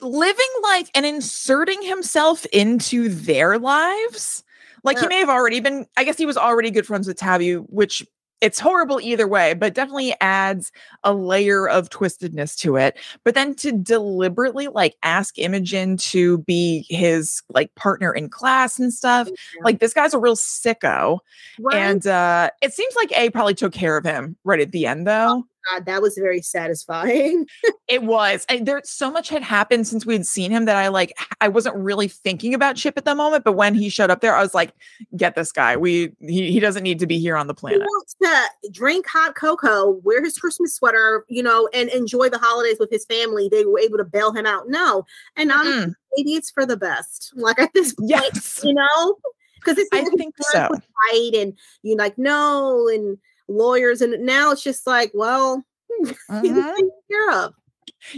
living 0.00 0.46
life 0.62 0.90
and 0.94 1.04
inserting 1.04 1.82
himself 1.82 2.46
into 2.46 3.08
their 3.08 3.58
lives. 3.58 4.44
Like 4.84 4.96
yeah. 4.96 5.02
he 5.02 5.08
may 5.08 5.18
have 5.18 5.28
already 5.28 5.60
been, 5.60 5.86
I 5.96 6.04
guess 6.04 6.16
he 6.16 6.26
was 6.26 6.36
already 6.36 6.70
good 6.70 6.86
friends 6.86 7.08
with 7.08 7.16
Tabby, 7.16 7.54
which 7.54 8.06
it's 8.40 8.60
horrible 8.60 9.00
either 9.00 9.26
way, 9.26 9.54
but 9.54 9.74
definitely 9.74 10.14
adds 10.20 10.72
a 11.04 11.12
layer 11.12 11.68
of 11.68 11.90
twistedness 11.90 12.56
to 12.58 12.76
it. 12.76 12.96
But 13.24 13.34
then 13.34 13.54
to 13.56 13.72
deliberately 13.72 14.68
like 14.68 14.96
ask 15.02 15.38
Imogen 15.38 15.96
to 15.98 16.38
be 16.38 16.86
his 16.88 17.42
like 17.50 17.74
partner 17.74 18.12
in 18.12 18.28
class 18.28 18.78
and 18.78 18.92
stuff, 18.92 19.28
yeah. 19.28 19.64
like 19.64 19.80
this 19.80 19.94
guy's 19.94 20.14
a 20.14 20.18
real 20.18 20.36
sicko. 20.36 21.18
Right. 21.58 21.76
And 21.76 22.06
uh 22.06 22.50
it 22.62 22.72
seems 22.72 22.94
like 22.96 23.12
A 23.16 23.30
probably 23.30 23.54
took 23.54 23.72
care 23.72 23.96
of 23.96 24.04
him 24.04 24.36
right 24.44 24.60
at 24.60 24.72
the 24.72 24.86
end 24.86 25.06
though. 25.06 25.44
God, 25.70 25.86
that 25.86 26.02
was 26.02 26.16
very 26.16 26.42
satisfying. 26.42 27.46
it 27.88 28.02
was. 28.02 28.44
And 28.48 28.66
there 28.66 28.80
so 28.84 29.10
much 29.10 29.28
had 29.28 29.42
happened 29.42 29.86
since 29.86 30.06
we 30.06 30.14
had 30.14 30.26
seen 30.26 30.50
him 30.50 30.64
that 30.66 30.76
I 30.76 30.88
like 30.88 31.16
I 31.40 31.48
wasn't 31.48 31.76
really 31.76 32.08
thinking 32.08 32.54
about 32.54 32.76
Chip 32.76 32.96
at 32.96 33.04
the 33.04 33.14
moment, 33.14 33.44
but 33.44 33.52
when 33.52 33.74
he 33.74 33.88
showed 33.88 34.10
up 34.10 34.20
there, 34.20 34.34
I 34.34 34.42
was 34.42 34.54
like, 34.54 34.72
get 35.16 35.34
this 35.34 35.52
guy. 35.52 35.76
We 35.76 36.12
he, 36.20 36.52
he 36.52 36.60
doesn't 36.60 36.82
need 36.82 36.98
to 37.00 37.06
be 37.06 37.18
here 37.18 37.36
on 37.36 37.46
the 37.46 37.54
planet. 37.54 37.80
He 37.80 37.84
wants 37.84 38.16
to 38.22 38.70
drink 38.70 39.06
hot 39.06 39.34
cocoa, 39.34 40.00
wear 40.02 40.22
his 40.22 40.38
Christmas 40.38 40.74
sweater, 40.74 41.24
you 41.28 41.42
know, 41.42 41.68
and 41.72 41.88
enjoy 41.90 42.28
the 42.28 42.38
holidays 42.38 42.76
with 42.78 42.90
his 42.90 43.04
family. 43.06 43.48
They 43.48 43.64
were 43.64 43.80
able 43.80 43.98
to 43.98 44.04
bail 44.04 44.32
him 44.32 44.46
out. 44.46 44.68
No. 44.68 45.04
And 45.36 45.50
honestly, 45.50 45.94
maybe 46.16 46.32
it's 46.32 46.50
for 46.50 46.66
the 46.66 46.76
best. 46.76 47.32
Like 47.36 47.58
at 47.58 47.72
this 47.74 47.92
point, 47.98 48.10
yes. 48.10 48.60
you 48.62 48.74
know? 48.74 49.16
Because 49.56 49.78
it's 49.78 49.90
I 49.92 50.04
think 50.04 50.34
so. 50.40 50.68
Right, 51.12 51.30
and 51.34 51.58
you 51.82 51.96
like 51.96 52.16
no, 52.16 52.88
and 52.88 53.18
lawyers, 53.48 54.00
and 54.00 54.24
now 54.24 54.52
it's 54.52 54.62
just 54.62 54.86
like, 54.86 55.10
well, 55.14 55.64
uh-huh. 56.28 57.50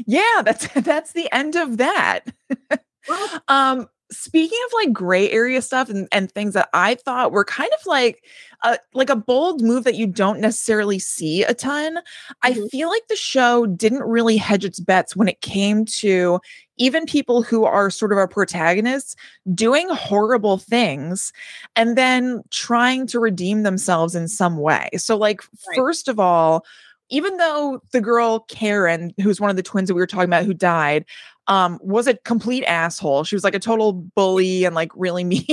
Yeah, 0.06 0.42
that's 0.44 0.68
that's 0.74 1.12
the 1.12 1.32
end 1.32 1.56
of 1.56 1.78
that. 1.78 2.20
well, 3.08 3.42
um, 3.48 3.88
speaking 4.10 4.58
of 4.66 4.72
like 4.74 4.92
gray 4.92 5.30
area 5.30 5.62
stuff 5.62 5.88
and, 5.88 6.08
and 6.10 6.30
things 6.30 6.54
that 6.54 6.68
I 6.74 6.96
thought 6.96 7.30
were 7.32 7.44
kind 7.44 7.70
of 7.78 7.86
like 7.86 8.24
a 8.62 8.78
like 8.92 9.10
a 9.10 9.16
bold 9.16 9.62
move 9.62 9.84
that 9.84 9.94
you 9.94 10.06
don't 10.06 10.40
necessarily 10.40 10.98
see 10.98 11.42
a 11.44 11.54
ton, 11.54 11.96
mm-hmm. 11.96 12.34
I 12.42 12.54
feel 12.68 12.88
like 12.88 13.06
the 13.08 13.16
show 13.16 13.66
didn't 13.66 14.02
really 14.02 14.36
hedge 14.36 14.64
its 14.64 14.80
bets 14.80 15.16
when 15.16 15.28
it 15.28 15.40
came 15.40 15.84
to 15.86 16.40
even 16.80 17.04
people 17.04 17.42
who 17.42 17.64
are 17.64 17.90
sort 17.90 18.10
of 18.10 18.18
our 18.18 18.26
protagonists 18.26 19.14
doing 19.54 19.88
horrible 19.90 20.56
things 20.56 21.32
and 21.76 21.96
then 21.96 22.42
trying 22.50 23.06
to 23.06 23.20
redeem 23.20 23.62
themselves 23.62 24.16
in 24.16 24.26
some 24.26 24.56
way. 24.56 24.88
So 24.96 25.16
like 25.16 25.42
right. 25.68 25.76
first 25.76 26.08
of 26.08 26.18
all, 26.18 26.64
even 27.10 27.36
though 27.36 27.82
the 27.92 28.00
girl 28.00 28.40
Karen, 28.48 29.12
who's 29.22 29.40
one 29.40 29.50
of 29.50 29.56
the 29.56 29.62
twins 29.62 29.88
that 29.88 29.94
we 29.94 30.00
were 30.00 30.06
talking 30.06 30.24
about 30.24 30.46
who 30.46 30.54
died, 30.54 31.04
um, 31.48 31.78
was 31.82 32.06
a 32.06 32.14
complete 32.14 32.64
asshole. 32.64 33.24
She 33.24 33.36
was 33.36 33.44
like 33.44 33.54
a 33.54 33.60
total 33.60 33.92
bully 33.92 34.64
and 34.64 34.74
like 34.74 34.90
really 34.94 35.24
mean. 35.24 35.44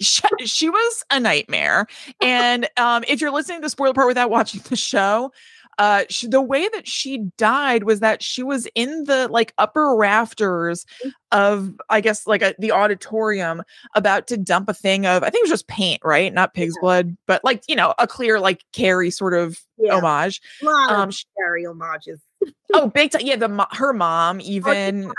she, 0.00 0.22
she, 0.44 0.68
was 0.68 1.04
a 1.10 1.18
nightmare. 1.18 1.86
And 2.20 2.68
um, 2.76 3.02
if 3.08 3.20
you're 3.20 3.30
listening 3.32 3.58
to 3.58 3.62
the 3.62 3.70
spoiler 3.70 3.94
part 3.94 4.06
without 4.06 4.30
watching 4.30 4.60
the 4.68 4.76
show, 4.76 5.32
uh 5.78 6.04
she, 6.08 6.26
the 6.26 6.40
way 6.40 6.68
that 6.68 6.86
she 6.86 7.18
died 7.36 7.84
was 7.84 8.00
that 8.00 8.22
she 8.22 8.42
was 8.42 8.66
in 8.74 9.04
the 9.04 9.28
like 9.28 9.52
upper 9.58 9.94
rafters 9.94 10.86
mm. 11.04 11.12
of 11.32 11.74
i 11.88 12.00
guess 12.00 12.26
like 12.26 12.42
a, 12.42 12.54
the 12.58 12.72
auditorium 12.72 13.62
about 13.94 14.26
to 14.26 14.36
dump 14.36 14.68
a 14.68 14.74
thing 14.74 15.06
of 15.06 15.22
i 15.22 15.30
think 15.30 15.42
it 15.42 15.44
was 15.44 15.50
just 15.50 15.68
paint 15.68 16.00
right 16.04 16.32
not 16.32 16.54
pig's 16.54 16.74
yeah. 16.76 16.80
blood 16.80 17.16
but 17.26 17.42
like 17.44 17.62
you 17.68 17.76
know 17.76 17.94
a 17.98 18.06
clear 18.06 18.40
like 18.40 18.64
carrie 18.72 19.10
sort 19.10 19.34
of 19.34 19.58
yeah. 19.78 19.94
homage 19.94 20.40
um 20.66 21.10
carrie 21.36 21.64
homages 21.64 22.20
oh 22.72 22.88
big 22.88 23.10
time 23.10 23.22
yeah 23.24 23.36
the 23.36 23.66
her 23.72 23.92
mom 23.92 24.40
even 24.42 25.12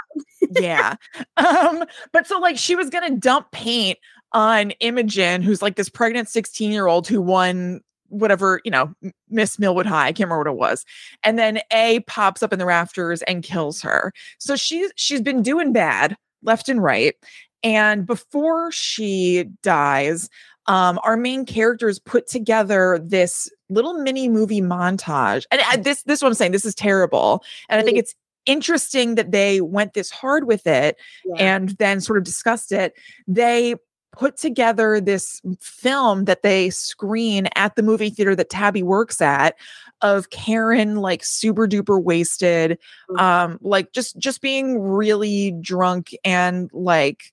yeah 0.60 0.96
um 1.38 1.84
but 2.12 2.28
so 2.28 2.40
like 2.40 2.58
she 2.58 2.76
was 2.76 2.90
gonna 2.90 3.16
dump 3.16 3.52
paint 3.52 3.98
on 4.34 4.72
Imogen, 4.80 5.42
who's 5.42 5.62
like 5.62 5.76
this 5.76 5.90
pregnant 5.90 6.30
16 6.30 6.72
year 6.72 6.88
old 6.88 7.08
who 7.08 7.22
won 7.22 7.82
whatever, 8.10 8.62
you 8.64 8.72
know, 8.72 8.94
Miss 9.30 9.60
Millwood 9.60 9.86
High. 9.86 10.08
I 10.08 10.12
can't 10.12 10.30
remember 10.30 10.52
what 10.52 10.56
it 10.56 10.60
was. 10.60 10.86
And 11.24 11.38
then 11.38 11.60
A 11.72 12.02
pops 12.02 12.44
up 12.44 12.54
in 12.54 12.60
the 12.60 12.66
rafters 12.66 13.22
and 13.24 13.44
kills 13.44 13.82
her. 13.82 14.14
So 14.40 14.56
she's 14.56 14.92
she's 14.96 15.22
been 15.22 15.42
doing 15.42 15.74
bad 15.74 16.16
left 16.44 16.70
and 16.70 16.82
right. 16.82 17.16
And 17.64 18.06
before 18.06 18.72
she 18.72 19.46
dies, 19.64 20.30
um, 20.68 21.00
our 21.04 21.18
main 21.18 21.46
characters 21.46 22.00
put 22.00 22.28
together 22.28 23.00
this 23.04 23.50
little 23.70 23.94
mini 23.94 24.28
movie 24.28 24.62
montage. 24.62 25.46
And 25.52 25.84
this 25.84 26.04
this 26.04 26.20
is 26.20 26.24
what 26.24 26.30
I'm 26.30 26.36
saying. 26.36 26.52
This 26.52 26.66
is 26.66 26.76
terrible. 26.76 27.44
And 27.70 27.80
I 27.80 27.84
think 27.84 27.98
it's 27.98 28.16
interesting 28.46 29.16
that 29.16 29.32
they 29.32 29.62
went 29.62 29.94
this 29.94 30.10
hard 30.10 30.46
with 30.48 30.66
it 30.66 30.98
yeah. 31.26 31.36
and 31.36 31.70
then 31.78 32.02
sort 32.02 32.18
of 32.18 32.24
discussed 32.24 32.72
it. 32.72 32.94
They 33.28 33.76
put 34.18 34.38
together 34.38 35.00
this 35.00 35.42
film 35.60 36.26
that 36.26 36.42
they 36.42 36.70
screen 36.70 37.48
at 37.56 37.76
the 37.76 37.84
movie 37.84 38.10
theater 38.10 38.36
that 38.36 38.50
Tabby 38.50 38.84
works 38.84 39.22
at 39.22 39.56
of 40.02 40.30
Karen 40.30 40.96
like 40.96 41.24
super 41.24 41.68
duper 41.68 42.02
wasted 42.02 42.78
mm. 43.10 43.20
um 43.20 43.58
like 43.62 43.92
just 43.94 44.18
just 44.18 44.42
being 44.42 44.80
really 44.80 45.52
drunk 45.62 46.16
and 46.24 46.70
like 46.74 47.32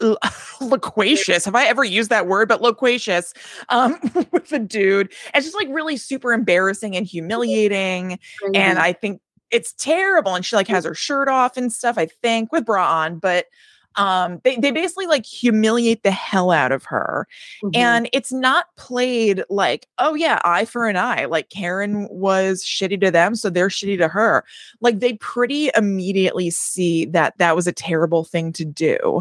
loquacious. 0.60 1.44
Have 1.44 1.56
i 1.56 1.66
ever 1.66 1.82
used 1.82 2.10
that 2.10 2.28
word 2.28 2.48
but 2.48 2.62
loquacious? 2.62 3.34
Um 3.68 3.98
with 4.30 4.48
the 4.48 4.60
dude. 4.60 5.12
It's 5.34 5.46
just 5.46 5.56
like 5.56 5.68
really 5.70 5.96
super 5.96 6.32
embarrassing 6.32 6.96
and 6.96 7.06
humiliating. 7.06 8.18
Mm-hmm. 8.42 8.54
and 8.54 8.78
i 8.78 8.92
think 8.92 9.20
it's 9.50 9.72
terrible. 9.72 10.34
And 10.34 10.44
she 10.44 10.54
like 10.56 10.68
has 10.68 10.84
her 10.84 10.94
shirt 10.94 11.28
off 11.28 11.56
and 11.56 11.72
stuff 11.72 11.98
i 11.98 12.06
think 12.06 12.52
with 12.52 12.64
bra 12.64 13.02
on. 13.02 13.18
But 13.18 13.46
um 13.98 14.40
they, 14.44 14.56
they 14.56 14.70
basically 14.70 15.06
like 15.06 15.26
humiliate 15.26 16.02
the 16.02 16.10
hell 16.10 16.50
out 16.50 16.72
of 16.72 16.84
her 16.84 17.26
mm-hmm. 17.62 17.70
and 17.74 18.08
it's 18.12 18.32
not 18.32 18.66
played 18.76 19.42
like 19.50 19.86
oh 19.98 20.14
yeah 20.14 20.40
eye 20.44 20.64
for 20.64 20.86
an 20.86 20.96
eye 20.96 21.26
like 21.26 21.50
karen 21.50 22.08
was 22.10 22.62
shitty 22.62 23.00
to 23.00 23.10
them 23.10 23.34
so 23.34 23.50
they're 23.50 23.68
shitty 23.68 23.98
to 23.98 24.08
her 24.08 24.44
like 24.80 25.00
they 25.00 25.14
pretty 25.14 25.70
immediately 25.76 26.48
see 26.48 27.04
that 27.04 27.36
that 27.38 27.54
was 27.54 27.66
a 27.66 27.72
terrible 27.72 28.24
thing 28.24 28.52
to 28.52 28.64
do 28.64 29.20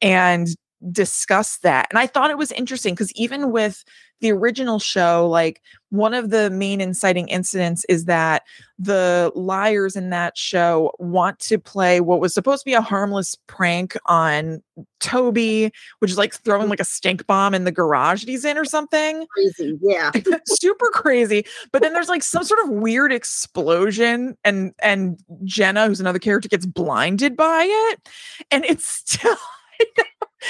and 0.00 0.48
discuss 0.92 1.58
that 1.58 1.86
and 1.90 1.98
i 1.98 2.06
thought 2.06 2.30
it 2.30 2.38
was 2.38 2.52
interesting 2.52 2.94
because 2.94 3.12
even 3.12 3.50
with 3.50 3.84
the 4.20 4.32
original 4.32 4.78
show, 4.78 5.28
like 5.28 5.62
one 5.90 6.12
of 6.12 6.30
the 6.30 6.50
main 6.50 6.80
inciting 6.80 7.28
incidents 7.28 7.84
is 7.88 8.04
that 8.06 8.42
the 8.78 9.32
liars 9.34 9.96
in 9.96 10.10
that 10.10 10.36
show 10.36 10.92
want 10.98 11.38
to 11.38 11.58
play 11.58 12.00
what 12.00 12.20
was 12.20 12.34
supposed 12.34 12.62
to 12.62 12.64
be 12.64 12.74
a 12.74 12.82
harmless 12.82 13.36
prank 13.46 13.96
on 14.06 14.62
Toby, 15.00 15.70
which 16.00 16.10
is 16.10 16.18
like 16.18 16.34
throwing 16.34 16.68
like 16.68 16.80
a 16.80 16.84
stink 16.84 17.26
bomb 17.26 17.54
in 17.54 17.64
the 17.64 17.72
garage 17.72 18.20
that 18.20 18.30
he's 18.30 18.44
in 18.44 18.58
or 18.58 18.64
something. 18.64 19.26
Crazy, 19.30 19.78
yeah. 19.82 20.10
Super 20.46 20.90
crazy. 20.90 21.44
But 21.72 21.82
then 21.82 21.92
there's 21.92 22.08
like 22.08 22.22
some 22.22 22.44
sort 22.44 22.62
of 22.64 22.70
weird 22.70 23.12
explosion 23.12 24.36
and 24.44 24.74
and 24.82 25.22
Jenna, 25.44 25.86
who's 25.86 26.00
another 26.00 26.18
character, 26.18 26.48
gets 26.48 26.66
blinded 26.66 27.36
by 27.36 27.66
it. 27.68 28.08
And 28.50 28.64
it's 28.64 28.86
still 29.06 29.36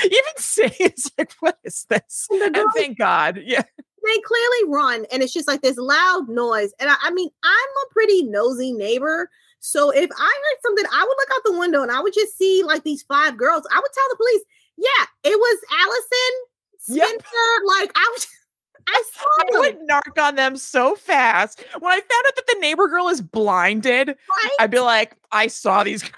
even 0.04 0.22
say 0.36 0.72
it's 0.80 1.10
like, 1.18 1.32
what 1.40 1.58
is 1.64 1.86
this? 1.88 2.26
And, 2.30 2.56
and 2.56 2.70
thank 2.74 2.98
God. 2.98 3.40
Yeah. 3.44 3.62
They 4.04 4.20
clearly 4.20 4.72
run, 4.72 5.06
and 5.12 5.22
it's 5.22 5.32
just 5.32 5.48
like 5.48 5.60
this 5.60 5.76
loud 5.76 6.28
noise. 6.28 6.72
And 6.78 6.88
I, 6.88 6.94
I 7.02 7.10
mean, 7.10 7.28
I'm 7.42 7.50
a 7.52 7.92
pretty 7.92 8.22
nosy 8.22 8.72
neighbor. 8.72 9.28
So 9.60 9.90
if 9.90 10.08
I 10.16 10.22
heard 10.22 10.58
something, 10.62 10.84
I 10.92 11.02
would 11.02 11.16
look 11.18 11.28
out 11.34 11.40
the 11.44 11.58
window 11.58 11.82
and 11.82 11.90
I 11.90 12.00
would 12.00 12.14
just 12.14 12.38
see 12.38 12.62
like 12.62 12.84
these 12.84 13.02
five 13.02 13.36
girls. 13.36 13.66
I 13.72 13.78
would 13.80 13.92
tell 13.92 14.04
the 14.10 14.16
police, 14.16 14.42
yeah, 14.76 15.06
it 15.24 15.36
was 15.36 15.58
Alison 15.80 16.32
Spencer. 16.78 17.26
Yep. 17.26 17.62
Like 17.66 17.92
I 17.96 18.10
was 18.14 18.26
I 18.88 19.02
saw 19.12 19.24
I 19.40 19.58
would 19.58 19.78
narc 19.88 20.22
on 20.22 20.36
them 20.36 20.56
so 20.56 20.94
fast. 20.94 21.62
When 21.78 21.92
I 21.92 21.96
found 21.96 22.24
out 22.26 22.36
that 22.36 22.46
the 22.46 22.56
neighbor 22.60 22.88
girl 22.88 23.08
is 23.08 23.20
blinded, 23.20 24.08
Right? 24.08 24.50
I'd 24.60 24.70
be 24.70 24.80
like, 24.80 25.16
I 25.30 25.48
saw 25.48 25.84
these. 25.84 26.10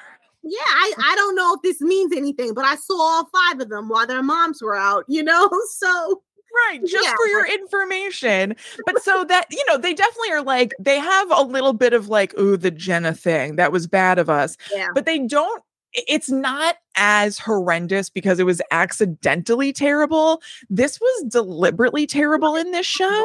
Yeah, 0.42 0.58
I, 0.58 0.92
I 0.98 1.14
don't 1.16 1.34
know 1.34 1.54
if 1.54 1.62
this 1.62 1.80
means 1.80 2.12
anything, 2.16 2.54
but 2.54 2.64
I 2.64 2.76
saw 2.76 2.98
all 3.00 3.26
five 3.26 3.60
of 3.60 3.68
them 3.68 3.88
while 3.88 4.06
their 4.06 4.22
moms 4.22 4.62
were 4.62 4.76
out, 4.76 5.04
you 5.08 5.22
know? 5.22 5.48
So 5.70 6.22
Right, 6.68 6.80
just 6.84 7.04
Yeah, 7.06 7.14
for 7.14 7.26
your 7.28 7.46
information. 7.46 8.56
But 8.84 9.02
so 9.02 9.24
that, 9.24 9.46
you 9.50 9.64
know, 9.68 9.76
they 9.78 9.94
definitely 9.94 10.32
are 10.32 10.42
like, 10.42 10.74
they 10.80 10.98
have 10.98 11.30
a 11.30 11.42
little 11.42 11.72
bit 11.72 11.92
of 11.92 12.08
like, 12.08 12.36
ooh, 12.38 12.56
the 12.56 12.70
Jenna 12.72 13.14
thing 13.14 13.56
that 13.56 13.70
was 13.70 13.86
bad 13.86 14.18
of 14.18 14.28
us. 14.28 14.56
yeah. 14.74 14.88
But 14.94 15.06
they 15.06 15.18
don't, 15.18 15.62
it's 15.92 16.30
not 16.30 16.76
as 16.96 17.38
horrendous 17.38 18.10
because 18.10 18.38
it 18.38 18.46
was 18.46 18.60
accidentally 18.70 19.72
terrible. 19.72 20.42
This 20.68 21.00
was 21.00 21.24
deliberately 21.28 22.06
terrible 22.06 22.56
in 22.56 22.70
this 22.72 22.86
show. 22.86 23.24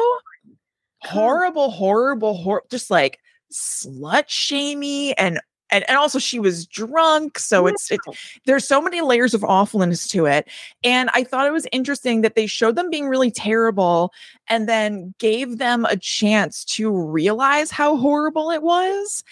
Horrible, 1.02 1.70
horrible, 1.70 2.34
hor- 2.34 2.64
just 2.70 2.90
like 2.90 3.20
slut 3.52 4.24
shamey 4.28 5.16
and 5.18 5.40
and, 5.70 5.84
and 5.88 5.96
also 5.96 6.18
she 6.18 6.38
was 6.38 6.66
drunk 6.66 7.38
so 7.38 7.66
it's 7.66 7.90
it, 7.90 8.00
there's 8.44 8.66
so 8.66 8.80
many 8.80 9.00
layers 9.00 9.34
of 9.34 9.44
awfulness 9.44 10.06
to 10.08 10.26
it 10.26 10.48
and 10.84 11.10
i 11.12 11.22
thought 11.24 11.46
it 11.46 11.52
was 11.52 11.66
interesting 11.72 12.20
that 12.20 12.34
they 12.34 12.46
showed 12.46 12.76
them 12.76 12.90
being 12.90 13.08
really 13.08 13.30
terrible 13.30 14.12
and 14.48 14.68
then 14.68 15.14
gave 15.18 15.58
them 15.58 15.84
a 15.86 15.96
chance 15.96 16.64
to 16.64 16.90
realize 16.90 17.70
how 17.70 17.96
horrible 17.96 18.50
it 18.50 18.62
was 18.62 19.24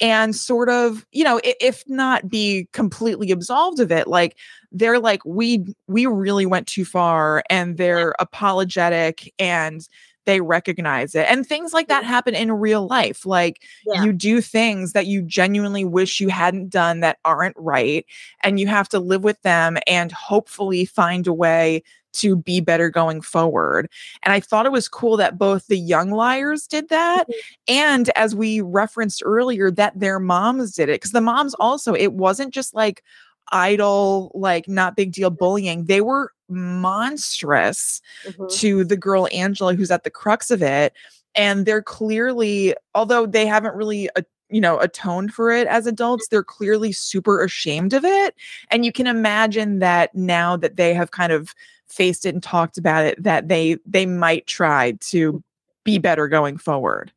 and 0.00 0.34
sort 0.34 0.68
of 0.68 1.06
you 1.12 1.24
know 1.24 1.40
if 1.42 1.84
not 1.88 2.28
be 2.28 2.68
completely 2.72 3.30
absolved 3.30 3.80
of 3.80 3.92
it 3.92 4.06
like 4.08 4.36
they're 4.72 4.98
like 4.98 5.24
we 5.24 5.64
we 5.86 6.06
really 6.06 6.46
went 6.46 6.66
too 6.66 6.84
far 6.84 7.42
and 7.50 7.76
they're 7.76 8.14
apologetic 8.18 9.32
and 9.38 9.88
they 10.24 10.40
recognize 10.40 11.14
it 11.14 11.26
and 11.28 11.46
things 11.46 11.72
like 11.72 11.88
that 11.88 12.04
happen 12.04 12.34
in 12.34 12.52
real 12.52 12.86
life 12.86 13.26
like 13.26 13.62
Yeah. 13.86 14.04
you 14.04 14.12
do 14.12 14.40
things 14.40 14.92
that 14.92 15.06
you 15.06 15.22
genuinely 15.22 15.84
wish 15.84 16.20
you 16.20 16.28
hadn't 16.28 16.70
done 16.70 17.00
that 17.00 17.18
aren't 17.24 17.56
right 17.56 18.06
and 18.42 18.60
you 18.60 18.66
have 18.66 18.88
to 18.90 18.98
live 18.98 19.24
with 19.24 19.40
them 19.42 19.78
and 19.86 20.12
hopefully 20.12 20.84
find 20.84 21.26
a 21.26 21.32
way 21.32 21.82
to 22.12 22.36
be 22.36 22.60
better 22.60 22.90
going 22.90 23.20
forward 23.20 23.88
and 24.22 24.32
i 24.32 24.40
thought 24.40 24.66
it 24.66 24.72
was 24.72 24.88
cool 24.88 25.16
that 25.16 25.38
both 25.38 25.66
the 25.66 25.78
young 25.78 26.10
liars 26.10 26.66
did 26.66 26.88
that 26.88 27.28
mm-hmm. 27.28 27.74
and 27.74 28.10
as 28.16 28.34
we 28.34 28.60
referenced 28.60 29.22
earlier 29.24 29.70
that 29.70 29.98
their 29.98 30.18
moms 30.18 30.72
did 30.74 30.88
it 30.88 31.00
because 31.00 31.12
the 31.12 31.20
moms 31.20 31.54
mm-hmm. 31.54 31.62
also 31.62 31.94
it 31.94 32.12
wasn't 32.12 32.52
just 32.52 32.74
like 32.74 33.02
idle 33.50 34.30
like 34.34 34.68
not 34.68 34.96
big 34.96 35.12
deal 35.12 35.30
mm-hmm. 35.30 35.38
bullying 35.38 35.84
they 35.84 36.00
were 36.00 36.32
monstrous 36.52 38.00
Mhm. 38.26 38.50
to 38.58 38.84
the 38.84 38.96
girl 38.96 39.28
Angela 39.32 39.74
who's 39.74 39.90
at 39.90 40.04
the 40.04 40.10
crux 40.10 40.50
of 40.50 40.62
it 40.62 40.92
and 41.34 41.66
they're 41.66 41.82
clearly 41.82 42.74
although 42.94 43.26
they 43.26 43.46
haven't 43.46 43.74
really 43.74 44.08
uh, 44.16 44.22
you 44.50 44.60
know 44.60 44.78
atoned 44.80 45.32
for 45.32 45.50
it 45.50 45.66
as 45.66 45.86
adults 45.86 46.28
they're 46.28 46.42
clearly 46.44 46.92
super 46.92 47.42
ashamed 47.42 47.94
of 47.94 48.04
it 48.04 48.34
and 48.70 48.84
you 48.84 48.92
can 48.92 49.06
imagine 49.06 49.78
that 49.78 50.14
now 50.14 50.56
that 50.56 50.76
they 50.76 50.92
have 50.94 51.10
kind 51.10 51.32
of 51.32 51.54
faced 51.88 52.26
it 52.26 52.34
and 52.34 52.42
talked 52.42 52.76
about 52.78 53.04
it 53.04 53.22
that 53.22 53.48
they 53.48 53.76
they 53.86 54.04
might 54.06 54.46
try 54.46 54.92
to 55.00 55.42
be 55.84 55.98
better 55.98 56.28
going 56.28 56.56
forward 56.58 57.12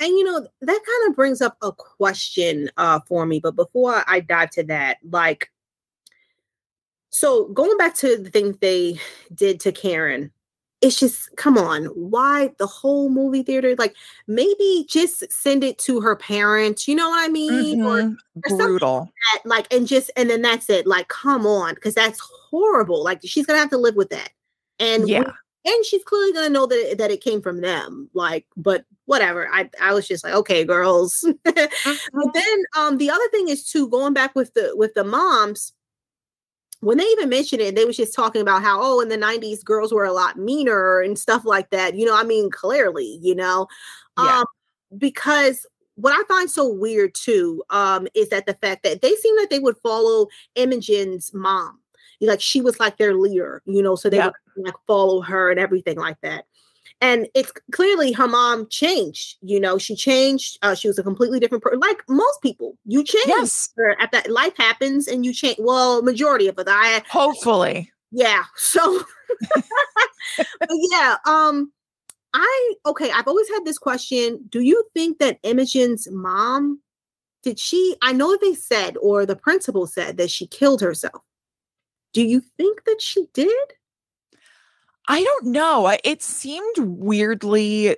And 0.00 0.08
you 0.18 0.24
know, 0.24 0.40
that 0.62 0.80
kind 0.84 1.10
of 1.10 1.14
brings 1.14 1.40
up 1.40 1.56
a 1.62 1.70
question 1.70 2.70
uh 2.76 2.98
for 3.06 3.24
me, 3.26 3.38
but 3.38 3.54
before 3.54 4.02
I 4.08 4.18
dive 4.20 4.50
to 4.52 4.64
that, 4.64 4.98
like 5.08 5.51
so 7.12 7.46
going 7.48 7.76
back 7.76 7.94
to 7.96 8.16
the 8.16 8.30
thing 8.30 8.58
they 8.60 8.98
did 9.34 9.60
to 9.60 9.70
Karen, 9.72 10.32
it's 10.80 10.98
just 10.98 11.34
come 11.36 11.56
on, 11.58 11.84
why 11.86 12.50
the 12.58 12.66
whole 12.66 13.08
movie 13.10 13.42
theater? 13.42 13.76
Like 13.78 13.94
maybe 14.26 14.86
just 14.88 15.30
send 15.30 15.62
it 15.62 15.78
to 15.80 16.00
her 16.00 16.16
parents, 16.16 16.88
you 16.88 16.96
know 16.96 17.10
what 17.10 17.24
I 17.24 17.28
mean? 17.28 17.76
Or 17.84 18.02
Mhm. 18.02 18.16
something 18.48 18.56
brutal 18.58 19.12
that, 19.34 19.46
like 19.46 19.72
and 19.72 19.86
just 19.86 20.10
and 20.16 20.28
then 20.30 20.42
that's 20.42 20.68
it. 20.70 20.86
Like, 20.86 21.08
come 21.08 21.46
on, 21.46 21.74
because 21.74 21.94
that's 21.94 22.18
horrible. 22.20 23.04
Like 23.04 23.20
she's 23.24 23.46
gonna 23.46 23.60
have 23.60 23.70
to 23.70 23.78
live 23.78 23.94
with 23.94 24.10
that. 24.10 24.30
And 24.80 25.08
yeah 25.08 25.22
and 25.64 25.84
she's 25.84 26.02
clearly 26.04 26.32
gonna 26.32 26.48
know 26.48 26.66
that 26.66 26.92
it, 26.92 26.98
that 26.98 27.10
it 27.10 27.20
came 27.22 27.40
from 27.40 27.60
them. 27.60 28.08
Like, 28.14 28.46
but 28.56 28.84
whatever. 29.04 29.48
I 29.52 29.70
I 29.80 29.92
was 29.94 30.08
just 30.08 30.24
like, 30.24 30.34
okay, 30.34 30.64
girls. 30.64 31.24
but 31.44 31.70
then 32.34 32.64
um 32.76 32.98
the 32.98 33.10
other 33.10 33.28
thing 33.30 33.48
is 33.48 33.64
too 33.64 33.88
going 33.88 34.14
back 34.14 34.34
with 34.34 34.54
the 34.54 34.72
with 34.74 34.94
the 34.94 35.04
moms. 35.04 35.72
When 36.82 36.98
they 36.98 37.04
even 37.04 37.28
mentioned 37.28 37.62
it, 37.62 37.76
they 37.76 37.84
was 37.84 37.96
just 37.96 38.12
talking 38.14 38.42
about 38.42 38.62
how 38.62 38.80
oh 38.82 39.00
in 39.00 39.08
the 39.08 39.16
'90s 39.16 39.62
girls 39.64 39.92
were 39.94 40.04
a 40.04 40.12
lot 40.12 40.36
meaner 40.36 41.00
and 41.00 41.16
stuff 41.18 41.44
like 41.44 41.70
that. 41.70 41.94
You 41.94 42.06
know, 42.06 42.16
I 42.16 42.24
mean, 42.24 42.50
clearly, 42.50 43.20
you 43.22 43.36
know, 43.36 43.68
Yeah. 44.18 44.40
um, 44.40 44.46
because 44.98 45.64
what 45.94 46.12
I 46.12 46.24
find 46.26 46.50
so 46.50 46.66
weird 46.68 47.14
too 47.14 47.62
um 47.70 48.08
is 48.14 48.30
that 48.30 48.46
the 48.46 48.54
fact 48.54 48.82
that 48.82 49.00
they 49.02 49.14
seem 49.14 49.36
like 49.36 49.50
they 49.50 49.58
would 49.60 49.76
follow 49.82 50.26
Imogen's 50.56 51.32
mom 51.34 51.78
like 52.20 52.40
she 52.40 52.60
was 52.60 52.78
like 52.80 52.98
their 52.98 53.14
leader, 53.14 53.62
you 53.66 53.82
know, 53.82 53.96
so 53.96 54.08
they 54.10 54.18
Yeah. 54.18 54.26
would 54.56 54.66
like 54.66 54.74
follow 54.86 55.20
her 55.22 55.50
and 55.50 55.58
everything 55.60 55.98
like 55.98 56.20
that. 56.22 56.46
And 57.02 57.28
it's 57.34 57.52
clearly 57.72 58.12
her 58.12 58.28
mom 58.28 58.68
changed, 58.68 59.36
you 59.42 59.58
know, 59.58 59.76
she 59.76 59.96
changed. 59.96 60.56
Uh, 60.62 60.74
she 60.74 60.86
was 60.86 60.98
a 61.00 61.02
completely 61.02 61.40
different 61.40 61.64
person, 61.64 61.80
like 61.80 62.00
most 62.08 62.40
people. 62.42 62.78
You 62.86 63.02
change 63.02 63.26
yes 63.26 63.70
at 64.00 64.12
that 64.12 64.30
life 64.30 64.56
happens 64.56 65.08
and 65.08 65.26
you 65.26 65.34
change. 65.34 65.56
Well, 65.58 66.00
majority 66.02 66.46
of 66.46 66.58
it. 66.58 66.68
I 66.68 67.02
hopefully 67.10 67.90
yeah. 68.12 68.44
So 68.56 69.02
yeah, 70.70 71.16
um, 71.26 71.72
I 72.32 72.74
okay, 72.86 73.10
I've 73.10 73.26
always 73.26 73.48
had 73.48 73.64
this 73.64 73.78
question. 73.78 74.44
Do 74.48 74.60
you 74.60 74.84
think 74.94 75.18
that 75.18 75.40
Imogen's 75.42 76.08
mom 76.08 76.80
did 77.42 77.58
she 77.58 77.96
I 78.02 78.12
know 78.12 78.36
they 78.36 78.54
said 78.54 78.96
or 78.98 79.26
the 79.26 79.36
principal 79.36 79.86
said 79.86 80.16
that 80.18 80.30
she 80.30 80.46
killed 80.46 80.80
herself. 80.80 81.22
Do 82.12 82.22
you 82.22 82.42
think 82.56 82.84
that 82.84 83.00
she 83.00 83.26
did? 83.32 83.72
I 85.08 85.22
don't 85.22 85.46
know. 85.46 85.96
It 86.04 86.22
seemed 86.22 86.78
weirdly 86.78 87.96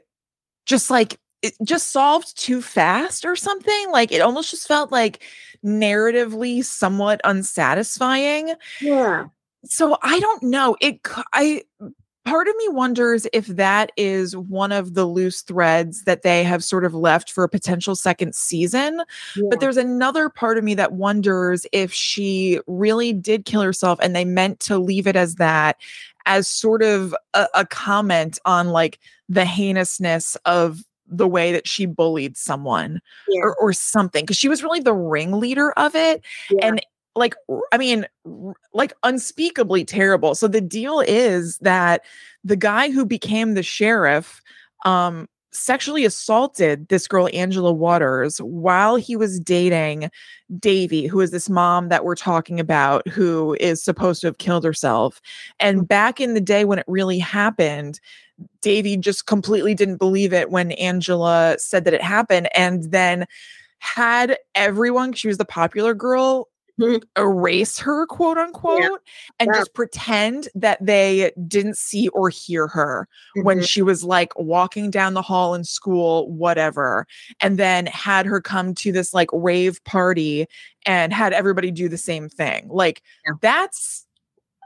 just 0.67 0.91
like 0.91 1.19
it 1.43 1.55
just 1.63 1.93
solved 1.93 2.39
too 2.39 2.63
fast 2.63 3.25
or 3.25 3.37
something. 3.37 3.91
Like 3.91 4.13
it 4.13 4.21
almost 4.21 4.51
just 4.51 4.67
felt 4.67 4.91
like 4.91 5.23
narratively 5.65 6.65
somewhat 6.65 7.21
unsatisfying. 7.25 8.55
Yeah. 8.81 9.27
So 9.65 9.99
I 10.03 10.19
don't 10.21 10.43
know. 10.45 10.77
It 10.81 11.01
I 11.33 11.63
part 12.25 12.49
of 12.49 12.55
me 12.57 12.69
wonders 12.69 13.27
if 13.33 13.47
that 13.49 13.93
is 13.97 14.37
one 14.37 14.73
of 14.73 14.95
the 14.95 15.05
loose 15.05 15.43
threads 15.43 16.05
that 16.05 16.23
they 16.23 16.43
have 16.45 16.65
sort 16.65 16.85
of 16.85 16.95
left 16.95 17.31
for 17.31 17.45
a 17.45 17.49
potential 17.49 17.95
second 17.95 18.35
season. 18.35 19.03
But 19.51 19.61
there's 19.61 19.77
another 19.77 20.29
part 20.29 20.57
of 20.59 20.65
me 20.65 20.75
that 20.75 20.93
wonders 20.93 21.67
if 21.73 21.93
she 21.93 22.61
really 22.67 23.13
did 23.13 23.45
kill 23.45 23.61
herself 23.61 23.99
and 24.03 24.17
they 24.17 24.25
meant 24.25 24.61
to 24.61 24.79
leave 24.79 25.07
it 25.07 25.17
as 25.17 25.35
that, 25.37 25.77
as 26.27 26.49
sort 26.49 26.83
of 26.83 27.15
a, 27.35 27.47
a 27.55 27.67
comment 27.67 28.39
on 28.45 28.69
like 28.69 28.99
the 29.29 29.45
heinousness 29.45 30.37
of 30.45 30.83
the 31.07 31.29
way 31.29 31.53
that 31.53 31.69
she 31.69 31.85
bullied 31.85 32.37
someone 32.37 33.01
Yeah. 33.29 33.43
or, 33.43 33.55
or 33.57 33.73
something. 33.75 34.25
Because 34.25 34.39
she 34.39 34.49
was 34.49 34.63
really 34.63 34.81
the 34.81 34.95
ringleader 34.95 35.73
of 35.73 35.95
it. 35.95 36.23
Yeah. 36.51 36.67
And 36.69 36.87
like, 37.17 37.35
i 37.73 37.79
mean, 37.79 38.07
like 38.73 38.93
unspeakably 39.03 39.85
terrible. 39.85 40.35
So 40.35 40.49
the 40.49 40.61
deal 40.61 41.01
is 41.01 41.59
that 41.59 42.05
the 42.43 42.57
guy 42.57 42.91
who 42.91 43.05
became 43.07 43.55
the 43.55 43.63
sheriff, 43.63 44.43
um, 44.85 45.29
sexually 45.55 46.05
assaulted 46.05 46.89
this 46.89 47.07
girl 47.07 47.29
Angela 47.33 47.73
Waters 47.73 48.39
while 48.39 48.97
he 48.97 49.17
was 49.17 49.39
dating 49.39 50.11
Davie, 50.59 51.07
who 51.07 51.21
is 51.21 51.31
this 51.31 51.49
mom 51.49 51.89
that 51.89 52.05
we're 52.05 52.17
talking 52.17 52.59
about 52.59 53.07
who 53.09 53.57
is 53.61 53.83
supposed 53.83 54.21
to 54.21 54.27
have 54.27 54.39
killed 54.39 54.65
herself. 54.65 55.21
And 55.61 55.87
back 55.87 56.21
in 56.21 56.35
the 56.35 56.41
day 56.41 56.65
when 56.65 56.81
it 56.81 56.85
really 56.89 57.21
happened, 57.21 58.01
Davie 58.63 58.97
just 58.97 59.27
completely 59.27 59.75
didn't 59.75 59.99
believe 59.99 60.33
it 60.33 60.51
when 60.51 60.73
Angela 60.73 61.55
said 61.59 61.85
that 61.85 61.95
it 61.95 62.03
happened 62.03 62.49
and 62.57 62.91
then 62.91 63.25
had 63.79 64.37
everyone 64.55 65.13
she 65.13 65.29
was 65.29 65.39
the 65.39 65.45
popular 65.45 65.95
girl. 65.95 66.49
Erase 67.17 67.79
her 67.79 68.07
quote 68.07 68.37
unquote 68.39 69.01
and 69.39 69.49
Yeah. 69.53 69.61
just 69.61 69.75
pretend 69.75 70.49
that 70.55 70.85
they 70.85 71.33
didn't 71.47 71.79
see 71.79 72.09
or 72.09 72.29
hear 72.31 72.67
her 72.69 73.07
when 73.43 73.61
Mhm. 73.61 73.69
she 73.69 73.83
was 73.83 74.03
like 74.05 74.33
walking 74.37 74.91
down 74.91 75.15
the 75.15 75.23
hall 75.23 75.55
in 75.55 75.65
school, 75.65 76.31
whatever, 76.31 77.07
and 77.41 77.59
then 77.59 77.87
had 77.87 78.27
her 78.27 78.41
come 78.41 78.75
to 78.77 78.91
this 78.93 79.15
like 79.15 79.29
rave 79.33 79.83
party 79.85 80.47
and 80.87 81.13
had 81.13 81.33
everybody 81.33 81.71
do 81.71 81.89
the 81.89 81.97
same 81.99 82.29
thing. 82.29 82.69
Like 82.69 83.03
Yeah. 83.27 83.35
that's 83.41 84.07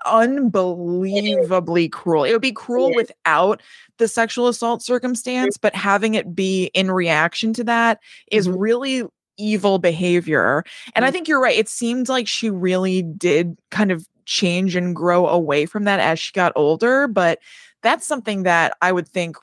unbelievably 0.07 1.89
cruel. 1.89 2.25
It 2.25 2.33
would 2.33 2.41
be 2.43 2.53
cruel 2.53 2.95
without 2.95 3.61
the 3.99 4.09
sexual 4.09 4.49
assault 4.49 4.83
circumstance, 4.83 5.57
but 5.57 5.75
having 5.75 6.15
it 6.15 6.35
be 6.35 6.67
in 6.75 6.91
reaction 6.91 7.53
to 7.55 7.65
that 7.65 7.99
is 8.31 8.47
Mhm. 8.49 8.55
really 8.59 9.05
evil 9.39 9.78
behavior. 9.78 10.64
And 10.95 11.05
I 11.05 11.09
Mhm. 11.09 11.12
think 11.12 11.28
you're 11.28 11.41
right. 11.41 11.59
It 11.59 11.68
seemed 11.68 12.09
like 12.09 12.28
she 12.28 12.51
really 12.51 13.03
did 13.03 13.57
kind 13.70 13.91
of 13.93 14.07
change 14.26 14.76
and 14.76 14.95
grow 14.95 15.26
away 15.26 15.66
from 15.66 15.84
that 15.84 16.01
as 16.01 16.18
she 16.18 16.32
got 16.32 16.53
older, 16.57 17.09
but 17.09 17.39
that's 17.82 18.07
something 18.07 18.43
that 18.43 18.76
I 18.82 18.93
would 18.93 19.09
think, 19.09 19.36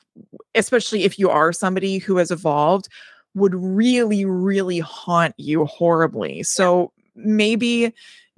especially 0.53 1.03
if 1.05 1.17
you 1.17 1.29
are 1.29 1.51
somebody 1.53 1.97
who 1.97 2.17
has 2.17 2.31
evolved, 2.31 2.87
would 3.33 3.55
really, 3.55 4.25
really 4.25 4.79
haunt 4.79 5.33
you 5.37 5.65
horribly. 5.65 6.43
So 6.43 6.91
maybe 7.15 7.93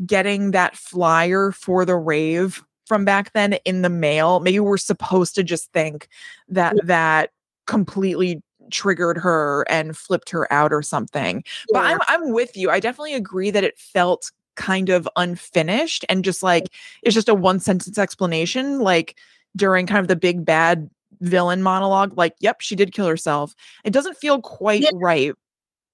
getting 0.06 0.52
that 0.52 0.76
flyer 0.78 1.52
for 1.52 1.84
the 1.86 1.96
rave 1.96 2.64
from 2.86 3.04
back 3.06 3.34
then 3.34 3.54
in 3.66 3.82
the 3.82 3.90
mail, 3.90 4.40
maybe 4.40 4.60
we're 4.60 4.78
supposed 4.78 5.36
to 5.36 5.44
just 5.44 5.72
think 5.74 6.08
that 6.48 6.76
that 6.86 7.32
completely 7.66 8.42
triggered 8.72 9.18
her 9.18 9.66
and 9.70 9.98
flipped 9.98 10.30
her 10.30 10.52
out 10.52 10.74
or 10.74 10.82
something. 10.82 11.44
Yeah. 11.72 11.74
But 11.74 11.86
I'm 11.86 12.00
I'm 12.08 12.32
with 12.32 12.56
you. 12.56 12.70
I 12.70 12.80
definitely 12.80 13.14
agree 13.14 13.52
that 13.52 13.64
it 13.64 13.78
felt 13.78 14.32
kind 14.56 14.90
of 14.90 15.08
unfinished 15.16 16.04
and 16.10 16.26
just 16.26 16.44
like 16.44 16.64
mm. 16.64 16.70
it's 17.04 17.14
just 17.14 17.30
a 17.30 17.36
one 17.36 17.60
sentence 17.60 17.98
explanation 17.98 18.80
like 18.80 19.16
during 19.56 19.86
kind 19.86 20.00
of 20.00 20.08
the 20.08 20.16
big 20.16 20.44
bad 20.44 20.90
villain 21.22 21.62
monologue 21.64 22.18
like 22.18 22.34
yep 22.40 22.60
she 22.60 22.76
did 22.76 22.92
kill 22.92 23.06
herself 23.06 23.56
it 23.84 23.94
doesn't 23.94 24.18
feel 24.18 24.42
quite 24.42 24.82
yeah. 24.82 24.90
right 24.96 25.34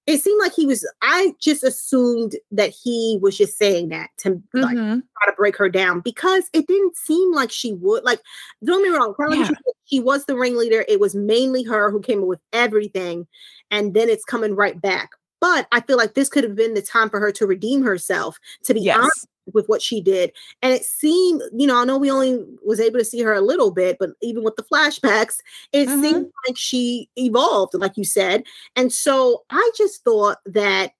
it 0.06 0.20
seemed 0.20 0.40
like 0.40 0.52
he 0.52 0.66
was 0.66 0.86
i 1.02 1.32
just 1.40 1.64
assumed 1.64 2.36
that 2.50 2.70
he 2.70 3.18
was 3.22 3.36
just 3.36 3.56
saying 3.56 3.88
that 3.88 4.10
to 4.18 4.30
mm-hmm. 4.30 4.60
like 4.60 4.76
try 4.76 5.26
to 5.26 5.36
break 5.36 5.56
her 5.56 5.68
down 5.68 6.00
because 6.00 6.48
it 6.52 6.66
didn't 6.66 6.96
seem 6.96 7.32
like 7.32 7.50
she 7.50 7.72
would 7.74 8.04
like 8.04 8.20
don't 8.64 8.82
me 8.82 8.90
wrong 8.90 9.14
yeah. 9.30 9.48
she 9.84 10.00
was 10.00 10.24
the 10.26 10.36
ringleader 10.36 10.84
it 10.88 11.00
was 11.00 11.14
mainly 11.14 11.62
her 11.62 11.90
who 11.90 12.00
came 12.00 12.20
up 12.20 12.28
with 12.28 12.40
everything 12.52 13.26
and 13.70 13.94
then 13.94 14.08
it's 14.08 14.24
coming 14.24 14.54
right 14.54 14.80
back 14.80 15.10
but 15.44 15.68
I 15.72 15.82
feel 15.82 15.98
like 15.98 16.14
this 16.14 16.30
could 16.30 16.42
have 16.42 16.56
been 16.56 16.72
the 16.72 16.80
time 16.80 17.10
for 17.10 17.20
her 17.20 17.30
to 17.32 17.46
redeem 17.46 17.82
herself, 17.82 18.40
to 18.62 18.72
be 18.72 18.80
yes. 18.80 18.96
honest 18.96 19.28
with 19.52 19.66
what 19.66 19.82
she 19.82 20.00
did. 20.00 20.32
And 20.62 20.72
it 20.72 20.86
seemed, 20.86 21.42
you 21.52 21.66
know, 21.66 21.76
I 21.76 21.84
know 21.84 21.98
we 21.98 22.10
only 22.10 22.42
was 22.64 22.80
able 22.80 22.98
to 22.98 23.04
see 23.04 23.20
her 23.20 23.34
a 23.34 23.42
little 23.42 23.70
bit, 23.70 23.98
but 24.00 24.12
even 24.22 24.42
with 24.42 24.56
the 24.56 24.62
flashbacks, 24.62 25.40
it 25.70 25.86
mm-hmm. 25.86 26.00
seemed 26.00 26.32
like 26.48 26.56
she 26.56 27.10
evolved, 27.16 27.74
like 27.74 27.98
you 27.98 28.04
said. 28.04 28.44
And 28.74 28.90
so 28.90 29.42
I 29.50 29.70
just 29.76 30.02
thought 30.02 30.38
that 30.46 30.92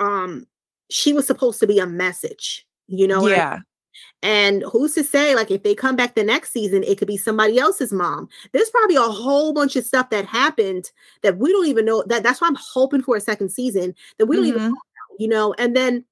um 0.00 0.46
she 0.88 1.12
was 1.12 1.26
supposed 1.26 1.60
to 1.60 1.66
be 1.66 1.78
a 1.78 1.86
message, 1.86 2.66
you 2.86 3.06
know? 3.06 3.26
Yeah. 3.26 3.58
And 4.22 4.64
who's 4.70 4.94
to 4.94 5.04
say, 5.04 5.34
like, 5.34 5.50
if 5.50 5.62
they 5.62 5.74
come 5.74 5.96
back 5.96 6.14
the 6.14 6.24
next 6.24 6.52
season, 6.52 6.82
it 6.82 6.98
could 6.98 7.08
be 7.08 7.16
somebody 7.16 7.58
else's 7.58 7.92
mom. 7.92 8.28
There's 8.52 8.70
probably 8.70 8.96
a 8.96 9.02
whole 9.02 9.52
bunch 9.52 9.76
of 9.76 9.84
stuff 9.84 10.10
that 10.10 10.26
happened 10.26 10.90
that 11.22 11.38
we 11.38 11.52
don't 11.52 11.66
even 11.66 11.84
know. 11.84 12.02
That 12.06 12.22
that's 12.22 12.40
why 12.40 12.48
I'm 12.48 12.56
hoping 12.56 13.02
for 13.02 13.16
a 13.16 13.20
second 13.20 13.50
season 13.50 13.94
that 14.18 14.26
we 14.26 14.36
don't 14.36 14.46
mm-hmm. 14.46 14.56
even 14.56 14.70
know, 14.70 14.78
you 15.18 15.28
know. 15.28 15.54
And 15.58 15.76
then, 15.76 16.04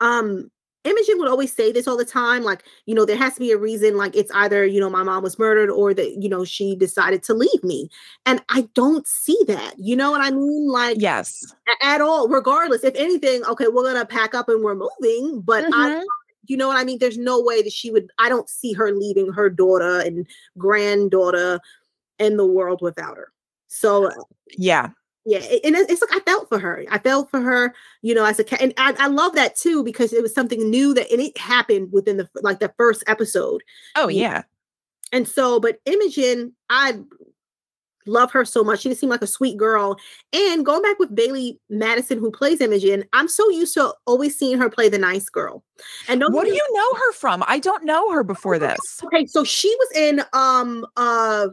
um, 0.00 0.50
Imogen 0.86 1.18
would 1.18 1.28
always 1.28 1.52
say 1.52 1.72
this 1.72 1.88
all 1.88 1.96
the 1.96 2.04
time, 2.04 2.44
like, 2.44 2.62
you 2.86 2.94
know, 2.94 3.04
there 3.04 3.16
has 3.16 3.34
to 3.34 3.40
be 3.40 3.50
a 3.50 3.58
reason, 3.58 3.96
like 3.96 4.14
it's 4.14 4.30
either, 4.32 4.64
you 4.64 4.78
know, 4.78 4.88
my 4.88 5.02
mom 5.02 5.22
was 5.22 5.38
murdered 5.38 5.68
or 5.68 5.92
that, 5.92 6.22
you 6.22 6.28
know, 6.28 6.44
she 6.44 6.76
decided 6.76 7.24
to 7.24 7.34
leave 7.34 7.64
me. 7.64 7.90
And 8.24 8.40
I 8.50 8.68
don't 8.74 9.04
see 9.06 9.36
that. 9.48 9.74
You 9.78 9.96
know 9.96 10.12
what 10.12 10.20
I 10.20 10.30
mean? 10.30 10.68
Like, 10.68 10.98
yes, 11.00 11.52
at 11.82 12.00
all, 12.00 12.28
regardless. 12.28 12.84
If 12.84 12.94
anything, 12.94 13.44
okay, 13.44 13.66
we're 13.66 13.82
gonna 13.82 14.06
pack 14.06 14.34
up 14.34 14.48
and 14.48 14.62
we're 14.62 14.76
moving, 14.76 15.40
but 15.40 15.64
mm-hmm. 15.64 15.74
I 15.74 16.04
you 16.48 16.56
know 16.56 16.68
what 16.68 16.76
I 16.76 16.84
mean? 16.84 16.98
There's 16.98 17.18
no 17.18 17.40
way 17.40 17.62
that 17.62 17.72
she 17.72 17.90
would, 17.90 18.10
I 18.18 18.28
don't 18.28 18.48
see 18.48 18.72
her 18.72 18.92
leaving 18.92 19.32
her 19.32 19.50
daughter 19.50 20.00
and 20.00 20.26
granddaughter 20.58 21.60
in 22.18 22.36
the 22.36 22.46
world 22.46 22.80
without 22.82 23.16
her. 23.16 23.32
So, 23.68 24.06
uh, 24.08 24.14
yeah. 24.56 24.90
Yeah, 25.28 25.38
and 25.38 25.74
it's 25.74 26.00
like 26.00 26.14
I 26.14 26.20
felt 26.20 26.48
for 26.48 26.60
her. 26.60 26.84
I 26.88 26.98
felt 26.98 27.32
for 27.32 27.40
her, 27.40 27.74
you 28.00 28.14
know, 28.14 28.24
as 28.24 28.38
a 28.38 28.44
cat, 28.44 28.62
and 28.62 28.72
I, 28.76 28.94
I 28.96 29.08
love 29.08 29.34
that 29.34 29.56
too 29.56 29.82
because 29.82 30.12
it 30.12 30.22
was 30.22 30.32
something 30.32 30.70
new 30.70 30.94
that 30.94 31.10
and 31.10 31.20
it 31.20 31.36
happened 31.36 31.90
within 31.90 32.16
the 32.16 32.28
like 32.42 32.60
the 32.60 32.72
first 32.76 33.02
episode. 33.08 33.64
Oh 33.96 34.06
yeah, 34.06 34.44
and 35.10 35.26
so, 35.26 35.58
but 35.58 35.80
Imogen, 35.84 36.54
I 36.70 37.00
love 38.06 38.32
her 38.32 38.44
so 38.44 38.64
much. 38.64 38.80
She 38.80 38.88
just 38.88 39.00
seemed 39.00 39.10
like 39.10 39.22
a 39.22 39.26
sweet 39.26 39.56
girl. 39.56 39.96
And 40.32 40.64
going 40.64 40.82
back 40.82 40.98
with 40.98 41.14
Bailee 41.14 41.58
Madison, 41.68 42.18
who 42.18 42.30
plays 42.30 42.60
Imogen, 42.60 43.04
I'm 43.12 43.28
so 43.28 43.48
used 43.50 43.74
to 43.74 43.94
always 44.06 44.38
seeing 44.38 44.58
her 44.58 44.70
play 44.70 44.88
the 44.88 44.98
nice 44.98 45.28
girl. 45.28 45.62
And 46.08 46.22
what 46.28 46.44
do 46.44 46.52
you 46.52 46.66
know 46.72 46.94
her 46.94 47.12
from? 47.12 47.44
I 47.46 47.58
don't 47.58 47.84
know 47.84 48.10
her 48.12 48.24
before 48.24 48.58
this. 48.58 48.76
Okay, 49.06 49.26
so 49.26 49.44
she 49.44 49.68
was 49.68 49.88
in 49.96 50.22
um 50.32 50.84
uh 50.96 51.48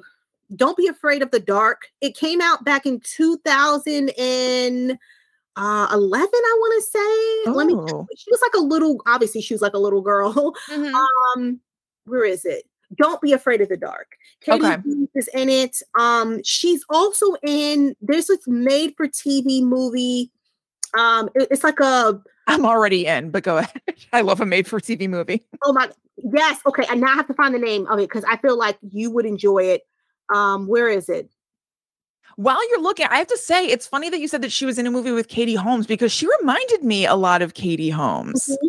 Don't 0.55 0.75
Be 0.75 0.87
Afraid 0.87 1.21
of 1.21 1.29
the 1.31 1.39
Dark. 1.39 1.87
It 2.01 2.17
came 2.17 2.41
out 2.41 2.65
back 2.65 2.85
in 2.85 2.99
2011 3.01 4.97
uh 5.55 5.87
11 5.93 6.29
i 6.33 6.57
want 6.59 6.83
to 6.83 6.89
say 6.89 7.51
oh. 7.51 7.53
let 7.55 7.67
me 7.67 7.75
oh. 7.75 8.07
she 8.17 8.31
was 8.31 8.41
like 8.41 8.55
a 8.55 8.63
little 8.63 8.99
obviously 9.05 9.39
she 9.39 9.53
was 9.53 9.61
like 9.61 9.75
a 9.75 9.77
little 9.77 10.01
girl 10.01 10.33
mm-hmm. 10.67 10.95
um 11.37 11.59
where 12.05 12.25
is 12.25 12.43
it 12.43 12.63
don't 12.95 13.21
be 13.21 13.33
afraid 13.33 13.61
of 13.61 13.69
the 13.69 13.77
dark. 13.77 14.15
Katie 14.41 14.65
okay. 14.65 14.77
is 15.15 15.27
in 15.33 15.49
it. 15.49 15.81
Um, 15.97 16.41
she's 16.43 16.85
also 16.89 17.35
in 17.43 17.95
there's 18.01 18.27
this 18.27 18.47
made 18.47 18.93
for 18.95 19.07
TV 19.07 19.61
movie. 19.61 20.31
Um, 20.97 21.29
it, 21.35 21.47
it's 21.51 21.63
like 21.63 21.79
a 21.79 22.21
I'm 22.47 22.65
already 22.65 23.05
in, 23.05 23.31
but 23.31 23.43
go 23.43 23.57
ahead. 23.59 23.81
I 24.11 24.21
love 24.21 24.41
a 24.41 24.45
made 24.45 24.67
for 24.67 24.79
TV 24.79 25.09
movie. 25.09 25.43
Oh 25.63 25.73
my 25.73 25.89
yes, 26.17 26.59
okay. 26.65 26.85
And 26.89 27.01
now 27.01 27.07
I 27.07 27.15
have 27.15 27.27
to 27.27 27.33
find 27.33 27.53
the 27.53 27.59
name 27.59 27.87
of 27.87 27.99
it 27.99 28.09
because 28.09 28.23
I 28.25 28.37
feel 28.37 28.57
like 28.57 28.77
you 28.81 29.11
would 29.11 29.25
enjoy 29.25 29.63
it. 29.63 29.83
Um, 30.33 30.67
where 30.67 30.89
is 30.89 31.09
it? 31.09 31.29
While 32.35 32.67
you're 32.69 32.81
looking, 32.81 33.05
I 33.07 33.17
have 33.17 33.27
to 33.27 33.37
say 33.37 33.67
it's 33.67 33.85
funny 33.85 34.09
that 34.09 34.19
you 34.19 34.27
said 34.27 34.41
that 34.41 34.51
she 34.51 34.65
was 34.65 34.79
in 34.79 34.87
a 34.87 34.91
movie 34.91 35.11
with 35.11 35.27
Katie 35.27 35.55
Holmes 35.55 35.85
because 35.85 36.11
she 36.11 36.27
reminded 36.39 36.83
me 36.83 37.05
a 37.05 37.15
lot 37.15 37.43
of 37.43 37.53
Katie 37.53 37.91
Holmes. 37.91 38.49
Mm-hmm. 38.49 38.67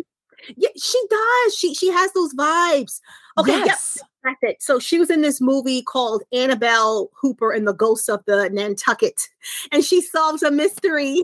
Yeah, 0.57 0.69
she 0.77 1.01
does. 1.09 1.55
She 1.55 1.73
she 1.73 1.89
has 1.89 2.11
those 2.13 2.33
vibes. 2.35 2.99
Okay, 3.37 3.57
yes. 3.65 3.97
Yep. 3.97 4.09
It. 4.41 4.61
So 4.61 4.79
she 4.79 4.99
was 4.99 5.09
in 5.09 5.21
this 5.21 5.39
movie 5.39 5.81
called 5.81 6.23
Annabelle 6.31 7.09
Hooper 7.13 7.51
and 7.51 7.67
the 7.67 7.73
Ghosts 7.73 8.09
of 8.09 8.23
the 8.25 8.49
Nantucket, 8.49 9.29
and 9.71 9.83
she 9.83 10.01
solves 10.01 10.43
a 10.43 10.51
mystery. 10.51 11.23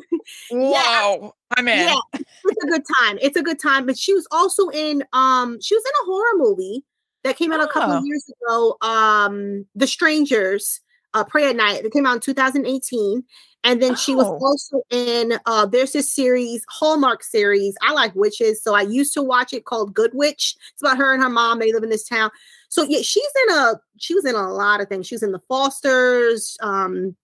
Wow, 0.51 1.19
yeah. 1.21 1.29
I'm 1.57 1.67
in. 1.67 1.87
Yeah, 1.87 1.99
it's 2.13 2.63
a 2.63 2.67
good 2.67 2.83
time. 2.99 3.17
It's 3.21 3.37
a 3.37 3.43
good 3.43 3.59
time. 3.59 3.85
But 3.85 3.97
she 3.97 4.13
was 4.13 4.27
also 4.31 4.69
in 4.69 5.03
um, 5.13 5.59
she 5.61 5.75
was 5.75 5.83
in 5.83 5.91
a 6.03 6.05
horror 6.11 6.37
movie 6.37 6.83
that 7.23 7.37
came 7.37 7.51
out 7.51 7.59
oh. 7.59 7.65
a 7.65 7.69
couple 7.69 7.91
of 7.91 8.03
oh. 8.03 8.05
years 8.05 8.29
ago. 8.29 8.77
Um, 8.81 9.65
The 9.75 9.87
Strangers, 9.87 10.81
uh, 11.13 11.23
Prey 11.23 11.49
at 11.49 11.55
Night. 11.55 11.85
It 11.85 11.93
came 11.93 12.05
out 12.05 12.15
in 12.15 12.21
2018. 12.21 13.23
And 13.63 13.81
then 13.81 13.91
oh. 13.91 13.95
she 13.95 14.15
was 14.15 14.25
oh. 14.25 14.39
also 14.41 14.81
in 14.89 15.39
uh 15.45 15.65
there's 15.65 15.91
this 15.91 16.11
series, 16.11 16.63
Hallmark 16.69 17.23
series. 17.23 17.75
I 17.81 17.93
like 17.93 18.15
witches, 18.15 18.63
so 18.63 18.73
I 18.73 18.81
used 18.81 19.13
to 19.13 19.21
watch 19.21 19.53
it 19.53 19.65
called 19.65 19.93
Good 19.93 20.11
Witch. 20.13 20.55
It's 20.73 20.81
about 20.81 20.97
her 20.97 21.13
and 21.13 21.21
her 21.21 21.29
mom. 21.29 21.59
They 21.59 21.71
live 21.71 21.83
in 21.83 21.89
this 21.89 22.07
town. 22.07 22.31
So 22.71 22.83
yeah, 22.83 23.01
she's 23.01 23.27
in 23.47 23.55
a 23.55 23.79
she 23.97 24.15
was 24.15 24.25
in 24.25 24.33
a 24.33 24.49
lot 24.49 24.79
of 24.79 24.87
things. 24.87 25.05
She 25.05 25.13
was 25.15 25.23
in 25.23 25.33
the 25.33 25.41
Fosters. 25.47 26.57
Um 26.61 27.15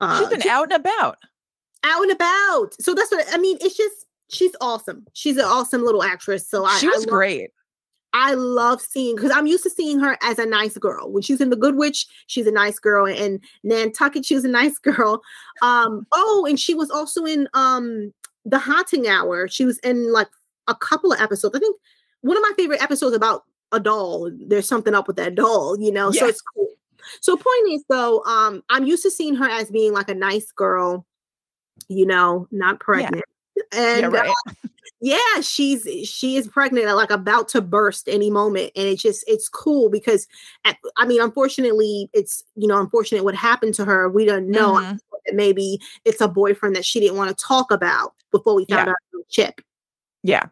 uh, 0.00 0.20
she's 0.20 0.28
been 0.28 0.40
she, 0.40 0.48
out 0.48 0.72
and 0.72 0.80
about. 0.80 1.18
Out 1.84 2.02
and 2.02 2.12
about. 2.12 2.70
So 2.80 2.94
that's 2.94 3.10
what 3.10 3.26
I 3.32 3.36
mean. 3.36 3.58
It's 3.60 3.76
just 3.76 4.06
she's 4.30 4.54
awesome. 4.60 5.06
She's 5.12 5.36
an 5.36 5.44
awesome 5.44 5.84
little 5.84 6.04
actress. 6.04 6.48
So 6.48 6.64
I, 6.64 6.78
she 6.78 6.86
was 6.86 7.04
I 7.04 7.10
great. 7.10 7.50
I 8.12 8.34
love 8.34 8.80
seeing 8.80 9.16
because 9.16 9.32
I'm 9.32 9.46
used 9.46 9.64
to 9.64 9.70
seeing 9.70 9.98
her 9.98 10.16
as 10.22 10.38
a 10.38 10.46
nice 10.46 10.78
girl. 10.78 11.10
When 11.10 11.22
she's 11.22 11.40
in 11.40 11.50
The 11.50 11.56
Good 11.56 11.76
Witch, 11.76 12.06
she's 12.28 12.46
a 12.46 12.52
nice 12.52 12.78
girl, 12.78 13.06
and 13.06 13.40
Nantucket, 13.64 14.24
she 14.24 14.34
was 14.34 14.44
a 14.44 14.48
nice 14.48 14.78
girl. 14.78 15.20
Um, 15.62 16.06
oh, 16.12 16.46
and 16.48 16.58
she 16.58 16.74
was 16.74 16.90
also 16.90 17.24
in 17.24 17.48
um 17.54 18.14
The 18.44 18.58
Haunting 18.60 19.08
Hour. 19.08 19.48
She 19.48 19.64
was 19.64 19.78
in 19.80 20.12
like 20.12 20.28
a 20.68 20.76
couple 20.76 21.12
of 21.12 21.20
episodes. 21.20 21.56
I 21.56 21.58
think 21.58 21.76
one 22.20 22.36
of 22.36 22.42
my 22.42 22.52
favorite 22.56 22.82
episodes 22.82 23.16
about 23.16 23.44
a 23.72 23.80
doll. 23.80 24.30
There's 24.32 24.68
something 24.68 24.94
up 24.94 25.06
with 25.06 25.16
that 25.16 25.34
doll, 25.34 25.78
you 25.80 25.92
know. 25.92 26.10
So 26.10 26.26
it's 26.26 26.42
cool. 26.42 26.68
So 27.20 27.36
point 27.36 27.72
is 27.72 27.84
though, 27.88 28.22
um, 28.24 28.62
I'm 28.68 28.84
used 28.84 29.02
to 29.04 29.10
seeing 29.10 29.34
her 29.36 29.48
as 29.48 29.70
being 29.70 29.92
like 29.92 30.08
a 30.08 30.14
nice 30.14 30.52
girl, 30.52 31.06
you 31.88 32.06
know, 32.06 32.46
not 32.50 32.80
pregnant. 32.80 33.24
Yeah. 33.56 33.62
And 33.72 34.12
yeah, 34.12 34.20
right. 34.20 34.34
uh, 34.48 34.52
yeah 35.00 35.40
she's 35.40 35.86
she 36.08 36.36
is 36.36 36.46
pregnant 36.46 36.86
like 36.94 37.10
about 37.10 37.48
to 37.48 37.60
burst 37.60 38.08
any 38.08 38.30
moment 38.30 38.70
and 38.76 38.86
it's 38.86 39.02
just 39.02 39.24
it's 39.26 39.48
cool 39.48 39.88
because 39.88 40.26
at, 40.64 40.76
i 40.96 41.06
mean 41.06 41.20
unfortunately 41.20 42.10
it's 42.12 42.44
you 42.54 42.68
know 42.68 42.78
unfortunate 42.78 43.24
what 43.24 43.34
happened 43.34 43.74
to 43.74 43.84
her 43.84 44.08
we 44.08 44.24
don't 44.24 44.48
know 44.48 44.74
mm-hmm. 44.74 44.96
maybe 45.36 45.80
it's 46.04 46.20
a 46.20 46.28
boyfriend 46.28 46.76
that 46.76 46.84
she 46.84 47.00
didn't 47.00 47.16
want 47.16 47.30
to 47.30 47.44
talk 47.44 47.70
about 47.70 48.14
before 48.30 48.54
we 48.54 48.66
found 48.66 48.86
yeah. 48.86 48.92
out 48.92 49.26
chip 49.30 49.60
yeah 50.22 50.46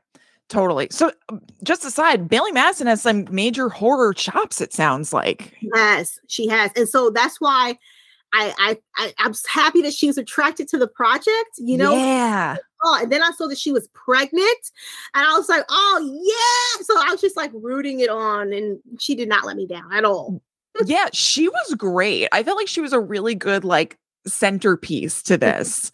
totally 0.49 0.89
so 0.91 1.13
um, 1.29 1.41
just 1.63 1.85
aside 1.85 2.29
Bailee 2.29 2.53
madison 2.53 2.87
has 2.87 3.03
some 3.03 3.27
major 3.31 3.69
horror 3.69 4.15
chops 4.15 4.61
it 4.61 4.73
sounds 4.73 5.13
like 5.13 5.55
yes 5.61 6.19
she 6.27 6.49
has 6.49 6.71
and 6.77 6.89
so 6.89 7.11
that's 7.11 7.41
why 7.41 7.77
I, 8.33 8.55
I 8.59 8.79
I 8.97 9.15
I'm 9.19 9.33
happy 9.49 9.83
that 9.83 9.95
she 9.95 10.07
was 10.07 10.19
attracted 10.19 10.69
to 10.69 10.79
the 10.79 10.87
project, 10.87 11.57
you 11.57 11.77
know. 11.77 11.95
Yeah. 11.95 12.57
Oh, 12.85 12.99
and 13.01 13.11
then 13.11 13.23
I 13.23 13.31
saw 13.33 13.47
that 13.47 13.59
she 13.59 13.73
was 13.73 13.89
pregnant, 13.89 14.71
and 15.15 15.25
I 15.25 15.33
was 15.37 15.49
like, 15.49 15.65
oh 15.69 16.21
yeah. 16.23 16.85
So 16.85 16.95
I 16.97 17.11
was 17.11 17.21
just 17.21 17.37
like 17.37 17.51
rooting 17.55 18.01
it 18.01 18.11
on, 18.11 18.53
and 18.53 18.79
she 18.99 19.15
did 19.15 19.29
not 19.29 19.45
let 19.45 19.57
me 19.57 19.67
down 19.67 19.93
at 19.93 20.05
all. 20.05 20.41
yeah, 20.85 21.09
she 21.13 21.49
was 21.49 21.75
great. 21.75 22.29
I 22.33 22.43
felt 22.43 22.59
like 22.59 22.69
she 22.69 22.81
was 22.81 22.93
a 22.93 23.01
really 23.01 23.35
good 23.35 23.65
like 23.65 23.99
centerpiece 24.29 25.23
to 25.23 25.37
this. 25.37 25.91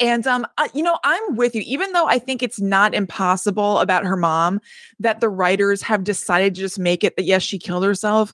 and 0.00 0.26
um 0.26 0.46
you 0.72 0.82
know, 0.82 0.98
I'm 1.04 1.36
with 1.36 1.54
you 1.54 1.62
even 1.66 1.92
though 1.92 2.06
I 2.06 2.18
think 2.18 2.42
it's 2.42 2.60
not 2.60 2.94
impossible 2.94 3.78
about 3.78 4.04
her 4.04 4.16
mom 4.16 4.60
that 4.98 5.20
the 5.20 5.28
writers 5.28 5.82
have 5.82 6.04
decided 6.04 6.54
to 6.54 6.60
just 6.60 6.78
make 6.78 7.04
it 7.04 7.16
that 7.16 7.24
yes, 7.24 7.42
she 7.42 7.58
killed 7.58 7.84
herself. 7.84 8.32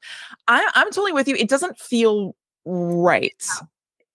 I 0.49 0.69
I'm 0.75 0.89
totally 0.89 1.13
with 1.13 1.29
you. 1.29 1.37
It 1.37 1.49
doesn't 1.49 1.79
feel 1.79 2.35
right 2.65 3.43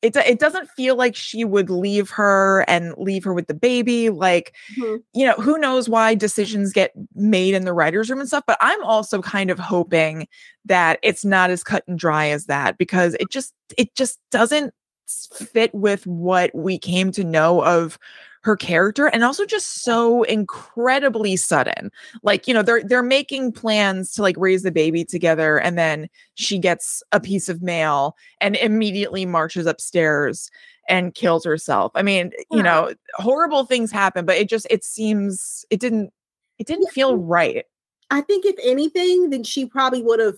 it 0.05 0.15
it 0.17 0.39
doesn't 0.39 0.69
feel 0.69 0.95
like 0.95 1.15
she 1.15 1.43
would 1.43 1.69
leave 1.69 2.09
her 2.11 2.63
and 2.67 2.93
leave 2.97 3.23
her 3.23 3.33
with 3.33 3.47
the 3.47 3.53
baby 3.53 4.09
like 4.09 4.55
mm-hmm. 4.77 4.97
you 5.13 5.25
know 5.25 5.33
who 5.33 5.57
knows 5.57 5.89
why 5.89 6.13
decisions 6.13 6.71
get 6.71 6.91
made 7.15 7.53
in 7.53 7.65
the 7.65 7.73
writers 7.73 8.09
room 8.09 8.19
and 8.19 8.27
stuff 8.27 8.43
but 8.45 8.57
i'm 8.61 8.83
also 8.83 9.21
kind 9.21 9.49
of 9.49 9.57
hoping 9.57 10.27
that 10.63 10.99
it's 11.01 11.25
not 11.25 11.49
as 11.49 11.63
cut 11.63 11.83
and 11.87 11.97
dry 11.97 12.27
as 12.27 12.45
that 12.45 12.77
because 12.77 13.15
it 13.15 13.29
just 13.31 13.53
it 13.77 13.93
just 13.95 14.19
doesn't 14.31 14.73
fit 15.07 15.73
with 15.73 16.05
what 16.07 16.53
we 16.53 16.77
came 16.77 17.11
to 17.11 17.23
know 17.23 17.63
of 17.63 17.97
her 18.45 18.55
character 18.55 19.07
and 19.07 19.23
also 19.23 19.43
just 19.43 19.83
so 19.83 20.21
incredibly 20.23 21.35
sudden. 21.35 21.91
Like, 22.21 22.47
you 22.47 22.53
know, 22.53 22.61
they're 22.61 22.83
they're 22.83 23.01
making 23.01 23.53
plans 23.53 24.11
to 24.13 24.21
like 24.21 24.35
raise 24.37 24.61
the 24.61 24.71
baby 24.71 25.03
together 25.03 25.59
and 25.59 25.79
then 25.79 26.07
she 26.35 26.59
gets 26.59 27.01
a 27.11 27.19
piece 27.19 27.49
of 27.49 27.63
mail 27.63 28.15
and 28.41 28.55
immediately 28.57 29.25
marches 29.25 29.65
upstairs 29.65 30.51
and 30.87 31.15
kills 31.15 31.43
herself. 31.43 31.91
I 31.95 32.03
mean, 32.03 32.31
yeah. 32.51 32.57
you 32.57 32.61
know, 32.61 32.93
horrible 33.15 33.65
things 33.65 33.91
happen, 33.91 34.25
but 34.25 34.37
it 34.37 34.47
just 34.47 34.67
it 34.69 34.83
seems 34.83 35.65
it 35.71 35.79
didn't 35.79 36.13
it 36.59 36.67
didn't 36.67 36.91
feel 36.91 37.17
right. 37.17 37.65
I 38.11 38.21
think 38.21 38.45
if 38.45 38.55
anything, 38.63 39.31
then 39.31 39.43
she 39.43 39.65
probably 39.65 40.03
would 40.03 40.19
have 40.19 40.37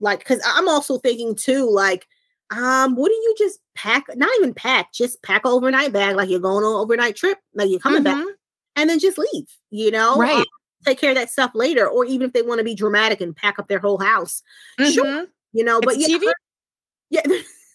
like 0.00 0.18
because 0.18 0.42
I'm 0.44 0.68
also 0.68 0.98
thinking 0.98 1.34
too, 1.34 1.70
like 1.70 2.06
um, 2.50 2.96
what 2.96 3.08
do 3.08 3.14
you 3.14 3.34
just 3.38 3.60
pack? 3.74 4.04
Not 4.14 4.30
even 4.38 4.54
pack, 4.54 4.92
just 4.92 5.22
pack 5.22 5.44
an 5.44 5.52
overnight 5.52 5.92
bag 5.92 6.16
like 6.16 6.28
you're 6.28 6.40
going 6.40 6.64
on 6.64 6.74
an 6.74 6.80
overnight 6.80 7.16
trip, 7.16 7.38
like 7.54 7.70
you're 7.70 7.80
coming 7.80 8.04
mm-hmm. 8.04 8.24
back, 8.24 8.34
and 8.76 8.88
then 8.88 8.98
just 8.98 9.18
leave. 9.18 9.46
You 9.70 9.90
know, 9.90 10.16
right? 10.16 10.36
Um, 10.36 10.44
take 10.84 10.98
care 10.98 11.10
of 11.10 11.16
that 11.16 11.30
stuff 11.30 11.52
later, 11.54 11.88
or 11.88 12.04
even 12.04 12.26
if 12.26 12.32
they 12.32 12.42
want 12.42 12.58
to 12.58 12.64
be 12.64 12.74
dramatic 12.74 13.20
and 13.20 13.34
pack 13.34 13.58
up 13.58 13.68
their 13.68 13.80
whole 13.80 13.98
house, 13.98 14.42
mm-hmm. 14.78 14.90
sure. 14.90 15.26
You 15.52 15.64
know, 15.64 15.78
it's 15.78 15.86
but 15.86 15.98
yeah, 15.98 16.18
her, 16.18 16.34
yeah. 17.10 17.22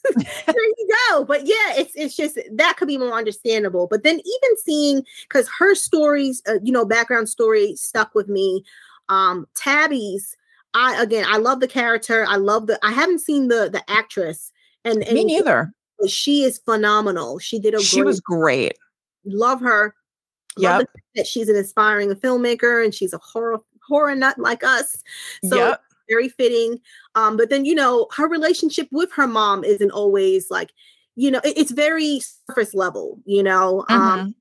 there 0.15 0.55
you 0.55 0.89
go. 1.09 1.25
But 1.25 1.41
yeah, 1.45 1.73
it's 1.77 1.93
it's 1.95 2.15
just 2.15 2.39
that 2.53 2.77
could 2.77 2.87
be 2.87 2.97
more 2.97 3.13
understandable. 3.13 3.87
But 3.87 4.03
then 4.03 4.15
even 4.15 4.57
seeing 4.57 5.03
because 5.23 5.49
her 5.59 5.75
stories, 5.75 6.41
uh, 6.47 6.59
you 6.63 6.71
know, 6.71 6.85
background 6.85 7.29
story 7.29 7.75
stuck 7.75 8.15
with 8.15 8.27
me. 8.27 8.63
Um, 9.09 9.47
Tabby's 9.55 10.37
I 10.73 11.01
again, 11.01 11.25
I 11.27 11.37
love 11.37 11.59
the 11.59 11.67
character. 11.67 12.25
I 12.27 12.37
love 12.37 12.67
the. 12.67 12.79
I 12.83 12.91
haven't 12.91 13.19
seen 13.19 13.47
the 13.47 13.69
the 13.69 13.83
actress, 13.89 14.51
and, 14.85 15.03
and 15.03 15.13
me 15.13 15.23
neither. 15.23 15.73
She 16.07 16.43
is 16.43 16.59
phenomenal. 16.59 17.39
She 17.39 17.59
did 17.59 17.75
a. 17.75 17.79
She 17.79 17.97
great, 17.97 18.05
was 18.05 18.19
great. 18.19 18.77
Love 19.25 19.61
her. 19.61 19.95
Yeah. 20.57 20.81
That 21.15 21.27
she's 21.27 21.49
an 21.49 21.55
inspiring 21.55 22.13
filmmaker 22.15 22.83
and 22.83 22.93
she's 22.93 23.13
a 23.13 23.19
horror 23.19 23.59
horror 23.87 24.15
nut 24.15 24.37
like 24.37 24.63
us. 24.63 24.97
So 25.45 25.55
yep. 25.55 25.81
very 26.09 26.29
fitting. 26.29 26.79
Um, 27.15 27.37
but 27.37 27.49
then 27.49 27.65
you 27.65 27.75
know 27.75 28.07
her 28.15 28.27
relationship 28.27 28.87
with 28.91 29.11
her 29.13 29.27
mom 29.27 29.63
isn't 29.63 29.91
always 29.91 30.49
like, 30.49 30.71
you 31.15 31.31
know, 31.31 31.39
it, 31.43 31.57
it's 31.57 31.71
very 31.71 32.21
surface 32.47 32.73
level. 32.73 33.19
You 33.25 33.43
know, 33.43 33.85
um, 33.89 33.99
mm-hmm. 33.99 34.19
um, 34.19 34.35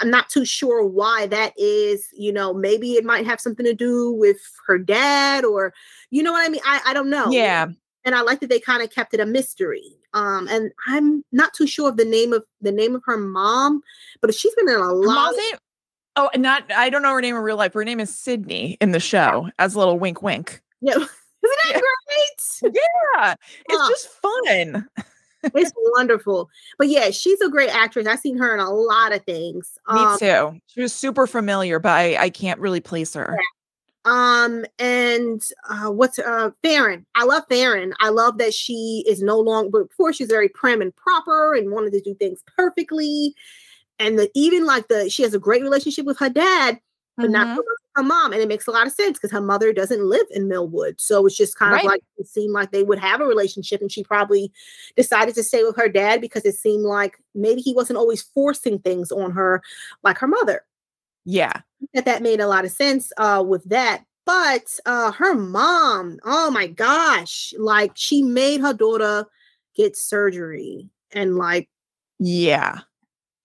I'm 0.00 0.10
not 0.10 0.28
too 0.28 0.44
sure 0.44 0.84
why 0.84 1.26
that 1.28 1.52
is. 1.56 2.06
You 2.12 2.32
know, 2.32 2.52
maybe 2.52 2.92
it 2.92 3.04
might 3.04 3.26
have 3.26 3.40
something 3.40 3.66
to 3.66 3.74
do 3.74 4.12
with 4.12 4.38
her 4.66 4.78
dad, 4.78 5.44
or 5.44 5.72
you 6.10 6.22
know 6.22 6.32
what 6.32 6.46
I 6.46 6.50
mean. 6.50 6.62
I 6.64 6.80
I 6.86 6.94
don't 6.94 7.10
know. 7.10 7.30
Yeah 7.30 7.68
and 8.06 8.14
I 8.14 8.22
like 8.22 8.40
that 8.40 8.48
they 8.48 8.60
kind 8.60 8.82
of 8.82 8.90
kept 8.90 9.12
it 9.12 9.20
a 9.20 9.26
mystery. 9.26 9.98
Um, 10.14 10.48
and 10.48 10.70
I'm 10.86 11.24
not 11.32 11.52
too 11.52 11.66
sure 11.66 11.90
of 11.90 11.96
the 11.96 12.04
name 12.04 12.32
of 12.32 12.44
the 12.62 12.72
name 12.72 12.94
of 12.94 13.02
her 13.04 13.18
mom, 13.18 13.82
but 14.22 14.32
she's 14.34 14.54
been 14.54 14.68
in 14.68 14.76
a 14.76 14.92
lot. 14.92 15.34
Of- 15.34 15.60
oh, 16.14 16.30
not 16.36 16.72
I 16.72 16.88
don't 16.88 17.02
know 17.02 17.12
her 17.12 17.20
name 17.20 17.34
in 17.36 17.42
real 17.42 17.56
life. 17.56 17.74
Her 17.74 17.84
name 17.84 18.00
is 18.00 18.14
Sydney 18.14 18.78
in 18.80 18.92
the 18.92 19.00
show 19.00 19.50
as 19.58 19.74
a 19.74 19.78
little 19.78 19.98
wink, 19.98 20.22
wink. 20.22 20.62
Yeah, 20.80 20.92
isn't 20.94 21.10
that 21.42 21.72
yeah. 21.72 21.80
great? 22.62 22.74
Yeah, 22.74 23.34
it's 23.68 23.88
just 23.88 24.08
fun. 24.22 24.88
it's 25.42 25.72
wonderful. 25.96 26.48
But 26.78 26.88
yeah, 26.88 27.10
she's 27.10 27.40
a 27.40 27.50
great 27.50 27.70
actress. 27.70 28.06
I've 28.06 28.20
seen 28.20 28.38
her 28.38 28.54
in 28.54 28.60
a 28.60 28.70
lot 28.70 29.12
of 29.12 29.24
things. 29.24 29.78
Me 29.92 30.00
um, 30.00 30.18
too. 30.18 30.60
She 30.68 30.80
was 30.80 30.94
super 30.94 31.26
familiar, 31.26 31.80
but 31.80 31.90
I, 31.90 32.16
I 32.16 32.30
can't 32.30 32.60
really 32.60 32.80
place 32.80 33.14
her. 33.14 33.36
Um, 34.06 34.64
and 34.78 35.42
uh, 35.68 35.90
what's 35.90 36.18
uh 36.20 36.50
Faran? 36.62 37.04
I 37.16 37.24
love 37.24 37.42
Faran. 37.50 37.92
I 37.98 38.08
love 38.08 38.38
that 38.38 38.54
she 38.54 39.04
is 39.06 39.20
no 39.20 39.38
longer 39.38 39.70
but 39.70 39.88
before 39.88 40.12
she's 40.12 40.28
very 40.28 40.48
prim 40.48 40.80
and 40.80 40.94
proper 40.94 41.54
and 41.54 41.72
wanted 41.72 41.92
to 41.94 42.00
do 42.00 42.14
things 42.14 42.40
perfectly. 42.56 43.34
And 43.98 44.16
the 44.18 44.30
even 44.34 44.64
like 44.64 44.86
the 44.88 45.10
she 45.10 45.24
has 45.24 45.34
a 45.34 45.40
great 45.40 45.62
relationship 45.62 46.06
with 46.06 46.18
her 46.18 46.30
dad, 46.30 46.78
but 47.16 47.24
mm-hmm. 47.24 47.32
not 47.32 47.58
her 47.96 48.02
mom. 48.04 48.32
And 48.32 48.40
it 48.40 48.46
makes 48.46 48.68
a 48.68 48.70
lot 48.70 48.86
of 48.86 48.92
sense 48.92 49.18
because 49.18 49.32
her 49.32 49.40
mother 49.40 49.72
doesn't 49.72 50.04
live 50.04 50.26
in 50.30 50.46
Millwood. 50.46 51.00
So 51.00 51.26
it's 51.26 51.36
just 51.36 51.56
kind 51.56 51.72
right. 51.72 51.84
of 51.84 51.90
like 51.90 52.02
it 52.18 52.28
seemed 52.28 52.52
like 52.52 52.70
they 52.70 52.84
would 52.84 53.00
have 53.00 53.20
a 53.20 53.26
relationship, 53.26 53.80
and 53.80 53.90
she 53.90 54.04
probably 54.04 54.52
decided 54.96 55.34
to 55.34 55.42
stay 55.42 55.64
with 55.64 55.76
her 55.76 55.88
dad 55.88 56.20
because 56.20 56.44
it 56.44 56.54
seemed 56.54 56.84
like 56.84 57.16
maybe 57.34 57.60
he 57.60 57.74
wasn't 57.74 57.98
always 57.98 58.22
forcing 58.22 58.78
things 58.78 59.10
on 59.10 59.32
her 59.32 59.62
like 60.04 60.18
her 60.18 60.28
mother. 60.28 60.62
Yeah. 61.24 61.62
That 61.94 62.04
that 62.04 62.22
made 62.22 62.40
a 62.40 62.48
lot 62.48 62.64
of 62.64 62.70
sense 62.70 63.12
uh 63.16 63.44
with 63.46 63.64
that. 63.64 64.04
But 64.24 64.78
uh 64.86 65.12
her 65.12 65.34
mom, 65.34 66.18
oh 66.24 66.50
my 66.50 66.66
gosh, 66.66 67.54
like 67.58 67.92
she 67.94 68.22
made 68.22 68.60
her 68.60 68.74
daughter 68.74 69.26
get 69.74 69.96
surgery 69.96 70.88
and 71.12 71.36
like 71.36 71.68
yeah. 72.18 72.80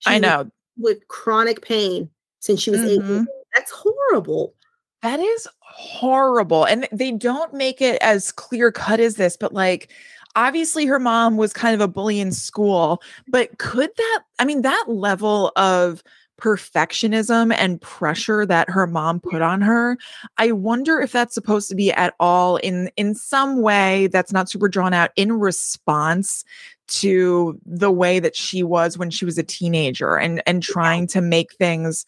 I 0.05 0.17
know. 0.17 0.49
With 0.77 1.07
chronic 1.07 1.61
pain 1.61 2.09
since 2.39 2.61
she 2.61 2.71
was 2.71 2.79
mm-hmm. 2.79 3.21
8 3.21 3.27
That's 3.53 3.71
horrible. 3.71 4.53
That 5.01 5.19
is 5.19 5.47
horrible. 5.59 6.65
And 6.65 6.87
they 6.91 7.11
don't 7.11 7.53
make 7.53 7.81
it 7.81 8.01
as 8.01 8.31
clear 8.31 8.71
cut 8.71 8.99
as 8.99 9.15
this, 9.15 9.37
but 9.37 9.53
like 9.53 9.89
obviously 10.35 10.85
her 10.85 10.99
mom 10.99 11.37
was 11.37 11.53
kind 11.53 11.75
of 11.75 11.81
a 11.81 11.87
bully 11.87 12.19
in 12.19 12.31
school, 12.31 13.01
but 13.27 13.57
could 13.57 13.89
that 13.95 14.21
I 14.39 14.45
mean 14.45 14.61
that 14.61 14.85
level 14.87 15.51
of 15.55 16.03
perfectionism 16.41 17.53
and 17.55 17.79
pressure 17.81 18.45
that 18.45 18.69
her 18.69 18.87
mom 18.87 19.19
put 19.19 19.43
on 19.43 19.61
her 19.61 19.95
i 20.37 20.51
wonder 20.51 20.99
if 20.99 21.11
that's 21.11 21.35
supposed 21.35 21.69
to 21.69 21.75
be 21.75 21.91
at 21.91 22.15
all 22.19 22.57
in 22.57 22.89
in 22.97 23.13
some 23.13 23.61
way 23.61 24.07
that's 24.07 24.33
not 24.33 24.49
super 24.49 24.67
drawn 24.67 24.93
out 24.93 25.11
in 25.15 25.33
response 25.33 26.43
to 26.91 27.59
the 27.65 27.91
way 27.91 28.19
that 28.19 28.35
she 28.35 28.63
was 28.63 28.97
when 28.97 29.09
she 29.09 29.23
was 29.23 29.37
a 29.37 29.43
teenager 29.43 30.17
and 30.17 30.43
and 30.45 30.61
trying 30.61 31.07
to 31.07 31.21
make 31.21 31.53
things 31.53 32.05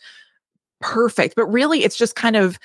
perfect. 0.81 1.35
But 1.35 1.45
really 1.45 1.83
it's 1.83 1.97
just 1.97 2.15
kind 2.15 2.35
of 2.35 2.59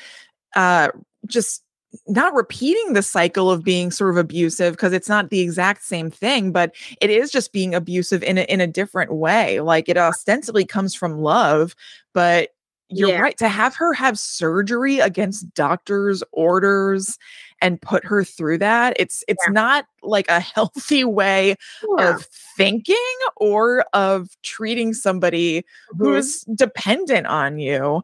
uh 0.57 0.89
just 1.27 1.63
not 2.07 2.35
repeating 2.35 2.93
the 2.93 3.03
cycle 3.03 3.51
of 3.51 3.65
being 3.65 3.91
sort 3.91 4.11
of 4.11 4.17
abusive 4.17 4.75
because 4.75 4.93
it's 4.93 5.09
not 5.09 5.31
the 5.31 5.41
exact 5.41 5.83
same 5.85 6.11
thing 6.11 6.53
but 6.53 6.75
it 7.01 7.11
is 7.11 7.31
just 7.31 7.53
being 7.53 7.75
abusive 7.75 8.23
in 8.23 8.39
a, 8.39 8.43
in 8.43 8.61
a 8.61 8.67
different 8.67 9.15
way 9.15 9.61
like 9.61 9.89
it 9.89 9.97
ostensibly 9.97 10.65
comes 10.65 10.95
from 10.95 11.19
love 11.19 11.75
but 12.13 12.51
you're 12.91 13.11
yeah. 13.11 13.21
right 13.21 13.37
to 13.37 13.49
have 13.49 13.77
her 13.77 13.93
have 13.93 14.19
surgery 14.19 14.99
against 14.99 15.53
doctors 15.55 16.23
orders 16.33 17.19
and 17.61 17.81
put 17.83 18.05
her 18.05 18.25
through 18.25 18.59
that 18.59 18.95
it's 18.99 19.25
it's 19.29 19.45
yeah. 19.47 19.53
not 19.53 19.87
like 20.03 20.29
a 20.29 20.41
healthy 20.41 21.05
way 21.05 21.55
yeah. 21.99 22.15
of 22.15 22.25
thinking 22.57 22.97
or 23.37 23.85
of 23.93 24.29
treating 24.43 24.95
somebody 24.95 25.61
mm-hmm. 25.61 26.05
who's 26.05 26.43
dependent 26.55 27.27
on 27.27 27.59
you 27.59 28.03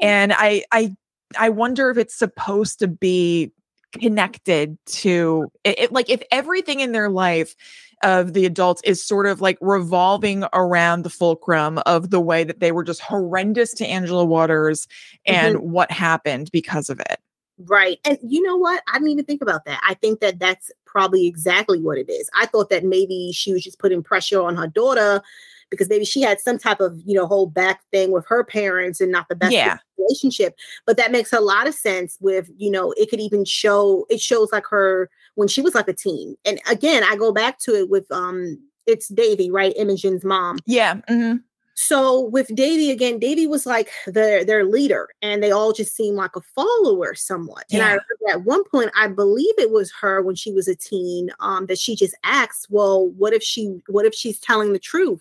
and 0.00 0.32
i 0.34 0.62
i 0.72 0.94
I 1.38 1.48
wonder 1.48 1.90
if 1.90 1.98
it's 1.98 2.14
supposed 2.14 2.78
to 2.80 2.88
be 2.88 3.52
connected 3.92 4.78
to 4.86 5.50
it, 5.64 5.78
it, 5.78 5.92
like 5.92 6.10
if 6.10 6.22
everything 6.30 6.80
in 6.80 6.92
their 6.92 7.08
life 7.08 7.54
of 8.02 8.34
the 8.34 8.44
adults 8.44 8.82
is 8.84 9.02
sort 9.02 9.26
of 9.26 9.40
like 9.40 9.56
revolving 9.60 10.44
around 10.52 11.02
the 11.02 11.10
fulcrum 11.10 11.78
of 11.86 12.10
the 12.10 12.20
way 12.20 12.44
that 12.44 12.60
they 12.60 12.72
were 12.72 12.84
just 12.84 13.00
horrendous 13.00 13.72
to 13.72 13.86
Angela 13.86 14.24
Waters 14.24 14.86
and 15.24 15.56
mm-hmm. 15.56 15.70
what 15.70 15.90
happened 15.90 16.50
because 16.52 16.90
of 16.90 17.00
it. 17.00 17.18
Right. 17.58 17.98
And 18.04 18.18
you 18.22 18.42
know 18.42 18.56
what? 18.56 18.82
I 18.86 18.94
didn't 18.98 19.08
even 19.08 19.24
think 19.24 19.40
about 19.40 19.64
that. 19.64 19.80
I 19.86 19.94
think 19.94 20.20
that 20.20 20.38
that's 20.38 20.70
probably 20.84 21.26
exactly 21.26 21.80
what 21.80 21.96
it 21.96 22.10
is. 22.10 22.28
I 22.34 22.46
thought 22.46 22.68
that 22.68 22.84
maybe 22.84 23.32
she 23.32 23.52
was 23.52 23.64
just 23.64 23.78
putting 23.78 24.02
pressure 24.02 24.42
on 24.42 24.56
her 24.56 24.66
daughter 24.66 25.22
because 25.70 25.88
maybe 25.88 26.04
she 26.04 26.22
had 26.22 26.40
some 26.40 26.58
type 26.58 26.80
of 26.80 27.00
you 27.04 27.14
know 27.14 27.26
whole 27.26 27.46
back 27.46 27.82
thing 27.90 28.10
with 28.12 28.24
her 28.28 28.44
parents 28.44 29.00
and 29.00 29.12
not 29.12 29.28
the 29.28 29.34
best 29.36 29.52
yeah. 29.52 29.78
relationship 29.98 30.56
but 30.86 30.96
that 30.96 31.12
makes 31.12 31.32
a 31.32 31.40
lot 31.40 31.66
of 31.66 31.74
sense 31.74 32.16
with 32.20 32.50
you 32.56 32.70
know 32.70 32.92
it 32.92 33.10
could 33.10 33.20
even 33.20 33.44
show 33.44 34.06
it 34.08 34.20
shows 34.20 34.50
like 34.52 34.66
her 34.66 35.10
when 35.34 35.48
she 35.48 35.62
was 35.62 35.74
like 35.74 35.88
a 35.88 35.92
teen 35.92 36.36
and 36.44 36.60
again 36.70 37.02
i 37.04 37.16
go 37.16 37.32
back 37.32 37.58
to 37.58 37.74
it 37.74 37.88
with 37.88 38.10
um 38.10 38.58
it's 38.86 39.08
davie 39.08 39.50
right 39.50 39.74
imogen's 39.76 40.24
mom 40.24 40.58
yeah 40.66 40.94
mm-hmm. 41.08 41.36
So 41.78 42.22
with 42.22 42.54
Davie 42.54 42.90
again, 42.90 43.18
Davie 43.18 43.46
was 43.46 43.66
like 43.66 43.90
their 44.06 44.46
their 44.46 44.64
leader, 44.64 45.10
and 45.20 45.42
they 45.42 45.50
all 45.50 45.74
just 45.74 45.94
seemed 45.94 46.16
like 46.16 46.34
a 46.34 46.40
follower 46.40 47.14
somewhat. 47.14 47.64
And 47.70 47.82
I 47.82 47.88
remember 47.88 48.30
at 48.30 48.44
one 48.44 48.64
point, 48.64 48.90
I 48.96 49.08
believe 49.08 49.52
it 49.58 49.70
was 49.70 49.92
her 50.00 50.22
when 50.22 50.36
she 50.36 50.52
was 50.52 50.68
a 50.68 50.74
teen, 50.74 51.28
um, 51.40 51.66
that 51.66 51.78
she 51.78 51.94
just 51.94 52.16
asked, 52.24 52.68
"Well, 52.70 53.08
what 53.08 53.34
if 53.34 53.42
she? 53.42 53.78
What 53.88 54.06
if 54.06 54.14
she's 54.14 54.40
telling 54.40 54.72
the 54.72 54.78
truth 54.78 55.20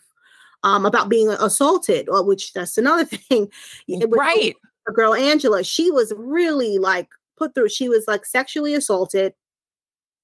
um, 0.66 0.86
about 0.86 1.08
being 1.08 1.30
assaulted?" 1.30 2.10
Or 2.10 2.22
which 2.26 2.52
that's 2.54 2.78
another 2.78 3.06
thing. 3.30 3.50
Right. 3.90 4.56
the 4.86 4.92
girl 4.94 5.14
Angela, 5.16 5.64
she 5.64 5.90
was 5.92 6.12
really 6.18 6.78
like 6.78 7.08
put 7.38 7.56
through. 7.56 7.70
She 7.70 7.88
was 7.90 8.06
like 8.08 8.26
sexually 8.26 8.74
assaulted 8.76 9.34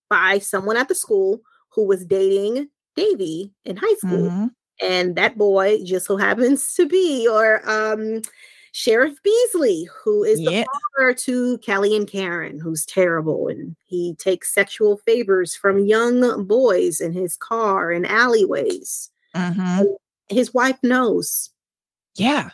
by 0.10 0.40
someone 0.40 0.76
at 0.78 0.88
the 0.90 0.96
school 0.96 1.42
who 1.70 1.86
was 1.88 2.06
dating 2.06 2.68
Davie 2.98 3.54
in 3.64 3.78
high 3.78 3.96
school 3.96 4.30
Mhm. 4.30 4.50
and 4.82 5.16
that 5.16 5.38
boy 5.38 5.80
just 5.86 6.06
so 6.06 6.18
happens 6.18 6.74
to 6.76 6.86
be 6.86 7.28
or 7.28 7.62
um 7.70 8.22
Sheriff 8.74 9.22
Beasley, 9.24 9.88
who 10.04 10.24
is 10.24 10.38
the 10.40 10.52
Yeah. 10.52 10.64
father 10.98 11.14
to 11.14 11.58
Kelly 11.60 11.96
and 11.96 12.08
Karen, 12.08 12.58
who's 12.60 12.86
terrible, 12.86 13.48
and 13.50 13.76
he 13.86 14.16
takes 14.16 14.54
sexual 14.54 14.98
favors 15.06 15.54
from 15.56 15.80
young 15.86 16.46
boys 16.46 17.02
in 17.02 17.12
his 17.14 17.36
car 17.38 17.92
and 17.92 18.06
alleyways. 18.08 19.10
Mhm. 19.36 19.96
His 20.32 20.54
wife 20.54 20.78
knows. 20.84 21.50
Yeah. 22.16 22.50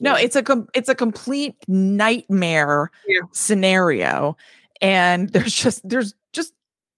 No, 0.00 0.14
it's 0.16 0.34
a 0.36 0.42
com- 0.42 0.68
it's 0.74 0.88
a 0.88 0.94
complete 0.94 1.54
nightmare 1.68 2.90
Yeah. 3.06 3.20
scenario, 3.32 4.36
and 4.80 5.28
there's 5.30 5.54
just 5.54 5.88
there's 5.88 6.14
just 6.32 6.52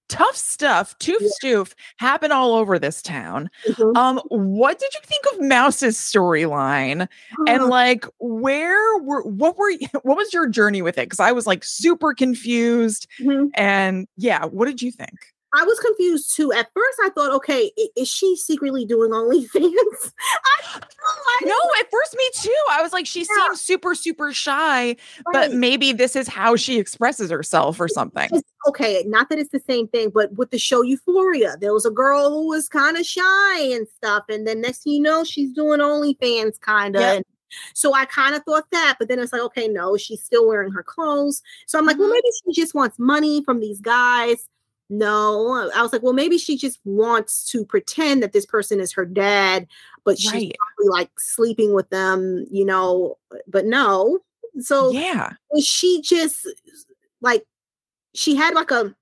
tough 0.09 0.37
stuff, 0.37 0.97
toof 0.99 1.21
Yeah. 1.21 1.29
stoof, 1.43 1.73
happen 1.99 2.33
all 2.33 2.55
over 2.55 2.79
this 2.79 3.03
town. 3.03 3.51
Mhm. 3.69 3.95
Um, 3.97 4.21
what 4.29 4.79
did 4.79 4.91
you 4.95 5.01
think 5.05 5.25
of 5.35 5.47
Mouse's 5.47 5.97
storyline? 5.99 7.07
And 7.47 7.63
Oh, 7.63 7.67
like, 7.67 8.07
where 8.19 8.99
were 9.01 9.23
what 9.23 9.59
were 9.59 9.71
you, 9.71 9.81
what 10.03 10.17
was 10.17 10.33
your 10.33 10.47
journey 10.49 10.81
with 10.81 10.97
it? 10.97 11.07
Because 11.07 11.21
I 11.21 11.33
was 11.33 11.47
like 11.47 11.63
super 11.65 12.15
confused, 12.15 13.07
mhm. 13.21 13.51
and 13.55 14.07
yeah, 14.17 14.47
what 14.47 14.65
did 14.67 14.81
you 14.81 14.91
think? 14.91 15.34
I 15.57 15.65
was 15.65 15.79
confused 15.81 16.35
too. 16.35 16.53
At 16.53 16.69
first, 16.75 16.99
I 17.05 17.11
thought, 17.11 17.33
okay, 17.37 17.71
is 17.97 18.09
she 18.09 18.37
secretly 18.37 18.85
doing 18.85 19.11
OnlyFans? 19.13 19.53
I, 20.75 20.81
I 20.81 21.41
No, 21.45 21.55
at 21.81 21.91
first, 21.91 22.15
me 22.17 22.29
too. 22.35 22.55
I 22.73 22.83
was 22.83 22.93
like, 22.93 23.07
she 23.07 23.21
Yeah. 23.21 23.27
seems 23.47 23.61
super 23.61 23.95
super 23.95 24.33
shy, 24.33 24.97
but 25.33 25.53
maybe 25.53 25.93
this 25.93 26.17
is 26.17 26.27
how 26.29 26.57
she 26.57 26.79
expresses 26.79 27.31
herself 27.31 27.81
or 27.81 27.89
something. 27.89 28.25
It's- 28.25 28.43
okay, 28.67 29.05
not 29.07 29.29
that 29.29 29.39
it's 29.39 29.51
the 29.51 29.61
same 29.69 29.87
thing, 29.89 30.11
but 30.11 30.33
with 30.35 30.51
the 30.51 30.59
show 30.59 30.83
Euphoria, 30.83 31.57
there 31.61 31.73
was 31.75 31.85
a 31.85 31.91
girl 31.91 32.31
who 32.31 32.49
was 32.49 32.69
kind 32.69 32.97
of 32.97 33.05
shy 33.07 33.61
and 33.61 33.87
stuff, 33.97 34.25
and 34.29 34.47
then 34.47 34.61
next 34.61 34.83
thing 34.85 34.95
you 34.95 35.01
know, 35.01 35.23
she's 35.25 35.53
doing 35.53 35.81
OnlyFans 35.81 36.59
kind 36.61 36.97
of. 36.97 37.03
Yep. 37.03 37.27
So 37.75 37.93
I 37.95 38.05
kind 38.07 38.35
of 38.35 38.43
thought 38.45 38.65
that, 38.73 38.97
but 38.99 39.07
then 39.09 39.21
it's 39.21 39.33
like, 39.33 39.43
okay, 39.43 39.69
no, 39.69 39.97
she's 39.97 40.25
still 40.25 40.49
wearing 40.49 40.73
her 40.73 40.83
clothes. 40.83 41.41
So 41.67 41.79
I'm 41.79 41.87
like, 41.87 41.99
well, 41.99 42.09
Mhm. 42.09 42.13
maybe 42.15 42.29
she 42.45 42.61
just 42.61 42.75
wants 42.75 42.99
money 42.99 43.45
from 43.45 43.61
these 43.61 43.81
guys. 43.81 44.49
No, 44.91 45.71
I 45.75 45.83
was 45.83 45.93
like, 45.93 46.03
well, 46.03 46.13
maybe 46.13 46.37
she 46.39 46.57
just 46.57 46.79
wants 46.85 47.49
to 47.51 47.65
pretend 47.65 48.23
that 48.23 48.33
this 48.33 48.45
person 48.47 48.81
is 48.81 48.93
her 48.93 49.05
dad, 49.07 49.67
but 50.05 50.19
she's 50.19 50.33
Right. 50.33 50.57
probably 50.77 50.91
like 50.91 51.11
sleeping 51.19 51.73
with 51.75 51.89
them, 51.91 52.47
you 52.51 52.65
know. 52.65 53.17
But 53.49 53.65
no, 53.65 54.19
so 54.61 54.91
Yeah. 54.93 55.33
she 55.63 56.01
just 56.03 56.47
like 57.21 57.47
she 58.15 58.35
had 58.37 58.55
like 58.55 58.71
a 58.71 58.95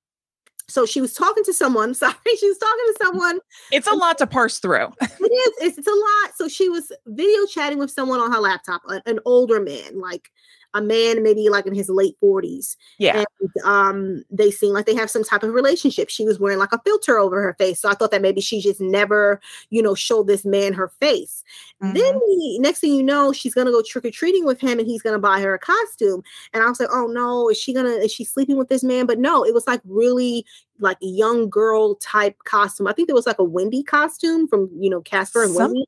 so 0.69 0.87
she 0.87 1.01
was 1.01 1.13
talking 1.13 1.43
to 1.45 1.53
someone 1.53 1.93
sorry 2.05 2.15
she 2.39 2.49
was 2.49 2.57
talking 2.59 2.85
to 2.87 2.95
mm, 2.95 3.05
someone 3.05 3.41
It's 3.73 3.87
a 3.89 3.95
lot 3.95 4.17
to 4.19 4.27
parse 4.27 4.59
through. 4.61 4.89
it 5.03 5.11
is 5.11 5.53
it's, 5.61 5.79
it's 5.79 5.89
a 5.89 5.91
lot 5.91 6.37
so 6.37 6.49
she 6.49 6.69
was 6.71 6.91
video 7.07 7.45
chatting 7.47 7.79
with 7.79 7.91
someone 7.91 8.21
on 8.21 8.33
her 8.33 8.39
laptop 8.39 8.81
a- 8.89 9.03
an 9.07 9.19
older 9.27 9.61
man 9.61 9.99
like 10.01 10.31
a 10.75 10.81
man 10.83 11.23
maybe 11.23 11.49
like 11.49 11.67
in 11.67 11.75
his 11.75 11.89
late 11.89 12.17
40s 12.23 12.77
Yeah. 12.99 13.25
and 13.25 13.51
um 13.65 14.25
they 14.31 14.51
seem 14.51 14.73
like 14.73 14.87
they 14.87 14.95
have 14.95 15.11
some 15.11 15.25
type 15.25 15.43
of 15.43 15.53
relationship 15.53 16.09
she 16.09 16.25
was 16.25 16.39
wearing 16.41 16.59
like 16.59 16.73
a 16.73 16.81
filter 16.85 17.19
over 17.19 17.43
her 17.43 17.55
face 17.59 17.81
so 17.81 17.89
i 17.89 17.95
thought 17.95 18.11
that 18.11 18.23
maybe 18.23 18.41
she 18.41 18.61
just 18.61 18.81
never 18.81 19.41
you 19.71 19.83
know 19.83 19.95
showed 19.95 20.27
this 20.27 20.45
man 20.45 20.73
her 20.73 20.89
face 20.89 21.45
then 21.81 21.95
Mhm. 22.15 22.21
he, 22.27 22.59
next 22.61 22.81
thing 22.81 22.95
you 22.95 23.03
know 23.03 23.33
she's 23.33 23.55
gonna 23.55 23.71
go 23.71 23.83
trick-or-treating 23.83 24.45
with 24.45 24.61
him 24.61 24.79
and 24.79 24.87
he's 24.89 25.03
gonna 25.03 25.19
buy 25.19 25.41
her 25.41 25.55
a 25.55 25.59
costume 25.59 26.23
and 26.53 26.63
i 26.63 26.69
was 26.69 26.81
like 26.81 26.89
oh 26.93 27.07
no 27.07 27.49
is 27.51 27.59
she 27.59 27.75
gonna 27.75 27.91
is 27.91 28.13
she 28.13 28.25
sleeping 28.25 28.57
with 28.57 28.69
this 28.69 28.83
man 28.85 29.05
but 29.07 29.19
no 29.19 29.45
it 29.45 29.53
was 29.53 29.67
like 29.67 29.81
really 29.85 30.45
like 30.81 30.97
a 31.03 31.07
young 31.07 31.51
girl 31.51 31.97
type 31.97 32.37
costume 32.45 32.87
i 32.87 32.93
think 32.93 33.09
it 33.09 33.15
was 33.15 33.27
like 33.27 33.39
a 33.39 33.45
wendy 33.45 33.83
costume 33.83 34.49
from 34.49 34.71
you 34.79 34.89
know 34.89 35.01
casper 35.03 35.43
and 35.43 35.53
Some- 35.53 35.73
wendy 35.73 35.85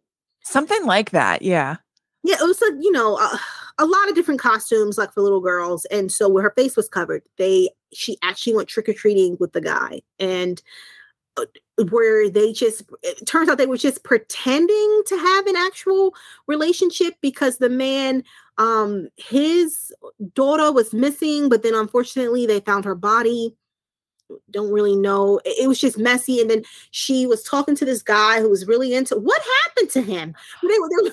Something 0.46 0.84
like 0.84 1.08
that. 1.12 1.40
Yeah. 1.40 1.76
yeah, 2.22 2.34
it 2.38 2.44
was 2.46 2.60
like 2.60 2.74
you 2.78 2.92
know 2.92 3.16
uh, 3.18 3.38
a 3.78 3.86
lot 3.86 4.08
of 4.08 4.14
different 4.14 4.40
costumes 4.40 4.98
like 4.98 5.12
for 5.12 5.22
little 5.22 5.40
girls, 5.40 5.84
and 5.86 6.10
so 6.10 6.28
when 6.28 6.44
her 6.44 6.52
face 6.56 6.76
was 6.76 6.88
covered, 6.88 7.22
they 7.38 7.70
she 7.92 8.16
actually 8.22 8.54
went 8.54 8.68
trick 8.68 8.88
or 8.88 8.92
treating 8.92 9.36
with 9.40 9.52
the 9.52 9.60
guy, 9.60 10.00
and 10.18 10.62
uh, 11.36 11.44
where 11.90 12.30
they 12.30 12.52
just 12.52 12.84
it 13.02 13.26
turns 13.26 13.48
out 13.48 13.58
they 13.58 13.66
were 13.66 13.76
just 13.76 14.04
pretending 14.04 15.02
to 15.06 15.16
have 15.18 15.46
an 15.46 15.56
actual 15.56 16.14
relationship 16.46 17.14
because 17.20 17.58
the 17.58 17.68
man 17.68 18.22
um 18.58 19.08
his 19.16 19.92
daughter 20.34 20.70
was 20.70 20.94
missing 20.94 21.48
but 21.48 21.64
then 21.64 21.74
unfortunately 21.74 22.46
they 22.46 22.60
found 22.60 22.84
her 22.84 22.94
body. 22.94 23.56
Don't 24.50 24.72
really 24.72 24.96
know. 24.96 25.40
It 25.44 25.68
was 25.68 25.80
just 25.80 25.98
messy 25.98 26.40
and 26.40 26.48
then 26.48 26.62
she 26.92 27.26
was 27.26 27.42
talking 27.42 27.74
to 27.76 27.84
this 27.84 28.02
guy 28.02 28.40
who 28.40 28.48
was 28.48 28.66
really 28.68 28.94
into 28.94 29.16
what 29.16 29.42
happened 29.64 29.90
to 29.90 30.02
him? 30.02 30.34
They, 30.62 30.68
they, 30.68 31.02
were- 31.02 31.10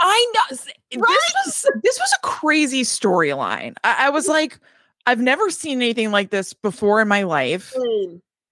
I 0.00 0.32
know. 0.34 0.40
s- 0.50 0.66
This 0.90 1.00
was 1.46 1.66
this 1.82 1.98
was 1.98 2.12
a 2.22 2.26
crazy 2.26 2.82
storyline. 2.82 3.74
I, 3.84 4.06
I 4.06 4.10
was 4.10 4.26
like, 4.28 4.58
I've 5.06 5.20
never 5.20 5.50
seen 5.50 5.78
anything 5.82 6.10
like 6.10 6.30
this 6.30 6.52
before 6.52 7.00
in 7.00 7.08
my 7.08 7.22
life. 7.22 7.72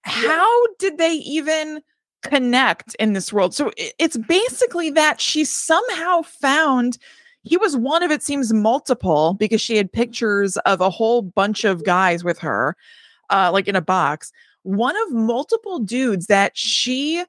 How 0.03 0.67
did 0.77 0.97
they 0.97 1.13
even 1.13 1.81
connect 2.23 2.95
in 2.95 3.13
this 3.13 3.33
world? 3.33 3.53
So 3.53 3.69
i- 3.79 3.91
it's 3.99 4.17
basically 4.17 4.89
that 4.91 5.19
she 5.21 5.43
somehow 5.45 6.21
found 6.21 6.97
he 7.43 7.57
was 7.57 7.75
one 7.75 8.03
of 8.03 8.11
it 8.11 8.21
seems 8.21 8.53
multiple 8.53 9.33
because 9.39 9.61
she 9.61 9.77
had 9.77 9.91
pictures 9.91 10.57
of 10.57 10.81
a 10.81 10.89
whole 10.89 11.21
bunch 11.21 11.63
of 11.63 11.83
guys 11.85 12.23
with 12.23 12.37
her, 12.39 12.75
uh, 13.29 13.49
like 13.51 13.67
in 13.67 13.75
a 13.75 13.81
box. 13.81 14.31
One 14.63 14.95
of 15.07 15.13
multiple 15.13 15.79
dudes 15.79 16.27
that 16.27 16.57
she 16.57 17.23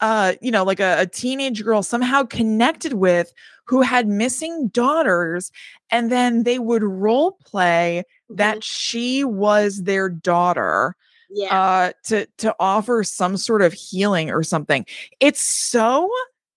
uh, 0.00 0.32
you 0.40 0.50
know, 0.50 0.64
like 0.64 0.80
a, 0.80 0.96
a 1.02 1.06
teenage 1.06 1.62
girl 1.62 1.80
somehow 1.80 2.24
connected 2.24 2.94
with 2.94 3.32
who 3.72 3.80
had 3.80 4.06
missing 4.06 4.68
daughters, 4.68 5.50
and 5.90 6.12
then 6.12 6.42
they 6.42 6.58
would 6.58 6.82
role 6.82 7.38
play 7.42 8.04
that 8.28 8.58
Mhm. 8.58 8.62
she 8.62 9.24
was 9.24 9.84
their 9.84 10.10
daughter 10.10 10.94
yeah. 11.30 11.58
uh 11.58 11.92
to 12.04 12.26
to 12.36 12.54
offer 12.60 13.02
some 13.02 13.38
sort 13.38 13.62
of 13.62 13.72
healing 13.72 14.30
or 14.30 14.42
something. 14.42 14.84
It's 15.20 15.40
so 15.40 16.10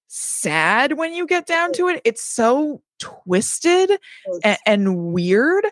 sad 0.10 0.98
when 0.98 1.14
you 1.14 1.26
get 1.26 1.46
down 1.48 1.72
to 1.74 1.88
it. 1.88 2.02
It's 2.04 2.22
so 2.22 2.82
twisted 3.00 3.92
and, 4.44 4.58
and 4.66 5.14
weird. 5.14 5.64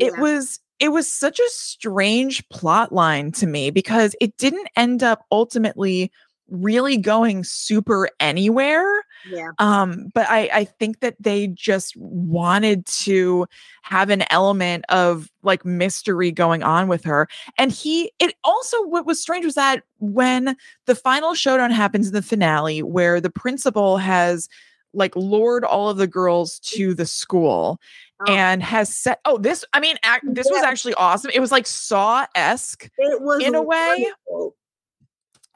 It 0.00 0.16
was 0.18 0.60
it 0.80 0.88
was 0.92 1.12
such 1.12 1.38
a 1.38 1.48
strange 1.50 2.48
plot 2.48 2.90
line 2.90 3.32
to 3.32 3.46
me 3.46 3.70
because 3.70 4.16
it 4.18 4.34
didn't 4.38 4.68
end 4.76 5.02
up 5.02 5.26
ultimately 5.30 6.10
really 6.48 6.96
going 6.96 7.42
super 7.42 8.08
anywhere 8.20 9.04
yeah. 9.28 9.50
um 9.58 10.10
but 10.14 10.26
i 10.28 10.48
i 10.52 10.64
think 10.64 11.00
that 11.00 11.16
they 11.18 11.48
just 11.48 11.96
wanted 11.96 12.86
to 12.86 13.46
have 13.82 14.10
an 14.10 14.22
element 14.30 14.84
of 14.88 15.30
like 15.42 15.64
mystery 15.64 16.30
going 16.30 16.62
on 16.62 16.86
with 16.86 17.04
her 17.04 17.26
and 17.58 17.72
he 17.72 18.12
it 18.20 18.34
also 18.44 18.80
what 18.86 19.06
was 19.06 19.20
strange 19.20 19.44
was 19.44 19.54
that 19.54 19.82
when 19.98 20.56
the 20.86 20.94
final 20.94 21.34
showdown 21.34 21.70
happens 21.70 22.08
in 22.08 22.12
the 22.12 22.22
finale 22.22 22.82
where 22.82 23.20
the 23.20 23.30
principal 23.30 23.96
has 23.96 24.48
like 24.94 25.14
lured 25.16 25.64
all 25.64 25.90
of 25.90 25.96
the 25.96 26.06
girls 26.06 26.60
to 26.60 26.94
the 26.94 27.06
school 27.06 27.80
Oh, 28.26 28.32
and 28.32 28.62
has 28.62 28.88
set 28.96 29.20
oh 29.26 29.36
this 29.36 29.62
i 29.74 29.80
mean 29.80 29.98
ac- 30.02 30.20
this 30.24 30.46
was 30.50 30.62
actually 30.62 30.94
awesome 30.94 31.30
it 31.34 31.40
was 31.40 31.52
like 31.52 31.66
saw-esque 31.66 32.88
it 32.96 33.20
was 33.20 33.42
in 33.42 33.54
a 33.54 33.62
way, 33.62 34.06
wonderful. 34.28 34.56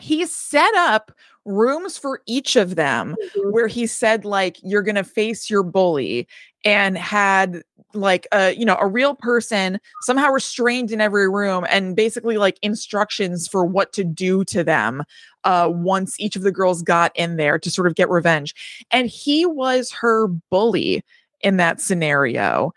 He 0.00 0.26
set 0.26 0.74
up 0.74 1.12
rooms 1.44 1.96
for 1.96 2.20
each 2.26 2.56
of 2.56 2.76
them 2.76 3.16
Mhm. 3.36 3.52
where 3.52 3.66
he 3.66 3.86
said 3.86 4.24
like 4.24 4.58
you're 4.62 4.82
going 4.82 4.94
to 4.96 5.04
face 5.04 5.48
your 5.48 5.62
bully 5.62 6.28
and 6.64 6.98
had 6.98 7.62
like 7.94 8.26
a 8.30 8.52
you 8.54 8.64
know 8.64 8.76
a 8.78 8.86
real 8.86 9.14
person 9.14 9.80
somehow 10.02 10.30
restrained 10.30 10.92
in 10.92 11.00
every 11.00 11.28
room 11.28 11.66
and 11.70 11.96
basically 11.96 12.36
like 12.36 12.58
instructions 12.62 13.48
for 13.48 13.64
what 13.64 13.92
to 13.94 14.04
do 14.04 14.44
to 14.44 14.62
them 14.62 15.02
uh 15.44 15.68
once 15.72 16.20
each 16.20 16.36
of 16.36 16.42
the 16.42 16.52
girls 16.52 16.82
got 16.82 17.10
in 17.16 17.36
there 17.36 17.58
to 17.58 17.70
sort 17.70 17.88
of 17.88 17.94
get 17.96 18.08
revenge 18.10 18.54
and 18.92 19.08
he 19.08 19.44
was 19.46 19.90
her 19.90 20.28
bully 20.50 21.02
in 21.40 21.56
that 21.56 21.80
scenario 21.80 22.72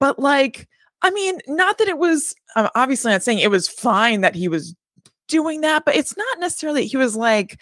but 0.00 0.18
like 0.18 0.66
i 1.02 1.10
mean 1.10 1.38
not 1.46 1.78
that 1.78 1.86
it 1.86 1.98
was 1.98 2.34
i'm 2.56 2.68
obviously 2.74 3.12
not 3.12 3.22
saying 3.22 3.38
it 3.38 3.50
was 3.50 3.68
fine 3.68 4.20
that 4.22 4.34
he 4.34 4.48
was 4.48 4.74
doing 5.28 5.60
that 5.60 5.84
but 5.84 5.96
it's 5.96 6.16
not 6.16 6.40
necessarily 6.40 6.86
he 6.86 6.96
was 6.96 7.16
like 7.16 7.58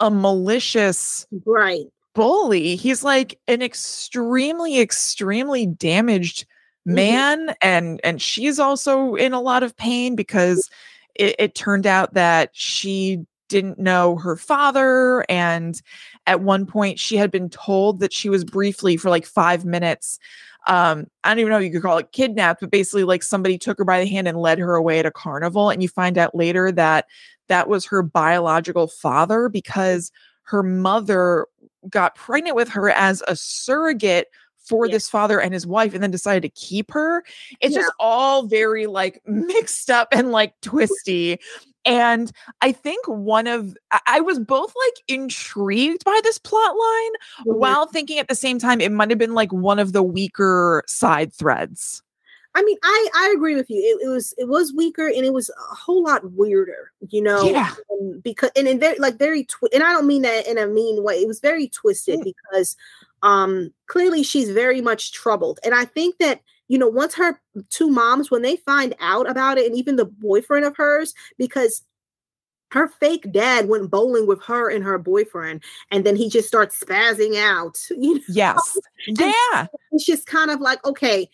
a 0.00 0.10
malicious 0.10 1.26
right 1.44 1.86
bully. 2.16 2.76
He's 2.76 3.04
like 3.04 3.38
an 3.46 3.62
extremely, 3.62 4.80
extremely 4.80 5.66
damaged 5.66 6.46
man, 6.84 7.42
mm-hmm. 7.42 7.52
and 7.62 8.00
and 8.02 8.20
she's 8.20 8.58
also 8.58 9.14
in 9.14 9.32
a 9.32 9.40
lot 9.40 9.62
of 9.62 9.76
pain 9.76 10.16
because 10.16 10.68
it, 11.14 11.36
it 11.38 11.54
turned 11.54 11.86
out 11.86 12.14
that 12.14 12.50
she 12.52 13.24
didn't 13.48 13.78
know 13.78 14.16
her 14.16 14.34
father 14.34 15.24
and 15.28 15.80
at 16.26 16.40
one 16.40 16.66
point 16.66 16.98
she 16.98 17.16
had 17.16 17.30
been 17.30 17.48
told 17.48 18.00
that 18.00 18.12
she 18.12 18.28
was 18.28 18.42
briefly 18.42 18.96
for 18.96 19.08
like 19.08 19.24
five 19.24 19.64
minutes 19.64 20.18
um 20.66 21.06
i 21.24 21.30
don't 21.30 21.38
even 21.38 21.50
know 21.50 21.58
you 21.58 21.70
could 21.70 21.82
call 21.82 21.98
it 21.98 22.12
kidnapped 22.12 22.60
but 22.60 22.70
basically 22.70 23.04
like 23.04 23.22
somebody 23.22 23.58
took 23.58 23.78
her 23.78 23.84
by 23.84 24.00
the 24.00 24.10
hand 24.10 24.26
and 24.28 24.38
led 24.38 24.58
her 24.58 24.74
away 24.74 24.98
at 24.98 25.06
a 25.06 25.10
carnival 25.10 25.70
and 25.70 25.82
you 25.82 25.88
find 25.88 26.18
out 26.18 26.34
later 26.34 26.72
that 26.72 27.06
that 27.48 27.68
was 27.68 27.84
her 27.84 28.02
biological 28.02 28.88
father 28.88 29.48
because 29.48 30.10
her 30.42 30.62
mother 30.62 31.46
got 31.88 32.14
pregnant 32.14 32.56
with 32.56 32.68
her 32.68 32.90
as 32.90 33.22
a 33.28 33.36
surrogate 33.36 34.28
for 34.66 34.86
yeah. 34.86 34.92
this 34.92 35.08
father 35.08 35.40
and 35.40 35.54
his 35.54 35.66
wife 35.66 35.94
and 35.94 36.02
then 36.02 36.10
decided 36.10 36.42
to 36.42 36.48
keep 36.48 36.90
her. 36.90 37.22
It's 37.60 37.74
yeah. 37.74 37.82
just 37.82 37.92
all 38.00 38.44
very 38.44 38.86
like 38.86 39.22
mixed 39.26 39.90
up 39.90 40.08
and 40.10 40.32
like 40.32 40.54
twisty. 40.60 41.38
And 41.86 42.32
I 42.60 42.72
think 42.72 43.06
one 43.06 43.46
of 43.46 43.76
I 44.06 44.20
was 44.20 44.40
both 44.40 44.74
like 44.86 45.02
intrigued 45.06 46.04
by 46.04 46.20
this 46.24 46.36
plot 46.36 46.76
line 46.76 47.12
mm-hmm. 47.40 47.52
while 47.52 47.86
thinking 47.86 48.18
at 48.18 48.28
the 48.28 48.34
same 48.34 48.58
time 48.58 48.80
it 48.80 48.90
might 48.92 49.10
have 49.10 49.18
been 49.18 49.34
like 49.34 49.52
one 49.52 49.78
of 49.78 49.92
the 49.92 50.02
weaker 50.02 50.82
side 50.86 51.32
threads. 51.32 52.02
I 52.56 52.62
mean, 52.62 52.78
I 52.82 53.08
I 53.14 53.34
agree 53.36 53.54
with 53.54 53.68
you. 53.68 53.78
It, 53.78 54.06
it, 54.06 54.08
was 54.08 54.34
it 54.38 54.48
was 54.48 54.72
weaker 54.72 55.06
and 55.06 55.24
it 55.24 55.32
was 55.32 55.50
a 55.50 55.74
whole 55.74 56.02
lot 56.02 56.32
weirder, 56.32 56.90
you 57.10 57.22
know. 57.22 57.44
Yeah. 57.44 57.72
Um, 57.92 58.20
because 58.24 58.50
and, 58.56 58.66
and 58.66 58.80
very 58.80 58.98
like 58.98 59.18
very 59.18 59.44
twi- 59.44 59.68
and 59.72 59.82
I 59.82 59.92
don't 59.92 60.06
mean 60.06 60.22
that 60.22 60.48
in 60.48 60.58
a 60.58 60.66
mean 60.66 61.04
way. 61.04 61.16
It 61.16 61.28
was 61.28 61.40
very 61.40 61.68
twisted 61.68 62.20
mm. 62.20 62.34
because 62.50 62.74
um 63.22 63.72
clearly 63.86 64.22
she's 64.22 64.50
very 64.50 64.80
much 64.80 65.12
troubled, 65.12 65.60
and 65.62 65.74
I 65.74 65.84
think 65.84 66.16
that 66.18 66.40
you 66.68 66.78
know 66.78 66.88
once 66.88 67.14
her 67.14 67.40
two 67.70 67.90
moms 67.90 68.30
when 68.30 68.42
they 68.42 68.56
find 68.56 68.94
out 69.00 69.28
about 69.28 69.58
it, 69.58 69.66
and 69.66 69.76
even 69.76 69.96
the 69.96 70.06
boyfriend 70.06 70.64
of 70.64 70.76
hers, 70.76 71.14
because 71.38 71.82
her 72.72 72.88
fake 72.88 73.30
dad 73.32 73.68
went 73.68 73.90
bowling 73.90 74.26
with 74.26 74.42
her 74.42 74.68
and 74.68 74.84
her 74.84 74.98
boyfriend 74.98 75.62
and 75.92 76.04
then 76.04 76.16
he 76.16 76.28
just 76.28 76.48
starts 76.48 76.78
spazzing 76.80 77.36
out 77.40 77.78
you 77.90 78.14
know? 78.14 78.20
yes 78.28 78.76
yeah 79.06 79.66
it's 79.92 80.04
just 80.04 80.26
kind 80.26 80.50
of 80.50 80.60
like 80.60 80.84
okay 80.84 81.28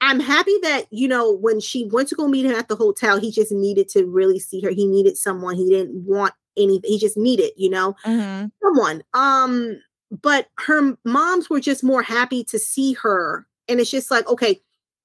I'm 0.00 0.20
happy 0.20 0.56
that, 0.62 0.86
you 0.90 1.08
know, 1.08 1.32
when 1.32 1.60
she 1.60 1.86
went 1.86 2.08
to 2.08 2.14
go 2.14 2.28
meet 2.28 2.46
him 2.46 2.52
at 2.52 2.68
the 2.68 2.76
hotel, 2.76 3.18
he 3.18 3.32
just 3.32 3.50
needed 3.50 3.88
to 3.90 4.06
really 4.06 4.38
see 4.38 4.60
her. 4.60 4.70
He 4.70 4.86
needed 4.86 5.16
someone. 5.16 5.56
He 5.56 5.68
didn't 5.68 6.04
want 6.06 6.34
anything. 6.56 6.88
He 6.88 6.98
just 6.98 7.16
needed, 7.16 7.50
you 7.56 7.70
know, 7.70 7.96
mm-hmm. 8.04 8.46
someone. 8.62 9.02
Um, 9.14 9.80
but 10.10 10.48
her 10.58 10.96
moms 11.04 11.50
were 11.50 11.60
just 11.60 11.82
more 11.82 12.02
happy 12.02 12.44
to 12.44 12.58
see 12.58 12.92
her. 12.94 13.46
And 13.66 13.80
it's 13.80 13.90
just 13.90 14.10
like, 14.10 14.26
okay, 14.28 14.60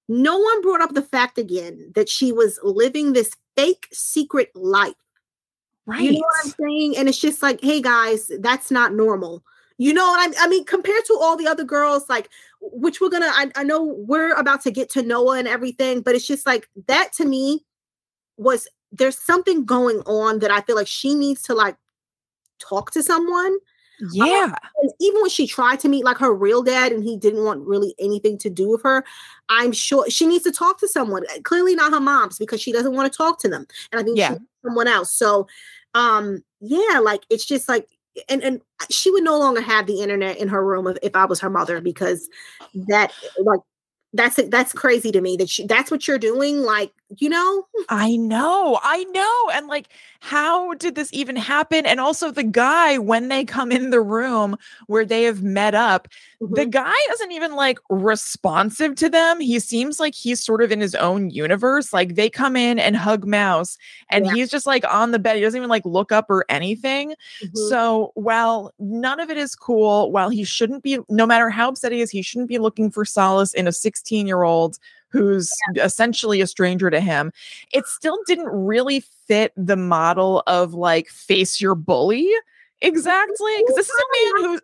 no 0.08 0.38
one 0.38 0.62
brought 0.62 0.82
up 0.82 0.94
the 0.94 1.02
fact 1.02 1.38
again 1.38 1.92
that 1.96 2.10
she 2.10 2.32
was 2.32 2.60
living 2.64 3.14
this 3.14 3.36
fake 3.56 3.88
secret 3.92 4.50
life. 4.56 4.94
Right. 5.86 6.02
You 6.02 6.14
know 6.14 6.20
what 6.20 6.46
I'm 6.46 6.54
saying? 6.60 6.98
And 6.98 7.10
it's 7.10 7.20
just 7.20 7.44
like, 7.44 7.62
hey 7.62 7.82
guys, 7.82 8.32
that's 8.40 8.72
not 8.72 8.94
normal. 8.94 9.44
You 9.78 9.94
know 9.94 10.06
what 10.06 10.20
I 10.20 10.28
mean? 10.28 10.40
I 10.40 10.48
mean, 10.48 10.66
compared 10.66 11.04
to 11.06 11.18
all 11.20 11.36
the 11.36 11.48
other 11.48 11.64
girls, 11.64 12.08
like 12.08 12.30
which 12.62 13.02
we're 13.02 13.10
gonna 13.10 13.32
I, 13.32 13.52
I 13.56 13.64
know 13.64 13.84
we're 13.84 14.34
about 14.34 14.62
to 14.64 14.72
get 14.72 14.90
to 14.92 15.02
Noa 15.02 15.40
and 15.40 15.48
everything, 15.48 16.02
but 16.02 16.16
it's 16.16 16.28
just 16.28 16.46
like 16.46 16.70
that 16.88 17.12
to 17.14 17.26
me 17.26 17.66
was 18.38 18.68
there's 18.92 19.18
something 19.18 19.66
going 19.66 20.00
on 20.06 20.40
that 20.40 20.52
I 20.52 20.62
feel 20.62 20.76
like 20.76 20.88
she 20.88 21.16
needs 21.16 21.42
to 21.44 21.54
like 21.54 21.76
talk 22.60 22.92
to 22.92 23.04
someone. 23.04 23.58
Yeah. 24.12 24.54
Um, 24.84 24.90
even 25.00 25.22
when 25.22 25.30
she 25.30 25.48
tried 25.48 25.80
to 25.82 25.90
meet 25.90 26.04
like 26.04 26.18
her 26.18 26.34
real 26.34 26.64
dad 26.64 26.92
and 26.92 27.04
he 27.04 27.18
didn't 27.18 27.44
want 27.44 27.66
really 27.66 27.96
anything 28.00 28.38
to 28.40 28.50
do 28.50 28.70
with 28.70 28.82
her, 28.84 29.04
I'm 29.50 29.72
sure 29.72 30.10
she 30.10 30.26
needs 30.26 30.44
to 30.46 30.52
talk 30.52 30.80
to 30.80 30.88
someone. 30.88 31.24
Clearly 31.44 31.76
not 31.76 31.94
her 31.94 32.00
mom's 32.00 32.38
because 32.38 32.62
she 32.62 32.72
doesn't 32.72 32.94
want 32.94 33.12
to 33.12 33.16
talk 33.16 33.40
to 33.40 33.50
them. 33.50 33.66
And 33.92 34.02
I 34.02 34.04
think 34.04 34.18
yeah. 34.18 34.36
someone 34.66 34.88
else. 34.88 35.14
So 35.14 35.48
um 35.94 36.44
yeah, 36.60 37.00
like 37.00 37.24
it's 37.30 37.46
just 37.46 37.70
like 37.70 37.88
and 38.30 38.44
and 38.44 38.62
she 38.90 39.12
would 39.12 39.24
no 39.24 39.38
longer 39.38 39.62
have 39.62 39.88
the 39.88 40.02
internet 40.02 40.38
in 40.38 40.48
her 40.48 40.66
room 40.66 40.88
if, 40.88 40.98
if 41.02 41.16
I 41.16 41.26
was 41.26 41.40
her 41.40 41.50
mother 41.50 41.82
because 41.82 42.30
that 42.88 43.14
like 43.40 43.60
that's 44.14 44.38
it, 44.38 44.52
that's 44.52 44.74
crazy 44.74 45.12
to 45.12 45.22
me 45.22 45.36
that 45.38 45.50
she, 45.50 45.66
that's 45.66 45.90
what 45.90 46.08
you're 46.08 46.20
doing 46.20 46.62
like 46.62 46.92
you 47.20 47.30
know 47.30 47.68
i 47.90 48.16
know 48.16 48.80
i 48.84 49.04
know 49.06 49.50
and 49.54 49.68
like 49.68 49.88
how 50.20 50.74
did 50.76 50.96
this 50.96 51.12
even 51.14 51.36
happen 51.36 51.86
and 51.86 52.00
also 52.00 52.32
the 52.32 52.44
guy 52.44 52.98
when 52.98 53.28
they 53.28 53.44
come 53.44 53.72
in 53.72 53.90
the 53.90 54.02
room 54.02 54.58
where 54.88 55.06
they 55.06 55.24
have 55.24 55.44
met 55.44 55.76
up 55.76 56.08
mm-hmm. 56.42 56.54
the 56.54 56.66
guy 56.66 56.94
isn't 57.12 57.32
even 57.32 57.56
like 57.56 57.80
responsive 57.90 58.96
to 58.96 59.10
them 59.10 59.40
he 59.40 59.60
seems 59.60 60.00
like 60.00 60.16
he's 60.16 60.44
sort 60.44 60.62
of 60.64 60.72
in 60.72 60.80
his 60.80 60.96
own 60.96 61.30
universe 61.30 61.92
like 61.94 62.16
they 62.16 62.30
come 62.30 62.56
in 62.56 62.80
and 62.80 62.96
hug 62.96 63.26
mouse 63.26 63.78
and 64.10 64.26
yeah. 64.26 64.34
he's 64.34 64.50
just 64.50 64.66
like 64.66 64.86
on 64.90 65.12
the 65.12 65.20
bed 65.20 65.36
he 65.36 65.42
doesn't 65.42 65.58
even 65.58 65.70
like 65.70 65.86
look 65.86 66.12
up 66.12 66.30
or 66.30 66.46
anything 66.50 67.12
mm-hmm. 67.12 67.70
so 67.70 68.12
while 68.16 68.74
none 68.80 69.20
of 69.20 69.30
it 69.30 69.38
is 69.38 69.56
cool 69.56 70.12
while 70.12 70.30
he 70.30 70.44
shouldn't 70.44 70.84
be 70.84 71.00
no 71.10 71.26
matter 71.26 71.50
how 71.50 71.70
upset 71.70 71.92
he 71.92 72.02
is 72.02 72.10
he 72.10 72.22
shouldn't 72.22 72.50
be 72.50 72.60
looking 72.60 72.90
for 72.90 73.04
solace 73.04 73.54
in 73.54 73.68
a 73.68 73.72
16 73.72 74.26
year 74.26 74.44
old 74.44 74.80
who's 75.14 75.50
yeah. 75.74 75.86
essentially 75.86 76.42
a 76.42 76.48
stranger 76.48 76.90
to 76.90 77.00
him. 77.00 77.32
It 77.72 77.86
still 77.86 78.18
didn't 78.28 78.50
really 78.50 79.00
fit 79.28 79.54
the 79.56 79.78
model 79.78 80.44
of 80.48 80.74
like 80.74 81.08
face 81.08 81.62
your 81.62 81.76
bully 81.76 82.30
exactly. 82.82 83.54
Because 83.60 83.76
this 83.76 83.90
is 83.90 83.96
a 83.96 84.42
man 84.42 84.50
who 84.50 84.60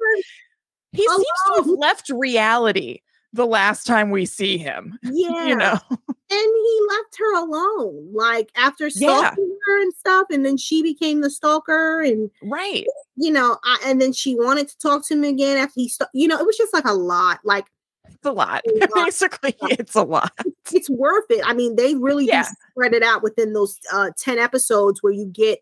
he 0.91 1.07
seems 1.07 1.25
to 1.47 1.53
have 1.55 1.67
left 1.67 2.09
reality 2.09 3.01
the 3.31 3.45
last 3.45 3.85
time 3.85 4.09
we 4.09 4.25
see 4.25 4.57
him. 4.57 4.97
Yeah. 5.11 5.45
you 5.45 5.55
know. 5.55 5.79
And 5.89 5.99
he 6.29 6.79
left 6.89 7.17
her 7.17 7.35
alone, 7.41 8.09
like 8.13 8.51
after 8.55 8.89
stalking 8.89 9.47
yeah. 9.49 9.55
her 9.65 9.81
and 9.81 9.93
stuff. 9.93 10.27
And 10.31 10.45
then 10.45 10.57
she 10.57 10.83
became 10.83 11.21
the 11.21 11.29
stalker. 11.29 12.01
And 12.01 12.29
right. 12.43 12.85
You 13.15 13.31
know, 13.31 13.57
I, 13.63 13.79
and 13.85 13.99
then 13.99 14.13
she 14.13 14.35
wanted 14.35 14.67
to 14.67 14.77
talk 14.77 15.07
to 15.07 15.15
him 15.15 15.23
again 15.23 15.57
after 15.57 15.73
he, 15.75 15.89
st- 15.89 16.09
you 16.13 16.27
know, 16.27 16.39
it 16.39 16.45
was 16.45 16.57
just 16.57 16.73
like 16.73 16.85
a 16.85 16.93
lot. 16.93 17.39
Like 17.43 17.65
it's 18.19 18.27
a 18.27 18.31
lot. 18.31 18.63
Basically, 18.95 19.55
it's 19.61 19.95
a 19.95 20.03
lot. 20.03 20.33
It's 20.73 20.89
worth 20.89 21.25
it. 21.29 21.41
I 21.45 21.53
mean, 21.53 21.77
they 21.77 21.95
really 21.95 22.25
yeah. 22.25 22.45
spread 22.71 22.93
it 22.93 23.01
out 23.03 23.23
within 23.23 23.53
those 23.53 23.79
uh, 23.93 24.11
10 24.17 24.37
episodes 24.37 25.01
where 25.01 25.13
you 25.13 25.25
get, 25.25 25.59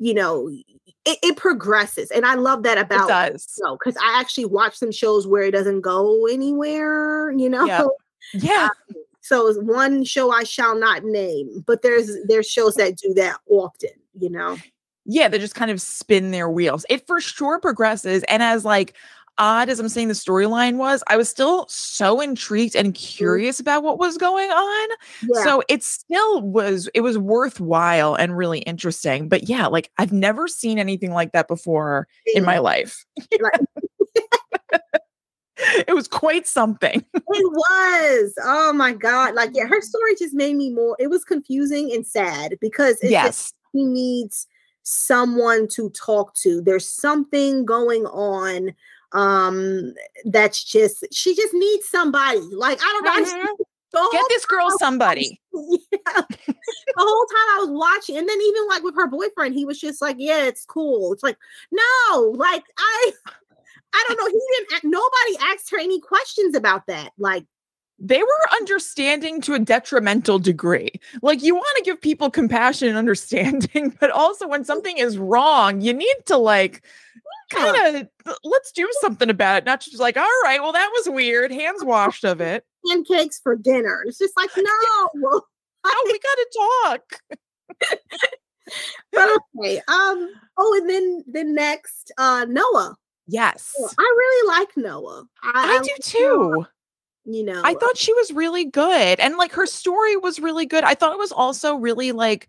you 0.00 0.12
know, 0.12 0.48
it, 0.48 1.18
it 1.22 1.36
progresses. 1.36 2.10
And 2.10 2.26
I 2.26 2.34
love 2.34 2.64
that 2.64 2.78
about 2.78 3.32
it. 3.32 3.42
Because 3.78 3.96
I 4.02 4.18
actually 4.18 4.46
watch 4.46 4.76
some 4.76 4.90
shows 4.90 5.26
where 5.26 5.42
it 5.42 5.52
doesn't 5.52 5.82
go 5.82 6.26
anywhere, 6.26 7.30
you 7.30 7.48
know. 7.48 7.64
Yeah. 7.64 7.84
yeah. 8.34 8.68
Um, 8.70 8.96
so 9.20 9.46
it's 9.46 9.58
one 9.60 10.04
show 10.04 10.32
I 10.32 10.44
shall 10.44 10.76
not 10.76 11.04
name, 11.04 11.64
but 11.66 11.82
there's 11.82 12.10
there's 12.26 12.46
shows 12.46 12.74
that 12.74 12.96
do 12.96 13.14
that 13.14 13.38
often, 13.48 13.90
you 14.18 14.28
know. 14.28 14.58
Yeah, 15.06 15.28
they 15.28 15.38
just 15.38 15.54
kind 15.54 15.70
of 15.70 15.80
spin 15.80 16.30
their 16.30 16.50
wheels. 16.50 16.84
It 16.90 17.06
for 17.06 17.20
sure 17.20 17.58
progresses. 17.58 18.22
And 18.24 18.42
as 18.42 18.64
like 18.64 18.94
odd 19.38 19.68
as 19.68 19.80
I'm 19.80 19.88
saying 19.88 20.08
the 20.08 20.14
storyline 20.14 20.76
was, 20.76 21.02
I 21.08 21.16
was 21.16 21.28
still 21.28 21.66
so 21.68 22.20
intrigued 22.20 22.76
and 22.76 22.88
mm-hmm. 22.88 23.16
curious 23.16 23.60
about 23.60 23.82
what 23.82 23.98
was 23.98 24.16
going 24.18 24.50
on. 24.50 24.88
Yeah. 25.22 25.44
So 25.44 25.62
it 25.68 25.82
still 25.82 26.42
was 26.42 26.88
it 26.94 27.00
was 27.00 27.18
worthwhile 27.18 28.14
and 28.14 28.36
really 28.36 28.60
interesting. 28.60 29.28
But 29.28 29.48
yeah, 29.48 29.66
like 29.66 29.90
I've 29.98 30.12
never 30.12 30.48
seen 30.48 30.78
anything 30.78 31.12
like 31.12 31.32
that 31.32 31.48
before 31.48 32.06
yeah. 32.26 32.38
in 32.38 32.44
my 32.44 32.58
life. 32.58 33.04
it 35.56 35.94
was 35.94 36.08
quite 36.08 36.46
something. 36.46 37.04
it 37.14 37.22
was. 37.28 38.34
Oh 38.42 38.72
my 38.72 38.92
god! 38.92 39.34
Like 39.34 39.50
yeah, 39.54 39.66
her 39.66 39.80
story 39.80 40.14
just 40.18 40.34
made 40.34 40.56
me 40.56 40.70
more. 40.70 40.96
It 40.98 41.10
was 41.10 41.24
confusing 41.24 41.92
and 41.92 42.06
sad 42.06 42.56
because 42.60 42.98
yes, 43.02 43.52
he 43.72 43.84
needs 43.84 44.46
someone 44.84 45.66
to 45.68 45.90
talk 45.90 46.34
to. 46.34 46.60
There's 46.60 46.88
something 46.88 47.64
going 47.64 48.06
on 48.06 48.74
um 49.14 49.94
that's 50.24 50.62
just 50.62 51.06
she 51.12 51.34
just 51.34 51.54
needs 51.54 51.88
somebody 51.88 52.40
like 52.52 52.78
i 52.82 53.00
don't 53.00 53.22
know 53.22 53.56
mm-hmm. 53.56 54.12
get 54.12 54.24
this 54.28 54.44
girl 54.44 54.70
somebody 54.78 55.40
yeah. 55.52 56.22
the 56.46 56.54
whole 56.98 57.26
time 57.26 57.48
i 57.54 57.58
was 57.60 57.70
watching 57.70 58.16
and 58.16 58.28
then 58.28 58.40
even 58.40 58.68
like 58.68 58.82
with 58.82 58.96
her 58.96 59.06
boyfriend 59.06 59.54
he 59.54 59.64
was 59.64 59.80
just 59.80 60.02
like 60.02 60.16
yeah 60.18 60.44
it's 60.44 60.64
cool 60.64 61.12
it's 61.12 61.22
like 61.22 61.38
no 61.70 62.34
like 62.36 62.64
i 62.76 63.12
i 63.94 64.04
don't 64.08 64.18
know 64.18 64.26
he 64.26 64.66
didn't 64.68 64.84
nobody 64.84 65.52
asked 65.52 65.70
her 65.70 65.78
any 65.78 66.00
questions 66.00 66.56
about 66.56 66.86
that 66.86 67.10
like 67.16 67.44
they 67.98 68.18
were 68.18 68.56
understanding 68.56 69.40
to 69.42 69.54
a 69.54 69.58
detrimental 69.58 70.38
degree. 70.38 70.90
Like 71.22 71.42
you 71.42 71.54
want 71.54 71.76
to 71.76 71.84
give 71.84 72.00
people 72.00 72.30
compassion 72.30 72.88
and 72.88 72.98
understanding, 72.98 73.96
but 74.00 74.10
also 74.10 74.48
when 74.48 74.64
something 74.64 74.98
is 74.98 75.16
wrong, 75.16 75.80
you 75.80 75.92
need 75.92 76.16
to 76.26 76.36
like 76.36 76.82
kind 77.50 78.08
of 78.26 78.36
let's 78.44 78.72
do 78.72 78.88
something 79.00 79.30
about 79.30 79.58
it. 79.58 79.64
Not 79.64 79.80
just 79.80 79.98
like, 79.98 80.16
all 80.16 80.28
right, 80.44 80.60
well, 80.60 80.72
that 80.72 80.90
was 80.92 81.08
weird. 81.08 81.52
Hands 81.52 81.82
washed 81.84 82.24
of 82.24 82.40
it. 82.40 82.64
Pancakes 82.88 83.40
for 83.42 83.56
dinner. 83.56 84.04
It's 84.06 84.18
just 84.18 84.36
like, 84.36 84.50
no. 84.56 84.62
oh, 85.84 86.04
we 86.06 86.18
gotta 86.18 86.46
talk. 86.90 87.38
but 89.12 89.28
okay. 89.58 89.78
Um, 89.88 90.30
oh, 90.58 90.78
and 90.80 90.88
then 90.90 91.24
the 91.30 91.44
next 91.44 92.12
uh 92.18 92.46
Noa. 92.48 92.96
Yes. 93.26 93.72
I 93.98 94.02
really 94.02 94.58
like 94.58 94.76
Noa. 94.76 95.24
I, 95.42 95.78
I 95.78 95.82
do 95.82 95.94
too. 96.02 96.66
You 97.26 97.42
know, 97.42 97.62
I 97.64 97.72
thought 97.72 97.96
she 97.96 98.12
was 98.12 98.32
really 98.32 98.66
good. 98.66 99.18
And 99.18 99.38
like 99.38 99.52
her 99.52 99.64
story 99.64 100.16
was 100.18 100.38
really 100.40 100.66
good. 100.66 100.84
I 100.84 100.94
thought 100.94 101.12
it 101.12 101.18
was 101.18 101.32
also 101.32 101.76
really 101.76 102.12
like 102.12 102.48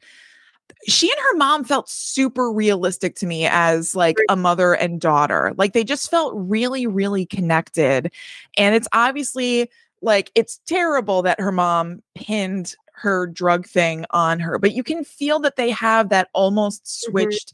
she 0.88 1.10
and 1.10 1.20
her 1.20 1.38
mom 1.38 1.64
felt 1.64 1.90
super 1.90 2.52
realistic 2.52 3.16
to 3.16 3.26
me 3.26 3.48
as 3.48 3.96
like 3.96 4.18
a 4.30 4.36
mother 4.36 4.74
and 4.74 5.02
daughter. 5.02 5.54
Like 5.58 5.74
they 5.74 5.84
just 5.84 6.10
felt 6.12 6.34
really, 6.36 6.86
really 6.88 7.26
connected. 7.26 8.12
And 8.58 8.76
it's 8.76 8.88
obviously 8.94 9.70
like 10.02 10.32
it's 10.36 10.60
terrible 10.68 11.22
that 11.24 11.40
her 11.40 11.52
mom 11.52 12.02
pinned 12.14 12.76
her 12.94 13.28
drug 13.28 13.66
thing 13.68 14.06
on 14.12 14.40
her, 14.40 14.58
but 14.58 14.74
you 14.74 14.84
can 14.84 15.04
feel 15.04 15.40
that 15.40 15.56
they 15.56 15.70
have 15.72 16.10
that 16.10 16.30
almost 16.34 16.86
Mm-hmm. 16.86 17.12
switched 17.12 17.54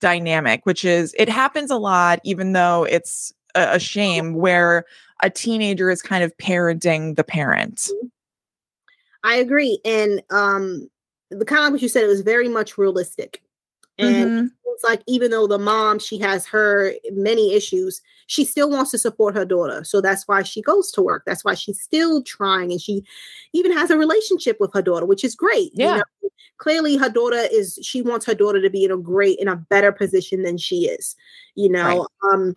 dynamic, 0.00 0.66
which 0.66 0.84
is 0.84 1.14
it 1.18 1.28
happens 1.28 1.70
a 1.70 1.76
lot, 1.76 2.20
even 2.24 2.52
though 2.52 2.84
it's 2.84 3.32
a, 3.54 3.74
a 3.76 3.78
shame 3.78 4.34
where 4.34 4.84
a 5.22 5.30
teenager 5.30 5.90
is 5.90 6.02
kind 6.02 6.24
of 6.24 6.36
parenting 6.38 7.14
the 7.16 7.24
parent. 7.24 7.88
I 9.24 9.36
agree. 9.36 9.78
And 9.84 10.22
um 10.30 10.88
the 11.38 11.44
kind 11.44 11.60
of 11.60 11.64
like 11.64 11.72
what 11.72 11.82
you 11.82 11.88
said, 11.88 12.04
it 12.04 12.08
was 12.08 12.20
very 12.22 12.48
much 12.48 12.78
realistic. 12.78 13.42
And 13.98 14.30
Mhm. 14.30 14.50
it's 14.74 14.84
like 14.84 15.02
even 15.06 15.30
though 15.30 15.46
the 15.46 15.58
mom 15.58 15.98
she 15.98 16.18
has 16.18 16.46
her 16.46 16.94
many 17.12 17.54
issues, 17.54 18.00
she 18.26 18.44
still 18.44 18.70
wants 18.70 18.90
to 18.92 18.98
support 18.98 19.34
her 19.34 19.44
daughter. 19.44 19.84
So 19.84 20.00
that's 20.00 20.26
why 20.26 20.42
she 20.42 20.62
goes 20.62 20.90
to 20.92 21.02
work. 21.02 21.24
That's 21.26 21.44
why 21.44 21.54
she's 21.54 21.80
still 21.80 22.22
trying, 22.22 22.72
and 22.72 22.80
she 22.80 23.04
even 23.52 23.72
has 23.72 23.90
a 23.90 23.98
relationship 23.98 24.58
with 24.60 24.72
her 24.74 24.82
daughter, 24.82 25.04
which 25.06 25.24
is 25.24 25.34
great. 25.34 25.72
you 25.74 25.84
Yeah. 25.84 25.96
know? 25.98 26.30
Clearly, 26.58 26.96
her 26.96 27.10
daughter 27.10 27.46
is. 27.52 27.78
She 27.82 28.02
wants 28.02 28.24
her 28.26 28.34
daughter 28.34 28.62
to 28.62 28.70
be 28.70 28.84
in 28.84 28.90
a 28.92 28.96
great, 28.96 29.38
in 29.38 29.48
a 29.48 29.56
better 29.56 29.92
position 29.92 30.42
than 30.42 30.56
she 30.58 30.86
is. 30.88 31.16
You 31.54 31.68
know. 31.68 32.06
Um. 32.32 32.56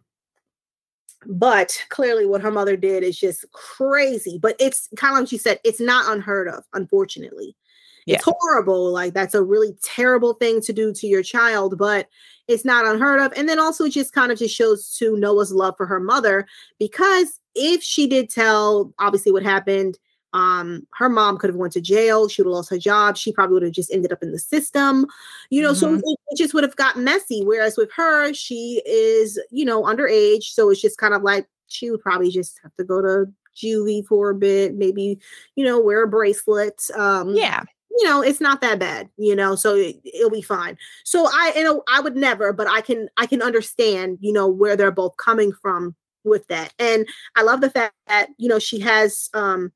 But 1.27 1.81
clearly, 1.89 2.25
what 2.25 2.41
her 2.41 2.51
mother 2.51 2.77
did 2.77 3.03
is 3.03 3.17
just 3.17 3.45
crazy. 3.51 4.37
But 4.37 4.55
it's 4.59 4.87
kind 4.95 5.15
of 5.15 5.21
like 5.21 5.29
she 5.29 5.39
said, 5.39 5.59
it's 5.63 5.79
not 5.79 6.11
unheard 6.13 6.47
of, 6.47 6.63
unfortunately. 6.73 7.55
It's 8.07 8.23
horrible. 8.25 8.91
Like 8.91 9.13
that's 9.13 9.33
a 9.33 9.43
really 9.43 9.75
terrible 9.83 10.33
thing 10.35 10.61
to 10.61 10.73
do 10.73 10.93
to 10.93 11.07
your 11.07 11.23
child, 11.23 11.77
but 11.77 12.07
it's 12.47 12.63
not 12.65 12.85
unheard 12.85 13.19
of. 13.19 13.33
And 13.35 13.49
then 13.49 13.59
also 13.59 13.85
it 13.85 13.91
just 13.93 14.13
kind 14.13 14.31
of 14.31 14.37
just 14.37 14.55
shows 14.55 14.95
to 14.99 15.17
Noa's 15.17 15.51
love 15.51 15.73
for 15.77 15.85
her 15.87 15.99
mother 15.99 16.45
because 16.79 17.39
if 17.55 17.81
she 17.81 18.05
did 18.07 18.29
tell 18.29 18.93
obviously 18.99 19.31
what 19.31 19.41
happened, 19.43 19.97
um, 20.33 20.85
her 20.93 21.07
mom 21.09 21.37
could 21.37 21.49
have 21.49 21.55
went 21.55 21.73
to 21.73 21.81
jail. 21.81 22.27
She 22.27 22.41
would 22.41 22.49
have 22.49 22.55
lost 22.55 22.69
her 22.69 22.77
job. 22.77 23.15
She 23.17 23.31
probably 23.31 23.53
would 23.55 23.63
have 23.63 23.71
just 23.71 23.91
ended 23.91 24.11
up 24.11 24.21
in 24.21 24.31
the 24.33 24.39
system, 24.39 25.07
you 25.49 25.61
know. 25.61 25.73
So 25.73 25.87
Mhm. 25.87 25.99
it, 26.03 26.19
it 26.31 26.37
just 26.37 26.53
would 26.53 26.63
have 26.65 26.75
got 26.75 26.97
messy. 26.99 27.41
Whereas 27.43 27.77
with 27.77 27.89
her, 27.95 28.33
she 28.33 28.81
is, 28.85 29.39
you 29.49 29.63
know, 29.65 29.83
underage, 29.83 30.43
so 30.53 30.69
it's 30.69 30.81
just 30.81 30.97
kind 30.97 31.13
of 31.13 31.23
like 31.23 31.47
she 31.67 31.89
would 31.89 32.01
probably 32.01 32.29
just 32.29 32.59
have 32.63 32.75
to 32.75 32.83
go 32.83 33.01
to 33.01 33.25
juvie 33.55 34.05
for 34.05 34.29
a 34.31 34.35
bit, 34.35 34.75
maybe, 34.75 35.17
you 35.55 35.63
know, 35.63 35.79
wear 35.79 36.03
a 36.03 36.07
bracelet. 36.07 36.81
Um, 36.95 37.29
Yeah. 37.33 37.63
You 37.97 38.03
know 38.05 38.21
it's 38.21 38.41
not 38.41 38.61
that 38.61 38.79
bad 38.79 39.09
you 39.17 39.35
know 39.35 39.55
so 39.55 39.75
it, 39.75 39.97
it'll 40.03 40.29
be 40.29 40.41
fine. 40.41 40.77
So 41.03 41.27
i 41.31 41.53
you 41.55 41.63
know 41.63 41.83
i 41.87 41.99
would 41.99 42.15
never 42.15 42.51
but 42.53 42.67
i 42.67 42.81
can 42.81 43.07
i 43.17 43.25
can 43.25 43.41
understand 43.41 44.17
you 44.21 44.33
know 44.33 44.47
where 44.47 44.75
they're 44.75 44.91
both 44.91 45.15
coming 45.17 45.51
from 45.61 45.95
with 46.23 46.47
that. 46.47 46.73
And 46.79 47.07
i 47.35 47.41
love 47.43 47.61
the 47.61 47.69
fact 47.69 47.93
that 48.07 48.29
you 48.37 48.49
know 48.49 48.59
she 48.59 48.79
has 48.79 49.29
um 49.33 49.71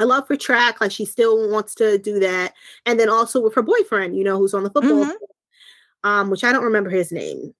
a 0.00 0.06
love 0.06 0.26
her 0.28 0.36
track 0.36 0.80
like 0.80 0.90
she 0.90 1.04
still 1.04 1.50
wants 1.50 1.74
to 1.76 1.98
do 1.98 2.18
that. 2.20 2.54
And 2.86 2.98
then 2.98 3.08
also 3.10 3.40
with 3.40 3.54
her 3.54 3.62
boyfriend 3.62 4.16
you 4.16 4.24
know 4.24 4.38
who's 4.38 4.54
on 4.54 4.64
the 4.64 4.70
football 4.70 5.04
Mhm. 5.04 5.12
um 6.04 6.30
which 6.30 6.42
i 6.42 6.50
don't 6.50 6.64
remember 6.64 6.90
his 6.90 7.12
name. 7.12 7.54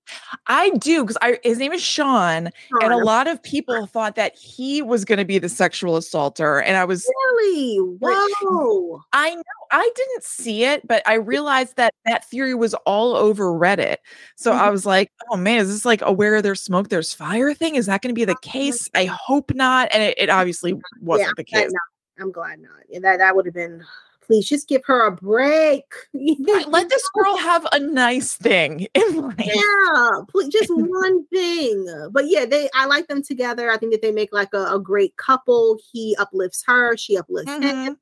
I 0.49 0.71
do 0.71 1.03
because 1.05 1.19
I 1.23 1.39
his 1.45 1.59
name 1.59 1.73
is 1.73 1.83
Sean, 1.83 2.51
and 2.81 2.93
a 2.93 2.97
lot 3.05 3.29
of 3.29 3.41
people 3.43 3.87
thought 3.87 4.17
that 4.17 4.37
he 4.37 4.83
was 4.83 5.05
going 5.05 5.19
to 5.19 5.25
be 5.25 5.39
the 5.39 5.49
sexual 5.49 5.97
assaulter, 5.97 6.61
and 6.61 6.77
I 6.77 6.85
was 6.85 7.07
really? 7.07 7.77
Whoa. 7.79 9.03
I 9.13 9.35
know 9.37 9.43
I 9.73 9.91
didn't 9.97 10.23
see 10.23 10.65
it, 10.65 10.87
but 10.87 11.03
I 11.07 11.15
realized 11.15 11.77
that 11.77 11.95
that 12.05 12.29
theory 12.29 12.55
was 12.55 12.75
all 12.87 13.17
over 13.17 13.47
Reddit. 13.47 13.97
So 14.37 14.53
I 14.53 14.69
Mhm. 14.69 14.71
was 14.73 14.87
like, 14.87 15.11
oh 15.31 15.37
man, 15.37 15.59
is 15.61 15.69
this 15.69 15.85
like 15.85 16.03
a 16.03 16.13
where 16.13 16.43
there's 16.43 16.61
smoke, 16.61 16.89
there's 16.91 17.13
fire 17.15 17.55
thing? 17.55 17.75
Is 17.77 17.87
that 17.87 18.03
going 18.03 18.15
to 18.15 18.19
be 18.19 18.25
the 18.27 18.37
case? 18.43 18.89
I 18.95 19.07
hope 19.07 19.55
not. 19.55 19.89
And 19.93 20.03
it, 20.03 20.15
it 20.19 20.29
obviously 20.31 20.75
wasn't 21.01 21.29
yeah, 21.29 21.33
the 21.37 21.45
case. 21.45 21.73
not. 21.73 21.83
i'm 22.23 22.31
glad 22.31 22.61
not 22.61 22.71
that 23.03 23.17
that 23.19 23.35
would 23.35 23.47
have 23.47 23.55
been 23.55 23.83
please 24.21 24.47
just 24.47 24.69
give 24.69 24.83
her 24.85 25.07
a 25.07 25.11
break 25.11 25.85
Let 26.13 26.89
this 26.91 27.09
girl 27.15 27.37
have 27.39 27.67
a 27.73 27.79
nice 27.81 28.37
thing 28.37 28.87
in 28.95 29.17
life. 29.21 29.35
yeah 29.39 30.11
please, 30.29 30.49
just 30.49 30.71
one 30.75 31.27
thing 31.29 32.09
but 32.13 32.29
yeah 32.29 32.45
they 32.45 32.69
i 32.75 32.85
like 32.85 33.09
them 33.09 33.23
together 33.23 33.71
i 33.71 33.79
think 33.79 33.93
that 33.93 34.03
they 34.03 34.13
make 34.13 34.33
like 34.33 34.53
a, 34.53 34.75
a 34.75 34.79
great 34.79 35.17
couple 35.17 35.79
he 35.93 36.15
uplifts 36.19 36.63
her 36.67 36.97
she 36.99 37.17
uplifts 37.17 37.53
him 37.53 37.61
Mhm. 37.63 37.97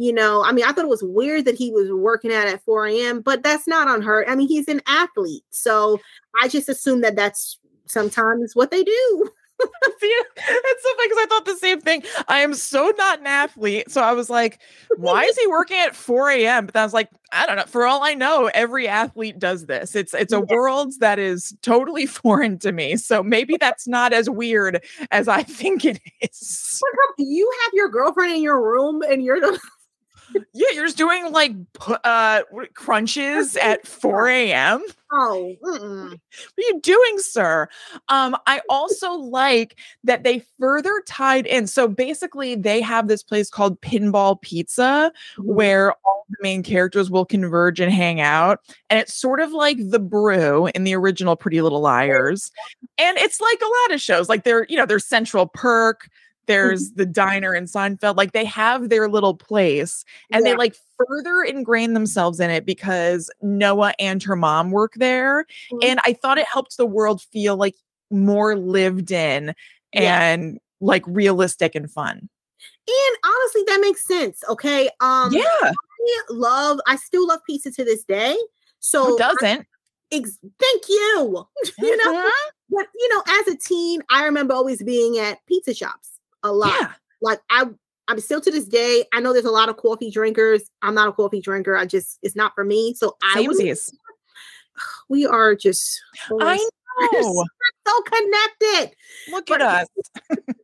You 0.00 0.12
know 0.12 0.42
i 0.44 0.50
mean 0.50 0.64
i 0.64 0.72
thought 0.72 0.84
it 0.84 0.88
was 0.88 1.02
weird 1.02 1.44
that 1.44 1.54
he 1.54 1.70
was 1.70 1.92
working 1.92 2.32
out 2.32 2.48
at 2.48 2.64
4 2.64 2.86
a.m 2.86 3.20
but 3.20 3.42
that's 3.42 3.68
not 3.68 3.86
on 3.86 4.00
her 4.00 4.28
i 4.28 4.34
mean 4.34 4.48
he's 4.48 4.66
an 4.66 4.80
athlete 4.86 5.44
so 5.50 6.00
i 6.42 6.48
just 6.48 6.68
assume 6.68 7.02
that 7.02 7.16
that's 7.16 7.58
sometimes 7.86 8.56
what 8.56 8.70
they 8.70 8.82
do 8.82 9.30
See, 10.00 10.06
it's 10.06 10.82
so 10.82 10.96
funny 10.96 11.08
because 11.08 11.18
I 11.22 11.26
thought 11.28 11.44
the 11.44 11.56
same 11.56 11.80
thing. 11.82 12.02
I 12.28 12.38
am 12.38 12.54
so 12.54 12.92
not 12.96 13.20
an 13.20 13.26
athlete. 13.26 13.90
So 13.90 14.00
I 14.00 14.12
was 14.12 14.30
like, 14.30 14.58
why 14.96 15.24
is 15.24 15.36
he 15.36 15.46
working 15.48 15.78
at 15.78 15.94
4 15.94 16.30
a.m.? 16.30 16.64
But 16.66 16.76
I 16.76 16.82
was 16.82 16.94
like, 16.94 17.10
I 17.32 17.44
don't 17.44 17.56
know. 17.56 17.64
For 17.66 17.86
all 17.86 18.02
I 18.02 18.14
know, 18.14 18.50
every 18.54 18.88
athlete 18.88 19.38
does 19.38 19.66
this. 19.66 19.94
It's 19.94 20.14
it's 20.14 20.32
a 20.32 20.40
world 20.40 20.94
that 21.00 21.18
is 21.18 21.54
totally 21.60 22.06
foreign 22.06 22.58
to 22.60 22.72
me. 22.72 22.96
So 22.96 23.22
maybe 23.22 23.58
that's 23.58 23.86
not 23.86 24.14
as 24.14 24.30
weird 24.30 24.82
as 25.10 25.28
I 25.28 25.42
think 25.60 25.84
it 25.84 26.00
is. 26.22 26.80
you 27.18 27.50
have 27.64 27.72
your 27.74 27.90
girlfriend 27.90 28.32
in 28.32 28.42
your 28.42 28.62
room 28.62 29.02
and 29.02 29.22
you're 29.22 29.40
the 29.40 29.60
Yeah, 30.52 30.66
you're 30.72 30.84
just 30.84 30.98
doing 30.98 31.32
like 31.32 31.52
uh 32.04 32.42
crunches 32.74 33.56
at 33.56 33.86
4 33.86 34.28
a.m. 34.28 34.84
oh 35.12 35.54
mm-mm. 35.62 36.10
What 36.10 36.18
are 36.58 36.68
you 36.68 36.80
doing, 36.80 37.18
sir? 37.18 37.68
Um, 38.08 38.36
I 38.46 38.60
also 38.68 39.12
like 39.12 39.78
that 40.04 40.24
they 40.24 40.44
further 40.58 41.02
tied 41.06 41.46
in. 41.46 41.66
So 41.66 41.88
basically, 41.88 42.54
they 42.54 42.80
have 42.80 43.08
this 43.08 43.22
place 43.22 43.50
called 43.50 43.80
Pinball 43.80 44.40
Pizza 44.40 45.12
where 45.38 45.92
all 46.04 46.26
the 46.30 46.36
main 46.42 46.62
characters 46.62 47.10
will 47.10 47.24
converge 47.24 47.80
and 47.80 47.92
hang 47.92 48.20
out. 48.20 48.60
And 48.88 49.00
it's 49.00 49.14
sort 49.14 49.40
of 49.40 49.52
like 49.52 49.78
the 49.90 49.98
brew 49.98 50.66
in 50.68 50.84
the 50.84 50.94
original 50.94 51.36
Pretty 51.36 51.60
Little 51.60 51.80
Liars. 51.80 52.52
And 52.98 53.18
it's 53.18 53.40
like 53.40 53.60
a 53.60 53.88
lot 53.88 53.94
of 53.94 54.00
shows, 54.00 54.28
like 54.28 54.44
they're, 54.44 54.66
you 54.68 54.76
know, 54.76 54.86
there's 54.86 55.06
Central 55.06 55.46
Perk. 55.46 56.08
There's 56.50 56.92
the 56.92 57.06
diner 57.06 57.54
in 57.54 57.64
Seinfeld. 57.64 58.16
Like 58.16 58.32
they 58.32 58.44
have 58.44 58.88
their 58.88 59.08
little 59.08 59.34
place 59.34 60.04
and 60.32 60.44
Yeah. 60.44 60.52
they 60.52 60.56
like 60.56 60.74
further 60.98 61.42
ingrain 61.42 61.94
themselves 61.94 62.40
in 62.40 62.50
it 62.50 62.66
because 62.66 63.30
Noa 63.42 63.94
and 63.98 64.22
her 64.22 64.36
mom 64.36 64.70
work 64.70 64.94
there. 64.96 65.46
Mhm. 65.72 65.84
And 65.84 66.00
I 66.04 66.12
thought 66.12 66.38
it 66.38 66.46
helped 66.46 66.76
the 66.76 66.86
world 66.86 67.22
feel 67.22 67.56
like 67.56 67.74
more 68.10 68.56
lived 68.56 69.10
in 69.12 69.54
Yeah. 69.94 70.20
and 70.22 70.58
like 70.80 71.04
realistic 71.06 71.74
and 71.74 71.90
fun. 71.90 72.28
and 72.88 73.16
honestly 73.24 73.62
that 73.68 73.78
makes 73.80 74.04
sense 74.04 74.42
okay 74.48 74.88
um 75.00 75.32
yeah. 75.32 75.42
I 75.62 75.72
love 76.30 76.78
i 76.86 76.96
still 76.96 77.26
love 77.26 77.40
pizza 77.46 77.70
to 77.70 77.84
this 77.84 78.04
day 78.04 78.36
so 78.80 79.04
Who 79.04 79.18
doesn't? 79.18 79.66
ex- 80.12 80.38
thank 80.58 80.82
you 80.88 81.46
you 81.78 81.96
know 82.04 82.12
Mhm. 82.14 82.30
but 82.70 82.86
you 82.94 83.08
know 83.14 83.22
as 83.40 83.48
a 83.48 83.56
teen 83.56 84.02
i 84.10 84.24
remember 84.24 84.52
always 84.54 84.82
being 84.82 85.18
at 85.18 85.38
pizza 85.46 85.72
shops 85.74 86.18
a 86.42 86.52
lot 86.52 86.74
Yeah. 86.80 86.92
like 87.22 87.40
i 87.50 87.64
i'm 88.08 88.20
still 88.20 88.40
to 88.40 88.50
this 88.50 88.66
day 88.66 89.04
i 89.12 89.20
know 89.20 89.32
there's 89.32 89.44
a 89.44 89.50
lot 89.50 89.68
of 89.68 89.76
coffee 89.76 90.10
drinkers 90.10 90.62
i'm 90.82 90.94
not 90.94 91.08
a 91.08 91.12
coffee 91.12 91.40
drinker 91.40 91.76
i 91.76 91.86
just 91.86 92.18
it's 92.22 92.36
not 92.36 92.54
for 92.54 92.64
me 92.64 92.94
so 92.94 93.16
i 93.22 93.40
would, 93.40 93.56
we 95.08 95.26
are 95.26 95.54
just 95.54 96.00
I 96.40 96.56
know. 97.12 97.44
so 97.86 98.02
connected 98.02 98.96
Look 99.30 99.46
But- 99.46 99.62
at 99.62 99.82
us. 99.82 99.88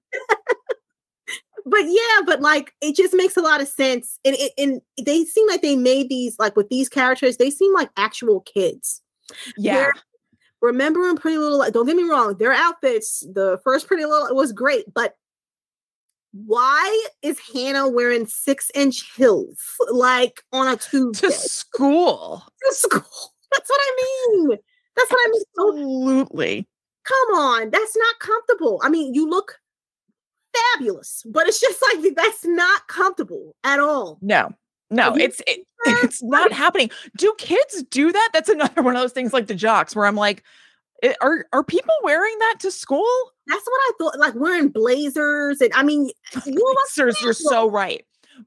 but 1.67 1.81
yeah, 1.85 2.21
but 2.25 2.41
like 2.41 2.73
it 2.81 2.95
just 2.95 3.13
makes 3.15 3.37
a 3.37 3.43
lot 3.43 3.61
of 3.61 3.67
sense. 3.69 4.19
And 4.25 4.37
it 4.39 4.53
and 4.57 4.81
they 5.05 5.25
seem 5.25 5.49
like 5.49 5.63
they 5.63 5.77
made 5.77 6.09
these 6.09 6.39
like 6.39 6.55
with 6.57 6.69
these 6.69 6.89
characters, 6.89 7.37
they 7.37 7.51
seem 7.51 7.75
like 7.75 7.91
actual 7.97 8.41
kids. 8.43 9.03
Yeah. 9.57 9.91
Remember 10.63 11.09
in 11.09 11.17
Pretty 11.17 11.39
Little 11.39 11.59
Li- 11.59 11.71
don't 11.73 11.87
get 11.87 11.97
me 11.97 12.05
wrong, 12.05 12.37
their 12.39 12.53
outfits, 12.53 13.21
the 13.33 13.59
first 13.65 13.89
Pretty 13.89 14.05
Little 14.05 14.27
it 14.27 14.35
was 14.35 14.53
great, 14.53 14.93
but 14.95 15.17
why 16.45 17.07
is 17.23 17.39
Hanna 17.55 17.89
wearing 17.89 18.27
six 18.27 18.71
inch 18.75 19.11
heels 19.17 19.59
like 19.91 20.43
on 20.53 20.69
a 20.69 20.77
Tuesday 20.91 21.29
To 21.29 21.33
school. 21.33 22.43
to 22.69 22.75
school? 22.75 23.03
That's 23.53 23.71
what 23.71 23.81
I 23.81 23.97
mean. 24.33 24.59
That's 24.97 25.11
what 25.11 25.21
I 25.25 25.31
mean. 25.31 25.43
Absolutely. 26.21 26.69
come 27.05 27.39
on, 27.39 27.71
that's 27.71 27.97
not 27.97 28.19
comfortable. 28.19 28.81
I 28.83 28.89
mean, 28.89 29.15
you 29.15 29.29
look 29.29 29.59
fabulous, 30.73 31.23
but 31.27 31.47
it's 31.47 31.61
just 31.61 31.83
like 31.83 32.15
that's 32.17 32.45
not 32.45 32.89
comfortable 32.89 33.55
at 33.65 33.79
all. 33.79 34.19
No. 34.21 34.51
No, 34.91 35.15
it's 35.17 35.41
it, 35.49 35.67
it's 35.85 36.23
not 36.23 36.53
happening. 36.53 36.91
Do 37.17 37.35
kids 37.39 37.83
do 37.91 38.13
that? 38.13 38.31
That's 38.33 38.49
another 38.49 38.83
one 38.83 38.95
of 38.95 39.03
those 39.03 39.13
things 39.13 39.33
like 39.33 39.49
the 39.49 39.55
jocks 39.55 39.97
where 39.97 40.07
I'm 40.07 40.15
like, 40.17 40.45
It- 41.03 41.17
are 41.21 41.47
are 41.53 41.65
people 41.65 41.95
wearing 42.03 42.37
that 42.39 42.57
to 42.61 42.71
school? 42.71 43.07
That's 43.47 43.65
what 43.67 43.81
I 43.81 43.93
thought. 43.99 44.19
Like 44.19 44.35
wearing 44.35 44.69
blazers, 44.69 45.61
and 45.61 45.73
I 45.75 45.83
mean, 45.83 46.11
you 46.47 46.53
know 46.53 46.61
what? 46.63 46.77
Blazers, 46.97 47.21
you're 47.23 47.33
so 47.33 47.71
right. 47.71 48.05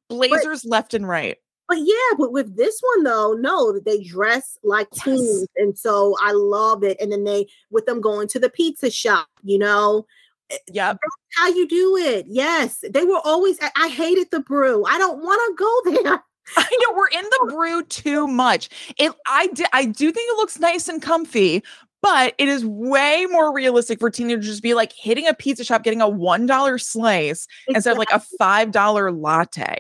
Blazers 0.08 0.66
left 0.66 0.94
and 0.94 1.08
right. 1.08 1.38
But 1.68 1.78
yeah, 1.82 2.16
but 2.18 2.32
with 2.32 2.58
this 2.58 2.80
one 2.96 3.04
though, 3.04 3.34
no, 3.34 3.72
that 3.74 3.86
they 3.86 4.04
dress 4.04 4.58
like 4.64 4.88
Yes. 4.94 5.04
teens, 5.06 5.48
and 5.58 5.78
so 5.78 6.16
I 6.22 6.32
love 6.32 6.84
it. 6.84 6.98
And 7.00 7.12
then 7.12 7.24
they 7.24 7.48
with 7.70 7.86
them 7.86 8.02
going 8.02 8.28
to 8.30 8.40
the 8.40 8.50
pizza 8.50 8.90
shop, 8.90 9.28
you 9.44 9.60
know, 9.60 10.06
eh, 10.50 10.58
Yep. 10.72 10.98
how 11.36 11.48
you 11.50 11.68
do 11.68 11.96
it. 11.98 12.26
Yes, 12.28 12.84
they 12.90 13.04
were 13.04 13.22
always. 13.24 13.58
I, 13.62 13.70
I 13.76 13.88
hated 13.90 14.32
the 14.32 14.40
brew. 14.40 14.84
I 14.86 14.98
don't 14.98 15.24
want 15.24 15.40
to 15.48 15.64
go 15.64 16.02
there. 16.04 16.24
I 16.58 16.78
know 16.82 16.96
we're 16.98 17.10
in 17.10 17.24
the 17.24 17.52
brew 17.54 17.84
too 17.84 18.26
much. 18.28 18.70
It 18.98 19.12
I 19.28 19.48
di- 19.48 19.66
I 19.72 19.86
do 19.86 20.12
think 20.12 20.28
it 20.32 20.38
looks 20.38 20.58
nice 20.60 20.88
and 20.88 21.00
comfy, 21.00 21.64
but 22.02 22.34
it 22.38 22.48
is 22.48 22.66
way 22.66 23.26
more 23.30 23.54
realistic 23.54 24.00
for 24.00 24.10
teenagers 24.10 24.56
to 24.58 24.62
be 24.62 24.74
like 24.74 24.94
hitting 24.94 25.28
a 25.28 25.34
pizza 25.34 25.64
shop, 25.64 25.84
getting 25.84 26.02
a 26.02 26.08
one 26.10 26.46
dollar 26.46 26.78
slice 26.78 27.48
instead 27.68 27.92
of 27.92 27.98
like 27.98 28.12
a 28.12 28.22
five 28.38 28.72
dollar 28.72 29.12
latte. 29.12 29.78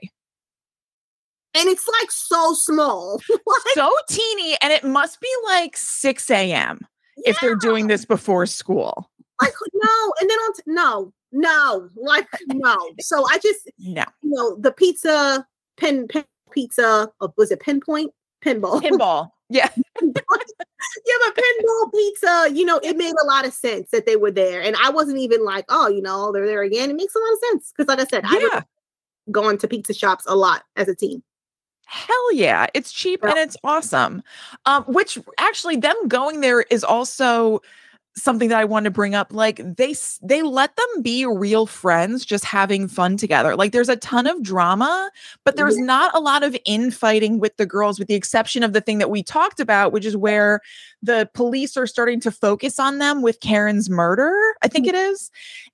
and 1.56 1.68
it's 1.68 1.88
like 2.00 2.12
so 2.12 2.54
small. 2.54 3.22
So 3.74 3.92
teeny, 4.10 4.58
and 4.62 4.74
it 4.74 4.84
must 4.84 5.22
be 5.22 5.30
like 5.46 5.78
six 5.78 6.30
a.m. 6.30 6.80
if 7.18 7.40
they're 7.40 7.56
doing 7.56 7.88
this 7.88 8.04
before 8.06 8.46
school. 8.46 9.10
like 9.42 9.54
no, 9.74 10.14
and 10.20 10.30
then 10.30 10.38
on 10.38 10.54
t- 10.54 10.64
no, 10.68 11.14
no, 11.32 11.90
like 11.96 12.28
no. 12.48 12.76
So 13.00 13.26
I 13.30 13.38
just 13.40 13.70
No 13.78 14.04
you 14.22 14.32
know 14.32 14.58
the 14.60 14.72
pizza 14.72 15.46
pin, 15.78 16.08
pin 16.08 16.26
pizza. 16.52 17.10
Uh, 17.22 17.28
was 17.38 17.52
it 17.52 17.62
pinpoint 17.62 18.12
pinball? 18.44 18.82
pinball. 18.84 19.32
Yeah, 19.50 19.70
yeah, 20.02 20.12
but 20.26 21.36
pinball 21.36 21.92
pizza. 21.94 22.50
You 22.52 22.66
know, 22.66 22.80
it 22.84 22.98
made 22.98 23.14
a 23.22 23.26
lot 23.26 23.46
of 23.46 23.54
sense 23.54 23.90
that 23.92 24.06
they 24.06 24.16
were 24.16 24.32
there, 24.32 24.62
and 24.62 24.76
I 24.76 24.90
wasn't 24.90 25.18
even 25.18 25.44
like, 25.44 25.66
oh, 25.70 25.88
you 25.88 26.02
know, 26.02 26.32
they're 26.32 26.46
there 26.46 26.64
again. 26.64 26.90
It 26.92 26.96
makes 26.96 27.16
a 27.16 27.20
lot 27.20 27.34
of 27.34 27.40
sense 27.50 27.74
because, 27.76 27.88
like 27.88 28.00
I 28.00 28.10
said, 28.10 28.24
I 28.26 28.38
yeah. 28.38 28.56
was 28.56 28.64
going 29.32 29.58
to 29.60 29.68
pizza 29.68 29.94
shops 29.94 30.26
a 30.28 30.36
lot 30.36 30.64
as 30.76 30.88
a 30.88 30.96
teen. 30.96 31.24
Hell 31.90 32.34
yeah. 32.34 32.68
It's 32.76 32.92
cheap 32.92 33.22
Yeah. 33.24 33.32
and 33.32 33.40
it's 33.40 33.58
awesome. 33.64 34.22
Um, 34.68 34.84
which 34.84 35.18
actually 35.40 35.76
them 35.76 35.96
going 36.08 36.42
there 36.42 36.62
is 36.70 36.84
also 36.84 37.62
something 38.22 38.50
that 38.50 38.60
I 38.60 38.66
want 38.66 38.86
to 38.86 38.92
bring 38.92 39.16
up. 39.16 39.34
Like 39.34 39.58
they 39.58 39.96
they 40.22 40.42
let 40.42 40.76
them 40.76 41.02
be 41.02 41.26
real 41.26 41.66
friends, 41.66 42.26
just 42.26 42.46
having 42.46 42.88
fun 42.88 43.18
together. 43.18 43.56
Like 43.56 43.72
there's 43.72 43.90
a 43.90 43.96
ton 43.96 44.28
of 44.28 44.42
drama, 44.42 45.12
but 45.44 45.56
there's 45.56 45.78
not 45.78 46.16
a 46.16 46.20
lot 46.20 46.44
of 46.44 46.56
infighting 46.66 47.40
with 47.40 47.58
the 47.58 47.66
girls, 47.66 48.00
with 48.00 48.08
the 48.08 48.16
exception 48.16 48.64
of 48.64 48.74
the 48.74 48.82
thing 48.82 48.98
that 49.00 49.10
we 49.10 49.24
talked 49.24 49.60
about, 49.60 49.92
which 49.92 50.06
is 50.06 50.16
where 50.16 50.62
the 51.02 51.30
police 51.34 51.78
are 51.78 51.88
starting 51.88 52.20
to 52.22 52.32
focus 52.32 52.80
on 52.80 52.98
them 52.98 53.22
with 53.22 53.40
Karen's 53.40 53.90
murder. 53.90 54.34
I 54.62 54.68
think 54.68 54.88
it 54.88 54.96
is. 54.96 55.32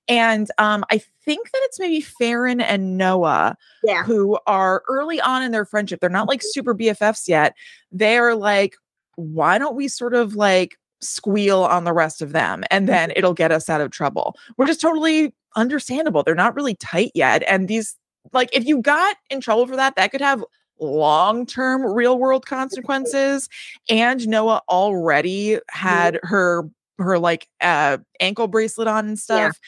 And 0.08 0.48
um, 0.58 0.84
I 0.90 1.02
think 1.24 1.50
that 1.50 1.60
it's 1.64 1.80
maybe 1.80 2.00
Faran 2.00 2.62
and 2.62 2.96
Noa 2.96 3.56
Yeah, 3.82 4.04
who 4.04 4.38
are 4.46 4.82
early 4.88 5.20
on 5.20 5.42
in 5.42 5.52
their 5.52 5.64
friendship. 5.64 6.00
They're 6.00 6.08
not 6.10 6.28
like 6.28 6.42
super 6.42 6.74
BFFs 6.74 7.28
yet. 7.28 7.54
They're 7.90 8.34
like, 8.34 8.76
why 9.16 9.58
don't 9.58 9.76
we 9.76 9.88
sort 9.88 10.14
of 10.14 10.36
like 10.36 10.78
squeal 11.00 11.62
on 11.64 11.84
the 11.84 11.92
rest 11.92 12.22
of 12.22 12.32
them 12.32 12.64
and 12.70 12.88
then 12.88 13.12
it'll 13.16 13.34
get 13.34 13.52
us 13.52 13.68
out 13.68 13.80
of 13.80 13.90
trouble, 13.90 14.36
which 14.56 14.68
is 14.70 14.78
totally 14.78 15.34
understandable. 15.56 16.22
They're 16.22 16.34
not 16.34 16.54
really 16.54 16.74
tight 16.74 17.12
yet. 17.14 17.42
And 17.48 17.68
these, 17.68 17.96
like, 18.32 18.48
if 18.52 18.64
you 18.66 18.80
got 18.82 19.16
in 19.30 19.40
trouble 19.40 19.66
for 19.66 19.76
that, 19.76 19.96
that 19.96 20.10
could 20.10 20.20
have 20.20 20.44
long 20.80 21.46
term 21.46 21.82
real 21.84 22.18
world 22.18 22.46
consequences. 22.46 23.48
And 23.88 24.26
Noa 24.28 24.62
already 24.68 25.58
had 25.68 26.18
her 26.22 26.68
her 26.98 27.18
like 27.18 27.46
uh 27.60 27.98
ankle 28.20 28.48
bracelet 28.48 28.88
on 28.88 29.06
and 29.06 29.18
Yeah. 29.28 29.50
stuff 29.50 29.60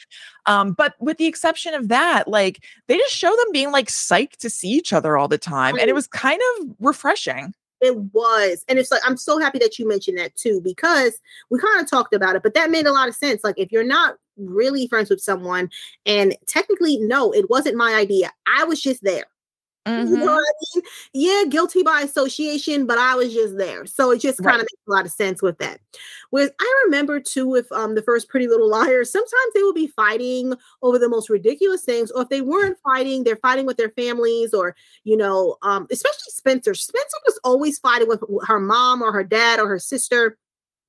um 0.47 0.73
but 0.73 0.95
with 0.99 1.17
the 1.17 1.27
exception 1.27 1.75
of 1.75 1.87
that 1.89 2.27
like 2.27 2.63
they 2.87 2.97
just 2.97 3.13
show 3.13 3.29
them 3.29 3.51
being 3.51 3.71
like 3.71 3.87
psyched 3.87 4.37
to 4.37 4.49
see 4.49 4.69
each 4.69 4.91
other 4.93 5.15
all 5.15 5.27
the 5.27 5.37
time 5.37 5.77
and 5.77 5.89
it 5.89 5.93
was 5.93 6.07
kind 6.07 6.41
of 6.57 6.67
refreshing 6.79 7.53
it 7.81 7.97
was, 8.13 8.63
and 8.67 8.79
it's 8.79 8.91
like 8.91 9.01
I'm 9.05 9.17
so 9.17 9.39
happy 9.39 9.59
that 9.59 9.79
you 9.79 9.87
mentioned 9.87 10.17
that 10.17 10.35
too 10.35 10.61
because 10.61 11.19
we 11.49 11.59
kind 11.59 11.81
of 11.81 11.89
talked 11.89 12.13
about 12.13 12.35
it, 12.35 12.43
but 12.43 12.53
that 12.53 12.71
made 12.71 12.87
a 12.87 12.91
lot 12.91 13.07
of 13.07 13.15
sense. 13.15 13.43
Like 13.43 13.55
if 13.57 13.71
you're 13.71 13.83
not 13.83 14.15
really 14.37 14.87
friends 14.87 15.09
with 15.09 15.21
someone, 15.21 15.69
and 16.05 16.35
technically, 16.47 16.97
no, 16.97 17.31
it 17.31 17.49
wasn't 17.49 17.75
my 17.75 17.93
idea. 17.93 18.31
I 18.47 18.63
was 18.63 18.81
just 18.81 19.03
there. 19.03 19.25
You 19.85 20.03
know 20.17 20.25
Mhm. 20.25 20.25
what 20.27 20.45
I 20.47 20.53
mean? 20.75 20.83
Yeah, 21.13 21.43
guilty 21.49 21.83
by 21.83 22.01
association, 22.01 22.85
but 22.85 22.97
I 22.97 23.15
was 23.15 23.33
just 23.33 23.57
there. 23.57 23.85
So 23.85 24.11
it 24.11 24.19
just 24.19 24.37
kind 24.37 24.47
Right. 24.47 24.55
of 24.61 24.61
makes 24.61 24.87
a 24.87 24.91
lot 24.91 25.05
of 25.05 25.11
sense 25.11 25.41
with 25.41 25.57
that. 25.59 25.79
With 26.31 26.53
I 26.59 26.81
remember 26.85 27.19
too 27.19 27.47
with 27.47 27.71
um 27.71 27.95
the 27.95 28.01
first 28.03 28.29
Pretty 28.29 28.47
Little 28.47 28.69
Liars, 28.69 29.11
sometimes 29.11 29.53
they 29.53 29.63
would 29.63 29.75
be 29.75 29.87
fighting 29.87 30.53
over 30.83 30.99
the 30.99 31.09
most 31.09 31.29
ridiculous 31.29 31.83
things, 31.83 32.11
or 32.11 32.21
if 32.21 32.29
they 32.29 32.41
weren't 32.41 32.77
fighting, 32.83 33.23
they're 33.23 33.35
fighting 33.37 33.65
with 33.65 33.77
their 33.77 33.89
families, 33.91 34.53
or 34.53 34.75
you 35.03 35.17
know, 35.17 35.57
um, 35.63 35.87
especially 35.91 36.31
Spencer. 36.31 36.73
Spencer 36.75 37.17
was 37.25 37.39
always 37.43 37.79
fighting 37.79 38.07
with 38.07 38.21
her 38.45 38.59
mom 38.59 39.01
or 39.01 39.11
her 39.11 39.23
dad 39.23 39.59
or 39.59 39.67
her 39.67 39.79
sister 39.79 40.37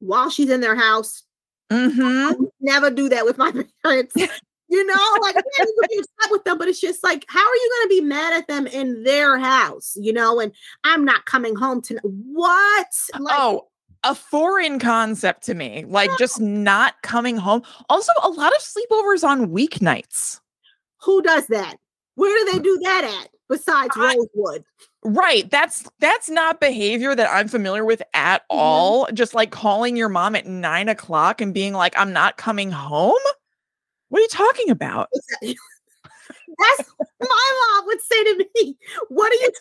while 0.01 0.31
she's 0.31 0.51
in 0.51 0.61
their 0.61 0.77
house. 0.77 1.25
Mhm. 1.71 2.31
I 2.31 2.35
would 2.39 2.51
never 2.61 2.91
do 2.91 3.09
that 3.11 3.25
with 3.25 3.39
my 3.39 3.53
parents. 3.85 4.15
You 4.71 4.87
know, 4.87 4.95
like 5.21 5.35
yeah, 5.35 5.65
you 5.67 5.75
can 5.81 5.89
be 5.91 5.99
upset 5.99 6.31
with 6.31 6.45
them, 6.45 6.57
but 6.57 6.69
it's 6.69 6.81
just 6.81 7.03
like, 7.03 7.25
how 7.29 7.41
are 7.41 7.55
you 7.55 7.71
going 7.79 7.89
to 7.89 8.03
be 8.03 8.07
mad 8.09 8.33
at 8.35 8.47
them 8.49 8.67
in 8.69 9.03
their 9.03 9.37
house? 9.39 9.97
You 10.01 10.13
know, 10.13 10.39
and 10.41 10.53
I'm 10.85 11.05
not 11.05 11.25
coming 11.27 11.57
home 11.57 11.83
tonight. 11.83 12.05
what? 12.05 12.87
Like, 13.19 13.35
oh 13.39 13.67
a 14.03 14.15
foreign 14.15 14.79
concept 14.79 15.43
to 15.43 15.53
me 15.53 15.85
like 15.87 16.09
just 16.19 16.41
not 16.41 16.95
coming 17.03 17.37
home 17.37 17.61
also 17.91 18.11
a 18.23 18.31
lot 18.31 18.51
of 18.57 18.63
sleepovers 18.63 19.23
on 19.23 19.49
weeknights 19.49 20.41
who 21.03 21.21
does 21.21 21.47
that? 21.49 21.77
Where 22.15 22.35
do 22.47 22.53
they 22.53 22.59
do 22.61 22.79
that 22.83 23.05
at? 23.23 23.29
Besides 23.51 23.91
I- 23.97 24.15
Rosewood, 24.17 24.65
Right. 25.03 25.51
That's 25.51 25.85
that's 25.99 26.31
not 26.31 26.61
behavior 26.61 27.15
that 27.15 27.31
I'm 27.31 27.49
familiar 27.49 27.85
with 27.85 28.03
at 28.15 28.41
Mhm. 28.43 28.47
all. 28.57 29.07
Just 29.13 29.35
like 29.35 29.51
calling 29.51 29.97
your 29.97 30.09
mom 30.09 30.35
at 30.35 30.47
nine 30.47 30.89
o'clock 30.89 31.41
and 31.43 31.53
being 31.53 31.73
like, 31.75 31.93
I'm 31.99 32.13
not 32.15 32.37
coming 32.39 32.71
home. 32.71 33.19
What 34.11 34.19
are 34.19 34.23
you 34.23 34.29
talking 34.29 34.71
about? 34.71 35.09
Exactly. 35.15 35.57
that's 36.59 36.91
what 36.97 37.09
my 37.21 37.73
mom 37.79 37.87
would 37.87 38.01
say 38.03 38.25
to 38.25 38.47
me. 38.57 38.77
What 39.09 39.33
are 39.33 39.37
you? 39.37 39.51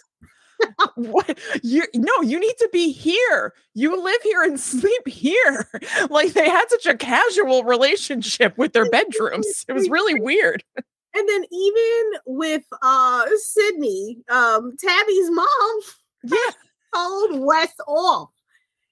What 0.96 1.40
you 1.64 1.84
no, 1.96 2.20
you 2.22 2.38
need 2.38 2.56
to 2.60 2.70
be 2.74 2.92
here. 2.92 3.54
You 3.76 4.04
live 4.04 4.22
here 4.24 4.44
and 4.44 4.60
sleep 4.60 5.08
here. 5.08 5.70
Like 6.10 6.34
they 6.34 6.50
had 6.50 6.70
such 6.70 6.86
a 6.86 6.98
casual 6.98 7.64
relationship 7.64 8.58
with 8.58 8.74
their 8.74 8.90
bedrooms. 8.90 9.64
It 9.70 9.74
was 9.74 9.90
really 9.90 10.20
weird. 10.20 10.62
And 10.76 11.30
then 11.30 11.46
even 11.50 12.12
with 12.26 12.64
uh 12.82 13.26
Sydney, 13.38 14.18
um, 14.30 14.76
Tabby's 14.78 15.32
mom 15.32 15.80
Yeah. 16.24 16.52
told 16.94 17.40
Wes 17.40 17.72
off. 17.88 18.30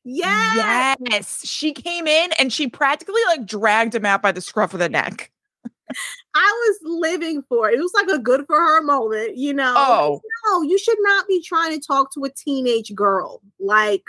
Yeah. 0.05 0.95
Yes. 1.01 1.45
She 1.45 1.73
came 1.73 2.07
in 2.07 2.31
and 2.39 2.53
she 2.53 2.69
practically 2.69 3.21
like 3.27 3.45
dragged 3.45 3.93
him 3.93 4.05
out 4.05 4.21
by 4.21 4.31
the 4.31 4.39
scruff 4.41 4.73
of 4.73 4.79
the 4.79 4.87
neck. 4.87 5.31
I 6.35 6.67
was 6.67 6.79
living 6.83 7.43
for 7.49 7.69
it. 7.69 7.75
It 7.75 7.81
was 7.81 7.93
like 7.93 8.07
a 8.09 8.19
good 8.19 8.45
for 8.47 8.57
her 8.57 8.81
moment, 8.81 9.37
you 9.37 9.53
know. 9.53 9.73
Oh, 9.75 10.21
no, 10.45 10.61
you 10.61 10.77
should 10.77 10.97
not 11.01 11.27
be 11.27 11.41
trying 11.41 11.73
to 11.73 11.85
talk 11.85 12.13
to 12.13 12.23
a 12.25 12.29
teenage 12.29 12.93
girl. 12.93 13.41
Like, 13.59 14.03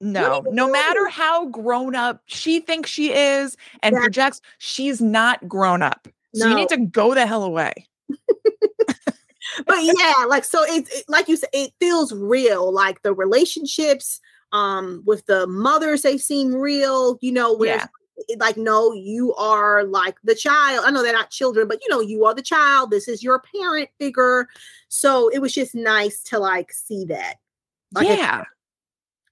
No, 0.00 0.44
no 0.50 0.70
matter 0.70 1.08
how 1.08 1.46
grown 1.46 1.94
up 1.94 2.22
she 2.26 2.60
thinks 2.60 2.90
she 2.90 3.12
is 3.12 3.56
and 3.82 3.94
Yeah. 3.94 4.00
projects, 4.00 4.40
she's 4.58 5.00
not 5.00 5.48
grown 5.48 5.80
up. 5.82 6.08
So 6.34 6.48
you 6.48 6.56
need 6.56 6.68
to 6.70 6.78
go 6.78 7.14
the 7.14 7.26
hell 7.26 7.44
away. 7.44 7.88
but 9.66 9.78
yeah, 9.82 10.24
like 10.28 10.44
so 10.44 10.64
it's 10.64 10.90
it, 10.94 11.04
like 11.08 11.28
you 11.28 11.36
said, 11.36 11.50
it 11.52 11.72
feels 11.80 12.12
real. 12.12 12.72
Like 12.72 13.02
the 13.02 13.14
relationships 13.14 14.20
um 14.52 15.02
with 15.06 15.24
the 15.26 15.46
mothers, 15.46 16.02
they 16.02 16.18
seem 16.18 16.54
real, 16.54 17.18
you 17.20 17.32
know, 17.32 17.54
where 17.54 17.76
Yeah. 17.76 17.86
Like 18.38 18.56
no, 18.56 18.92
you 18.92 19.34
are 19.34 19.84
like 19.84 20.16
the 20.24 20.34
child. 20.34 20.84
I 20.86 20.90
know 20.90 21.02
they're 21.02 21.12
not 21.12 21.30
children, 21.30 21.68
but 21.68 21.78
you 21.82 21.88
know, 21.88 22.00
you 22.00 22.24
are 22.24 22.34
the 22.34 22.42
child. 22.42 22.90
This 22.90 23.08
is 23.08 23.22
your 23.22 23.42
parent 23.54 23.88
figure. 23.98 24.48
So 24.88 25.28
it 25.28 25.40
was 25.40 25.52
just 25.52 25.74
nice 25.74 26.22
to 26.24 26.38
like 26.38 26.72
see 26.72 27.04
that. 27.06 27.36
Like, 27.94 28.08
yeah, 28.08 28.44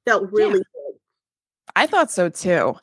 felt 0.05 0.31
really 0.33 0.59
good. 0.59 0.95
I 1.77 1.87
thought 1.87 2.11
so 2.11 2.29
too. 2.29 2.75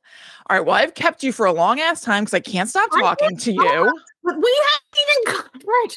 All 0.50 0.58
right, 0.58 0.66
well, 0.66 0.76
I've 0.76 0.94
kept 0.94 1.24
you 1.24 1.34
for 1.34 1.46
a 1.46 1.52
long 1.52 1.80
ass 1.80 2.02
time 2.02 2.24
because 2.24 2.34
I 2.34 2.40
can't 2.40 2.70
stop 2.70 2.90
talking 2.92 3.36
to 3.38 3.52
you. 3.52 3.94
But 4.28 4.36
we 4.42 4.62
haven't 4.68 4.98
even 5.02 5.42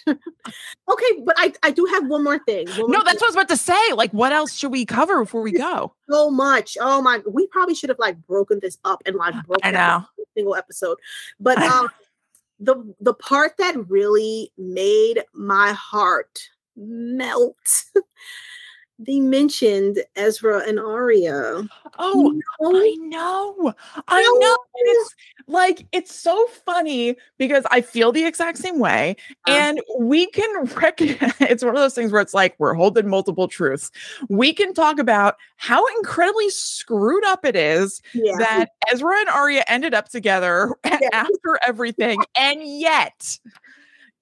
covered. 0.06 0.20
okay, 0.92 1.22
but 1.24 1.34
I, 1.36 1.52
I 1.64 1.70
do 1.72 1.84
have 1.86 2.06
one 2.06 2.22
more 2.22 2.38
thing. 2.38 2.68
One 2.70 2.78
No, 2.92 2.98
more 2.98 3.04
that's 3.04 3.18
thing. 3.18 3.20
what 3.20 3.24
I 3.24 3.26
was 3.26 3.34
about 3.34 3.48
to 3.48 3.56
say. 3.56 3.92
Like, 3.94 4.12
what 4.12 4.32
else 4.32 4.54
should 4.54 4.70
we 4.70 4.86
cover 4.86 5.18
before 5.24 5.42
we 5.42 5.50
go? 5.52 5.92
so 6.08 6.30
much. 6.30 6.76
Oh 6.80 7.02
my, 7.02 7.20
we 7.28 7.46
probably 7.48 7.74
should 7.74 7.88
have 7.90 7.98
like 7.98 8.16
broken 8.28 8.60
this 8.62 8.78
up 8.84 9.02
and 9.06 9.16
like 9.16 9.34
broken 9.46 9.64
I 9.64 9.70
know. 9.72 10.04
single 10.36 10.54
episode. 10.54 10.98
But 11.40 11.58
um, 11.58 11.88
the 12.60 12.94
the 13.00 13.14
part 13.14 13.56
that 13.58 13.74
really 13.88 14.52
made 14.56 15.24
my 15.34 15.72
heart 15.72 16.38
melt. 16.76 17.84
they 19.00 19.18
mentioned 19.18 20.04
Ezra 20.14 20.58
and 20.68 20.78
Aria. 20.78 21.66
Oh, 21.98 22.32
you 22.32 22.42
know? 22.60 22.78
I 22.78 22.96
know. 23.00 23.74
I 24.08 24.38
know. 24.40 24.56
It's 24.74 25.14
like 25.46 25.86
it's 25.90 26.14
so 26.14 26.46
funny 26.66 27.16
because 27.38 27.64
I 27.70 27.80
feel 27.80 28.12
the 28.12 28.26
exact 28.26 28.58
same 28.58 28.78
way. 28.78 29.16
Uh-huh. 29.46 29.56
And 29.56 29.80
we 29.98 30.26
can 30.26 30.66
recognize 30.66 31.32
it's 31.40 31.64
one 31.64 31.74
of 31.74 31.80
those 31.80 31.94
things 31.94 32.12
where 32.12 32.20
it's 32.20 32.34
like 32.34 32.54
we're 32.58 32.74
holding 32.74 33.08
multiple 33.08 33.48
truths. 33.48 33.90
We 34.28 34.52
can 34.52 34.74
talk 34.74 34.98
about 34.98 35.36
how 35.56 35.84
incredibly 35.96 36.50
screwed 36.50 37.24
up 37.24 37.46
it 37.46 37.56
is 37.56 38.02
yeah. 38.12 38.36
that 38.38 38.70
Ezra 38.92 39.18
and 39.18 39.30
Aria 39.30 39.64
ended 39.66 39.94
up 39.94 40.10
together 40.10 40.76
yeah. 40.84 41.08
after 41.12 41.58
everything. 41.66 42.18
And 42.36 42.60
yet, 42.62 43.38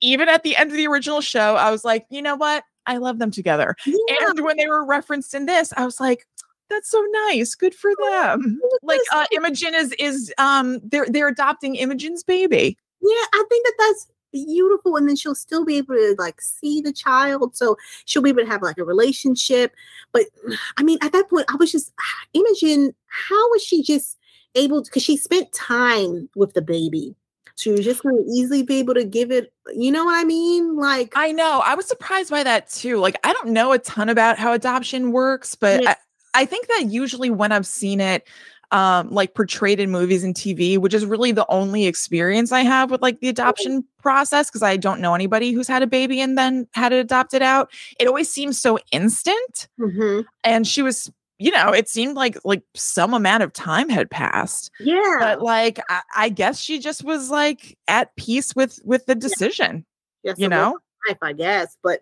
even 0.01 0.29
at 0.29 0.45
the 0.45 0.57
end 0.57 0.71
of 0.71 0.77
the 0.77 0.87
original 0.87 1.21
show, 1.21 1.57
I 1.57 1.73
was 1.73 1.85
like, 1.85 2.07
you 2.11 2.23
know 2.23 2.37
what? 2.37 2.63
I 2.89 2.97
love 2.97 3.19
them 3.19 3.31
together. 3.31 3.77
Yeah. 3.87 3.95
And 4.23 4.41
when 4.41 4.57
they 4.57 4.67
were 4.67 4.85
referenced 4.85 5.35
in 5.35 5.47
this, 5.47 5.73
I 5.77 5.85
was 5.85 6.01
like, 6.01 6.27
that's 6.69 6.91
so 6.91 7.05
nice. 7.29 7.55
Good 7.55 7.75
for 7.75 7.93
them. 8.11 8.61
Like 8.83 9.01
uh 9.13 9.27
Imogen 9.33 9.75
is 9.75 9.93
is 9.99 10.33
um 10.39 10.81
they're 10.83 11.07
they're 11.09 11.29
adopting 11.29 11.77
Imogen's 11.77 12.23
baby. 12.25 12.77
Yeah, 13.01 13.25
I 13.33 13.45
think 13.49 13.67
that 13.67 13.75
that's 13.79 14.09
beautiful 14.33 14.97
and 14.97 15.09
then 15.09 15.17
she'll 15.17 15.35
still 15.35 15.65
be 15.65 15.79
able 15.79 15.95
to 15.95 16.15
like 16.19 16.41
see 16.41 16.81
the 16.83 16.93
child 16.93 17.57
so 17.57 17.77
she'll 18.05 18.23
be 18.23 18.29
able 18.29 18.43
to 18.43 18.47
have 18.47 18.63
like 18.63 18.77
a 18.77 18.85
relationship 18.85 19.73
but 20.13 20.27
i 20.77 20.83
mean 20.83 20.99
at 21.01 21.13
that 21.13 21.29
point 21.31 21.47
i 21.49 21.57
was 21.57 21.73
just 21.73 21.93
imogen 22.35 22.95
how 23.07 23.51
was 23.51 23.63
she 23.63 23.83
just 23.83 24.19
able 24.55 24.83
because 24.83 25.03
she 25.03 25.17
spent 25.17 25.51
time 25.53 26.29
with 26.37 26.53
the 26.53 26.63
baby 26.63 27.15
she 27.59 27.71
was 27.71 27.85
just 27.85 28.03
going 28.03 28.17
to 28.17 28.31
easily 28.31 28.63
be 28.63 28.79
able 28.79 28.95
to 28.95 29.05
give 29.05 29.31
it 29.31 29.53
you 29.75 29.91
know 29.91 30.05
what 30.05 30.17
i 30.19 30.25
mean 30.25 30.77
like 30.77 31.13
i 31.17 31.33
know 31.33 31.61
i 31.65 31.75
was 31.75 31.87
surprised 31.87 32.31
by 32.31 32.43
that 32.43 32.69
too 32.71 32.99
like 32.99 33.19
i 33.25 33.33
don't 33.33 33.49
know 33.49 33.73
a 33.73 33.79
ton 33.79 34.09
about 34.09 34.39
how 34.39 34.53
adoption 34.53 35.13
works 35.13 35.55
but 35.55 35.83
yeah. 35.83 35.95
I, 36.35 36.43
I 36.43 36.45
think 36.45 36.69
that 36.69 36.87
usually 36.87 37.31
when 37.31 37.53
i've 37.53 37.67
seen 37.67 38.01
it 38.01 38.27
um 38.71 39.11
like 39.11 39.35
portrayed 39.35 39.81
in 39.81 39.91
movies 39.91 40.23
and 40.23 40.35
tv 40.35 40.79
which 40.79 40.95
is 40.95 41.05
really 41.05 41.33
the 41.33 41.47
only 41.51 41.87
experience 41.87 42.53
i 42.53 42.61
have 42.61 42.91
with 42.91 43.03
like 43.03 43.21
the 43.21 43.29
adoption 43.29 43.85
process 43.99 44.49
because 44.49 44.63
i 44.63 44.77
don't 44.77 45.01
know 45.01 45.15
anybody 45.15 45.53
who's 45.53 45.69
had 45.69 45.83
a 45.83 45.87
baby 45.87 46.21
and 46.21 46.37
then 46.37 46.67
had 46.75 46.93
it 46.93 46.99
adopted 46.99 47.43
out 47.43 47.71
it 47.99 48.07
always 48.07 48.31
seems 48.31 48.61
so 48.61 48.79
instant 48.93 49.69
mm-hmm. 49.81 50.21
and 50.45 50.67
she 50.67 50.83
was 50.83 51.11
you 51.39 51.53
know, 51.53 51.71
it 51.71 51.89
seemed 51.89 52.17
like 52.17 52.37
like 52.45 52.63
some 52.75 53.15
amount 53.15 53.43
of 53.43 53.53
time 53.53 53.89
had 53.89 54.11
passed. 54.11 54.71
Yeah. 54.81 55.17
But 55.21 55.43
like 55.43 55.79
I, 55.89 56.03
I 56.17 56.29
guess 56.29 56.61
she 56.61 56.79
just 56.81 57.05
was 57.05 57.31
like 57.31 57.79
at 57.87 58.15
peace 58.17 58.55
with 58.57 58.79
with 58.85 59.07
the 59.07 59.15
decision. 59.15 59.85
Yeah. 60.25 60.35
you 60.37 60.49
know? 60.49 60.79
Life, 61.09 61.19
I 61.23 61.33
guess. 61.33 61.77
But 61.83 62.01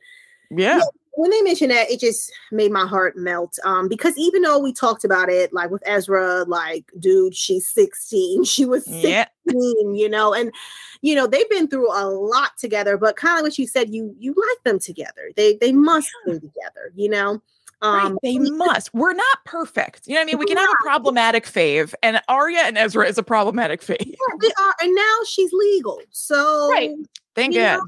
yeah. 0.51 0.79
yeah. 0.79 0.85
When 1.19 1.31
they 1.31 1.41
mentioned 1.41 1.71
that, 1.71 1.91
it 1.91 1.99
just 1.99 2.31
made 2.53 2.71
my 2.71 2.87
heart 2.87 3.17
melt. 3.17 3.59
Um, 3.65 3.89
because 3.89 4.13
even 4.19 4.43
though 4.43 4.59
we 4.59 4.75
talked 4.75 5.03
about 5.03 5.31
it, 5.31 5.51
like 5.51 5.71
with 5.71 5.83
Ezra, 5.87 6.45
like, 6.45 6.93
dude, 6.99 7.35
she's 7.35 7.67
16, 7.69 8.45
she 8.45 8.67
was 8.67 8.85
16, 8.85 9.09
yeah. 9.09 9.27
you 9.47 10.11
know, 10.11 10.35
and 10.35 10.53
you 11.01 11.15
know, 11.15 11.27
they've 11.27 11.49
been 11.49 11.69
through 11.69 11.91
a 11.91 12.05
lot 12.09 12.53
together, 12.59 12.99
but 12.99 13.17
kind 13.17 13.39
of 13.39 13.43
what 13.43 13.59
you 13.59 13.67
said, 13.67 13.95
you 13.95 14.15
you 14.19 14.35
like 14.37 14.65
them 14.65 14.79
together. 14.79 15.31
They 15.37 15.57
they 15.57 15.73
must 15.73 16.11
yeah. 16.27 16.35
be 16.35 16.41
together, 16.41 16.93
you 16.95 17.09
know. 17.09 17.43
Um, 17.83 18.13
right, 18.13 18.15
they 18.23 18.39
must. 18.39 18.93
We're 18.95 19.13
not 19.13 19.45
perfect. 19.45 20.07
You 20.07 20.15
know 20.15 20.21
what 20.21 20.25
I 20.25 20.27
mean? 20.27 20.39
We 20.39 20.47
can 20.47 20.57
have 20.57 20.69
a 20.69 20.83
problematic 20.83 21.45
fave, 21.45 21.95
and 22.03 22.21
Aria 22.29 22.61
and 22.61 22.79
Ezra 22.79 23.07
is 23.07 23.19
a 23.19 23.23
problematic 23.23 23.83
fave. 23.83 24.07
Yeah, 24.07 24.37
they 24.41 24.51
are, 24.59 24.75
and 24.81 24.95
now 24.95 25.17
she's 25.27 25.53
legal. 25.53 26.01
So 26.11 26.71
right. 26.71 26.91
Thank 27.35 27.55
God. 27.55 27.81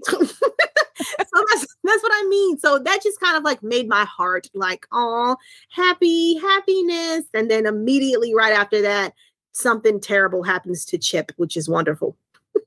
so 0.04 0.16
that's 0.18 1.76
that's 1.84 2.02
what 2.02 2.12
I 2.12 2.26
mean. 2.28 2.58
So 2.58 2.78
that 2.78 3.02
just 3.02 3.20
kind 3.20 3.36
of 3.36 3.42
like 3.42 3.62
made 3.62 3.88
my 3.88 4.04
heart 4.04 4.48
like, 4.54 4.86
oh, 4.92 5.36
happy, 5.70 6.38
happiness. 6.38 7.24
And 7.34 7.50
then 7.50 7.66
immediately 7.66 8.32
right 8.34 8.52
after 8.52 8.80
that, 8.82 9.14
something 9.52 10.00
terrible 10.00 10.44
happens 10.44 10.84
to 10.86 10.98
Chip, 10.98 11.32
which 11.36 11.56
is 11.56 11.68
wonderful. 11.68 12.16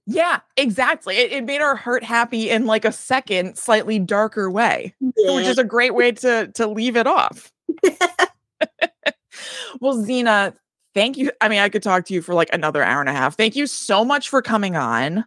Yeah, 0.08 0.40
exactly. 0.58 1.18
It, 1.18 1.32
it, 1.32 1.46
made 1.46 1.62
our 1.62 1.76
heart 1.76 2.04
happy 2.04 2.50
in 2.50 2.66
like 2.66 2.86
a 2.86 2.92
second, 2.92 3.58
slightly 3.58 4.00
darker 4.00 4.50
way, 4.50 4.94
yeah. 5.00 5.36
which 5.36 5.46
is 5.46 5.58
a 5.58 5.64
great 5.64 5.96
way 5.96 6.12
to 6.12 6.52
to 6.56 6.68
leave 6.68 6.98
it 6.98 7.08
off. 7.08 7.52
well, 9.80 10.02
Zena, 10.04 10.54
thank 10.94 11.18
you. 11.18 11.32
I 11.40 11.48
mean, 11.48 11.60
I 11.60 11.70
could 11.70 11.84
talk 11.84 12.06
to 12.06 12.14
you 12.14 12.22
for 12.22 12.34
like 12.34 12.50
another 12.52 12.84
hour 12.84 13.00
and 13.00 13.10
a 13.10 13.14
half. 13.14 13.38
Thank 13.38 13.56
you 13.56 13.68
so 13.68 14.04
much 14.04 14.30
for 14.30 14.42
coming 14.42 14.76
on. 14.76 15.24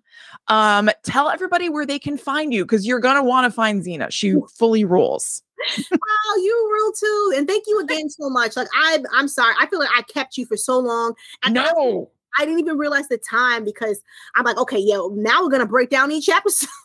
Um, 0.48 0.90
tell 1.02 1.30
everybody 1.30 1.68
where 1.68 1.86
they 1.86 1.98
can 1.98 2.18
find 2.18 2.52
you 2.52 2.64
because 2.64 2.86
you're 2.86 3.00
gonna 3.00 3.24
want 3.24 3.46
to 3.46 3.50
find 3.50 3.82
Zena. 3.82 4.10
She 4.10 4.34
fully 4.58 4.84
rules. 4.84 5.42
wow, 5.90 6.34
you 6.36 6.70
rule 6.72 6.92
too. 6.92 7.32
And 7.38 7.48
thank 7.48 7.64
you 7.66 7.80
again 7.80 8.10
so 8.10 8.28
much. 8.28 8.56
Like 8.56 8.68
I 8.74 8.98
I'm 9.12 9.28
sorry. 9.28 9.54
I 9.58 9.66
feel 9.66 9.78
like 9.78 9.88
I 9.96 10.02
kept 10.02 10.36
you 10.36 10.44
for 10.46 10.56
so 10.56 10.78
long. 10.78 11.14
And 11.42 11.54
no. 11.54 12.10
I 12.38 12.44
didn't 12.44 12.60
even 12.60 12.78
realize 12.78 13.08
the 13.08 13.18
time 13.18 13.64
because 13.64 14.02
I'm 14.34 14.44
like, 14.44 14.56
okay, 14.58 14.78
yo, 14.78 15.08
now 15.14 15.42
we're 15.42 15.50
gonna 15.50 15.66
break 15.66 15.90
down 15.90 16.10
each 16.12 16.28
episode. 16.28 16.68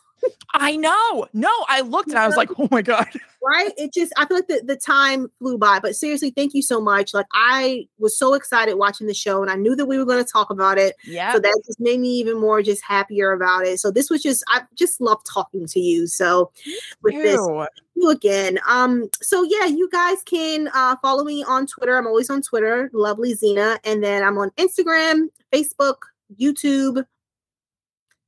I 0.52 0.76
know. 0.76 1.26
No, 1.32 1.50
I 1.68 1.80
looked 1.82 2.08
and 2.08 2.18
I 2.18 2.26
was 2.26 2.36
like, 2.36 2.50
oh 2.58 2.68
my 2.70 2.82
God. 2.82 3.08
Right? 3.42 3.72
It 3.78 3.92
just, 3.94 4.12
I 4.16 4.26
feel 4.26 4.36
like 4.36 4.48
the, 4.48 4.62
the 4.64 4.76
time 4.76 5.30
flew 5.38 5.56
by. 5.56 5.80
But 5.80 5.96
seriously, 5.96 6.30
thank 6.30 6.54
you 6.54 6.62
so 6.62 6.80
much. 6.80 7.14
Like, 7.14 7.26
I 7.32 7.88
was 7.98 8.18
so 8.18 8.34
excited 8.34 8.74
watching 8.74 9.06
the 9.06 9.14
show 9.14 9.42
and 9.42 9.50
I 9.50 9.54
knew 9.54 9.74
that 9.76 9.86
we 9.86 9.98
were 9.98 10.04
going 10.04 10.22
to 10.22 10.30
talk 10.30 10.50
about 10.50 10.76
it. 10.78 10.96
Yeah. 11.04 11.32
So 11.32 11.38
that 11.38 11.62
just 11.66 11.80
made 11.80 12.00
me 12.00 12.08
even 12.18 12.38
more 12.38 12.62
just 12.62 12.84
happier 12.84 13.32
about 13.32 13.64
it. 13.64 13.80
So 13.80 13.90
this 13.90 14.10
was 14.10 14.22
just, 14.22 14.44
I 14.48 14.62
just 14.74 15.00
love 15.00 15.20
talking 15.24 15.66
to 15.66 15.80
you. 15.80 16.06
So 16.06 16.50
with 17.02 17.14
Ew. 17.14 17.22
this, 17.22 17.40
you 18.00 18.10
again. 18.10 18.58
Um, 18.66 19.08
so 19.22 19.42
yeah, 19.42 19.66
you 19.66 19.88
guys 19.90 20.22
can 20.24 20.68
uh 20.74 20.96
follow 21.02 21.24
me 21.24 21.44
on 21.44 21.66
Twitter. 21.66 21.96
I'm 21.96 22.06
always 22.06 22.30
on 22.30 22.42
Twitter, 22.42 22.90
lovely 22.92 23.34
Zena, 23.34 23.78
and 23.84 24.02
then 24.02 24.22
I'm 24.22 24.38
on 24.38 24.50
Instagram, 24.52 25.28
Facebook, 25.52 25.96
YouTube, 26.40 27.04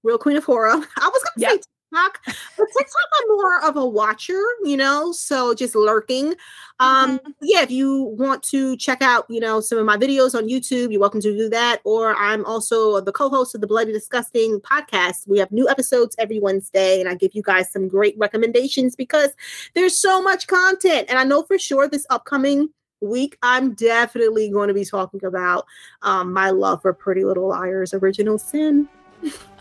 Real 0.02 0.18
Queen 0.18 0.36
of 0.36 0.44
Horror. 0.44 0.70
I 0.70 0.76
was 0.76 1.22
gonna 1.22 1.36
yep. 1.36 1.50
say 1.52 1.60
TikTok, 1.92 2.20
but 2.24 2.66
TikTok 2.76 3.08
I'm 3.20 3.28
more 3.28 3.64
of 3.64 3.76
a 3.76 3.86
watcher, 3.86 4.40
you 4.64 4.76
know, 4.76 5.12
so 5.12 5.54
just 5.54 5.74
lurking. 5.74 6.34
Um, 6.80 7.18
mm-hmm. 7.18 7.30
yeah, 7.42 7.62
if 7.62 7.70
you 7.70 8.14
want 8.18 8.42
to 8.44 8.76
check 8.76 9.02
out, 9.02 9.26
you 9.28 9.40
know, 9.40 9.60
some 9.60 9.78
of 9.78 9.86
my 9.86 9.96
videos 9.96 10.34
on 10.34 10.48
YouTube, 10.48 10.90
you're 10.90 11.00
welcome 11.00 11.20
to 11.20 11.36
do 11.36 11.48
that. 11.50 11.80
Or 11.84 12.14
I'm 12.16 12.44
also 12.44 13.00
the 13.00 13.12
co-host 13.12 13.54
of 13.54 13.60
the 13.60 13.66
Bloody 13.66 13.92
Disgusting 13.92 14.60
podcast. 14.60 15.28
We 15.28 15.38
have 15.38 15.52
new 15.52 15.68
episodes 15.68 16.16
every 16.18 16.40
Wednesday, 16.40 17.00
and 17.00 17.08
I 17.08 17.14
give 17.14 17.34
you 17.34 17.42
guys 17.42 17.70
some 17.70 17.88
great 17.88 18.16
recommendations 18.18 18.96
because 18.96 19.30
there's 19.74 19.98
so 19.98 20.22
much 20.22 20.46
content. 20.46 21.08
And 21.08 21.18
I 21.18 21.24
know 21.24 21.42
for 21.42 21.58
sure 21.58 21.88
this 21.88 22.06
upcoming 22.10 22.68
week, 23.00 23.36
I'm 23.42 23.74
definitely 23.74 24.48
going 24.48 24.68
to 24.68 24.74
be 24.74 24.84
talking 24.84 25.24
about 25.24 25.66
um, 26.02 26.32
my 26.32 26.50
love 26.50 26.82
for 26.82 26.92
Pretty 26.92 27.24
Little 27.24 27.48
Liars 27.48 27.92
Original 27.92 28.38
Sin. 28.38 28.88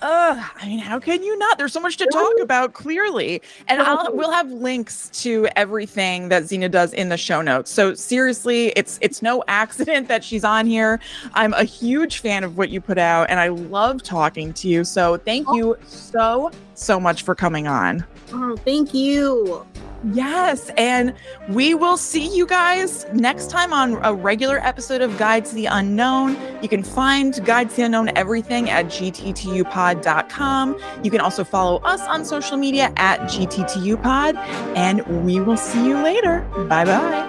Uh, 0.01 0.43
I 0.59 0.67
mean, 0.67 0.79
how 0.79 0.99
can 0.99 1.21
you 1.21 1.38
not? 1.38 1.59
There's 1.59 1.73
so 1.73 1.79
much 1.79 1.97
to 1.97 2.07
talk 2.07 2.33
about 2.41 2.73
clearly. 2.73 3.41
And 3.67 3.81
I'll 3.81 4.15
we'll 4.15 4.31
have 4.31 4.51
links 4.51 5.09
to 5.21 5.47
everything 5.55 6.29
that 6.29 6.45
Zena 6.45 6.69
does 6.69 6.93
in 6.93 7.09
the 7.09 7.17
show 7.17 7.41
notes. 7.41 7.69
So 7.69 7.93
seriously, 7.93 8.69
it's 8.75 8.97
it's 9.01 9.21
no 9.21 9.43
accident 9.47 10.07
that 10.07 10.23
she's 10.23 10.43
on 10.43 10.65
here. 10.65 10.99
I'm 11.35 11.53
a 11.53 11.63
huge 11.63 12.19
fan 12.19 12.43
of 12.43 12.57
what 12.57 12.69
you 12.69 12.81
put 12.81 12.97
out 12.97 13.29
and 13.29 13.39
I 13.39 13.49
love 13.49 14.01
talking 14.01 14.53
to 14.53 14.67
you. 14.67 14.83
So 14.83 15.17
thank 15.17 15.47
you 15.53 15.77
so 15.85 16.51
so 16.81 16.99
much 16.99 17.23
for 17.23 17.35
coming 17.35 17.67
on. 17.67 18.05
Oh, 18.33 18.55
thank 18.57 18.93
you. 18.93 19.65
Yes. 20.13 20.71
And 20.77 21.13
we 21.49 21.75
will 21.75 21.97
see 21.97 22.35
you 22.35 22.47
guys 22.47 23.05
next 23.13 23.51
time 23.51 23.71
on 23.71 24.03
a 24.03 24.13
regular 24.13 24.57
episode 24.65 25.01
of 25.01 25.15
Guide 25.17 25.45
to 25.45 25.55
the 25.55 25.67
Unknown. 25.67 26.35
You 26.61 26.69
can 26.69 26.83
find 26.83 27.39
Guide 27.45 27.69
to 27.69 27.75
the 27.75 27.83
Unknown 27.83 28.09
everything 28.17 28.69
at 28.69 28.87
gttupod.com. 28.87 30.81
You 31.03 31.11
can 31.11 31.21
also 31.21 31.43
follow 31.43 31.77
us 31.81 32.01
on 32.01 32.25
social 32.25 32.57
media 32.57 32.91
at 32.97 33.19
gttupod. 33.21 34.35
And 34.75 35.05
we 35.25 35.39
will 35.39 35.57
see 35.57 35.85
you 35.85 35.97
later. 36.01 36.41
Bye 36.67 36.85
bye. 36.85 37.27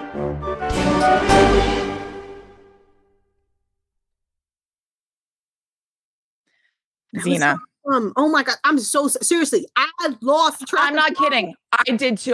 Zena. 7.21 7.59
Um, 7.91 8.13
oh 8.15 8.29
my 8.29 8.43
god, 8.43 8.55
I'm 8.63 8.79
so 8.79 9.07
seriously, 9.07 9.67
I 9.75 10.15
lost 10.21 10.65
track. 10.67 10.87
I'm 10.87 10.95
not 10.95 11.15
kidding. 11.15 11.53
I 11.73 11.95
did 11.95 12.17
too. 12.17 12.31